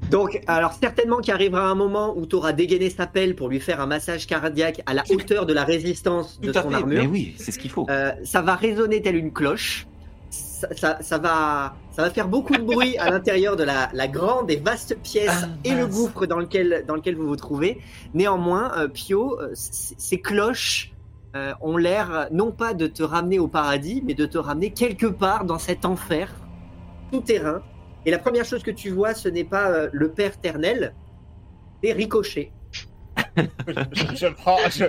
Donc, 0.09 0.41
alors 0.47 0.73
certainement 0.73 1.17
qu'il 1.19 1.33
arrivera 1.33 1.67
un 1.69 1.75
moment 1.75 2.13
où 2.17 2.25
tu 2.25 2.35
auras 2.35 2.51
dégainé 2.53 2.89
sa 2.89 3.05
pelle 3.05 3.35
pour 3.35 3.47
lui 3.49 3.59
faire 3.59 3.79
un 3.79 3.85
massage 3.85 4.25
cardiaque 4.27 4.81
à 4.87 4.93
la 4.93 5.03
hauteur 5.09 5.45
de 5.45 5.53
la 5.53 5.63
résistance 5.63 6.39
de 6.41 6.51
Tout 6.51 6.57
à 6.59 6.63
son 6.63 6.69
fait. 6.69 6.75
armure. 6.77 7.01
Mais 7.03 7.07
oui, 7.07 7.35
c'est 7.37 7.51
ce 7.51 7.59
qu'il 7.59 7.71
faut. 7.71 7.85
Euh, 7.89 8.11
ça 8.25 8.41
va 8.41 8.55
résonner 8.55 9.01
telle 9.01 9.15
une 9.15 9.31
cloche. 9.31 9.85
Ça, 10.31 10.67
ça- 10.75 10.97
ça 11.01 11.17
va, 11.17 11.75
ça 11.99 12.05
va 12.05 12.11
faire 12.11 12.29
beaucoup 12.29 12.55
de 12.55 12.61
bruit 12.61 12.97
à 12.97 13.09
l'intérieur 13.09 13.57
de 13.57 13.63
la, 13.65 13.89
la 13.91 14.07
grande 14.07 14.49
et 14.49 14.55
vaste 14.55 14.97
pièce 15.01 15.29
Ah, 15.43 15.47
et 15.65 15.73
le 15.73 15.85
gouffre 15.85 16.25
dans 16.27 16.39
lequel, 16.39 16.85
dans 16.87 16.95
lequel 16.95 17.15
vous 17.17 17.27
vous 17.27 17.35
trouvez. 17.35 17.81
Néanmoins, 18.13 18.71
euh, 18.77 18.87
Pio, 18.87 19.37
euh, 19.41 19.49
ces 19.53 20.21
cloches 20.21 20.93
euh, 21.35 21.51
ont 21.59 21.75
l'air 21.75 22.29
non 22.31 22.51
pas 22.53 22.73
de 22.73 22.87
te 22.87 23.03
ramener 23.03 23.37
au 23.37 23.49
paradis, 23.49 24.01
mais 24.05 24.13
de 24.13 24.25
te 24.25 24.37
ramener 24.37 24.71
quelque 24.71 25.07
part 25.07 25.43
dans 25.43 25.59
cet 25.59 25.83
enfer 25.83 26.33
souterrain. 27.11 27.61
Et 28.05 28.11
la 28.11 28.17
première 28.19 28.45
chose 28.45 28.63
que 28.63 28.71
tu 28.71 28.91
vois, 28.91 29.13
ce 29.13 29.27
n'est 29.27 29.43
pas 29.43 29.69
euh, 29.69 29.89
le 29.91 30.09
Père 30.09 30.39
Ternel, 30.39 30.93
c'est 31.83 31.91
Ricochet. 31.91 32.53
je, 33.35 34.15
je 34.15 34.27
prends, 34.27 34.57
je, 34.71 34.85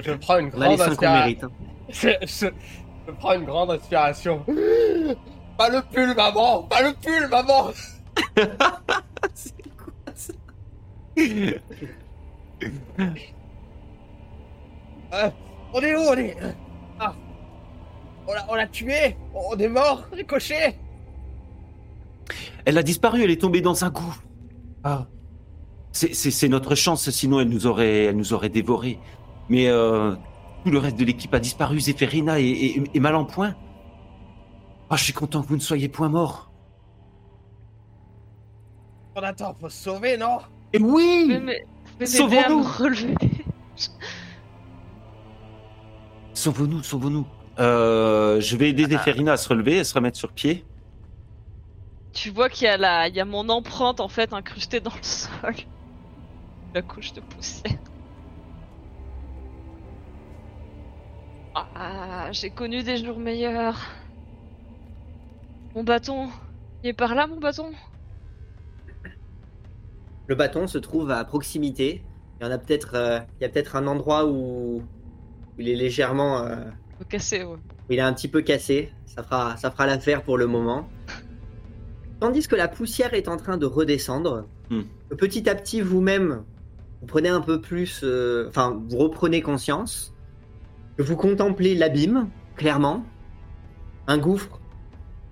je 0.00 0.12
prends 0.12 0.38
une 0.38 0.50
grande 0.50 0.80
inspiration. 0.80 1.40
hein. 1.42 1.50
Je, 1.88 2.08
je- 2.22 2.46
je 3.08 3.12
prends 3.18 3.34
une 3.34 3.44
grande 3.44 3.72
inspiration. 3.72 4.44
Pas 5.56 5.68
le 5.68 5.82
pull, 5.82 6.14
maman 6.14 6.62
Pas 6.64 6.82
le 6.82 6.92
pull, 6.94 7.28
maman 7.28 7.70
Euh, 15.12 15.30
On 15.72 15.80
est 15.80 15.96
où 15.96 16.00
On 16.00 16.14
est. 16.14 16.36
Ah. 16.98 17.14
On 18.26 18.32
l'a, 18.32 18.46
on 18.66 18.70
tué 18.72 19.16
On 19.34 19.56
est 19.58 19.68
mort 19.68 20.04
Ricochet 20.12 20.76
Elle 22.64 22.78
a 22.78 22.82
disparu, 22.82 23.22
elle 23.22 23.30
est 23.30 23.40
tombée 23.40 23.60
dans 23.60 23.84
un 23.84 23.90
gouffre. 23.90 24.22
Ah. 24.82 25.06
C'est- 25.92 26.14
C'est 26.14 26.30
c'est 26.30 26.48
notre 26.48 26.74
chance, 26.74 27.08
sinon 27.10 27.40
elle 27.40 27.48
nous 27.48 27.66
aurait, 27.66 28.04
elle 28.06 28.16
nous 28.16 28.32
aurait 28.32 28.48
dévoré. 28.48 28.98
Mais 29.48 29.68
euh, 29.68 30.14
tout 30.64 30.70
le 30.70 30.78
reste 30.78 30.96
de 30.98 31.04
l'équipe 31.04 31.32
a 31.34 31.40
disparu. 31.40 31.78
Zéphérina 31.78 32.40
est, 32.40 32.44
est- 32.48 32.82
est 32.94 33.00
mal 33.00 33.14
en 33.14 33.24
point. 33.24 33.54
Ah, 34.90 34.96
je 34.96 35.04
suis 35.04 35.12
content 35.12 35.42
que 35.42 35.48
vous 35.48 35.56
ne 35.56 35.60
soyez 35.60 35.88
point 35.88 36.08
mort. 36.08 36.50
On 39.16 39.22
attend, 39.22 39.54
faut 39.54 39.68
se 39.68 39.82
sauver, 39.82 40.16
non? 40.16 40.38
Et 40.72 40.78
oui 40.78 41.26
Mais, 41.28 41.40
mais, 41.40 41.64
mais 42.00 42.06
m'aider 42.06 42.38
à 42.38 42.48
Sauvons-nous. 42.48 43.14
Sauvons-nous, 46.34 46.82
sauvons-nous. 46.82 47.26
Euh, 47.58 48.40
je 48.40 48.56
vais 48.56 48.70
aider 48.70 48.86
Zéphérina 48.86 49.32
à 49.32 49.36
se 49.36 49.48
relever, 49.48 49.78
à 49.78 49.84
se 49.84 49.94
remettre 49.94 50.18
sur 50.18 50.32
pied. 50.32 50.64
Tu 52.12 52.30
vois 52.30 52.48
qu'il 52.48 52.66
y 52.66 52.68
a 52.68 52.76
la, 52.76 53.08
il 53.08 53.14
y 53.14 53.20
a 53.20 53.24
mon 53.24 53.48
empreinte 53.48 54.00
en 54.00 54.08
fait 54.08 54.32
incrustée 54.32 54.80
dans 54.80 54.94
le 54.94 55.02
sol. 55.02 55.54
La 56.74 56.82
couche 56.82 57.12
de 57.12 57.20
poussière. 57.20 57.78
Ah, 61.54 62.30
j'ai 62.32 62.50
connu 62.50 62.82
des 62.82 62.96
jours 63.04 63.18
meilleurs. 63.18 63.78
Mon 65.74 65.82
bâton, 65.84 66.28
il 66.82 66.90
est 66.90 66.92
par 66.92 67.14
là 67.14 67.26
mon 67.26 67.38
bâton. 67.38 67.72
Le 70.26 70.34
bâton 70.34 70.66
se 70.66 70.78
trouve 70.78 71.10
à 71.10 71.24
proximité. 71.24 72.02
Il 72.40 72.44
y 72.44 72.48
en 72.48 72.50
a 72.50 72.58
peut-être, 72.58 72.94
euh, 72.94 73.20
il 73.38 73.42
y 73.42 73.46
a 73.46 73.48
peut-être 73.48 73.76
un 73.76 73.86
endroit 73.86 74.26
où 74.26 74.82
il 75.58 75.68
est 75.68 75.76
légèrement, 75.76 76.38
euh, 76.40 76.56
ouais. 77.44 77.56
où 77.88 77.92
il 77.92 77.98
est 77.98 78.02
un 78.02 78.12
petit 78.12 78.28
peu 78.28 78.40
cassé. 78.42 78.92
Ça 79.06 79.22
fera, 79.22 79.56
ça 79.56 79.70
fera 79.70 79.86
l'affaire 79.86 80.22
pour 80.22 80.38
le 80.38 80.46
moment. 80.46 80.88
Tandis 82.20 82.46
que 82.48 82.56
la 82.56 82.68
poussière 82.68 83.14
est 83.14 83.28
en 83.28 83.36
train 83.36 83.56
de 83.56 83.66
redescendre, 83.66 84.46
Hmm. 84.70 84.82
que 85.10 85.14
petit 85.14 85.48
à 85.48 85.54
petit 85.54 85.82
vous-même, 85.82 86.42
vous 87.00 87.06
prenez 87.06 87.28
un 87.28 87.42
peu 87.42 87.60
plus, 87.60 88.00
euh, 88.02 88.46
enfin, 88.48 88.80
vous 88.88 88.96
reprenez 88.96 89.42
conscience, 89.42 90.14
que 90.96 91.02
vous 91.02 91.16
contemplez 91.16 91.74
l'abîme, 91.74 92.30
clairement, 92.56 93.04
un 94.06 94.16
gouffre 94.16 94.60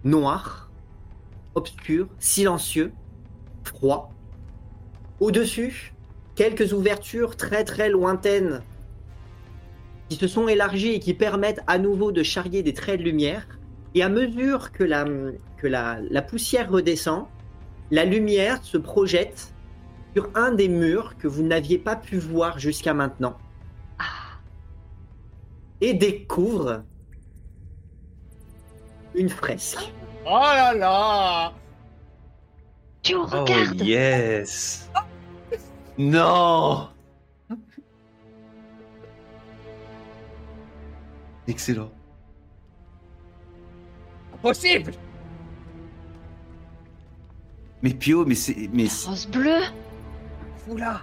noir, 0.04 0.70
obscur, 1.54 2.08
silencieux, 2.18 2.92
froid. 3.64 4.12
Au-dessus, 5.20 5.94
quelques 6.34 6.72
ouvertures 6.72 7.36
très 7.36 7.64
très 7.64 7.88
lointaines 7.88 8.62
qui 10.08 10.16
se 10.16 10.26
sont 10.26 10.48
élargies 10.48 10.94
et 10.94 11.00
qui 11.00 11.14
permettent 11.14 11.62
à 11.66 11.78
nouveau 11.78 12.12
de 12.12 12.22
charrier 12.22 12.62
des 12.62 12.74
traits 12.74 12.98
de 12.98 13.04
lumière. 13.04 13.46
Et 13.94 14.02
à 14.02 14.08
mesure 14.08 14.72
que 14.72 14.84
la, 14.84 15.04
que 15.56 15.66
la, 15.66 15.98
la 16.10 16.22
poussière 16.22 16.70
redescend, 16.70 17.26
la 17.90 18.04
lumière 18.04 18.62
se 18.62 18.78
projette 18.78 19.54
sur 20.14 20.28
un 20.34 20.52
des 20.52 20.68
murs 20.68 21.16
que 21.18 21.28
vous 21.28 21.42
n'aviez 21.42 21.78
pas 21.78 21.96
pu 21.96 22.18
voir 22.18 22.58
jusqu'à 22.58 22.94
maintenant. 22.94 23.36
Et 25.80 25.94
découvre 25.94 26.84
une 29.14 29.28
fresque. 29.28 29.92
Oh 30.24 30.30
là 30.30 30.74
là. 30.74 31.52
Tu 33.02 33.14
Oh 33.16 33.24
regardes. 33.26 33.80
yes. 33.80 34.90
Non. 35.98 36.88
Excellent. 41.48 41.90
Possible 44.40 44.92
Mais 47.82 47.90
Pio, 47.90 48.24
mais 48.24 48.34
c'est... 48.34 48.68
Mais 48.72 48.86
Rose 49.06 49.26
bleue. 49.26 49.62
Fou 50.56 50.76
là 50.76 51.02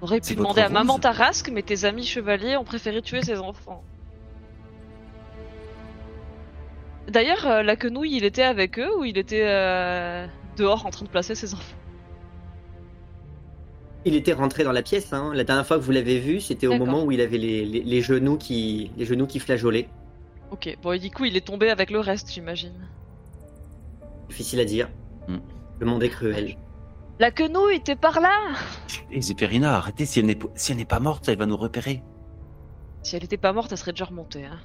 Aurais 0.00 0.20
C'est 0.22 0.34
pu 0.34 0.38
demander 0.38 0.62
à 0.62 0.70
maman 0.70 0.98
Tarasque, 0.98 1.50
mais 1.50 1.62
tes 1.62 1.84
amis 1.84 2.06
chevaliers 2.06 2.56
ont 2.56 2.64
préféré 2.64 3.02
tuer 3.02 3.22
ses 3.22 3.38
enfants. 3.38 3.84
D'ailleurs, 7.10 7.46
euh, 7.46 7.62
la 7.62 7.76
quenouille, 7.76 8.16
il 8.16 8.24
était 8.24 8.42
avec 8.42 8.78
eux 8.78 8.96
ou 8.98 9.04
il 9.04 9.18
était 9.18 9.44
euh, 9.44 10.26
dehors 10.56 10.86
en 10.86 10.90
train 10.90 11.04
de 11.04 11.10
placer 11.10 11.34
ses 11.34 11.54
enfants? 11.54 11.76
Il 14.04 14.14
était 14.14 14.32
rentré 14.32 14.64
dans 14.64 14.72
la 14.72 14.82
pièce. 14.82 15.12
hein. 15.12 15.32
La 15.34 15.44
dernière 15.44 15.66
fois 15.66 15.76
que 15.76 15.82
vous 15.82 15.90
l'avez 15.92 16.18
vu, 16.20 16.40
c'était 16.40 16.66
au 16.66 16.70
D'accord. 16.70 16.86
moment 16.86 17.04
où 17.04 17.12
il 17.12 17.20
avait 17.20 17.36
les, 17.36 17.64
les- 17.66 17.82
les 17.82 18.00
genoux 18.00 18.38
qui, 18.38 18.92
les 18.96 19.04
genoux 19.04 19.26
qui 19.26 19.38
flageolaient. 19.40 19.88
Ok, 20.50 20.76
bon, 20.82 20.92
et 20.92 20.98
du 20.98 21.10
coup, 21.10 21.24
il 21.26 21.36
est 21.36 21.46
tombé 21.46 21.68
avec 21.70 21.90
le 21.90 22.00
reste, 22.00 22.30
j'imagine. 22.32 22.88
Difficile 24.28 24.60
à 24.60 24.64
dire. 24.64 24.88
Hmm. 25.28 25.38
Le 25.80 25.86
monde 25.86 26.02
est 26.02 26.08
cruel. 26.08 26.56
La 27.18 27.30
quenouille, 27.30 27.76
était 27.76 27.96
par 27.96 28.20
là 28.20 28.32
Et 29.12 29.20
Zéphérina, 29.20 29.76
arrêtez, 29.76 30.06
si 30.06 30.20
elle 30.20 30.26
n'est 30.26 30.38
si 30.54 30.72
elle 30.72 30.78
n'est 30.78 30.84
pas 30.86 31.00
morte, 31.00 31.28
elle 31.28 31.36
va 31.36 31.44
nous 31.46 31.56
repérer. 31.56 32.02
Si 33.02 33.16
elle 33.16 33.24
était 33.24 33.36
pas 33.36 33.52
morte, 33.52 33.70
elle 33.72 33.78
serait 33.78 33.92
déjà 33.92 34.06
remontée. 34.06 34.44
Hein. 34.46 34.58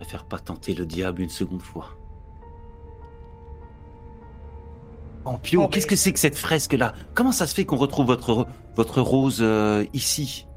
Je 0.00 0.06
préfère 0.06 0.24
pas 0.24 0.38
tenter 0.38 0.72
le 0.74 0.86
diable 0.86 1.20
une 1.20 1.28
seconde 1.28 1.60
fois. 1.60 1.90
Oh, 5.26 5.36
Pio, 5.42 5.60
Oh, 5.60 5.64
mais- 5.64 5.70
qu'est-ce 5.70 5.86
que 5.86 5.94
c'est 5.94 6.12
que 6.14 6.18
cette 6.18 6.38
fresque-là? 6.38 6.94
Comment 7.14 7.32
ça 7.32 7.46
se 7.46 7.54
fait 7.54 7.66
qu'on 7.66 7.76
retrouve 7.76 8.06
votre, 8.06 8.32
ro- 8.32 8.46
votre 8.76 9.02
rose 9.02 9.40
euh, 9.42 9.84
ici? 9.92 10.48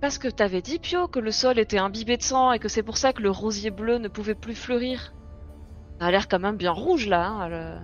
Parce 0.00 0.16
que 0.16 0.28
t'avais 0.28 0.62
dit, 0.62 0.78
Pio, 0.78 1.06
que 1.06 1.18
le 1.18 1.30
sol 1.32 1.58
était 1.58 1.76
imbibé 1.76 2.16
de 2.16 2.22
sang 2.22 2.52
et 2.52 2.58
que 2.58 2.68
c'est 2.68 2.82
pour 2.82 2.96
ça 2.96 3.12
que 3.12 3.20
le 3.20 3.30
rosier 3.30 3.70
bleu 3.70 3.98
ne 3.98 4.08
pouvait 4.08 4.34
plus 4.34 4.54
fleurir. 4.54 5.12
Ça 6.00 6.06
a 6.06 6.10
l'air 6.10 6.28
quand 6.28 6.38
même 6.38 6.56
bien 6.56 6.72
rouge 6.72 7.06
là. 7.08 7.28
Hein, 7.28 7.48
le- 7.48 7.78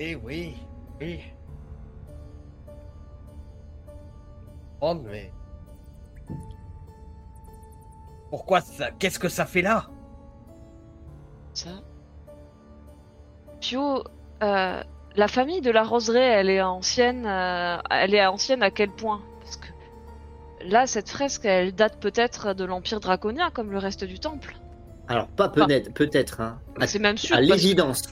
Eh 0.00 0.16
oui, 0.16 0.56
oui. 1.00 1.20
Oh, 4.80 4.94
mais... 4.94 5.32
Pourquoi 8.36 8.60
ça 8.60 8.90
Qu'est-ce 8.98 9.18
que 9.18 9.30
ça 9.30 9.46
fait 9.46 9.62
là? 9.62 9.86
Ça. 11.54 11.70
Pio, 13.62 14.04
euh, 14.42 14.82
la 15.16 15.28
famille 15.28 15.62
de 15.62 15.70
la 15.70 15.82
roseraie, 15.82 16.20
elle 16.20 16.50
est 16.50 16.60
ancienne. 16.60 17.24
euh, 17.24 17.78
elle 17.90 18.14
est 18.14 18.26
ancienne 18.26 18.62
à 18.62 18.70
quel 18.70 18.90
point? 18.90 19.22
Parce 19.40 19.56
que 19.56 19.68
là, 20.66 20.86
cette 20.86 21.08
fresque, 21.08 21.46
elle 21.46 21.74
date 21.74 21.98
peut-être 21.98 22.52
de 22.52 22.66
l'Empire 22.66 23.00
draconien, 23.00 23.48
comme 23.48 23.72
le 23.72 23.78
reste 23.78 24.04
du 24.04 24.18
temple. 24.18 24.54
Alors, 25.08 25.28
pas 25.28 25.48
peut-être, 25.48 25.94
peut-être, 25.94 26.42
hein. 26.42 26.58
C'est 26.86 26.98
même 26.98 27.16
sûr. 27.16 27.34
à 27.34 27.40
l'évidence. 27.40 28.02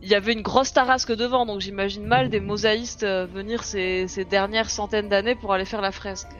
Il 0.00 0.08
y 0.08 0.14
avait 0.14 0.32
une 0.32 0.40
grosse 0.40 0.72
tarasque 0.72 1.14
devant, 1.14 1.44
donc 1.44 1.60
j'imagine 1.60 2.06
mal 2.06 2.30
des 2.30 2.40
mosaïstes 2.40 3.02
euh, 3.02 3.26
venir 3.26 3.64
ces, 3.64 4.08
ces 4.08 4.24
dernières 4.24 4.70
centaines 4.70 5.10
d'années 5.10 5.34
pour 5.34 5.52
aller 5.52 5.66
faire 5.66 5.82
la 5.82 5.92
fresque. 5.92 6.30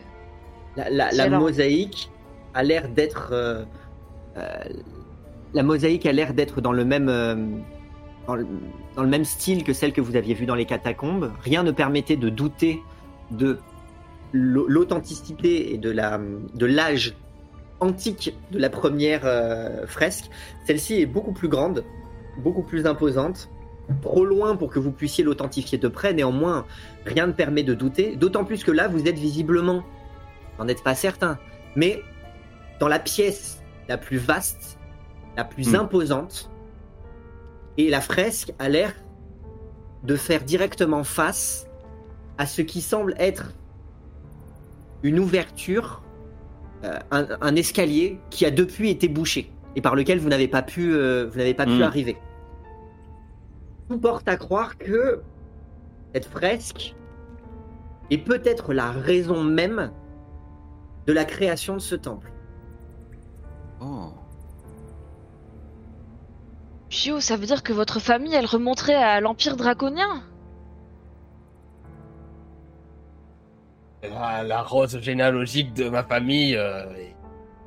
La, 0.77 1.29
mosaïque 1.29 2.11
a 2.55 2.63
l'air 2.63 2.89
d'être. 2.89 3.31
euh, 3.33 3.65
euh, 4.37 4.65
la 5.55 5.63
mosaïque 5.63 6.07
a 6.07 6.13
l'air 6.13 6.35
d'être 6.35 6.61
dans 6.61 6.73
le 6.73 6.85
même. 6.85 7.09
euh, 7.09 7.35
dans, 8.27 8.35
le, 8.37 9.07
même 9.07 9.25
style 9.25 9.65
que 9.65 9.73
celle 9.73 9.93
que 9.93 10.01
vous 10.01 10.17
aviez 10.17 10.35
vue 10.35 10.47
dans 10.47 10.55
les 10.55 10.65
catacombes. 10.67 11.33
Rien 11.43 11.63
ne 11.63 11.73
permettait 11.73 12.17
de 12.17 12.29
douter 12.29 12.81
de 13.31 13.59
l'au- 14.33 14.67
l'authenticité 14.69 15.75
et 15.75 15.79
de 15.79 15.91
la 15.91 16.21
de 16.55 16.67
l'âge 16.67 17.17
antique 17.81 18.37
de 18.53 18.59
la 18.61 18.71
première 18.71 19.23
fresque. 19.87 20.27
Celle-ci 20.67 21.01
est 21.01 21.07
beaucoup 21.07 21.33
plus 21.33 21.49
grande, 21.49 21.85
beaucoup 22.39 22.63
plus 22.63 22.87
imposante, 22.87 23.51
trop 24.03 24.25
loin 24.25 24.55
pour 24.55 24.71
que 24.71 24.79
vous 24.79 24.93
puissiez 24.93 25.25
l'authentifier 25.25 25.79
de 25.79 25.89
près. 25.89 26.15
Néanmoins, 26.15 26.65
rien 27.05 27.27
ne 27.27 27.33
permet 27.33 27.65
de 27.65 27.75
douter. 27.75 28.15
D'autant 28.15 28.45
plus 28.45 28.63
que 28.63 28.71
là, 28.71 28.87
vous 28.87 29.09
êtes 29.09 29.19
visiblement, 29.19 29.83
n'en 30.61 30.69
êtes 30.69 30.85
pas 30.85 30.95
certain, 30.95 31.39
mais 31.75 32.01
dans 32.83 32.89
la 32.89 32.99
pièce 32.99 33.63
la 33.89 33.97
plus 33.97 34.17
vaste, 34.19 34.77
la 35.37 35.45
plus 35.45 35.71
Hmm. 35.71 35.77
imposante, 35.83 36.51
et 37.79 37.89
la 37.89 38.01
fresque 38.01 38.53
a 38.59 38.69
l'air 38.69 38.93
de 40.03 40.17
faire 40.17 40.43
directement 40.43 41.05
face 41.05 41.69
à 42.39 42.47
ce 42.47 42.61
qui 42.61 42.81
semble 42.81 43.15
être 43.21 43.53
une 45.05 45.21
ouverture, 45.21 46.03
euh, 46.83 46.99
un, 47.13 47.29
un 47.41 47.55
escalier 47.55 48.19
qui 48.31 48.45
a 48.47 48.51
depuis 48.51 48.91
été 48.91 49.07
bouché 49.07 49.53
et 49.77 49.81
par 49.81 49.95
lequel 49.95 50.19
vous 50.19 50.29
n'avez 50.29 50.49
pas 50.49 50.63
pu, 50.63 50.93
euh, 50.93 51.29
vous 51.31 51.39
n'avez 51.39 51.55
pas 51.55 51.67
pu 51.67 51.79
Mm. 51.79 51.83
arriver. 51.83 52.17
Tout 53.89 53.99
porte 54.01 54.27
à 54.27 54.37
croire 54.37 54.77
que 54.77 55.23
cette 56.13 56.25
fresque 56.27 56.97
est 58.11 58.19
peut-être 58.19 58.73
la 58.75 58.91
raison 58.91 59.45
même 59.45 59.93
de 61.07 61.13
la 61.13 61.25
création 61.25 61.75
de 61.75 61.81
ce 61.81 61.95
temple. 61.95 62.32
Oh. 63.85 64.13
Pio, 66.89 67.21
ça 67.21 67.37
veut 67.37 67.47
dire 67.47 67.63
que 67.63 67.73
votre 67.73 67.99
famille, 67.99 68.35
elle 68.35 68.47
remonterait 68.47 68.95
à 68.95 69.21
l'Empire 69.21 69.57
draconien? 69.57 70.23
La, 74.03 74.45
la 74.45 74.63
rose 74.63 75.01
généalogique 75.01 75.75
de 75.75 75.89
ma 75.89 76.05
famille 76.05 76.57
euh, 76.57 76.85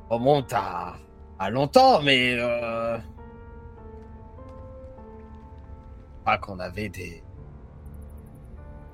remonte 0.08 0.52
à, 0.52 0.94
à 1.38 1.50
longtemps, 1.50 2.00
mais 2.02 2.36
euh... 2.38 2.96
pas 6.24 6.38
qu'on 6.38 6.58
avait 6.58 6.88
des 6.88 7.22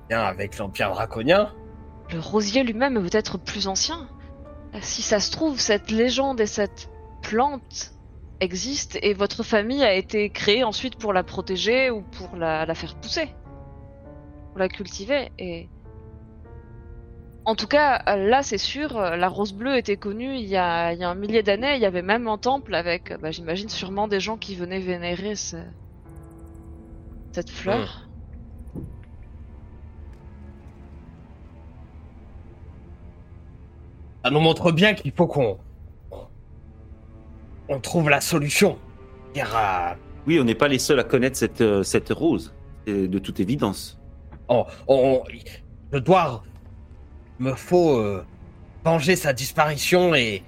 liens 0.09 0.23
avec 0.23 0.57
l'Empire 0.57 0.91
draconien. 0.91 1.53
Le 2.11 2.19
rosier 2.19 2.63
lui-même 2.63 2.97
est 2.97 3.09
peut-être 3.09 3.37
plus 3.37 3.67
ancien. 3.67 4.07
Si 4.81 5.01
ça 5.01 5.19
se 5.19 5.31
trouve, 5.31 5.59
cette 5.59 5.91
légende 5.91 6.41
et 6.41 6.47
cette 6.47 6.89
plante 7.23 7.93
existent 8.39 8.99
et 9.01 9.13
votre 9.13 9.41
famille 9.41 9.83
a 9.83 9.93
été 9.93 10.29
créée 10.29 10.63
ensuite 10.63 10.97
pour 10.97 11.13
la 11.13 11.23
protéger 11.23 11.89
ou 11.89 12.01
pour 12.01 12.35
la, 12.35 12.71
faire 12.75 12.95
pousser. 12.95 13.27
Pour 14.51 14.59
la 14.59 14.69
cultiver. 14.69 15.31
Et. 15.39 15.67
En 17.45 17.55
tout 17.55 17.67
cas, 17.67 18.03
là 18.15 18.43
c'est 18.43 18.57
sûr, 18.57 18.93
la 18.99 19.27
rose 19.27 19.53
bleue 19.53 19.77
était 19.77 19.97
connue 19.97 20.35
il 20.37 20.45
y 20.45 20.55
a, 20.55 20.87
un 20.87 21.15
millier 21.15 21.43
d'années. 21.43 21.75
Il 21.75 21.81
y 21.81 21.85
avait 21.85 22.01
même 22.01 22.27
un 22.27 22.37
temple 22.37 22.75
avec, 22.75 23.13
bah, 23.19 23.31
j'imagine, 23.31 23.69
sûrement 23.69 24.07
des 24.07 24.19
gens 24.19 24.37
qui 24.37 24.55
venaient 24.55 24.79
vénérer 24.79 25.35
ce- 25.35 25.57
cette 27.33 27.49
fleur. 27.49 28.09
Ça 34.23 34.31
nous 34.31 34.39
montre 34.39 34.71
bien 34.71 34.93
qu'il 34.93 35.11
faut 35.11 35.27
qu'on 35.27 35.43
on- 35.43 35.72
on 37.73 37.79
trouve 37.79 38.09
la 38.09 38.21
solution. 38.21 38.77
C'est-à-dire, 39.33 39.55
euh, 39.57 39.93
Oui, 40.27 40.39
on 40.39 40.43
n'est 40.43 40.55
pas 40.55 40.67
les 40.67 40.79
seuls 40.79 40.99
à 40.99 41.03
connaître 41.03 41.37
cette, 41.37 41.61
euh, 41.61 41.83
cette 41.83 42.09
rose, 42.09 42.53
de 42.87 43.19
toute 43.19 43.39
évidence. 43.39 43.99
on, 44.49 44.65
on- 44.87 45.23
je 45.91 45.97
dois, 45.99 46.43
me 47.39 47.53
faut 47.53 47.97
euh, 47.97 48.25
venger 48.83 49.15
sa 49.15 49.33
disparition 49.33 50.13
et 50.15 50.43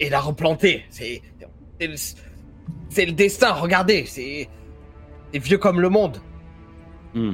et 0.00 0.08
la 0.10 0.20
replanter. 0.20 0.84
C'est 0.90 1.22
c'est 1.80 1.86
le, 1.88 1.94
c'est 2.88 3.06
le 3.06 3.12
destin. 3.12 3.52
Regardez, 3.52 4.04
c'est 4.06 4.48
c'est 5.32 5.38
vieux 5.38 5.58
comme 5.58 5.80
le 5.80 5.88
monde. 5.88 6.18
Hmm. 7.14 7.32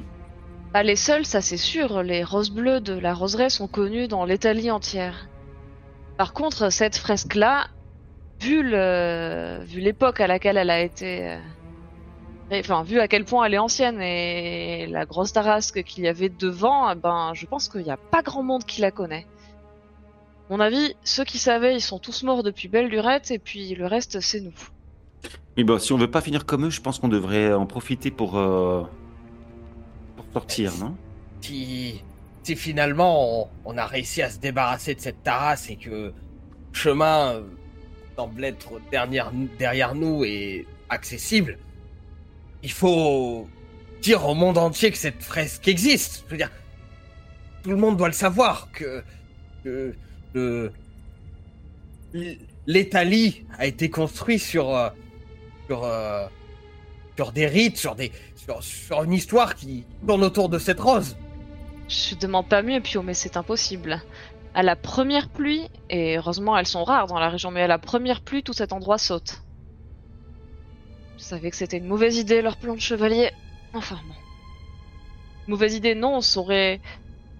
Pas 0.72 0.82
les 0.82 0.96
seuls, 0.96 1.24
ça 1.26 1.40
c'est 1.40 1.56
sûr. 1.58 2.02
Les 2.02 2.24
roses 2.24 2.50
bleues 2.50 2.80
de 2.80 2.94
la 2.98 3.14
roseraie 3.14 3.50
sont 3.50 3.68
connues 3.68 4.08
dans 4.08 4.24
l'Italie 4.24 4.70
entière. 4.70 5.28
Par 6.16 6.32
contre, 6.32 6.70
cette 6.70 6.96
fresque-là, 6.96 7.66
vu 8.40 8.62
le, 8.62 9.64
vu 9.64 9.80
l'époque 9.80 10.20
à 10.20 10.26
laquelle 10.26 10.56
elle 10.56 10.70
a 10.70 10.80
été, 10.80 11.30
euh, 11.30 11.38
enfin, 12.60 12.82
vu 12.82 13.00
à 13.00 13.08
quel 13.08 13.24
point 13.24 13.44
elle 13.44 13.54
est 13.54 13.58
ancienne 13.58 14.00
et 14.00 14.86
la 14.86 15.06
grosse 15.06 15.32
tarasque 15.32 15.82
qu'il 15.82 16.04
y 16.04 16.08
avait 16.08 16.28
devant, 16.28 16.90
eh 16.90 16.94
ben, 16.94 17.32
je 17.34 17.46
pense 17.46 17.68
qu'il 17.68 17.82
n'y 17.82 17.90
a 17.90 17.96
pas 17.96 18.22
grand 18.22 18.42
monde 18.42 18.64
qui 18.64 18.80
la 18.80 18.90
connaît. 18.90 19.26
À 20.50 20.52
mon 20.52 20.60
avis, 20.60 20.94
ceux 21.04 21.24
qui 21.24 21.38
savaient, 21.38 21.74
ils 21.74 21.80
sont 21.80 21.98
tous 21.98 22.22
morts 22.22 22.42
depuis 22.42 22.68
belle 22.68 22.88
lurette, 22.88 23.30
et 23.30 23.38
puis 23.38 23.74
le 23.74 23.86
reste, 23.86 24.20
c'est 24.20 24.40
nous. 24.40 24.52
Mais 25.56 25.64
bon, 25.64 25.78
si 25.78 25.92
on 25.92 25.96
veut 25.96 26.10
pas 26.10 26.20
finir 26.20 26.44
comme 26.44 26.66
eux, 26.66 26.70
je 26.70 26.80
pense 26.80 26.98
qu'on 26.98 27.08
devrait 27.08 27.52
en 27.52 27.64
profiter 27.64 28.10
pour, 28.10 28.36
euh, 28.36 28.82
pour 30.16 30.26
sortir, 30.34 30.72
non? 30.78 30.94
Si 31.40 32.02
si 32.44 32.56
finalement 32.56 33.42
on, 33.42 33.48
on 33.64 33.78
a 33.78 33.86
réussi 33.86 34.22
à 34.22 34.30
se 34.30 34.38
débarrasser 34.38 34.94
de 34.94 35.00
cette 35.00 35.22
terrasse 35.22 35.70
et 35.70 35.76
que 35.76 35.90
le 35.90 36.14
chemin 36.72 37.34
euh, 37.34 37.42
semble 38.16 38.44
être 38.44 38.80
derrière, 38.90 39.32
derrière 39.58 39.94
nous 39.94 40.24
et 40.24 40.66
accessible, 40.88 41.58
il 42.62 42.70
faut 42.70 43.48
dire 44.02 44.26
au 44.26 44.34
monde 44.34 44.58
entier 44.58 44.90
que 44.90 44.98
cette 44.98 45.22
fresque 45.22 45.66
existe. 45.68 46.24
Je 46.26 46.30
veux 46.32 46.36
dire, 46.36 46.50
tout 47.62 47.70
le 47.70 47.76
monde 47.76 47.96
doit 47.96 48.08
le 48.08 48.14
savoir 48.14 48.68
que, 48.72 49.02
l'Italie 52.66 53.44
a 53.58 53.66
été 53.66 53.90
construit 53.90 54.38
sur 54.38 54.74
euh, 54.74 54.88
sur 55.66 55.84
euh, 55.84 56.26
sur 57.16 57.32
des 57.32 57.46
rites, 57.46 57.76
sur 57.76 57.94
des 57.94 58.12
sur, 58.36 58.62
sur 58.62 59.02
une 59.02 59.12
histoire 59.12 59.54
qui 59.54 59.84
tourne 60.06 60.22
autour 60.22 60.48
de 60.48 60.58
cette 60.58 60.80
rose. 60.80 61.16
Je 61.88 62.14
demande 62.14 62.48
pas 62.48 62.62
mieux, 62.62 62.80
Pio, 62.80 63.02
mais 63.02 63.14
c'est 63.14 63.36
impossible. 63.36 64.02
À 64.54 64.62
la 64.62 64.76
première 64.76 65.28
pluie, 65.28 65.68
et 65.90 66.16
heureusement 66.16 66.56
elles 66.56 66.66
sont 66.66 66.84
rares 66.84 67.08
dans 67.08 67.18
la 67.18 67.28
région, 67.28 67.50
mais 67.50 67.62
à 67.62 67.66
la 67.66 67.78
première 67.78 68.20
pluie, 68.20 68.44
tout 68.44 68.52
cet 68.52 68.72
endroit 68.72 68.98
saute. 68.98 69.42
Je 71.18 71.24
savais 71.24 71.50
que 71.50 71.56
c'était 71.56 71.78
une 71.78 71.86
mauvaise 71.86 72.18
idée, 72.18 72.40
leur 72.40 72.56
plan 72.56 72.74
de 72.74 72.80
chevalier. 72.80 73.30
Enfin 73.72 73.98
bon. 74.06 74.14
Mauvaise 75.48 75.74
idée, 75.74 75.94
non, 75.94 76.20
ça 76.20 76.40
aurait... 76.40 76.80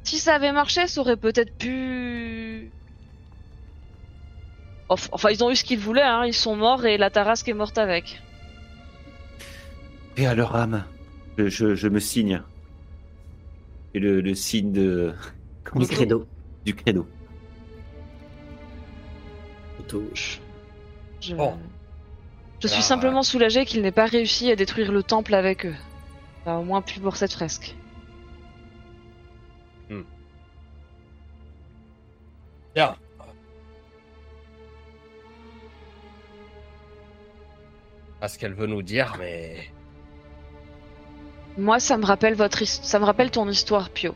Si 0.02 0.18
ça 0.18 0.34
avait 0.34 0.52
marché, 0.52 0.86
ça 0.88 1.00
aurait 1.00 1.16
peut-être 1.16 1.56
pu... 1.56 2.70
Enf- 4.90 5.08
Enfin, 5.12 5.30
ils 5.30 5.42
ont 5.44 5.50
eu 5.50 5.56
ce 5.56 5.64
qu'ils 5.64 5.78
voulaient, 5.78 6.02
hein. 6.02 6.24
ils 6.26 6.34
sont 6.34 6.56
morts 6.56 6.84
et 6.84 6.98
la 6.98 7.10
Tarasque 7.10 7.48
est 7.48 7.54
morte 7.54 7.78
avec. 7.78 8.20
Et 10.16 10.26
à 10.26 10.34
leur 10.34 10.54
âme, 10.56 10.84
je, 11.38 11.48
je, 11.48 11.74
je 11.74 11.88
me 11.88 12.00
signe. 12.00 12.42
Et 13.94 14.00
le, 14.00 14.20
le 14.20 14.34
signe 14.34 14.72
de... 14.72 15.14
comment 15.62 15.84
Du 15.84 15.90
credo. 15.90 16.26
Du 16.64 16.74
credo. 16.74 17.06
Je, 21.20 21.34
Bon. 21.34 21.58
je 22.60 22.66
suis 22.66 22.76
Alors, 22.76 22.86
simplement 22.86 23.22
soulagé 23.22 23.64
qu'ils 23.66 23.82
n'aient 23.82 23.92
pas 23.92 24.06
réussi 24.06 24.50
à 24.50 24.56
détruire 24.56 24.90
le 24.92 25.02
temple 25.02 25.34
avec 25.34 25.66
eux. 25.66 25.74
Enfin, 26.40 26.56
au 26.58 26.64
moins 26.64 26.80
plus 26.82 27.00
pour 27.00 27.16
cette 27.16 27.32
fresque. 27.32 27.74
Bien. 32.74 32.96
Pas 38.20 38.28
ce 38.28 38.38
qu'elle 38.38 38.54
veut 38.54 38.66
nous 38.66 38.82
dire, 38.82 39.14
mais 39.18 39.70
Moi, 41.56 41.78
ça 41.78 41.96
me 41.98 42.04
rappelle 42.04 42.34
votre, 42.34 42.62
his- 42.62 42.80
ça 42.82 42.98
me 42.98 43.04
rappelle 43.04 43.30
ton 43.30 43.48
histoire, 43.48 43.90
Pio. 43.90 44.12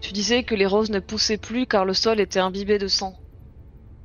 Tu 0.00 0.12
disais 0.12 0.44
que 0.44 0.54
les 0.54 0.66
roses 0.66 0.90
ne 0.90 1.00
poussaient 1.00 1.38
plus 1.38 1.66
car 1.66 1.84
le 1.84 1.94
sol 1.94 2.20
était 2.20 2.38
imbibé 2.38 2.78
de 2.78 2.88
sang. 2.88 3.18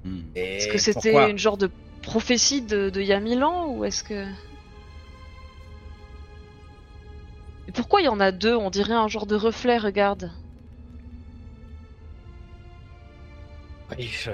Hmm. 0.03 0.21
Est-ce 0.35 0.67
Et 0.67 0.71
que 0.71 0.77
c'était 0.77 1.29
une 1.29 1.37
genre 1.37 1.57
de 1.57 1.69
prophétie 2.01 2.61
de, 2.61 2.89
de 2.89 3.01
il 3.01 3.07
y 3.07 3.13
a 3.13 3.19
mille 3.19 3.43
ans 3.43 3.69
ou 3.69 3.85
est-ce 3.85 4.03
que 4.03 4.25
Mais 7.65 7.73
pourquoi 7.73 8.01
il 8.01 8.05
y 8.05 8.09
en 8.09 8.19
a 8.19 8.31
deux? 8.31 8.55
On 8.55 8.69
dirait 8.69 8.93
un 8.93 9.07
genre 9.07 9.25
de 9.25 9.35
reflet, 9.35 9.77
regarde. 9.77 10.31
Oui, 13.97 14.07
je... 14.07 14.31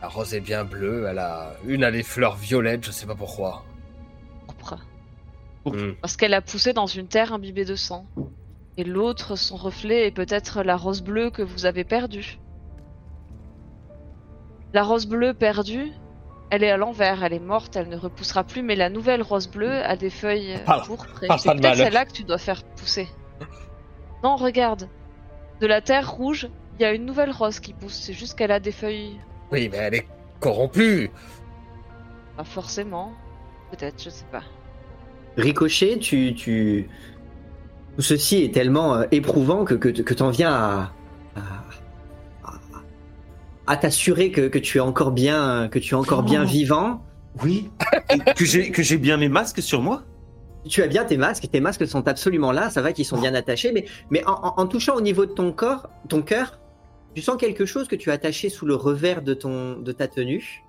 La 0.00 0.08
rose 0.08 0.32
est 0.32 0.40
bien 0.40 0.64
bleue, 0.64 1.06
elle 1.08 1.18
a... 1.18 1.56
Une 1.66 1.82
a 1.82 1.90
des 1.90 2.04
fleurs 2.04 2.36
violettes, 2.36 2.84
je 2.86 2.92
sais 2.92 3.06
pas 3.06 3.16
pourquoi. 3.16 3.64
Pourquoi? 4.46 4.78
Hmm. 5.64 5.94
Parce 6.00 6.16
qu'elle 6.16 6.34
a 6.34 6.40
poussé 6.40 6.72
dans 6.72 6.86
une 6.86 7.08
terre 7.08 7.32
imbibée 7.32 7.64
de 7.64 7.74
sang. 7.74 8.06
Et 8.78 8.84
l'autre, 8.84 9.34
son 9.36 9.56
reflet, 9.56 10.06
est 10.06 10.12
peut-être 10.12 10.62
la 10.62 10.76
rose 10.76 11.02
bleue 11.02 11.30
que 11.30 11.42
vous 11.42 11.66
avez 11.66 11.82
perdue. 11.82 12.38
La 14.72 14.84
rose 14.84 15.06
bleue 15.06 15.34
perdue, 15.34 15.90
elle 16.50 16.62
est 16.62 16.70
à 16.70 16.76
l'envers, 16.76 17.24
elle 17.24 17.32
est 17.32 17.40
morte, 17.40 17.74
elle 17.74 17.88
ne 17.88 17.96
repoussera 17.96 18.44
plus, 18.44 18.62
mais 18.62 18.76
la 18.76 18.88
nouvelle 18.88 19.20
rose 19.20 19.48
bleue 19.48 19.82
a 19.84 19.96
des 19.96 20.10
feuilles 20.10 20.60
Parle- 20.64 20.86
pourpres. 20.86 21.06
C'est 21.20 21.26
pas 21.26 21.54
de 21.54 21.60
peut-être 21.60 21.76
celle-là 21.76 22.04
que 22.04 22.12
tu 22.12 22.22
dois 22.22 22.38
faire 22.38 22.62
pousser. 22.62 23.08
Non, 24.22 24.36
regarde. 24.36 24.88
De 25.60 25.66
la 25.66 25.80
terre 25.80 26.12
rouge, 26.12 26.48
il 26.78 26.82
y 26.82 26.84
a 26.84 26.92
une 26.92 27.04
nouvelle 27.04 27.32
rose 27.32 27.58
qui 27.58 27.72
pousse, 27.72 27.94
c'est 27.94 28.12
juste 28.12 28.38
qu'elle 28.38 28.52
a 28.52 28.60
des 28.60 28.72
feuilles... 28.72 29.18
Oui, 29.50 29.68
mais 29.72 29.78
elle 29.78 29.94
est 29.96 30.08
corrompue. 30.38 31.10
Pas 32.36 32.44
forcément. 32.44 33.12
Peut-être, 33.72 34.00
je 34.00 34.10
sais 34.10 34.26
pas. 34.30 34.44
Ricochet, 35.36 35.98
tu, 35.98 36.32
tu... 36.34 36.88
Tout 37.98 38.02
ceci 38.02 38.44
est 38.44 38.54
tellement 38.54 38.94
euh, 38.94 39.04
éprouvant 39.10 39.64
que, 39.64 39.74
que, 39.74 39.88
que 39.88 40.14
t'en 40.14 40.30
viens 40.30 40.52
à, 40.52 40.92
à, 43.66 43.76
t'assurer 43.76 44.30
que, 44.30 44.42
que 44.48 44.58
tu 44.60 44.78
es 44.78 44.80
encore 44.80 45.10
bien, 45.10 45.68
que 45.68 45.80
tu 45.80 45.94
es 45.94 45.98
encore 45.98 46.22
bien 46.22 46.44
Oh. 46.44 46.46
vivant. 46.46 47.02
Oui. 47.42 47.68
Que 48.36 48.44
j'ai 48.44 48.70
que 48.70 48.82
j'ai 48.84 48.98
bien 48.98 49.16
mes 49.16 49.28
masques 49.28 49.60
sur 49.62 49.82
moi. 49.82 50.02
Tu 50.68 50.80
as 50.82 50.86
bien 50.86 51.04
tes 51.04 51.16
masques, 51.16 51.48
tes 51.50 51.60
masques 51.60 51.86
sont 51.88 52.06
absolument 52.06 52.52
là, 52.52 52.70
ça 52.70 52.82
va 52.82 52.92
qu'ils 52.92 53.04
sont 53.04 53.18
bien 53.20 53.34
attachés, 53.34 53.72
mais, 53.72 53.84
mais 54.10 54.24
en, 54.26 54.32
en- 54.44 54.54
en 54.58 54.66
touchant 54.66 54.94
au 54.94 55.00
niveau 55.00 55.26
de 55.26 55.32
ton 55.32 55.50
corps, 55.52 55.88
ton 56.08 56.22
cœur, 56.22 56.58
tu 57.14 57.22
sens 57.22 57.36
quelque 57.36 57.66
chose 57.66 57.88
que 57.88 57.96
tu 57.96 58.10
as 58.10 58.14
attaché 58.14 58.48
sous 58.48 58.64
le 58.66 58.74
revers 58.76 59.22
de, 59.22 59.34
ton, 59.34 59.76
de 59.78 59.90
ta 59.92 60.06
tenue. 60.08 60.62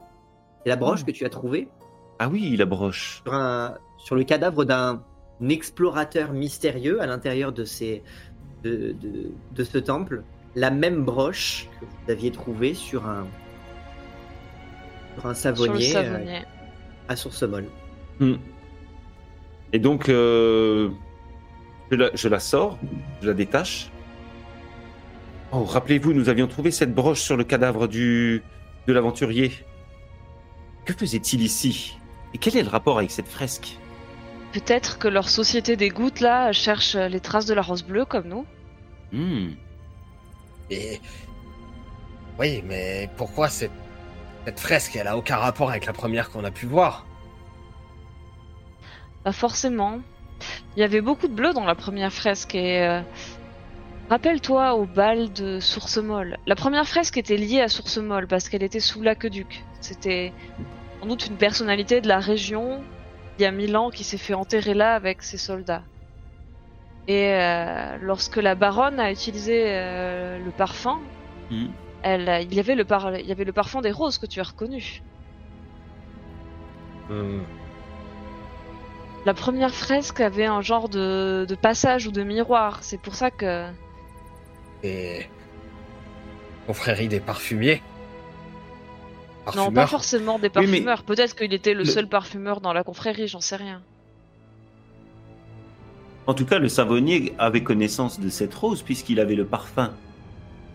C'est 0.64 0.70
la 0.70 0.76
broche 0.76 1.02
Oh. 1.04 1.06
que 1.06 1.12
tu 1.12 1.26
as 1.26 1.30
trouvée 1.30 1.68
Ah 2.18 2.28
oui, 2.28 2.56
la 2.58 2.66
broche. 2.66 3.22
sur, 3.24 3.34
un- 3.36 3.76
sur 3.98 4.16
le 4.16 4.24
cadavre 4.24 4.66
d'un 4.66 5.04
explorateur 5.48 6.34
mystérieux 6.34 7.02
à 7.02 7.06
l'intérieur 7.06 7.54
de, 7.54 7.64
ces, 7.64 8.04
de, 8.64 8.94
de, 9.02 9.32
de 9.56 9.64
ce 9.64 9.78
temple. 9.78 10.24
La 10.56 10.72
même 10.72 11.06
broche 11.06 11.70
que 11.80 11.86
vous 11.86 12.12
aviez 12.12 12.32
trouvée 12.32 12.74
sur 12.74 13.08
un, 13.08 13.26
sur 15.16 15.26
un 15.28 15.34
Sur 15.34 15.52
le 15.52 15.56
savonnier, 15.58 15.96
euh, 15.96 16.04
savonnier. 16.04 16.42
à 17.08 17.16
Sourcemol. 17.16 17.66
Hmm. 18.20 18.36
Et 19.72 19.80
donc, 19.80 20.10
euh, 20.10 20.90
je, 21.92 21.96
la, 21.96 22.10
je 22.14 22.28
la 22.28 22.40
sors, 22.40 22.78
je 23.22 23.28
la 23.28 23.34
détache. 23.34 23.92
Oh, 25.52 25.64
rappelez-vous, 25.64 26.14
nous 26.14 26.30
avions 26.30 26.46
trouvé 26.48 26.70
cette 26.70 26.94
broche 26.94 27.22
sur 27.22 27.38
le 27.38 27.44
cadavre 27.44 27.88
du 27.88 28.44
de 28.88 28.94
l'aventurier. 28.94 29.52
Que 30.86 30.94
faisait-il 30.94 31.42
ici? 31.42 31.98
Et 32.36 32.38
quel 32.38 32.56
est 32.58 32.64
le 32.64 32.70
rapport 32.70 32.98
avec 33.00 33.10
cette 33.10 33.28
fresque? 33.28 33.79
Peut-être 34.52 34.98
que 34.98 35.08
leur 35.08 35.30
société 35.30 35.76
des 35.76 35.90
gouttes 35.90 36.22
là 36.22 36.52
cherche 36.52 36.96
les 36.96 37.20
traces 37.20 37.46
de 37.46 37.54
la 37.54 37.62
rose 37.62 37.84
bleue 37.84 38.06
comme 38.06 38.28
nous. 38.28 38.46
Hmm. 39.12 39.52
Et... 40.70 41.00
Oui, 42.40 42.64
mais 42.66 43.10
pourquoi 43.18 43.50
cette... 43.50 43.72
cette 44.46 44.60
fresque, 44.60 44.96
elle 44.96 45.08
a 45.08 45.18
aucun 45.18 45.38
rapport 45.38 45.70
avec 45.70 45.86
la 45.86 45.94
première 45.94 46.30
qu'on 46.32 46.44
a 46.44 46.52
pu 46.52 46.66
voir? 46.66 47.06
Pas 49.24 49.32
forcément. 49.34 50.00
Il 50.76 50.80
y 50.80 50.84
avait 50.84 51.02
beaucoup 51.02 51.28
de 51.28 51.34
bleu 51.34 51.54
dans 51.54 51.66
la 51.66 51.76
première 51.76 52.14
fresque 52.14 52.56
et 52.56 52.82
euh, 52.82 53.02
rappelle-toi 54.10 54.76
au 54.76 54.86
bal 54.86 55.32
de 55.34 55.60
Sourcemol. 55.60 56.38
La 56.46 56.56
première 56.56 56.88
fresque 56.88 57.18
était 57.18 57.36
liée 57.36 57.62
à 57.62 57.68
Sourcemol 57.68 58.28
parce 58.28 58.48
qu'elle 58.48 58.64
était 58.64 58.80
sous 58.80 59.02
l'aqueduc. 59.02 59.64
C'était 59.82 60.32
en 61.02 61.08
doute 61.08 61.28
une 61.28 61.36
personnalité 61.36 62.00
de 62.00 62.08
la 62.08 62.20
région 62.20 62.82
il 63.40 63.44
y 63.44 63.46
a 63.46 63.52
mille 63.52 63.78
ans 63.78 63.90
qui 63.90 64.04
s'est 64.04 64.18
fait 64.18 64.34
enterrer 64.34 64.74
là 64.74 64.96
avec 64.96 65.24
ses 65.24 65.38
soldats. 65.38 65.84
Et 67.08 67.34
euh, 67.34 67.98
lorsque 68.02 68.36
la 68.36 68.54
baronne 68.54 69.00
a 69.00 69.12
utilisé 69.12 69.64
euh, 69.68 70.38
le 70.44 70.52
parfum, 70.52 71.00
Hmm. 71.50 71.70
elle, 72.04 72.30
il, 72.44 72.54
y 72.54 72.60
avait 72.60 72.76
le 72.76 72.86
par- 72.86 73.18
il 73.18 73.26
y 73.26 73.32
avait 73.32 73.44
le 73.44 73.54
parfum 73.54 73.82
des 73.82 73.92
roses 73.92 74.20
que 74.20 74.28
tu 74.28 74.40
as 74.40 74.44
reconnu. 74.44 75.02
Hmm. 77.10 77.42
La 79.26 79.34
première 79.34 79.74
fresque 79.74 80.20
avait 80.20 80.46
un 80.46 80.62
genre 80.62 80.90
de, 80.90 81.46
de 81.50 81.56
passage 81.56 82.06
ou 82.06 82.12
de 82.12 82.24
miroir. 82.24 82.84
C'est 82.84 83.00
pour 83.02 83.16
ça 83.16 83.32
que. 83.32 83.66
Et... 84.84 85.26
Confrérie 86.68 87.08
des 87.08 87.20
Non, 89.56 89.72
pas 89.72 89.88
forcément 89.88 90.40
des 90.40 90.48
Oui, 90.48 90.52
mais 90.56 90.66
parfumeurs. 90.68 91.04
Peut-être 91.04 91.36
qu'il 91.36 91.54
était 91.54 91.74
le, 91.74 91.80
le- 91.80 91.86
seul 91.86 92.08
parfumeur 92.08 92.62
dans 92.62 92.74
la 92.74 92.84
confrérie, 92.84 93.28
j'en 93.28 93.42
sais 93.42 93.56
rien. 93.56 93.82
En 96.28 96.34
tout 96.34 96.46
cas, 96.46 96.60
le 96.60 96.70
savonnier 96.70 97.34
avait 97.40 97.64
connaissance 97.64 98.20
de 98.20 98.30
cette 98.30 98.54
rose 98.54 98.82
puisqu'il 98.84 99.20
avait 99.20 99.36
le 99.36 99.46
parfum. 99.46 99.92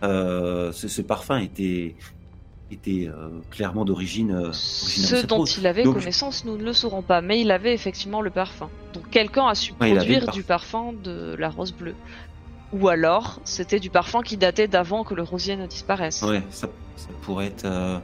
Euh, 0.03 0.71
ce, 0.73 0.87
ce 0.89 1.01
parfum 1.01 1.37
était, 1.39 1.95
était 2.71 3.07
euh, 3.07 3.29
clairement 3.51 3.85
d'origine 3.85 4.31
euh, 4.31 4.49
Ce 4.51 5.25
dont 5.25 5.37
rose. 5.37 5.55
il 5.57 5.65
avait 5.65 5.83
Donc- 5.83 5.95
connaissance, 5.97 6.43
nous 6.43 6.57
ne 6.57 6.63
le 6.63 6.73
saurons 6.73 7.01
pas, 7.01 7.21
mais 7.21 7.39
il 7.39 7.51
avait 7.51 7.73
effectivement 7.73 8.21
le 8.21 8.29
parfum. 8.31 8.69
Donc 8.93 9.09
quelqu'un 9.09 9.47
a 9.47 9.55
su 9.55 9.73
Ouais, 9.79 9.93
produire 9.95 10.29
du 10.31 10.43
parfum 10.43 10.93
de 11.03 11.35
la 11.39 11.49
rose 11.49 11.71
bleue. 11.73 11.95
Ou 12.73 12.89
alors, 12.89 13.39
c'était 13.45 13.79
du 13.79 13.89
parfum 13.89 14.21
qui 14.21 14.35
datait 14.35 14.67
d'avant 14.67 15.05
que 15.05 15.13
le 15.13 15.23
rosier 15.23 15.55
ne 15.55 15.65
disparaisse. 15.67 16.21
Ouais, 16.23 16.43
ça, 16.49 16.67
ça 16.97 17.07
pourrait 17.21 17.47
être 17.47 17.63
euh, 17.63 17.97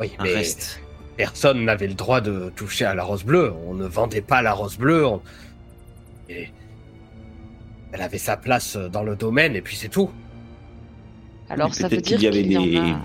Oui, 0.00 0.12
un 0.18 0.24
mais 0.24 0.34
reste. 0.34 0.80
personne 1.16 1.64
n'avait 1.64 1.86
le 1.88 1.94
droit 1.94 2.20
de 2.20 2.50
toucher 2.56 2.86
à 2.86 2.94
la 2.94 3.04
rose 3.04 3.24
bleue. 3.24 3.52
On 3.66 3.74
ne 3.74 3.86
vendait 3.86 4.22
pas 4.22 4.40
la 4.42 4.52
rose 4.52 4.76
bleue. 4.78 5.06
on- 5.06 5.20
Et... 6.28 6.48
Elle 7.92 8.02
avait 8.02 8.18
sa 8.18 8.36
place 8.36 8.76
dans 8.76 9.02
le 9.02 9.16
domaine 9.16 9.56
et 9.56 9.60
puis 9.62 9.76
c'est 9.76 9.88
tout. 9.88 10.10
Alors 11.48 11.68
Mais 11.68 11.74
ça 11.74 11.88
veut 11.88 12.00
dire 12.00 12.18
qu'il 12.18 12.22
y 12.24 12.26
avait 12.28 12.42
qu'il 12.42 12.52
y 12.52 12.56
en 12.56 12.66
des, 12.66 12.92
a... 12.92 13.00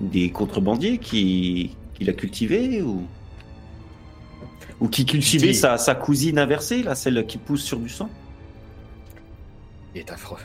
des 0.00 0.30
contrebandiers 0.30 0.98
qui, 0.98 1.76
qui 1.94 2.04
la 2.04 2.12
cultivaient 2.12 2.80
ou, 2.82 3.02
ou 4.80 4.88
qui 4.88 5.04
sa, 5.54 5.76
sa 5.76 5.94
cousine 5.96 6.38
inversée, 6.38 6.84
là, 6.84 6.94
celle 6.94 7.26
qui 7.26 7.36
pousse 7.38 7.64
sur 7.64 7.80
du 7.80 7.88
sang? 7.88 8.08
Il 9.94 10.00
est 10.00 10.10
affreux. 10.12 10.38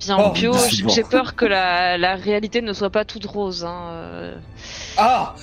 Bien, 0.00 0.16
Oh, 0.18 0.30
Pio, 0.32 0.52
décidément. 0.52 0.88
j'ai 0.90 1.02
peur 1.04 1.36
que 1.36 1.44
la, 1.44 1.96
la 1.98 2.16
réalité 2.16 2.62
ne 2.62 2.72
soit 2.72 2.90
pas 2.90 3.04
toute 3.04 3.26
rose. 3.26 3.64
Hein. 3.64 3.90
euh. 3.92 4.38
Ah 4.96 5.34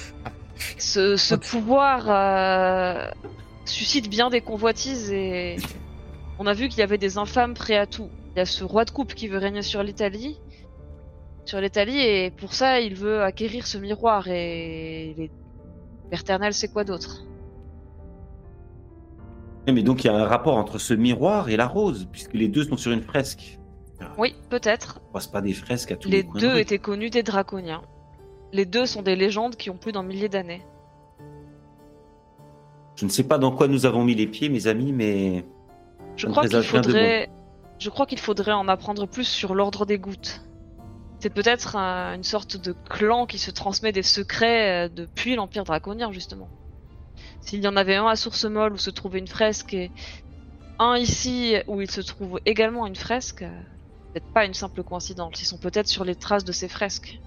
Ce, 0.78 1.16
ce 1.16 1.36
pouvoir 1.36 2.06
euh, 2.10 3.10
suscite 3.66 4.10
bien 4.10 4.30
des 4.30 4.42
convoitises 4.42 5.12
et 5.12 5.58
on 6.40 6.48
a 6.48 6.54
vu 6.54 6.70
qu'il 6.70 6.80
y 6.80 6.84
avait 6.84 6.98
des 6.98 7.18
infâmes 7.18 7.54
prêts 7.54 7.78
à 7.78 7.86
tout. 7.86 8.10
Il 8.36 8.40
y 8.40 8.42
a 8.42 8.46
ce 8.46 8.64
roi 8.64 8.84
de 8.86 8.92
coupe 8.92 9.14
qui 9.14 9.28
veut 9.28 9.38
régner 9.38 9.62
sur 9.62 9.84
l'Italie, 9.84 10.40
sur 11.46 11.60
l'Italie 11.62 12.00
et 12.00 12.32
pour 12.32 12.54
ça 12.54 12.80
il 12.82 12.96
veut 12.96 13.22
acquérir 13.24 13.66
ce 13.68 13.78
miroir 13.78 14.28
et 14.28 15.14
les 15.18 15.32
Berternel 16.12 16.54
c'est 16.54 16.70
quoi 16.72 16.84
d'autre? 16.84 17.24
Mais 19.68 19.84
donc 19.84 20.04
il 20.04 20.08
y 20.08 20.10
a 20.10 20.16
un 20.16 20.26
rapport 20.26 20.56
entre 20.56 20.78
ce 20.78 20.94
miroir 20.94 21.50
et 21.50 21.58
la 21.58 21.68
rose, 21.68 22.08
puisque 22.12 22.34
les 22.34 22.48
deux 22.48 22.64
sont 22.64 22.78
sur 22.78 22.92
une 22.94 23.02
fresque. 23.02 23.57
Oui, 24.18 24.36
peut-être. 24.50 25.00
Passe 25.14 25.28
pas 25.28 25.42
des 25.42 25.54
fresques 25.54 25.92
à 25.92 25.96
tous 25.96 26.10
les, 26.10 26.18
Les 26.18 26.24
coins 26.24 26.40
deux 26.42 26.58
étaient 26.58 26.80
connus 26.80 27.10
des 27.10 27.24
draconiens. 27.24 27.82
Les 28.54 28.66
deux 28.66 28.86
sont 28.86 29.02
des 29.02 29.16
légendes 29.16 29.56
qui 29.56 29.70
ont 29.70 29.78
plus 29.78 29.92
d'un 29.92 30.04
millier 30.04 30.30
d'années. 30.30 30.64
Je 32.96 33.06
ne 33.06 33.10
sais 33.10 33.24
pas 33.24 33.38
dans 33.38 33.52
quoi 33.52 33.68
nous 33.68 33.86
avons 33.86 34.04
mis 34.04 34.16
les 34.16 34.28
pieds, 34.28 34.50
mes 34.50 34.68
amis, 34.68 34.92
mais 34.92 35.46
Je 36.16 36.26
crois 36.32 36.44
qu'il 36.50 36.58
faudrait, 36.88 37.30
je 37.80 37.90
crois 37.90 38.06
qu'il 38.08 38.20
faudrait 38.20 38.54
en 38.54 38.68
apprendre 38.68 39.06
plus 39.08 39.26
sur 39.28 39.54
l'ordre 39.54 39.86
des 39.86 40.00
gouttes. 40.00 40.42
C'est 41.20 41.30
peut-être 41.34 41.76
un- 41.76 42.14
une 42.16 42.24
sorte 42.24 42.58
de 42.58 42.74
clan 42.90 43.26
qui 43.26 43.38
se 43.40 43.52
transmet 43.52 43.92
des 43.92 44.04
secrets 44.04 44.86
euh, 44.86 44.90
depuis 44.90 45.36
l'Empire 45.36 45.64
draconien 45.64 46.12
justement. 46.12 46.48
S'il 47.42 47.64
y 47.64 47.68
en 47.68 47.76
avait 47.76 47.96
un 47.96 48.08
à 48.08 48.16
Sourcemol 48.16 48.74
où 48.74 48.78
se 48.78 48.90
trouvait 48.90 49.20
une 49.20 49.28
fresque 49.28 49.74
et 49.74 49.92
un 50.80 50.96
ici 50.98 51.56
où 51.68 51.82
il 51.82 51.90
se 51.90 52.02
trouve 52.02 52.40
également 52.46 52.86
une 52.88 52.96
fresque, 52.96 53.44
euh, 53.44 53.62
peut-être 54.14 54.28
pas 54.34 54.46
une 54.46 54.54
simple 54.54 54.84
coïncidence. 54.84 55.42
Ils 55.42 55.46
sont 55.46 55.58
peut-être 55.58 55.88
sur 55.88 56.04
les 56.04 56.16
traces 56.16 56.44
de 56.46 56.52
ces 56.52 56.68
fresques. 56.68 57.20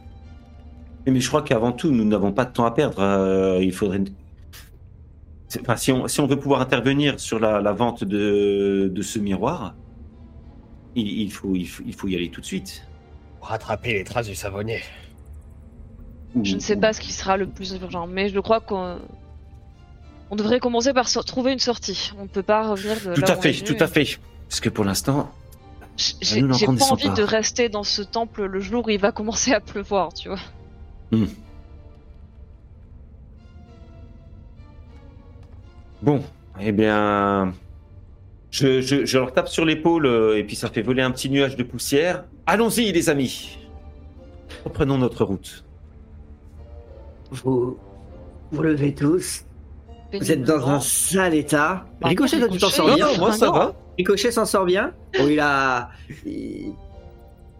Mais 1.07 1.20
je 1.20 1.28
crois 1.28 1.43
qu'avant 1.43 1.73
tout, 1.73 1.90
nous 1.90 2.05
n'avons 2.05 2.32
pas 2.32 2.44
de 2.44 2.52
temps 2.52 2.66
à 2.66 2.70
perdre. 2.73 3.01
Euh, 3.01 3.59
il 3.62 3.73
faudrait. 3.73 4.01
Enfin, 5.61 5.77
si 5.77 5.90
on, 5.93 6.07
si 6.07 6.20
on 6.20 6.27
veut 6.27 6.39
pouvoir 6.39 6.61
intervenir 6.61 7.19
sur 7.19 7.40
la, 7.40 7.61
la 7.61 7.73
vente 7.73 8.05
de, 8.05 8.90
de 8.94 9.02
ce 9.02 9.19
miroir, 9.19 9.74
il, 10.94 11.07
il 11.23 11.32
faut, 11.32 11.55
il, 11.57 11.66
faut, 11.66 11.82
il 11.86 11.94
faut 11.94 12.07
y 12.09 12.15
aller 12.15 12.31
tout 12.31 12.40
de 12.40 12.47
suite. 12.47 12.86
Pour 13.39 13.48
rattraper 13.48 13.94
les 13.94 14.05
traces 14.05 14.27
du 14.28 14.35
savonnier. 14.35 14.81
Je 16.44 16.55
ne 16.55 16.61
sais 16.61 16.77
pas 16.77 16.93
ce 16.93 17.01
qui 17.01 17.12
sera 17.12 17.36
le 17.36 17.48
plus 17.48 17.73
urgent, 17.73 18.07
mais 18.07 18.28
je 18.28 18.39
crois 18.39 18.61
qu'on 18.61 18.98
On 20.31 20.36
devrait 20.36 20.61
commencer 20.61 20.93
par 20.93 21.09
so- 21.09 21.23
trouver 21.24 21.52
une 21.52 21.59
sortie. 21.59 22.12
On 22.19 22.23
ne 22.24 22.28
peut 22.28 22.44
pas 22.44 22.69
revenir 22.70 22.94
de 23.05 23.15
Tout 23.15 23.20
là 23.23 23.31
à 23.32 23.35
où 23.35 23.39
on 23.39 23.43
fait, 23.43 23.51
est 23.51 23.65
tout 23.66 23.73
venu. 23.73 23.82
à 23.82 23.89
fait. 23.89 24.19
Parce 24.48 24.61
que 24.61 24.69
pour 24.69 24.85
l'instant, 24.85 25.28
J'ai 26.21 26.43
d'en 26.43 26.53
j'ai 26.55 26.67
pas 26.67 26.91
envie 26.91 27.11
de 27.11 27.23
rester 27.23 27.69
dans 27.69 27.83
ce 27.83 28.03
temple 28.03 28.45
le 28.45 28.61
jour 28.61 28.87
où 28.87 28.91
il 28.91 29.01
va 29.01 29.13
commencer 29.13 29.53
à 29.53 29.61
pleuvoir, 29.61 30.13
tu 30.15 30.29
vois. 30.29 30.39
bon, 36.03 36.23
eh 36.61 36.73
bien, 36.73 37.53
je, 38.51 38.81
je, 38.81 39.05
je 39.05 39.19
leur 39.19 39.33
tape 39.33 39.49
sur 39.49 39.65
l'épaule 39.65 40.07
euh, 40.07 40.39
et 40.39 40.45
puis 40.45 40.57
ça 40.57 40.69
fait 40.69 40.83
voler 40.83 41.03
un 41.03 41.11
petit 41.11 41.29
nuage 41.29 41.57
de 41.57 41.63
poussière. 41.63 42.25
Allons-y, 42.47 42.93
les 42.93 43.09
amis. 43.11 43.59
Reprenons 44.65 44.99
notre 44.99 45.25
route. 45.25 45.65
Vous 47.31 47.79
vous 48.53 48.63
levez 48.63 48.95
tous. 48.95 49.45
Vous 50.13 50.33
êtes 50.33 50.43
dans 50.43 50.69
un 50.69 50.81
sale 50.81 51.35
état. 51.35 51.87
Ricochet, 52.03 52.39
toi, 52.39 52.49
tu 52.49 52.59
t'en 52.59 52.69
sors 52.71 52.95
bien. 52.95 53.07
moi 53.19 53.33
ça 53.33 53.51
va. 53.51 53.75
Ricochet 54.01 54.31
s'en 54.31 54.47
sort 54.47 54.65
bien. 54.65 54.95
Bon, 55.19 55.29
il 55.29 55.41
a. 55.41 55.91
Il, 56.27 56.73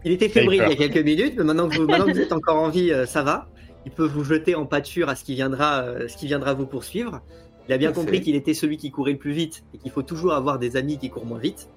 il 0.03 0.11
était 0.11 0.29
fébrile 0.29 0.63
il 0.65 0.69
y 0.69 0.73
a 0.73 0.75
quelques 0.75 1.05
minutes, 1.05 1.35
mais 1.37 1.43
maintenant 1.43 1.69
que 1.69 1.75
vous, 1.75 1.85
maintenant 1.85 2.05
que 2.07 2.13
vous 2.13 2.19
êtes 2.27 2.31
encore 2.33 2.57
en 2.57 2.69
vie, 2.69 2.91
euh, 2.91 3.05
ça 3.05 3.21
va. 3.23 3.47
Il 3.85 3.91
peut 3.91 4.05
vous 4.05 4.23
jeter 4.23 4.55
en 4.55 4.65
pâture 4.65 5.09
à 5.09 5.15
ce 5.15 5.23
qui 5.23 5.35
viendra, 5.35 5.81
euh, 5.83 6.07
ce 6.07 6.17
qui 6.17 6.25
viendra 6.27 6.53
vous 6.53 6.65
poursuivre. 6.65 7.21
Il 7.67 7.73
a 7.73 7.77
bien 7.77 7.89
Parfait. 7.89 8.01
compris 8.01 8.21
qu'il 8.21 8.35
était 8.35 8.53
celui 8.55 8.77
qui 8.77 8.89
courait 8.91 9.11
le 9.13 9.17
plus 9.19 9.31
vite 9.33 9.63
et 9.73 9.77
qu'il 9.77 9.91
faut 9.91 10.01
toujours 10.01 10.33
avoir 10.33 10.57
des 10.59 10.75
amis 10.75 10.97
qui 10.97 11.09
courent 11.11 11.25
moins 11.27 11.39
vite. 11.39 11.69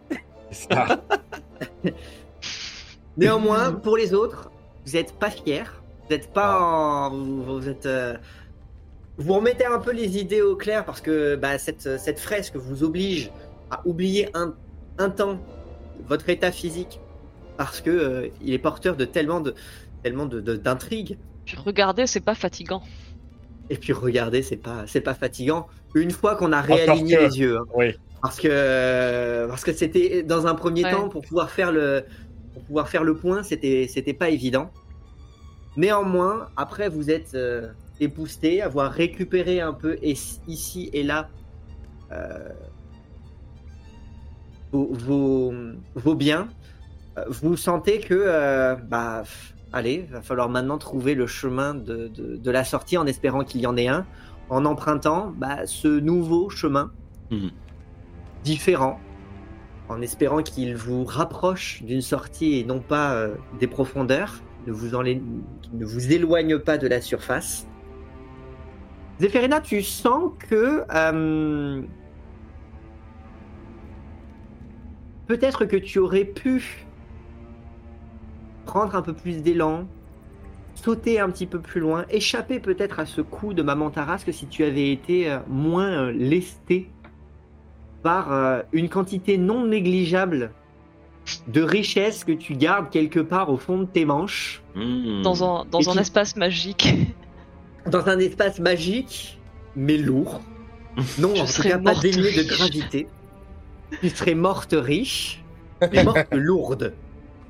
C'est 0.50 0.72
ça. 0.72 1.04
Néanmoins, 3.16 3.72
pour 3.72 3.96
les 3.96 4.12
autres, 4.14 4.50
vous 4.86 4.92
n'êtes 4.92 5.12
pas 5.12 5.30
fiers. 5.30 5.64
Vous 6.08 6.14
n'êtes 6.14 6.32
pas 6.32 6.58
en... 6.60 7.10
Vous, 7.10 7.42
vous 7.60 7.68
êtes... 7.68 7.86
euh, 7.86 8.16
Vous 9.18 9.34
remettez 9.34 9.66
un 9.66 9.78
peu 9.78 9.92
les 9.92 10.18
idées 10.18 10.42
au 10.42 10.56
clair 10.56 10.84
parce 10.84 11.00
que 11.00 11.36
bah, 11.36 11.58
cette, 11.58 11.98
cette 11.98 12.18
fresque 12.18 12.56
vous 12.56 12.82
oblige 12.82 13.30
à 13.74 13.82
oublier 13.86 14.28
un, 14.34 14.54
un 14.98 15.10
temps 15.10 15.38
votre 16.08 16.28
état 16.28 16.52
physique 16.52 17.00
parce 17.56 17.80
que 17.80 17.90
euh, 17.90 18.28
il 18.42 18.52
est 18.52 18.58
porteur 18.58 18.96
de 18.96 19.04
tellement 19.04 19.40
de 19.40 19.54
tellement 20.02 20.26
de- 20.26 20.40
de- 20.40 20.56
d'intrigues. 20.56 21.16
Puis 21.46 21.56
regardez, 21.56 22.06
c'est 22.06 22.20
pas 22.24 22.34
fatigant. 22.34 22.82
Et 23.70 23.76
puis 23.76 23.92
regardez, 23.92 24.42
c'est 24.42 24.56
pas 24.56 24.84
c'est 24.86 25.00
pas 25.00 25.14
fatigant. 25.14 25.66
Une 25.94 26.10
fois 26.10 26.36
qu'on 26.36 26.52
a 26.52 26.60
réaligné 26.60 27.16
que. 27.16 27.22
les 27.22 27.38
yeux, 27.38 27.56
hein. 27.58 27.64
Oui. 27.74 27.94
parce 28.22 28.38
que 28.40 29.46
parce 29.48 29.64
que 29.64 29.72
c'était 29.72 30.22
dans 30.22 30.46
un 30.46 30.54
premier 30.54 30.84
Ouais. 30.84 30.92
temps 30.92 31.08
pour 31.08 31.22
pouvoir 31.22 31.50
faire 31.50 31.72
le 31.72 32.04
pour 32.52 32.62
pouvoir 32.64 32.88
faire 32.88 33.04
le 33.04 33.14
point, 33.16 33.42
c'était 33.42 33.86
c'était 33.88 34.12
pas 34.14 34.30
évident. 34.30 34.70
Néanmoins, 35.76 36.48
après 36.56 36.88
vous 36.88 37.10
êtes 37.10 37.34
euh, 37.34 37.68
épousté, 38.00 38.62
avoir 38.62 38.92
récupéré 38.92 39.60
un 39.60 39.72
peu 39.72 39.96
et- 40.02 40.16
ici 40.46 40.90
et 40.92 41.02
là 41.02 41.28
euh, 42.12 42.48
vos, 44.74 44.88
vos, 44.92 45.52
vos 45.94 46.14
biens, 46.16 46.48
vous 47.28 47.56
sentez 47.56 48.00
que 48.00 48.14
euh, 48.14 48.74
bah 48.74 49.22
allez, 49.72 50.08
va 50.10 50.20
falloir 50.20 50.48
maintenant 50.48 50.78
trouver 50.78 51.14
le 51.14 51.26
chemin 51.28 51.74
de, 51.74 52.08
de, 52.08 52.36
de 52.36 52.50
la 52.50 52.64
sortie 52.64 52.96
en 52.98 53.06
espérant 53.06 53.44
qu'il 53.44 53.60
y 53.60 53.66
en 53.66 53.76
ait 53.76 53.86
un, 53.88 54.04
en 54.50 54.64
empruntant 54.64 55.32
bah, 55.36 55.66
ce 55.66 55.88
nouveau 55.88 56.50
chemin 56.50 56.90
Mhm. 57.30 57.50
différent, 58.44 59.00
en 59.88 60.02
espérant 60.02 60.42
qu'il 60.42 60.76
vous 60.76 61.04
rapproche 61.04 61.82
d'une 61.84 62.02
sortie 62.02 62.58
et 62.58 62.64
non 62.64 62.80
pas 62.80 63.14
euh, 63.14 63.34
des 63.60 63.66
profondeurs, 63.66 64.42
ne 64.66 64.72
vous, 64.72 64.90
enlè- 64.94 65.22
ne 65.72 65.84
vous 65.86 66.12
éloigne 66.12 66.58
pas 66.58 66.76
de 66.78 66.86
la 66.86 67.00
surface. 67.00 67.66
Zéphérina, 69.20 69.60
tu 69.60 69.82
sens 69.82 70.32
que 70.50 70.82
euh, 70.92 71.82
peut-être 75.26 75.64
que 75.64 75.76
tu 75.76 75.98
aurais 75.98 76.24
pu 76.24 76.86
prendre 78.66 78.94
un 78.94 79.02
peu 79.02 79.12
plus 79.12 79.42
d'élan, 79.42 79.86
sauter 80.74 81.20
un 81.20 81.30
petit 81.30 81.46
peu 81.46 81.60
plus 81.60 81.80
loin, 81.80 82.04
échapper 82.10 82.60
peut-être 82.60 82.98
à 83.00 83.06
ce 83.06 83.20
coup 83.20 83.54
de 83.54 83.62
Maman 83.62 83.90
Tarasque 83.90 84.32
si 84.32 84.46
tu 84.46 84.64
avais 84.64 84.90
été 84.90 85.30
euh, 85.30 85.38
moins 85.48 86.06
euh, 86.06 86.12
lesté 86.12 86.88
par 88.02 88.32
euh, 88.32 88.60
une 88.72 88.88
quantité 88.88 89.38
non 89.38 89.66
négligeable 89.66 90.50
de 91.48 91.62
richesses 91.62 92.24
que 92.24 92.32
tu 92.32 92.54
gardes 92.54 92.90
quelque 92.90 93.20
part 93.20 93.50
au 93.50 93.56
fond 93.56 93.78
de 93.78 93.84
tes 93.86 94.04
manches, 94.04 94.60
Mmh. 94.76 95.22
Dans 95.22 95.44
un, 95.44 95.64
dans 95.70 95.78
Et 95.78 95.88
un 95.88 95.92
qui- 95.92 95.98
espace 96.00 96.34
magique. 96.34 96.94
dans 97.88 98.08
un 98.08 98.18
espace 98.18 98.58
magique, 98.58 99.38
mais 99.76 99.96
lourd. 99.96 100.40
Non, 101.20 101.32
Je 101.36 101.42
en 101.42 101.44
tout 101.44 101.50
serais 101.52 101.68
cas 101.70 101.78
pas 101.78 101.92
morte 101.92 102.02
dénué 102.02 102.32
de 102.32 102.38
riche. 102.40 102.46
gravité. 102.48 103.06
Tu 104.00 104.10
serais 104.10 104.34
morte 104.34 104.74
riche, 104.76 105.42
mais 105.92 106.04
morte 106.04 106.26
lourde. 106.32 106.94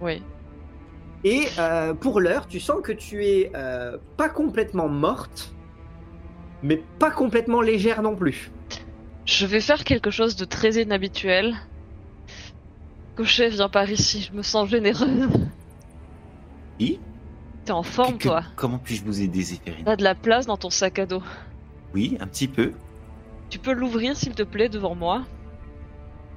Oui. 0.00 0.22
Et 1.24 1.46
euh, 1.58 1.94
pour 1.94 2.20
l'heure, 2.20 2.46
tu 2.46 2.60
sens 2.60 2.80
que 2.82 2.92
tu 2.92 3.24
es 3.24 3.50
euh, 3.54 3.96
pas 4.16 4.28
complètement 4.28 4.88
morte, 4.88 5.54
mais 6.62 6.82
pas 6.98 7.10
complètement 7.10 7.60
légère 7.62 8.02
non 8.02 8.14
plus. 8.14 8.50
Je 9.24 9.46
vais 9.46 9.60
faire 9.60 9.84
quelque 9.84 10.10
chose 10.10 10.36
de 10.36 10.44
très 10.44 10.72
inhabituel. 10.82 11.54
Cochet, 13.16 13.48
viens 13.50 13.68
par 13.68 13.88
ici, 13.90 14.28
je 14.30 14.36
me 14.36 14.42
sens 14.42 14.68
généreuse. 14.68 15.28
Oui 16.80 16.98
T'es 17.64 17.72
en 17.72 17.82
forme, 17.82 18.18
que- 18.18 18.24
toi. 18.24 18.42
Comment 18.56 18.78
puis-je 18.78 19.04
vous 19.04 19.22
aider, 19.22 19.40
Zéphérine 19.40 19.84
T'as 19.86 19.96
de 19.96 20.02
la 20.04 20.14
place 20.14 20.44
dans 20.46 20.58
ton 20.58 20.68
sac 20.68 20.98
à 20.98 21.06
dos. 21.06 21.22
Oui, 21.94 22.18
un 22.20 22.26
petit 22.26 22.48
peu. 22.48 22.72
Tu 23.48 23.58
peux 23.58 23.72
l'ouvrir, 23.72 24.16
s'il 24.16 24.34
te 24.34 24.42
plaît, 24.42 24.68
devant 24.68 24.94
moi 24.94 25.22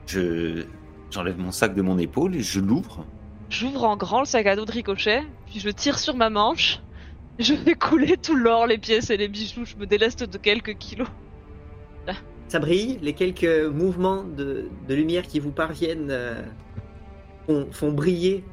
Je 0.07 0.63
j'enlève 1.11 1.37
mon 1.37 1.51
sac 1.51 1.73
de 1.75 1.81
mon 1.81 1.97
épaule 1.97 2.35
et 2.35 2.41
je 2.41 2.59
l'ouvre. 2.59 3.05
J'ouvre 3.49 3.83
en 3.85 3.95
grand 3.95 4.19
le 4.21 4.25
sac 4.25 4.45
à 4.45 4.55
dos 4.55 4.65
de 4.65 4.71
ricochet, 4.71 5.23
puis 5.45 5.59
je 5.59 5.69
tire 5.69 5.99
sur 5.99 6.15
ma 6.15 6.29
manche. 6.29 6.81
Je 7.39 7.53
fais 7.53 7.75
couler 7.75 8.17
tout 8.17 8.35
l'or, 8.35 8.65
les 8.67 8.77
pièces 8.77 9.09
et 9.09 9.17
les 9.17 9.27
bijoux. 9.27 9.63
Je 9.63 9.75
me 9.75 9.85
déleste 9.85 10.23
de 10.23 10.37
quelques 10.37 10.77
kilos. 10.77 11.07
Ça 12.49 12.59
brille, 12.59 12.97
les 13.01 13.11
quelques 13.13 13.65
mouvements 13.73 14.23
de, 14.23 14.69
de 14.87 14.95
lumière 14.95 15.27
qui 15.27 15.39
vous 15.41 15.51
parviennent 15.51 16.07
euh, 16.11 16.41
font, 17.45 17.67
font 17.71 17.91
briller 17.91 18.43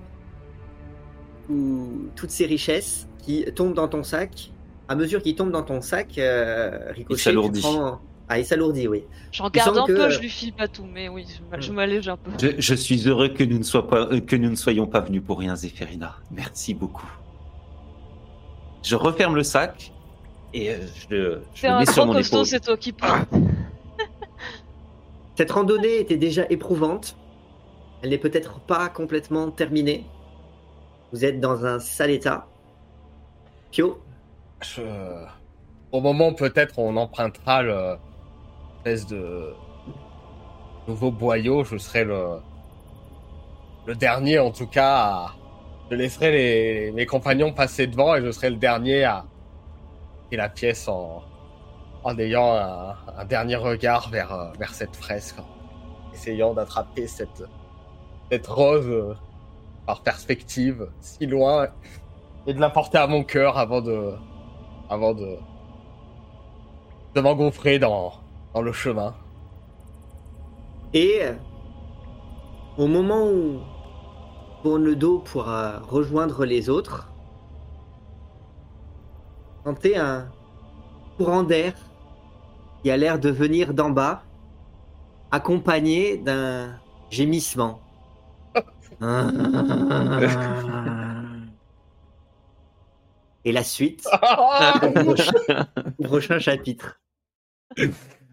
tout- 1.46 2.08
toutes 2.16 2.30
ces 2.30 2.46
richesses 2.46 3.06
qui 3.22 3.44
tombent 3.54 3.74
dans 3.74 3.86
ton 3.88 4.02
sac. 4.02 4.50
À 4.88 4.96
mesure 4.96 5.22
qu'ils 5.22 5.36
tombent 5.36 5.52
dans 5.52 5.62
ton 5.62 5.80
sac, 5.80 6.18
euh, 6.18 6.90
Ricochet, 6.90 7.30
tu 7.30 7.60
prends- 7.60 8.00
Ah, 8.28 8.38
il 8.38 8.46
s'alourdit, 8.46 8.88
oui. 8.88 9.04
J'en 9.32 9.50
garde 9.50 9.76
un 9.76 9.84
que- 9.84 9.92
peu, 9.92 10.08
je 10.10 10.18
lui 10.20 10.30
file 10.30 10.52
pas 10.54 10.66
tout, 10.66 10.84
mais 10.90 11.08
oui, 11.10 11.26
je 11.58 11.70
Hmm. 11.70 11.74
m'allège 11.74 12.08
un 12.08 12.16
peu. 12.16 12.30
Je, 12.40 12.58
je 12.58 12.74
suis 12.74 13.06
heureux 13.06 13.28
que 13.28 13.44
nous, 13.44 13.58
ne 13.58 13.62
sois 13.62 13.86
pas, 13.86 14.06
euh, 14.10 14.20
que 14.20 14.34
nous 14.36 14.48
ne 14.50 14.54
soyons 14.56 14.86
pas 14.86 15.00
venus 15.00 15.22
pour 15.22 15.38
rien, 15.38 15.54
Zéphérina. 15.56 16.16
Merci 16.30 16.72
beaucoup. 16.72 17.10
Je 18.82 18.96
referme 18.96 19.36
le 19.36 19.42
sac 19.42 19.92
et 20.54 20.70
euh, 20.70 20.78
je 20.94 21.14
le, 21.14 21.42
je 21.54 21.66
mets 21.66 21.84
sur 21.86 21.94
grand 21.96 22.06
mon 22.06 22.12
costaud, 22.14 22.36
épaule. 22.38 22.46
c'est 22.46 22.60
toi 22.60 22.76
qui 22.78 22.92
prends. 22.92 23.24
Cette 25.36 25.50
randonnée 25.50 25.98
était 25.98 26.16
déjà 26.16 26.44
éprouvante. 26.48 27.16
Elle 28.02 28.10
n'est 28.10 28.18
peut-être 28.18 28.60
pas 28.60 28.88
complètement 28.88 29.50
terminée. 29.50 30.04
Vous 31.12 31.24
êtes 31.24 31.40
dans 31.40 31.64
un 31.64 31.78
sale 31.80 32.10
état. 32.10 32.46
Pio, 33.70 34.00
Je... 34.62 34.82
Au 35.92 36.00
moment 36.00 36.28
où 36.28 36.34
peut-être 36.34 36.78
on 36.78 36.96
empruntera 36.96 37.62
le 37.62 37.96
espèce 38.84 39.06
de 39.06 39.54
nouveau 40.86 41.10
boyau, 41.10 41.64
je 41.64 41.78
serai 41.78 42.04
le 42.04 42.38
le 43.86 43.94
dernier 43.94 44.38
en 44.38 44.50
tout 44.50 44.66
cas. 44.66 44.94
À... 44.96 45.34
Je 45.90 45.96
laisserai 45.96 46.30
les... 46.32 46.92
mes 46.92 47.06
compagnons 47.06 47.52
passer 47.52 47.86
devant 47.86 48.14
et 48.14 48.22
je 48.22 48.30
serai 48.30 48.50
le 48.50 48.56
dernier 48.56 49.04
à 49.04 49.24
et 50.30 50.36
la 50.36 50.48
pièce 50.48 50.88
en 50.88 51.22
en 52.02 52.18
ayant 52.18 52.54
un, 53.16 53.24
dernier 53.24 53.56
regard 53.56 54.10
vers 54.10 54.32
euh, 54.32 54.52
vers 54.58 54.74
cette 54.74 54.96
fresque, 54.96 55.38
en 55.38 56.12
essayant 56.12 56.52
d'attraper 56.52 57.06
cette 57.06 57.44
cette 58.30 58.46
rose 58.46 58.86
euh, 58.88 59.14
par 59.86 60.02
perspective 60.02 60.88
si 61.00 61.26
loin 61.26 61.68
et 62.46 62.52
de 62.52 62.60
la 62.60 62.68
porter 62.68 62.98
à 62.98 63.06
mon 63.06 63.24
cœur 63.24 63.56
avant 63.56 63.80
de 63.80 64.12
avant 64.90 65.14
de 65.14 65.38
de 67.14 67.20
m'engouffrer 67.20 67.78
dans 67.78 68.23
dans 68.54 68.62
le 68.62 68.72
chemin. 68.72 69.14
Et 70.92 71.18
euh, 71.22 71.34
au 72.78 72.86
moment 72.86 73.26
où 73.26 73.60
tourne 74.62 74.84
le 74.84 74.94
dos 74.96 75.18
pour 75.18 75.48
euh, 75.50 75.78
rejoindre 75.80 76.44
les 76.44 76.70
autres, 76.70 77.10
sentez 79.64 79.96
un 79.96 80.28
courant 81.16 81.42
d'air 81.42 81.74
qui 82.82 82.90
a 82.90 82.96
l'air 82.96 83.18
de 83.18 83.30
venir 83.30 83.74
d'en 83.74 83.90
bas, 83.90 84.22
accompagné 85.30 86.16
d'un 86.16 86.78
gémissement. 87.10 87.80
Et 93.46 93.52
la 93.52 93.62
suite 93.62 94.08
prochain 96.02 96.38
chapitre. 96.38 96.98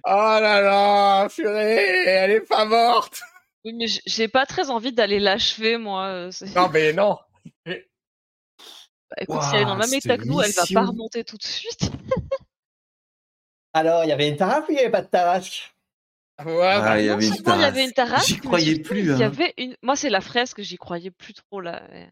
Oh 0.05 0.09
là 0.41 0.61
là, 0.61 1.29
purée, 1.29 2.05
elle 2.07 2.31
est 2.31 2.41
pas 2.41 2.65
morte. 2.65 3.21
Oui, 3.63 3.73
mais 3.73 3.85
j'ai 4.05 4.27
pas 4.27 4.45
très 4.47 4.69
envie 4.71 4.91
d'aller 4.93 5.19
l'achever, 5.19 5.77
moi. 5.77 6.05
euh, 6.07 6.31
Non, 6.55 6.69
mais 6.69 6.93
non. 6.93 7.17
Bah, 7.65 7.73
écoute, 9.19 9.41
si 9.43 9.55
elle 9.55 9.61
est 9.61 9.65
dans 9.65 9.75
le 9.75 9.81
même 9.81 9.93
état 9.93 10.17
que 10.17 10.23
nous, 10.25 10.41
elle 10.41 10.51
va 10.53 10.63
pas 10.73 10.85
remonter 10.85 11.23
tout 11.23 11.37
de 11.37 11.43
suite. 11.43 11.91
Alors, 13.73 14.03
il 14.03 14.07
y 14.09 14.11
avait 14.11 14.27
une 14.29 14.37
tarasque 14.37 14.67
ou 14.69 14.71
il 14.71 14.75
n'y 14.75 14.81
avait 14.81 14.89
pas 14.91 15.01
de 15.01 15.07
tarasque 15.07 15.73
Ouais, 16.43 16.45
bah, 16.55 16.83
Ah, 16.93 16.99
il 16.99 17.05
y 17.05 17.07
Non 17.09 17.13
avait 17.15 17.27
une 17.27 17.33
seulement 17.35 17.55
il 17.55 17.61
y 17.61 17.63
avait 17.65 17.73
tarasque. 17.73 17.87
une 17.87 17.93
tarasque, 17.93 18.27
J'y 18.27 18.37
croyais 18.39 18.79
plus, 18.79 18.99
Il 19.01 19.05
y 19.05 19.11
hein. 19.11 19.21
avait 19.27 19.53
une. 19.57 19.75
Moi, 19.83 19.95
c'est 19.95 20.09
la 20.09 20.21
fresque, 20.21 20.61
j'y 20.61 20.77
croyais 20.77 21.11
plus 21.11 21.33
trop 21.35 21.61
là. 21.61 21.83
mais- 21.91 22.09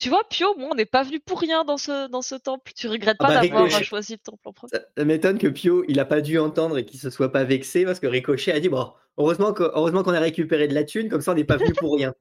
Tu 0.00 0.08
vois, 0.08 0.22
Pio, 0.30 0.54
moi, 0.56 0.70
on 0.72 0.74
n'est 0.74 0.86
pas 0.86 1.02
venu 1.02 1.20
pour 1.20 1.38
rien 1.40 1.62
dans 1.64 1.76
ce 1.76 2.08
dans 2.08 2.22
ce 2.22 2.34
temple. 2.34 2.72
Tu 2.74 2.88
regrettes 2.88 3.18
Ah 3.20 3.26
pas 3.26 3.34
bah, 3.34 3.40
d'avoir 3.42 3.64
Ricochet. 3.64 3.82
euh, 3.82 3.84
choisi 3.84 4.12
le 4.14 4.18
temple 4.18 4.40
en 4.48 4.52
premier 4.52 4.70
Ça, 4.72 5.04
m'étonne 5.04 5.38
que 5.38 5.46
Pio, 5.46 5.84
il 5.88 6.00
a 6.00 6.06
pas 6.06 6.22
dû 6.22 6.38
entendre 6.38 6.78
et 6.78 6.84
qu'il 6.86 6.98
se 6.98 7.10
soit 7.10 7.30
pas 7.30 7.44
vexé 7.44 7.84
parce 7.84 8.00
que 8.00 8.06
Ricochet 8.06 8.52
a 8.52 8.60
dit 8.60 8.70
bon, 8.70 8.92
heureusement 9.18 9.52
qu'on 9.52 10.14
a 10.14 10.20
récupéré 10.20 10.68
de 10.68 10.74
la 10.74 10.84
thune, 10.84 11.08
comme 11.10 11.20
ça 11.20 11.32
on 11.32 11.34
n'est 11.34 11.44
pas 11.44 11.58
venu 11.58 11.72
pour 11.74 11.94
rien. 11.94 12.14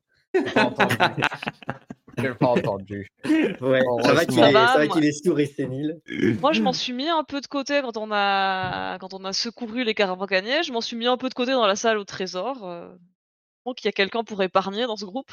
pas 0.53 0.65
entendu. 0.65 1.21
J'ai 2.17 2.33
pas 2.33 2.47
entendu. 2.47 3.07
Ouais, 3.61 3.81
ça 4.03 4.13
va 4.13 4.25
qu'il 4.25 4.35
ça 4.35 4.49
est, 4.49 4.53
va, 4.53 4.67
ça 4.67 4.77
va 4.79 4.85
moi. 4.85 4.95
qu'il 4.95 5.05
est 5.05 5.23
sourd 5.23 5.39
et 5.39 5.45
sénile. 5.45 6.01
Moi, 6.41 6.51
je 6.51 6.61
m'en 6.61 6.73
suis 6.73 6.91
mis 6.91 7.07
un 7.07 7.23
peu 7.23 7.39
de 7.39 7.47
côté 7.47 7.79
quand 7.81 7.95
on 7.95 8.11
a 8.11 8.97
quand 8.99 9.13
on 9.13 9.23
a 9.23 9.31
secouru 9.31 9.85
les 9.85 9.93
caravaniers. 9.93 10.63
Je 10.63 10.73
m'en 10.73 10.81
suis 10.81 10.97
mis 10.97 11.07
un 11.07 11.15
peu 11.17 11.29
de 11.29 11.33
côté 11.33 11.51
dans 11.53 11.65
la 11.65 11.77
salle 11.77 11.97
au 11.97 12.03
trésor. 12.03 12.67
Euh... 12.67 12.93
Donc, 13.65 13.81
il 13.83 13.87
y 13.87 13.89
a 13.89 13.93
quelqu'un 13.93 14.23
pour 14.25 14.43
épargner 14.43 14.85
dans 14.85 14.97
ce 14.97 15.05
groupe. 15.05 15.31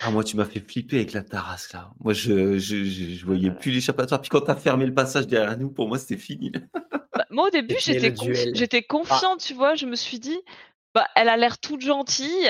Ah, 0.00 0.10
moi, 0.12 0.22
tu 0.22 0.36
m'as 0.36 0.44
fait 0.44 0.60
flipper 0.60 0.96
avec 0.96 1.12
la 1.12 1.22
tarasque, 1.22 1.72
là. 1.72 1.90
Moi, 2.00 2.12
je, 2.12 2.56
je, 2.58 2.84
je, 2.84 3.14
je 3.14 3.26
voyais 3.26 3.50
plus 3.50 3.72
l'échappatoire. 3.72 4.20
Puis 4.20 4.30
quand 4.30 4.42
t'as 4.42 4.54
fermé 4.54 4.86
le 4.86 4.94
passage 4.94 5.26
derrière 5.26 5.58
nous, 5.58 5.70
pour 5.70 5.88
moi, 5.88 5.98
c'était 5.98 6.16
fini. 6.16 6.52
Bah, 7.16 7.24
moi, 7.30 7.48
au 7.48 7.50
début, 7.50 7.74
j'étais 7.80 8.10
confi- 8.10 8.54
j'étais 8.54 8.82
confiante, 8.82 9.40
tu 9.40 9.54
vois. 9.54 9.74
Je 9.74 9.86
me 9.86 9.96
suis 9.96 10.20
dit, 10.20 10.38
bah, 10.94 11.06
elle 11.16 11.28
a 11.28 11.36
l'air 11.36 11.58
toute 11.58 11.80
gentille. 11.80 12.48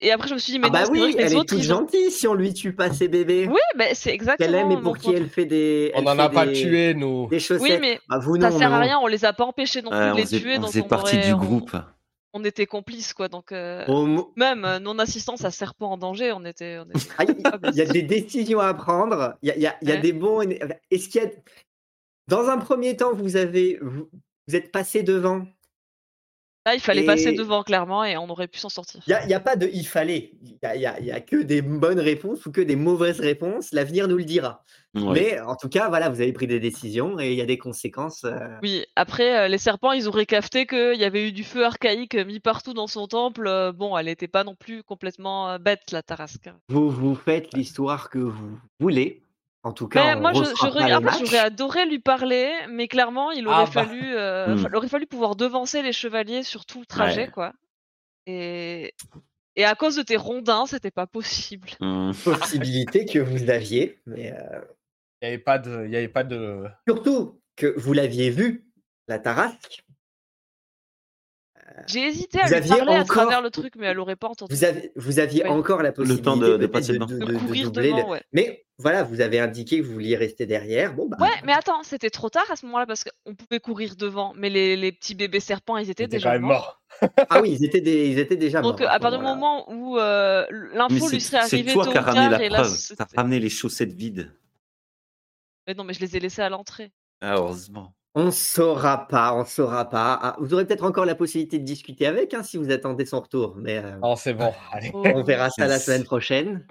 Et 0.00 0.12
après, 0.12 0.28
je 0.28 0.34
me 0.34 0.38
suis 0.38 0.52
dit, 0.52 0.58
mais 0.58 0.66
Ah 0.68 0.70
bah 0.70 0.80
non, 0.82 0.86
vrai 0.90 1.00
oui, 1.00 1.14
les 1.16 1.22
elle 1.24 1.32
est 1.32 1.36
autres, 1.36 1.54
toute 1.54 1.64
ils 1.64 1.72
ont- 1.72 1.78
gentille 1.78 2.10
si 2.10 2.28
on 2.28 2.34
lui 2.34 2.52
tue 2.52 2.72
pas 2.74 2.92
ses 2.92 3.08
bébés. 3.08 3.48
Oui, 3.48 3.60
mais 3.76 3.94
c'est 3.94 4.12
exactement. 4.12 4.46
Qu'elle 4.46 4.54
aime 4.56 4.70
et 4.72 4.76
pour 4.80 4.98
qui 4.98 5.12
elle 5.12 5.28
fait 5.28 5.46
des. 5.46 5.92
On 5.94 5.98
elle 6.00 6.04
n'en 6.04 6.18
a 6.18 6.28
pas 6.28 6.46
des- 6.46 6.52
tué, 6.52 6.94
nous. 6.94 7.26
Des 7.28 7.40
chaussettes. 7.40 7.62
Oui, 7.62 7.78
mais 7.80 8.00
Ah, 8.10 8.18
vous 8.18 8.38
ça 8.40 8.50
non, 8.50 8.58
sert 8.58 8.72
à 8.74 8.78
rien. 8.80 8.98
On 9.00 9.06
les 9.06 9.24
a 9.24 9.32
pas 9.32 9.44
empêchés 9.44 9.80
non 9.82 9.90
plus 9.90 9.98
Ouais, 9.98 10.06
de 10.08 10.12
on 10.12 10.16
les 10.16 10.26
tuer. 10.26 10.58
on 10.58 10.66
faisait 10.66 10.82
on 10.82 10.88
partie 10.88 11.18
du 11.18 11.32
on- 11.32 11.38
groupe. 11.38 11.76
On 12.36 12.44
était 12.44 12.66
complices, 12.66 13.14
quoi. 13.14 13.28
Donc, 13.28 13.52
euh, 13.52 13.86
même 14.36 14.64
euh, 14.64 14.80
non-assistance 14.80 15.44
à 15.44 15.52
serpent 15.52 15.92
en 15.92 15.96
danger, 15.96 16.32
on 16.32 16.44
était. 16.44 16.78
on 16.80 16.90
était- 16.90 17.08
Ah, 17.16 17.24
Il 17.24 17.70
il 17.72 17.76
y 17.76 17.80
a 17.80 17.86
des 17.86 18.02
décisions 18.02 18.58
à 18.58 18.74
prendre. 18.74 19.36
Il 19.40 19.48
y 19.48 19.52
a, 19.52 19.56
il 19.56 19.62
y 19.62 19.66
a- 19.68 19.76
il 19.82 19.88
y 19.88 19.92
a 19.92 19.94
Ouais. 19.94 20.00
des 20.00 20.12
bons. 20.12 20.40
Est-ce 20.42 21.08
qu'il 21.08 21.22
y 21.22 21.24
a. 21.24 21.30
Dans 22.26 22.48
un 22.48 22.58
premier 22.58 22.96
temps, 22.96 23.14
vous 23.14 23.36
avez. 23.36 23.78
Vous, 23.80 24.08
vous 24.48 24.56
êtes 24.56 24.72
passé 24.72 25.02
devant? 25.04 25.46
Là, 26.66 26.74
il 26.74 26.80
fallait 26.80 27.04
passer 27.04 27.32
devant 27.32 27.62
clairement 27.62 28.04
et 28.04 28.16
on 28.16 28.28
aurait 28.30 28.48
pu 28.48 28.58
s'en 28.58 28.70
sortir. 28.70 29.02
Il 29.06 29.26
n'y 29.26 29.34
a, 29.34 29.36
a 29.36 29.40
pas 29.40 29.54
de 29.56 29.68
il 29.72 29.86
fallait. 29.86 30.32
Il 30.42 30.56
n'y 30.78 30.86
a, 30.86 30.92
a- 30.94 30.98
il 31.00 31.04
y 31.06 31.12
a 31.12 31.20
que 31.20 31.42
des 31.42 31.60
bonnes 31.60 32.00
réponses 32.00 32.46
ou 32.46 32.52
que 32.52 32.62
des 32.62 32.76
mauvaises 32.76 33.20
réponses. 33.20 33.70
L'avenir 33.72 34.08
nous 34.08 34.16
le 34.16 34.24
dira. 34.24 34.64
Ouais. 34.94 35.12
Mais 35.12 35.40
en 35.40 35.56
tout 35.56 35.68
cas, 35.68 35.88
voilà, 35.88 36.08
vous 36.08 36.20
avez 36.22 36.32
pris 36.32 36.46
des 36.46 36.60
décisions 36.60 37.18
et 37.20 37.32
il 37.32 37.36
y 37.36 37.42
a 37.42 37.46
des 37.46 37.58
conséquences. 37.58 38.24
euh, 38.24 38.38
Oui, 38.62 38.84
après, 38.96 39.40
euh, 39.40 39.48
les 39.48 39.58
serpents, 39.58 39.92
ils 39.92 40.08
auraient 40.08 40.24
capté 40.24 40.66
qu'il 40.66 40.94
y 40.98 41.04
avait 41.04 41.28
eu 41.28 41.32
du 41.32 41.44
feu 41.44 41.64
archaïque 41.66 42.14
mis 42.14 42.40
partout 42.40 42.72
dans 42.72 42.86
son 42.86 43.08
temple. 43.08 43.46
euh, 43.46 43.72
bon, 43.72 43.98
elle 43.98 44.06
n'était 44.06 44.28
pas 44.28 44.44
non 44.44 44.54
plus 44.54 44.82
complètement 44.84 45.50
euh, 45.50 45.58
bête, 45.58 45.90
la 45.92 46.02
Tarasque. 46.02 46.48
Vous 46.68 46.88
vous 46.90 47.14
faites 47.14 47.52
l'histoire 47.54 48.08
que 48.08 48.20
vous 48.20 48.58
voulez. 48.80 49.20
En 49.64 49.72
tout 49.72 49.88
cas, 49.88 50.14
Mais 50.14 50.20
moi, 50.20 50.30
en 50.36 50.44
fait, 50.44 50.50
j'aurais 50.60 51.38
adoré 51.38 51.86
lui 51.86 51.98
parler, 51.98 52.52
mais 52.68 52.86
clairement, 52.86 53.30
il 53.30 53.48
aurait 53.48 53.56
Ah 53.62 53.64
bah. 53.64 53.70
fallu, 53.84 54.14
euh, 54.14 54.54
Hmm. 54.54 54.66
il 54.70 54.76
aurait 54.76 54.88
fallu 54.88 55.06
pouvoir 55.06 55.36
devancer 55.36 55.80
les 55.82 55.92
chevaliers 55.92 56.42
sur 56.42 56.66
tout 56.66 56.80
le 56.80 56.86
trajet, 56.86 57.22
Ouais. 57.24 57.30
quoi. 57.30 57.52
Et, 58.26 58.94
et 59.56 59.64
à 59.64 59.74
cause 59.74 59.96
de 59.96 60.02
tes 60.02 60.16
rondins, 60.16 60.66
c'était 60.66 60.90
pas 60.90 61.06
possible. 61.06 61.70
Hum. 61.80 62.12
possibilité 62.24 63.06
que 63.06 63.18
vous 63.18 63.48
aviez. 63.50 64.00
Mais 64.06 64.32
euh, 64.32 64.60
Il 65.22 65.28
n'y 65.28 65.34
avait 65.34 65.42
pas 65.42 65.58
de. 65.58 65.84
Il 65.86 65.90
y 65.92 65.96
avait 65.96 66.08
pas 66.08 66.24
de... 66.24 66.64
surtout 66.86 67.40
que 67.56 67.72
vous 67.78 67.92
l'aviez 67.94 68.28
vu, 68.30 68.66
la 69.08 69.18
Tarasque. 69.18 69.82
J'ai 71.86 72.06
hésité 72.08 72.40
à 72.40 72.44
Vous 72.44 72.48
lui 72.50 72.56
aviez 72.56 72.76
parler 72.76 72.94
à 72.94 73.04
travers 73.04 73.40
le 73.42 73.50
truc, 73.50 73.74
mais 73.76 73.86
elle 73.86 73.98
aurait 73.98 74.16
pas 74.16 74.28
entendu. 74.28 74.54
Vous, 74.54 74.64
avez, 74.64 74.92
vous 74.96 75.18
aviez 75.18 75.42
Ouais. 75.44 75.48
encore 75.48 75.82
la 75.82 75.92
possibilité 75.92 76.22
temps 76.24 76.36
de- 76.36 76.56
de 76.56 76.66
passer 76.66 76.92
le- 76.92 76.98
ouais. 78.08 78.22
Mais 78.32 78.66
voilà, 78.78 79.02
vous 79.02 79.20
avez 79.20 79.40
indiqué 79.40 79.78
que 79.78 79.84
vous 79.84 79.92
vouliez 79.94 80.16
rester 80.16 80.46
derrière. 80.46 80.94
Bon, 80.94 81.08
bah, 81.08 81.16
Ouais, 81.20 81.28
mais 81.44 81.52
attends, 81.52 81.82
c'était 81.82 82.10
trop 82.10 82.28
tard 82.28 82.44
à 82.50 82.56
ce 82.56 82.66
moment-là 82.66 82.86
parce 82.86 83.04
qu'on 83.04 83.34
pouvait 83.34 83.60
courir 83.60 83.96
devant, 83.96 84.34
mais 84.36 84.50
les, 84.50 84.76
les 84.76 84.92
petits 84.92 85.14
bébés 85.14 85.40
serpents, 85.40 85.76
ils 85.78 85.88
étaient 85.90 86.06
déjà 86.06 86.38
morts. 86.38 86.80
mort. 87.00 87.10
Ah 87.30 87.40
oui, 87.40 87.56
ils 87.58 87.64
étaient, 87.64 87.80
des- 87.80 88.08
ils 88.08 88.18
étaient 88.18 88.36
déjà 88.36 88.60
morts. 88.60 88.72
Donc, 88.72 88.80
à 88.82 88.98
partir 89.00 89.18
du 89.18 89.24
Voilà. 89.24 89.34
moment 89.34 89.70
où 89.72 89.98
euh, 89.98 90.46
l'info 90.74 91.06
c'est 91.08 91.14
lui 91.14 91.20
serait 91.20 91.42
c'est 91.46 91.56
arrivée 91.56 91.72
toi 91.72 91.84
tôt 91.86 91.92
qui 91.92 91.98
as 91.98 92.02
ramené 92.02 92.28
tard, 92.30 92.40
la 92.40 92.48
preuve. 92.62 92.78
T'as 92.96 93.06
ramené 93.16 93.40
les 93.40 93.48
chaussettes 93.50 93.92
vides. 93.92 94.32
Mais 95.66 95.74
non, 95.74 95.84
mais 95.84 95.94
je 95.94 96.00
les 96.00 96.16
ai 96.16 96.20
laissés 96.20 96.42
à 96.42 96.48
l'entrée. 96.50 96.92
Ah, 97.20 97.36
heureusement. 97.36 97.94
On 98.16 98.30
saura 98.30 99.08
pas, 99.08 99.34
on 99.34 99.44
saura 99.44 99.88
pas. 99.90 100.18
Ah, 100.22 100.36
vous 100.38 100.54
aurez 100.54 100.64
peut-être 100.64 100.84
encore 100.84 101.04
la 101.04 101.16
possibilité 101.16 101.58
de 101.58 101.64
discuter 101.64 102.06
avec 102.06 102.32
hein, 102.32 102.42
si 102.44 102.56
vous 102.56 102.70
attendez 102.70 103.06
son 103.06 103.20
retour, 103.20 103.54
mais 103.56 103.78
euh, 103.78 103.96
Non, 104.02 104.14
c'est 104.14 104.34
bon. 104.34 104.52
Allez. 104.72 104.90
Oh. 104.94 105.02
on 105.14 105.22
verra 105.24 105.50
ça 105.50 105.66
la 105.66 105.78
semaine 105.80 106.04
prochaine. 106.04 106.64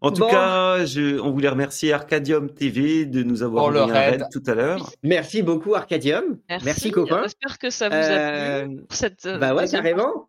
En 0.00 0.10
tout 0.10 0.22
Bon. 0.22 0.28
cas, 0.30 0.84
je, 0.84 1.20
on 1.20 1.30
voulait 1.30 1.48
remercier 1.48 1.92
Arcadium 1.92 2.50
TV 2.52 3.06
de 3.06 3.22
nous 3.22 3.42
avoir 3.44 3.74
un 3.74 3.86
raid. 3.86 4.24
tout 4.32 4.42
à 4.46 4.54
l'heure. 4.54 4.90
Merci 5.04 5.42
beaucoup 5.42 5.74
Arcadium. 5.74 6.38
Merci, 6.64 6.90
copain. 6.90 7.20
J'espère 7.22 7.58
que 7.58 7.70
ça 7.70 7.88
vous 7.88 7.94
a 7.94 8.00
plu. 8.00 8.16
Euh, 8.16 8.66
pour 8.88 8.96
Cette, 8.96 9.24
euh, 9.26 9.38
bah 9.38 9.54
ouais, 9.54 9.68
carrément. 9.68 10.28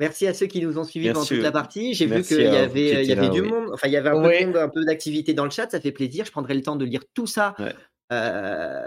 Merci 0.00 0.26
à 0.26 0.32
ceux 0.34 0.46
qui 0.46 0.62
nous 0.62 0.78
ont 0.78 0.84
suivis 0.84 1.08
pendant 1.08 1.22
sûr. 1.24 1.36
toute 1.36 1.44
la 1.44 1.52
partie. 1.52 1.92
J'ai 1.92 2.06
vu 2.06 2.22
qu'il 2.22 2.40
y 2.40 2.46
avait, 2.46 2.80
il 2.80 2.86
y 2.98 3.00
étiez 3.02 3.12
avait 3.12 3.22
là, 3.26 3.28
du 3.28 3.40
oui. 3.42 3.48
monde. 3.50 3.70
Enfin, 3.74 3.88
il 3.88 3.92
y 3.92 3.96
avait 3.96 4.08
un 4.08 4.12
peu 4.20 4.26
Ouais. 4.28 4.40
de 4.40 4.46
monde, 4.46 4.56
un 4.56 4.68
peu 4.68 4.84
d'activité 4.84 5.34
dans 5.34 5.44
le 5.44 5.50
chat. 5.50 5.68
Ça 5.70 5.80
fait 5.80 5.92
plaisir. 5.92 6.24
Je 6.24 6.30
prendrai 6.30 6.54
le 6.54 6.62
temps 6.62 6.76
de 6.76 6.84
lire 6.84 7.02
tout 7.14 7.26
ça. 7.26 7.54
Ouais. 7.58 7.74
Euh, 8.12 8.80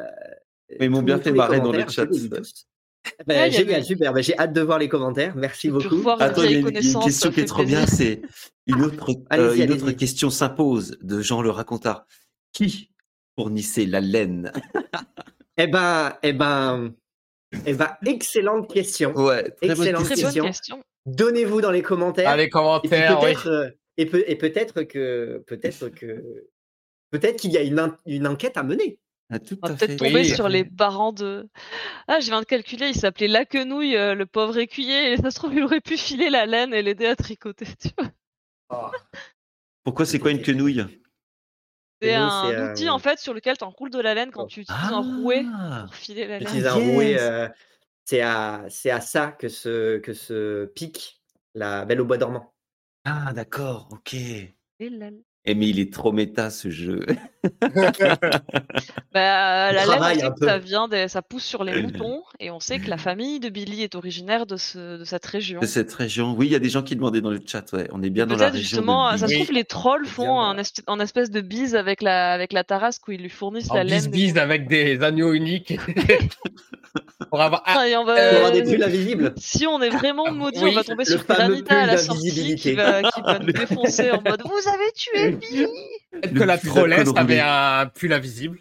Mais 0.80 0.86
ils 0.88 0.90
m'ont 0.90 1.02
bien 1.02 1.20
fait 1.20 1.32
marrer 1.32 1.60
dans 1.60 1.72
le 1.72 1.88
chat. 1.90 2.06
tous. 2.08 2.28
Bah, 2.30 3.34
Ouais, 3.34 3.50
y 3.50 3.52
génial, 3.54 3.76
avait- 3.76 3.84
super. 3.84 4.14
Bah, 4.14 4.22
j'ai 4.22 4.38
hâte 4.38 4.54
de 4.54 4.62
voir 4.62 4.78
les 4.78 4.88
commentaires. 4.88 5.36
Merci 5.36 5.70
beaucoup. 5.70 6.08
Attends, 6.20 6.44
il 6.44 6.52
y 6.52 6.56
a 6.56 6.60
une, 6.60 6.68
une 6.68 6.74
question 6.74 7.32
qui 7.32 7.40
est 7.40 7.46
trop 7.46 7.64
bien, 7.64 7.88
c'est 7.88 8.22
une 8.68 8.84
autre, 8.84 9.10
Allez-y, 9.32 9.62
euh, 9.62 9.66
une 9.66 9.72
autre 9.72 9.92
question 9.92 10.30
s'impose 10.30 10.98
de 11.02 11.20
Jean 11.22 11.42
le 11.42 11.50
racontard. 11.50 12.06
Qui 12.54 12.92
fournissait 13.38 13.86
la 13.86 14.02
laine? 14.02 14.52
Eh 15.58 15.66
ben, 15.68 16.14
eh 16.22 16.34
ben, 16.34 16.94
eh 17.66 17.74
ben, 17.74 17.90
excellente 18.06 18.72
question. 18.72 19.14
Ouais, 19.16 19.50
très 19.50 19.72
Excellente 19.72 20.04
bonne 20.04 20.18
question. 20.18 20.46
question. 20.46 20.84
Donnez-vous 21.08 21.62
dans 21.62 21.72
les 21.72 21.82
commentaires. 21.82 22.30
Dans 22.30 22.38
les 22.38 22.44
Et 22.44 22.50
commentaires, 22.50 23.20
oui. 23.20 23.26
peut-être, 23.34 23.48
euh, 23.48 23.70
et 23.98 24.06
peut- 24.06 24.24
et 24.28 24.36
peut-être 24.36 24.84
que, 24.84 25.44
peut-être 25.48 25.90
que, 25.90 26.24
peut-être 27.10 27.38
qu'il 27.38 27.52
y 27.52 27.58
a 27.58 27.62
une, 27.64 27.92
une 28.06 28.28
enquête 28.28 28.58
à 28.58 28.64
mener. 28.64 29.00
Ah, 29.32 29.40
tout 29.40 29.58
On 29.64 29.68
va 29.70 29.76
peut-être 29.76 29.98
tomber 29.98 30.14
Oui. 30.14 30.30
sur 30.30 30.50
les 30.50 30.66
parents 30.66 31.14
de. 31.14 31.48
Ah, 32.08 32.20
je 32.20 32.26
viens 32.28 32.42
de 32.42 32.46
calculer, 32.46 32.90
il 32.90 32.96
s'appelait 32.96 33.30
La 33.30 33.46
Quenouille, 33.46 33.96
euh, 33.96 34.14
le 34.14 34.26
pauvre 34.26 34.58
écuyer, 34.58 35.14
et 35.14 35.18
ça 35.18 35.32
se 35.32 35.36
trouve, 35.38 35.54
il 35.54 35.64
aurait 35.64 35.80
pu 35.80 35.98
filer 35.98 36.30
la 36.30 36.46
laine 36.46 36.74
et 36.74 36.82
l'aider 36.82 37.06
à 37.06 37.16
tricoter. 37.16 37.66
Tu 37.80 37.90
vois. 37.98 38.92
Pourquoi 39.84 40.06
c'est 40.06 40.20
quoi 40.20 40.32
une 40.32 40.42
quenouille? 40.42 40.86
C'est 42.02 42.16
un 42.16 42.30
c'est, 42.30 42.56
euh, 42.56 42.72
outil 42.72 42.90
en 42.90 43.00
fait 43.00 43.20
sur 43.20 43.34
lequel 43.34 43.58
tu 43.58 43.64
enroules 43.64 43.92
de 43.92 44.00
la 44.00 44.14
laine 44.16 44.32
quand 44.32 44.48
tu 44.48 44.62
utilises 44.62 44.92
un 44.92 45.18
rouet 45.20 45.46
Ah, 45.48 45.84
pour 45.86 45.96
filer 45.96 46.28
la 46.28 46.40
laine. 46.40 46.48
Un 46.48 46.56
yes. 46.56 46.74
rouet, 46.74 47.20
euh, 47.20 47.48
c'est 48.06 48.22
à, 48.22 48.66
c'est 48.70 48.90
à 48.90 49.02
ça 49.02 49.32
que 49.32 49.50
se, 49.50 50.00
que 50.00 50.14
se 50.14 50.66
pique 50.66 51.22
la 51.54 51.86
Belle 51.86 52.02
au 52.02 52.06
bois 52.06 52.18
dormant. 52.18 52.54
Ah, 53.06 53.34
d'accord, 53.34 53.88
ok. 53.92 54.14
Et 54.16 54.54
la- 54.80 55.12
Eh, 55.46 55.56
mais 55.56 55.68
il 55.70 55.80
est 55.80 55.92
trop 55.92 56.12
méta 56.12 56.50
ce 56.52 56.70
jeu. 56.70 57.06
Bah, 59.14 59.72
la 59.72 60.32
peu. 60.32 60.46
ça 60.46 60.58
vient, 60.60 60.88
des- 60.88 61.08
ça 61.08 61.22
pousse 61.22 61.44
sur 61.44 61.64
les 61.64 61.82
moutons, 61.82 62.22
et 62.40 62.52
on 62.52 62.60
sait 62.60 62.80
que 62.80 62.90
la 62.90 62.98
famille 62.98 63.40
de 63.40 63.50
Billy 63.50 63.82
est 63.82 63.96
originaire 63.96 64.46
de, 64.46 64.58
ce... 64.58 64.98
de 65.00 65.04
cette 65.04 65.26
région. 65.26 65.60
De 65.60 65.66
cette 65.66 65.92
région. 65.94 66.36
Oui, 66.38 66.46
il 66.48 66.52
y 66.52 66.56
a 66.56 66.60
des 66.60 66.70
gens 66.70 66.84
qui 66.84 66.96
demandaient 66.96 67.22
dans 67.22 67.32
le 67.32 67.42
chat. 67.46 67.66
Ouais, 67.74 67.88
on 67.92 68.04
est 68.04 68.10
bien 68.12 68.26
dans 68.28 68.34
la 68.36 68.46
Peut-être 68.46 68.54
région. 68.54 68.68
justement, 68.70 69.12
de 69.12 69.18
ça 69.18 69.28
se 69.28 69.34
trouve, 69.34 69.52
les 69.52 69.64
trolls 69.64 70.06
font 70.06 70.40
un, 70.40 70.56
esp- 70.58 70.84
un 70.88 71.00
espèce 71.00 71.32
de 71.32 71.42
bise 71.42 71.76
avec 71.76 72.02
la, 72.04 72.32
avec 72.32 72.54
la 72.54 72.64
tarasque 72.64 73.08
où 73.08 73.12
ils 73.12 73.22
lui 73.22 73.30
fournissent 73.30 73.72
En 73.72 73.76
la 73.76 73.84
laine. 73.84 74.02
des 74.04 74.08
bise-bise 74.10 74.38
avec 74.38 74.68
des 74.68 75.02
agneaux 75.04 75.34
uniques. 75.34 75.74
Pour 77.30 77.42
avoir. 77.42 77.64
Ah, 77.66 77.86
on 78.00 78.04
va- 78.04 78.18
Euh, 78.18 78.52
des 78.52 78.64
pulls 78.64 78.84
invisibles. 78.84 79.34
Si 79.38 79.66
on 79.66 79.82
est 79.82 79.90
vraiment 79.90 80.32
maudit, 80.32 80.60
Oui, 80.62 80.72
on 80.72 80.76
va 80.76 80.84
tomber 80.84 81.06
sur 81.06 81.24
Granita 81.26 81.82
à 81.82 81.86
la 81.86 81.98
sortie 81.98 82.56
qui 82.56 82.74
va, 82.74 83.02
qui 83.04 83.22
va 83.22 83.40
nous 83.40 83.52
défoncer 83.54 84.12
en 84.12 84.22
mode 84.22 84.42
Vous 84.46 84.68
avez 84.70 84.92
tué 84.94 85.31
Peut-être 85.40 86.34
que 86.34 86.44
la 86.44 86.58
trollesse 86.58 87.10
avait 87.16 87.40
un 87.40 87.86
pull 87.88 88.12
invisible. 88.14 88.60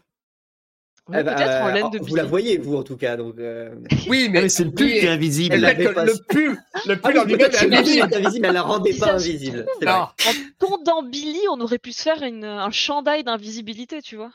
Oui, 1.09 1.17
Eh 1.19 1.23
ben, 1.25 1.35
Peut-être 1.35 1.63
en 1.63 1.69
euh, 1.69 1.73
laine 1.73 1.91
de 1.91 1.99
vous 1.99 2.05
Billy. 2.05 2.17
la 2.17 2.25
voyez, 2.25 2.59
vous, 2.59 2.77
en 2.77 2.83
tout 2.85 2.97
cas. 2.97 3.17
Donc, 3.17 3.37
euh, 3.39 3.75
Oui, 4.09 4.27
Ah, 4.29 4.31
mais, 4.31 4.43
mais 4.43 4.49
c'est 4.49 4.63
le 4.65 4.71
pull 4.71 4.87
oui, 4.87 5.01
qui 5.01 5.07
est 5.07 5.09
invisible. 5.09 5.65
Elle 5.65 5.93
pas 5.93 6.05
le 6.05 6.13
pull, 6.29 6.57
le 6.87 6.93
Ah 6.93 6.97
pull 6.97 7.13
oui, 7.15 7.19
en 7.19 7.27
est 7.29 7.43
invisible. 7.75 8.13
est 8.13 8.17
invisible, 8.17 8.47
elle 8.47 8.53
la 8.55 8.63
rendait 8.63 8.95
pas 8.95 9.13
invisible. 9.15 9.67
vrai. 9.83 9.91
En 9.91 10.13
tondant 10.61 11.03
Billy, 11.03 11.41
on 11.51 11.61
aurait 11.61 11.79
pu 11.79 11.91
se 11.93 12.03
faire 12.03 12.23
une, 12.23 12.45
un 12.45 12.71
chandail 12.71 13.25
d'invisibilité, 13.25 14.03
tu 14.03 14.15
vois. 14.17 14.31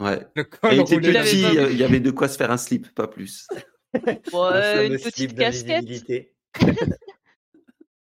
Ouais. 0.00 0.18
Le 0.34 0.42
Et 0.42 0.46
col 0.46 0.80
roulé. 0.80 1.12
petit, 1.12 1.44
euh, 1.44 1.68
il 1.70 1.76
y 1.78 1.84
avait 1.84 2.00
de 2.00 2.10
quoi 2.10 2.26
se 2.26 2.36
faire 2.38 2.50
un 2.50 2.56
slip, 2.56 2.92
pas 2.94 3.06
plus. 3.06 3.46
Ouais, 4.32 4.86
une 4.88 4.98
petite 4.98 5.36
casquette. 5.36 5.84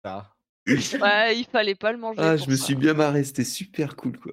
Ça. 0.05 0.31
Ouais, 0.67 1.37
il 1.39 1.45
fallait 1.51 1.75
pas 1.75 1.93
le 1.93 1.99
manger. 1.99 2.19
Ah, 2.21 2.37
je 2.37 2.49
me 2.49 2.57
ça. 2.57 2.65
suis 2.65 2.75
bien 2.75 2.95
marré, 2.95 3.23
c'était 3.25 3.45
super 3.45 3.97
cool 3.97 4.19
quoi. 4.19 4.33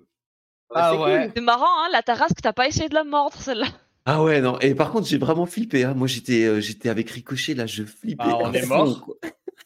Ah 0.74 0.92
c'est 0.94 1.02
ouais. 1.04 1.22
cool. 1.24 1.32
C'est 1.36 1.42
marrant, 1.42 1.66
hein, 1.84 1.90
la 1.92 2.02
tarasque, 2.02 2.38
t'as 2.42 2.54
pas 2.54 2.68
essayé 2.68 2.88
de 2.90 2.94
la 2.94 3.04
mordre 3.04 3.36
celle-là? 3.38 3.68
Ah 4.06 4.24
ouais, 4.24 4.42
non. 4.42 4.58
Et 4.62 4.74
par 4.74 4.92
contre, 4.92 5.08
j'ai 5.08 5.18
vraiment 5.18 5.46
flippé. 5.46 5.84
Hein. 5.84 5.94
Moi, 5.94 6.08
j'étais 6.08 6.46
euh, 6.46 6.60
j'étais 6.62 6.90
avec 6.90 7.10
Ricochet, 7.10 7.54
là, 7.54 7.66
je 7.68 7.84
flippais. 7.84 8.24
Ah, 8.26 8.38
on 8.40 8.54
est 8.54 8.62
fond, 8.62 8.78
mort? 8.86 9.02
quoi. 9.02 9.16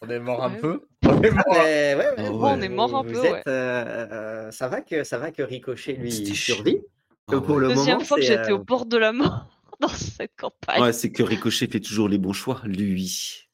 On 0.02 0.10
est 0.10 0.20
mort 0.20 0.44
un 0.44 0.52
Ouais. 0.52 0.58
peu? 0.60 0.82
On 1.06 1.22
est 1.22 1.32
mort. 1.32 1.44
Mais 1.52 1.96
ouais, 1.96 1.96
ouais, 1.96 2.06
Ah 2.18 2.22
vous- 2.24 2.40
ouais. 2.40 2.52
on 2.54 2.62
est 2.62 2.70
mort 2.70 2.96
un 2.98 3.04
vous 3.04 3.14
peu, 3.14 3.24
êtes, 3.26 3.32
ouais. 3.34 3.44
euh, 3.48 4.08
euh, 4.12 4.52
ça 4.52 4.68
va 4.68 4.82
que 4.82 5.04
ça 5.04 5.18
va 5.20 5.32
que 5.32 5.42
Ricochet 5.44 5.94
lui 5.94 6.12
survit? 6.12 6.80
Ah 7.28 7.32
Que 7.34 7.38
pour 7.38 7.60
le 7.60 7.70
Deuxième 7.70 7.96
moment, 7.96 8.06
fois 8.06 8.18
que 8.18 8.24
j'étais 8.24 8.52
euh, 8.52 8.56
au 8.56 8.60
bord 8.60 8.86
de 8.88 8.98
la 8.98 9.14
mort 9.14 9.48
dans 9.80 9.88
cette 9.88 10.36
campagne. 10.38 10.82
Ouais, 10.82 10.92
c'est 10.94 11.12
que 11.12 11.24
Ricochet 11.24 11.68
fait 11.68 11.80
toujours 11.80 12.10
les 12.10 12.18
bons 12.18 12.34
choix, 12.34 12.62
lui. 12.66 13.45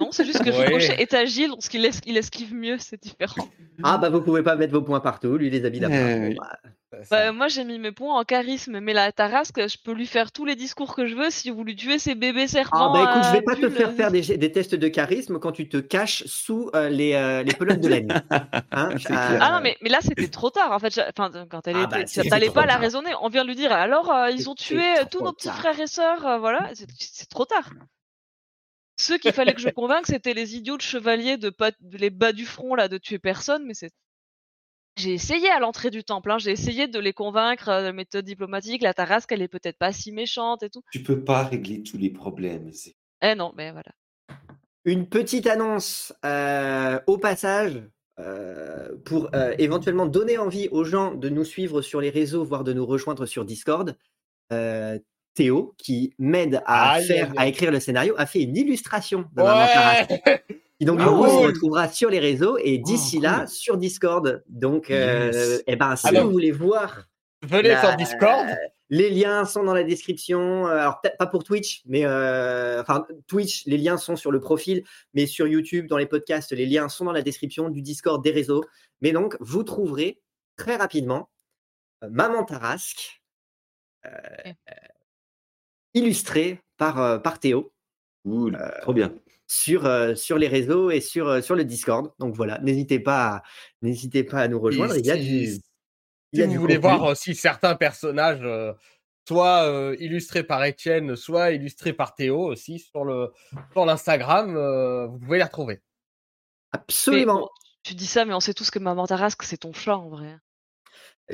Non, 0.00 0.10
c'est 0.12 0.24
juste 0.24 0.42
que 0.42 0.50
Ouais. 0.50 0.64
Ricochet 0.66 1.00
est 1.00 1.14
agile, 1.14 1.50
parce 1.50 1.68
qu'il 1.68 1.84
es- 1.84 1.90
il 2.06 2.16
esquive 2.16 2.54
mieux, 2.54 2.76
c'est 2.78 3.00
différent. 3.02 3.48
Ah 3.82 3.96
bah 3.96 4.10
vous 4.10 4.20
pouvez 4.20 4.42
pas 4.42 4.56
mettre 4.56 4.74
vos 4.74 4.82
points 4.82 5.00
partout, 5.00 5.38
lui 5.38 5.48
les. 5.48 5.62
Ouais, 5.62 5.70
Bon, 5.70 6.28
oui. 6.28 6.36
bah, 6.38 6.58
Bah, 7.10 7.32
moi 7.32 7.48
j'ai 7.48 7.64
mis 7.64 7.78
mes 7.78 7.92
points 7.92 8.18
en 8.20 8.24
charisme, 8.24 8.78
mais 8.80 8.92
la 8.92 9.10
tarasque, 9.10 9.58
je 9.68 9.78
peux 9.82 9.92
lui 9.94 10.04
faire 10.06 10.32
tous 10.32 10.44
les 10.44 10.54
discours 10.54 10.94
que 10.94 11.06
je 11.06 11.14
veux 11.14 11.30
si 11.30 11.48
vous 11.50 11.64
lui 11.64 11.76
tuez 11.76 11.98
ses 11.98 12.14
bébés 12.14 12.42
Ah 12.44 12.48
serpents. 12.48 12.92
bah 12.92 13.04
écoute, 13.10 13.24
je 13.28 13.32
vais 13.32 13.42
pas 13.42 13.54
te 13.54 13.60
bulles. 13.60 13.70
faire 13.70 13.92
faire 13.94 14.10
des, 14.10 14.20
des 14.36 14.52
tests 14.52 14.74
de 14.74 14.88
charisme 14.88 15.38
quand 15.38 15.52
tu 15.52 15.66
te 15.68 15.78
caches 15.78 16.24
sous 16.26 16.68
euh, 16.74 16.90
les, 16.90 17.14
euh, 17.14 17.42
les 17.42 17.54
pelotes 17.54 17.80
de 17.80 17.88
la 17.88 18.00
nuit. 18.00 18.08
Hein, 18.72 18.90
euh. 19.10 19.38
Ah 19.40 19.52
non, 19.54 19.60
mais, 19.62 19.76
mais 19.80 19.88
là 19.88 19.98
c'était 20.02 20.28
trop 20.28 20.50
tard 20.50 20.72
en 20.72 20.78
fait. 20.78 21.00
Enfin, 21.16 21.30
quand 21.50 21.66
elle 21.66 21.76
Ah 21.76 21.84
était. 21.84 22.00
bah, 22.00 22.06
c'est- 22.06 22.28
T'allais 22.28 22.50
pas 22.50 22.66
la 22.66 22.76
raisonner. 22.76 23.10
On 23.22 23.28
vient 23.28 23.44
de 23.44 23.48
lui 23.48 23.56
dire 23.56 23.72
alors 23.72 24.12
euh, 24.12 24.30
ils 24.30 24.50
ont 24.50 24.54
tué 24.54 24.78
euh, 24.98 25.04
tous 25.10 25.22
nos 25.24 25.32
petits 25.32 25.48
tard. 25.48 25.58
frères 25.58 25.80
et 25.80 25.86
sœurs, 25.86 26.26
euh, 26.26 26.38
voilà. 26.38 26.68
C'est- 26.74 26.86
C'est 26.98 27.28
trop 27.30 27.46
tard. 27.46 27.70
Ceux 29.00 29.16
qu'il 29.16 29.32
fallait 29.32 29.54
que 29.54 29.60
je 29.60 29.70
convainque, 29.70 30.06
c'était 30.06 30.34
les 30.34 30.56
idiots 30.56 30.76
de 30.76 30.82
chevaliers 30.82 31.38
de 31.38 31.48
pas 31.48 31.70
de 31.80 31.96
les 31.96 32.10
bas 32.10 32.32
du 32.32 32.44
front 32.44 32.74
là 32.74 32.88
de 32.88 32.98
tuer 32.98 33.18
personne, 33.18 33.64
mais 33.66 33.74
c'est. 33.74 33.90
J'ai 34.96 35.14
essayé 35.14 35.48
à 35.48 35.60
l'entrée 35.60 35.90
du 35.90 36.04
temple, 36.04 36.30
hein, 36.30 36.38
j'ai 36.38 36.50
essayé 36.50 36.86
de 36.86 36.98
les 36.98 37.14
convaincre 37.14 37.70
euh, 37.70 37.86
de 37.86 37.92
méthode 37.92 38.24
diplomatique, 38.26 38.82
la 38.82 38.92
tarasque 38.92 39.32
elle 39.32 39.40
est 39.40 39.48
peut-être 39.48 39.78
pas 39.78 39.92
si 39.92 40.12
méchante 40.12 40.62
et 40.62 40.68
tout. 40.68 40.82
Tu 40.92 41.02
peux 41.02 41.24
pas 41.24 41.44
régler 41.44 41.82
tous 41.82 41.96
les 41.96 42.10
problèmes. 42.10 42.70
Eh 43.22 43.34
non, 43.34 43.54
mais 43.56 43.70
voilà. 43.70 43.92
Une 44.84 45.06
petite 45.08 45.46
annonce 45.46 46.12
euh, 46.24 47.00
au 47.06 47.16
passage 47.16 47.82
euh, 48.18 48.96
pour 49.04 49.30
euh, 49.34 49.54
éventuellement 49.58 50.06
donner 50.06 50.36
envie 50.36 50.68
aux 50.68 50.84
gens 50.84 51.14
de 51.14 51.28
nous 51.28 51.44
suivre 51.44 51.80
sur 51.80 52.00
les 52.00 52.10
réseaux, 52.10 52.44
voire 52.44 52.64
de 52.64 52.72
nous 52.72 52.84
rejoindre 52.84 53.24
sur 53.24 53.44
Discord. 53.44 53.96
Théo, 55.34 55.74
qui 55.78 56.12
m'aide 56.18 56.62
à, 56.66 57.00
faire, 57.00 57.32
à 57.36 57.46
écrire 57.46 57.70
le 57.70 57.80
scénario, 57.80 58.14
a 58.18 58.26
fait 58.26 58.42
une 58.42 58.56
illustration 58.56 59.20
de 59.20 59.26
Maman 59.42 59.66
Tarasque. 59.66 60.10
Ouais. 60.26 60.44
qui 60.78 60.84
donc 60.86 60.98
Ah 61.00 61.06
coup 61.08 61.26
se 61.26 61.46
retrouvera 61.46 61.88
sur 61.88 62.10
les 62.10 62.18
réseaux 62.18 62.56
et 62.58 62.78
d'ici 62.78 63.16
cool. 63.16 63.24
là 63.24 63.46
sur 63.46 63.76
Discord. 63.76 64.42
Donc, 64.48 64.90
euh, 64.90 65.30
Yes. 65.32 65.62
eh 65.66 65.76
ben, 65.76 65.94
si 65.96 66.08
Alors, 66.08 66.24
vous 66.26 66.32
voulez 66.32 66.52
voir 66.52 67.06
Venez 67.42 67.68
La- 67.70 67.80
sur 67.80 67.96
Discord. 67.96 68.46
les 68.90 69.08
liens 69.10 69.44
sont 69.44 69.62
dans 69.62 69.72
la 69.72 69.84
description. 69.84 70.66
Euh, 70.66 70.70
Alors, 70.78 71.00
pas 71.18 71.26
pour 71.26 71.44
Twitch, 71.44 71.82
mais 71.86 72.04
euh, 72.04 72.80
enfin, 72.82 73.06
Twitch, 73.28 73.64
les 73.66 73.78
liens 73.78 73.96
sont 73.98 74.16
sur 74.16 74.30
le 74.32 74.40
profil, 74.40 74.82
mais 75.14 75.26
sur 75.26 75.46
YouTube, 75.46 75.86
dans 75.86 75.96
les 75.96 76.06
podcasts, 76.06 76.50
les 76.52 76.66
liens 76.66 76.88
sont 76.88 77.04
dans 77.04 77.12
la 77.12 77.22
description 77.22 77.68
du 77.68 77.82
Discord 77.82 78.22
des 78.22 78.30
réseaux. 78.32 78.64
Mais 79.00 79.12
donc, 79.12 79.36
vous 79.40 79.62
trouverez 79.62 80.20
très 80.56 80.76
rapidement 80.76 81.30
Maman 82.08 82.44
Tarasque, 82.44 83.22
Ok. 85.94 86.02
illustrée 86.02 86.60
par, 86.76 87.00
euh, 87.00 87.18
par 87.18 87.38
Théo 87.38 87.72
Cool, 88.24 88.56
Euh, 88.56 88.68
trop 88.82 88.92
bien. 88.92 89.14
sur, 89.46 89.86
euh, 89.86 90.14
sur 90.14 90.38
les 90.38 90.46
réseaux 90.48 90.90
et 90.90 91.00
sur, 91.00 91.26
euh, 91.28 91.40
sur 91.40 91.54
le 91.56 91.64
Discord. 91.64 92.12
Donc 92.18 92.34
voilà, 92.34 92.58
n'hésitez 92.60 93.00
pas, 93.00 93.42
n'hésitez 93.82 94.24
pas 94.24 94.40
à 94.40 94.48
nous 94.48 94.60
rejoindre. 94.60 94.96
Il 94.96 95.06
y 95.06 95.10
a 95.10 95.16
si- 95.16 95.20
du. 95.26 95.46
Si 95.46 95.62
il 96.34 96.38
y 96.38 96.42
a 96.42 96.46
vous 96.46 96.52
du 96.52 96.58
voulez 96.58 96.76
contenu. 96.76 96.96
voir 96.98 97.10
aussi 97.10 97.34
certains 97.34 97.74
personnages, 97.74 98.42
euh, 98.42 98.72
soit 99.26 99.64
euh, 99.64 99.96
illustrés 99.98 100.44
par 100.44 100.62
Étienne, 100.64 101.16
soit 101.16 101.50
illustrés 101.52 101.92
par 101.92 102.14
Théo 102.14 102.38
aussi 102.46 102.78
sur 102.78 103.04
le 103.04 103.32
sur 103.72 103.84
l'Instagram, 103.84 104.56
euh, 104.56 105.06
vous 105.06 105.18
pouvez 105.18 105.38
les 105.38 105.44
retrouver. 105.44 105.80
Absolument. 106.72 107.48
tu 107.82 107.94
dis 107.94 108.06
ça, 108.06 108.24
mais 108.24 108.34
on 108.34 108.40
sait 108.40 108.54
tous 108.54 108.70
que 108.70 108.78
Maman 108.78 109.06
Tarasque, 109.06 109.42
c'est 109.42 109.56
ton 109.56 109.72
chat 109.72 109.96
en 109.96 110.08
vrai. 110.08 110.36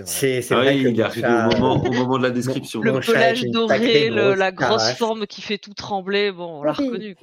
C'est 0.04 0.42
c'est 0.42 0.54
Ah 0.54 0.58
vrai 0.60 0.74
oui, 0.76 0.82
que 0.84 0.88
il 0.88 1.00
est 1.00 1.02
arrivé 1.02 1.26
chat- 1.26 1.48
au 1.48 1.52
moment, 1.52 1.82
au 1.82 1.92
moment 1.92 2.18
de 2.18 2.22
la 2.24 2.30
description. 2.30 2.80
Le 2.82 3.00
pelage 3.00 3.44
doré, 3.46 4.10
le- 4.10 4.34
la 4.34 4.52
grosse 4.52 4.90
forme 4.92 5.26
qui 5.26 5.40
fait 5.42 5.58
tout 5.58 5.74
trembler, 5.74 6.30
bon, 6.32 6.60
on 6.60 6.62
l'a 6.62 6.74
Oui. 6.78 6.86
reconnu. 6.88 7.16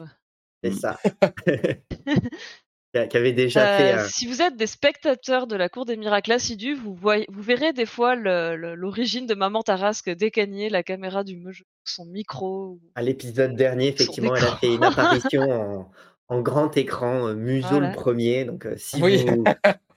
C'est 0.64 0.74
ça. 0.74 0.98
qui 3.10 3.18
avait 3.18 3.34
déjà 3.34 3.78
fait. 3.78 3.94
Euh, 3.94 3.98
euh, 3.98 4.08
Si 4.10 4.28
vous 4.28 4.42
êtes 4.42 4.56
des 4.56 4.68
spectateurs 4.68 5.48
de 5.48 5.56
la 5.56 5.68
cour 5.68 5.86
des 5.86 5.98
miracles 5.98 6.32
assidus, 6.32 6.76
vous, 6.76 6.94
voyez, 6.94 7.26
vous 7.30 7.42
verrez 7.42 7.74
des 7.74 7.88
fois 7.88 8.16
l'origine 8.16 9.26
de 9.26 9.34
Maman 9.34 9.64
Tarasque 9.64 10.10
décagner 10.12 10.70
la 10.70 10.84
caméra 10.84 11.24
du 11.24 11.36
meugeux, 11.38 11.66
son 11.84 12.06
micro. 12.06 12.80
À 12.96 13.02
l'épisode 13.02 13.56
dernier, 13.56 13.88
effectivement, 13.90 14.36
elle 14.36 14.44
a 14.46 14.56
fait 14.58 14.76
une 14.76 14.84
apparition 14.84 15.42
en, 15.52 15.92
en 16.30 16.42
grand 16.42 16.76
écran, 16.78 17.28
euh, 17.30 17.34
Museau 17.34 17.68
Voilà. 17.72 17.88
le 17.90 17.96
premier. 17.96 18.46
Donc, 18.46 18.66
euh, 18.68 18.76
si, 18.78 19.02
Oui. 19.02 19.26
vous, 19.28 19.44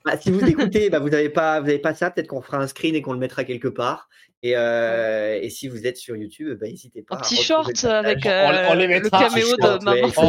bah, 0.07 0.17
si 0.17 0.31
vous 0.31 0.43
écoutez, 0.45 0.89
bah, 0.89 0.99
vous 0.99 1.09
n'avez 1.09 1.29
pas, 1.29 1.59
vous 1.61 1.67
avez 1.69 1.79
pas 1.79 1.93
ça, 1.93 2.09
peut-être 2.11 2.27
qu'on 2.27 2.41
fera 2.41 2.57
un 2.57 2.67
screen 2.67 2.95
et 2.95 3.01
qu'on 3.01 3.13
le 3.13 3.19
mettra 3.19 3.43
quelque 3.43 3.67
part. 3.67 4.09
Et, 4.43 4.55
euh, 4.55 5.39
et 5.41 5.49
si 5.49 5.67
vous 5.67 5.85
êtes 5.87 5.97
sur 5.97 6.15
YouTube, 6.15 6.57
bah, 6.59 6.67
n'hésitez 6.67 7.01
pas. 7.01 7.15
Un 7.15 7.19
petit 7.19 7.35
short 7.41 7.83
avec 7.85 8.25
euh, 8.25 8.65
On- 8.69 8.71
on 8.71 8.73
les 8.75 8.87
le 8.99 9.09
caméo 9.09 9.45
Short, 9.59 9.79
de 9.81 9.83
Maman 9.85 10.07
Oh. 10.17 10.21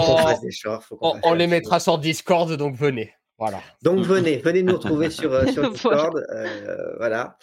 On, 1.01 1.21
on 1.23 1.35
les 1.35 1.45
shorts. 1.45 1.49
mettra 1.49 1.81
sur 1.81 1.99
Discord, 1.99 2.53
donc 2.55 2.75
venez. 2.77 3.13
Voilà. 3.39 3.61
Donc 3.83 4.01
venez, 4.01 4.39
venez 4.39 4.63
nous 4.63 4.75
retrouver 4.75 5.11
sur, 5.11 5.33
euh, 5.33 5.47
sur. 5.47 5.71
Discord. 5.73 6.25
euh, 6.33 6.97
voilà. 6.97 7.37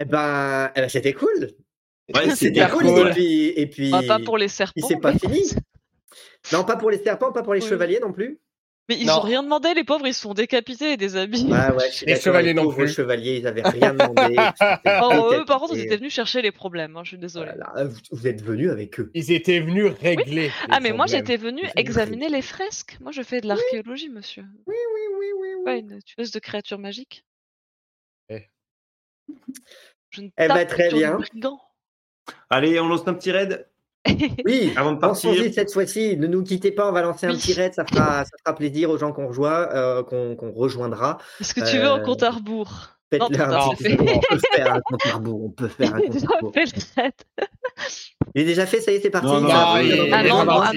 Et 0.00 0.04
ben, 0.04 0.70
eh 0.74 0.80
ben, 0.80 0.88
c'était 0.88 1.12
cool. 1.12 1.50
Ouais, 2.14 2.34
C'était 2.34 2.66
cool. 2.68 2.84
cool. 2.84 3.08
Et 3.08 3.10
puis, 3.12 3.46
et 3.56 3.66
puis 3.68 3.90
Bah, 3.90 4.00
pas 4.06 4.18
pour 4.18 4.36
les 4.36 4.48
serpents. 4.48 4.86
c'est 4.88 4.96
pas 5.00 5.12
fini. 5.12 5.50
non, 6.52 6.64
pas 6.64 6.76
pour 6.76 6.90
les 6.90 6.98
serpents, 6.98 7.30
pas 7.32 7.42
pour 7.42 7.54
les 7.54 7.62
Oui. 7.62 7.68
chevaliers 7.68 8.00
non 8.00 8.12
plus. 8.12 8.40
Mais 8.88 8.96
ils 8.98 9.06
Non. 9.06 9.18
ont 9.18 9.20
rien 9.20 9.42
demandé, 9.44 9.74
les 9.74 9.84
pauvres, 9.84 10.06
ils 10.08 10.14
se 10.14 10.22
sont 10.22 10.34
décapités 10.34 10.92
et 10.92 10.96
déshabillés. 10.96 11.52
Ah 11.54 11.72
ouais, 11.72 11.88
Les 12.04 12.16
chevaliers 12.18 12.52
non 12.52 12.68
plus. 12.72 12.88
chevaliers, 12.88 13.36
ils 13.38 13.46
avaient 13.46 13.62
rien 13.62 13.94
demandé. 13.94 14.36
Oh, 15.02 15.30
eux, 15.34 15.44
par 15.44 15.60
contre, 15.60 15.74
ils 15.76 15.82
étaient 15.82 15.96
venus 15.96 16.12
chercher 16.12 16.42
les 16.42 16.50
problèmes, 16.50 16.96
hein, 16.96 17.02
je 17.04 17.10
suis 17.10 17.18
désolée. 17.18 17.52
Voilà, 17.56 17.84
Vous, 17.84 17.98
vous 18.10 18.26
êtes 18.26 18.42
venus 18.42 18.70
avec 18.70 18.98
eux. 18.98 19.10
Ils 19.14 19.30
étaient 19.30 19.60
venus 19.60 19.92
régler. 20.00 20.50
Ah, 20.68 20.80
les 20.80 20.90
mais 20.90 20.92
moi, 20.92 21.06
j'étais 21.06 21.36
ont 21.36 21.68
examiner 21.76 22.28
les 22.28 22.42
fresques. 22.42 22.96
Moi, 23.00 23.12
je 23.12 23.22
fais 23.22 23.40
de 23.40 23.46
l'archéologie, 23.46 24.08
monsieur. 24.08 24.44
Oui, 24.66 24.74
oui, 24.94 25.00
oui, 25.18 25.26
oui. 25.40 25.48
oui. 25.58 25.64
Pas 25.64 25.76
une 25.76 26.02
tueuse 26.02 26.32
de 26.32 26.40
créatures 26.40 26.78
magiques. 26.80 27.24
Eh. 28.30 28.48
Je 30.10 30.22
ne 30.22 30.28
Eh 30.38 30.48
ben, 30.48 30.66
très 30.66 30.88
bien. 30.90 31.18
brigand. 31.18 31.60
Allez, 32.50 32.78
on 32.80 32.88
lance 32.88 33.06
un 33.06 33.14
petit 33.14 33.30
raid 33.30 33.68
Oui, 34.44 34.72
avant 34.76 34.92
de 34.92 34.98
pensons-y 34.98 35.36
partir. 35.36 35.54
cette 35.54 35.72
fois-ci. 35.72 36.16
Ne 36.16 36.26
nous 36.26 36.42
quittez 36.42 36.72
pas, 36.72 36.88
on 36.88 36.92
va 36.92 37.02
lancer 37.02 37.26
un 37.26 37.30
Oui. 37.30 37.36
petit 37.38 37.52
raid. 37.54 37.74
Ça 37.74 37.84
fera, 37.84 38.24
ça 38.24 38.30
fera 38.44 38.54
plaisir 38.56 38.90
aux 38.90 38.98
gens 38.98 39.12
qu'on 39.12 39.28
rejoint, 39.28 39.68
euh, 39.72 40.02
qu'on 40.02 40.52
rejoindra. 40.52 41.18
Est-ce 41.40 41.54
que 41.54 41.68
tu 41.70 41.78
veux 41.78 41.88
un 41.88 42.00
compte 42.00 42.22
à 42.22 42.30
rebours? 42.30 42.70
Non. 43.12 43.26
On 43.26 43.28
peut 43.28 43.36
faire 43.36 44.74
un 44.74 44.80
compte 44.84 45.06
à 45.06 45.12
rebours. 45.14 45.44
On 45.44 45.50
peut 45.50 45.68
faire 45.68 45.94
un 45.94 46.00
compte 46.00 46.24
à 46.24 46.36
rebours. 46.38 46.52
fait 46.54 46.64
le 46.64 47.02
raid. 47.02 47.12
Il 48.34 48.42
est 48.42 48.44
déjà 48.46 48.64
fait, 48.66 48.80
ça 48.80 48.90
y 48.90 48.94
est, 48.96 49.00
c'est 49.00 49.10
parti. 49.10 49.26
Non, 49.28 49.46
Ah, 49.50 49.76
ah 50.12 50.22
ah. 50.22 50.72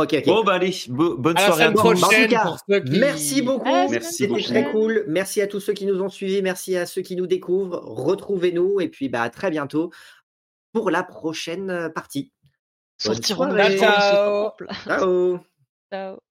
Ok, 0.00 0.14
ok. 0.14 0.26
Bon, 0.26 0.44
bah 0.44 0.52
allez, 0.54 0.72
bo- 0.88 1.16
bonne 1.18 1.36
À 1.36 1.46
soirée 1.46 1.64
à. 1.64 1.70
Bon, 1.72 1.80
en 1.80 1.92
tout 1.92 2.00
prochaine 2.00 2.28
cas, 2.28 2.44
pour 2.44 2.58
ceux 2.68 2.80
qui. 2.80 2.98
Merci 3.00 3.42
beaucoup. 3.42 3.68
C'était 4.00 4.40
très 4.42 4.70
cool. 4.70 5.04
Merci 5.08 5.40
à 5.42 5.48
tous 5.48 5.58
ceux 5.58 5.72
qui 5.72 5.86
nous 5.86 6.00
ont 6.00 6.08
suivis. 6.08 6.40
Merci 6.40 6.76
à 6.76 6.86
ceux 6.86 7.02
qui 7.02 7.16
nous 7.16 7.26
découvrent. 7.26 7.80
Retrouvez-nous 7.84 8.80
et 8.80 8.88
puis 8.88 9.08
bah, 9.08 9.22
à 9.22 9.30
très 9.30 9.50
bientôt 9.50 9.90
pour 10.72 10.90
la 10.90 11.02
prochaine 11.02 11.90
partie. 11.94 12.32
De. 13.48 13.78
Ciao. 13.78 14.52
Ciao. 14.86 16.18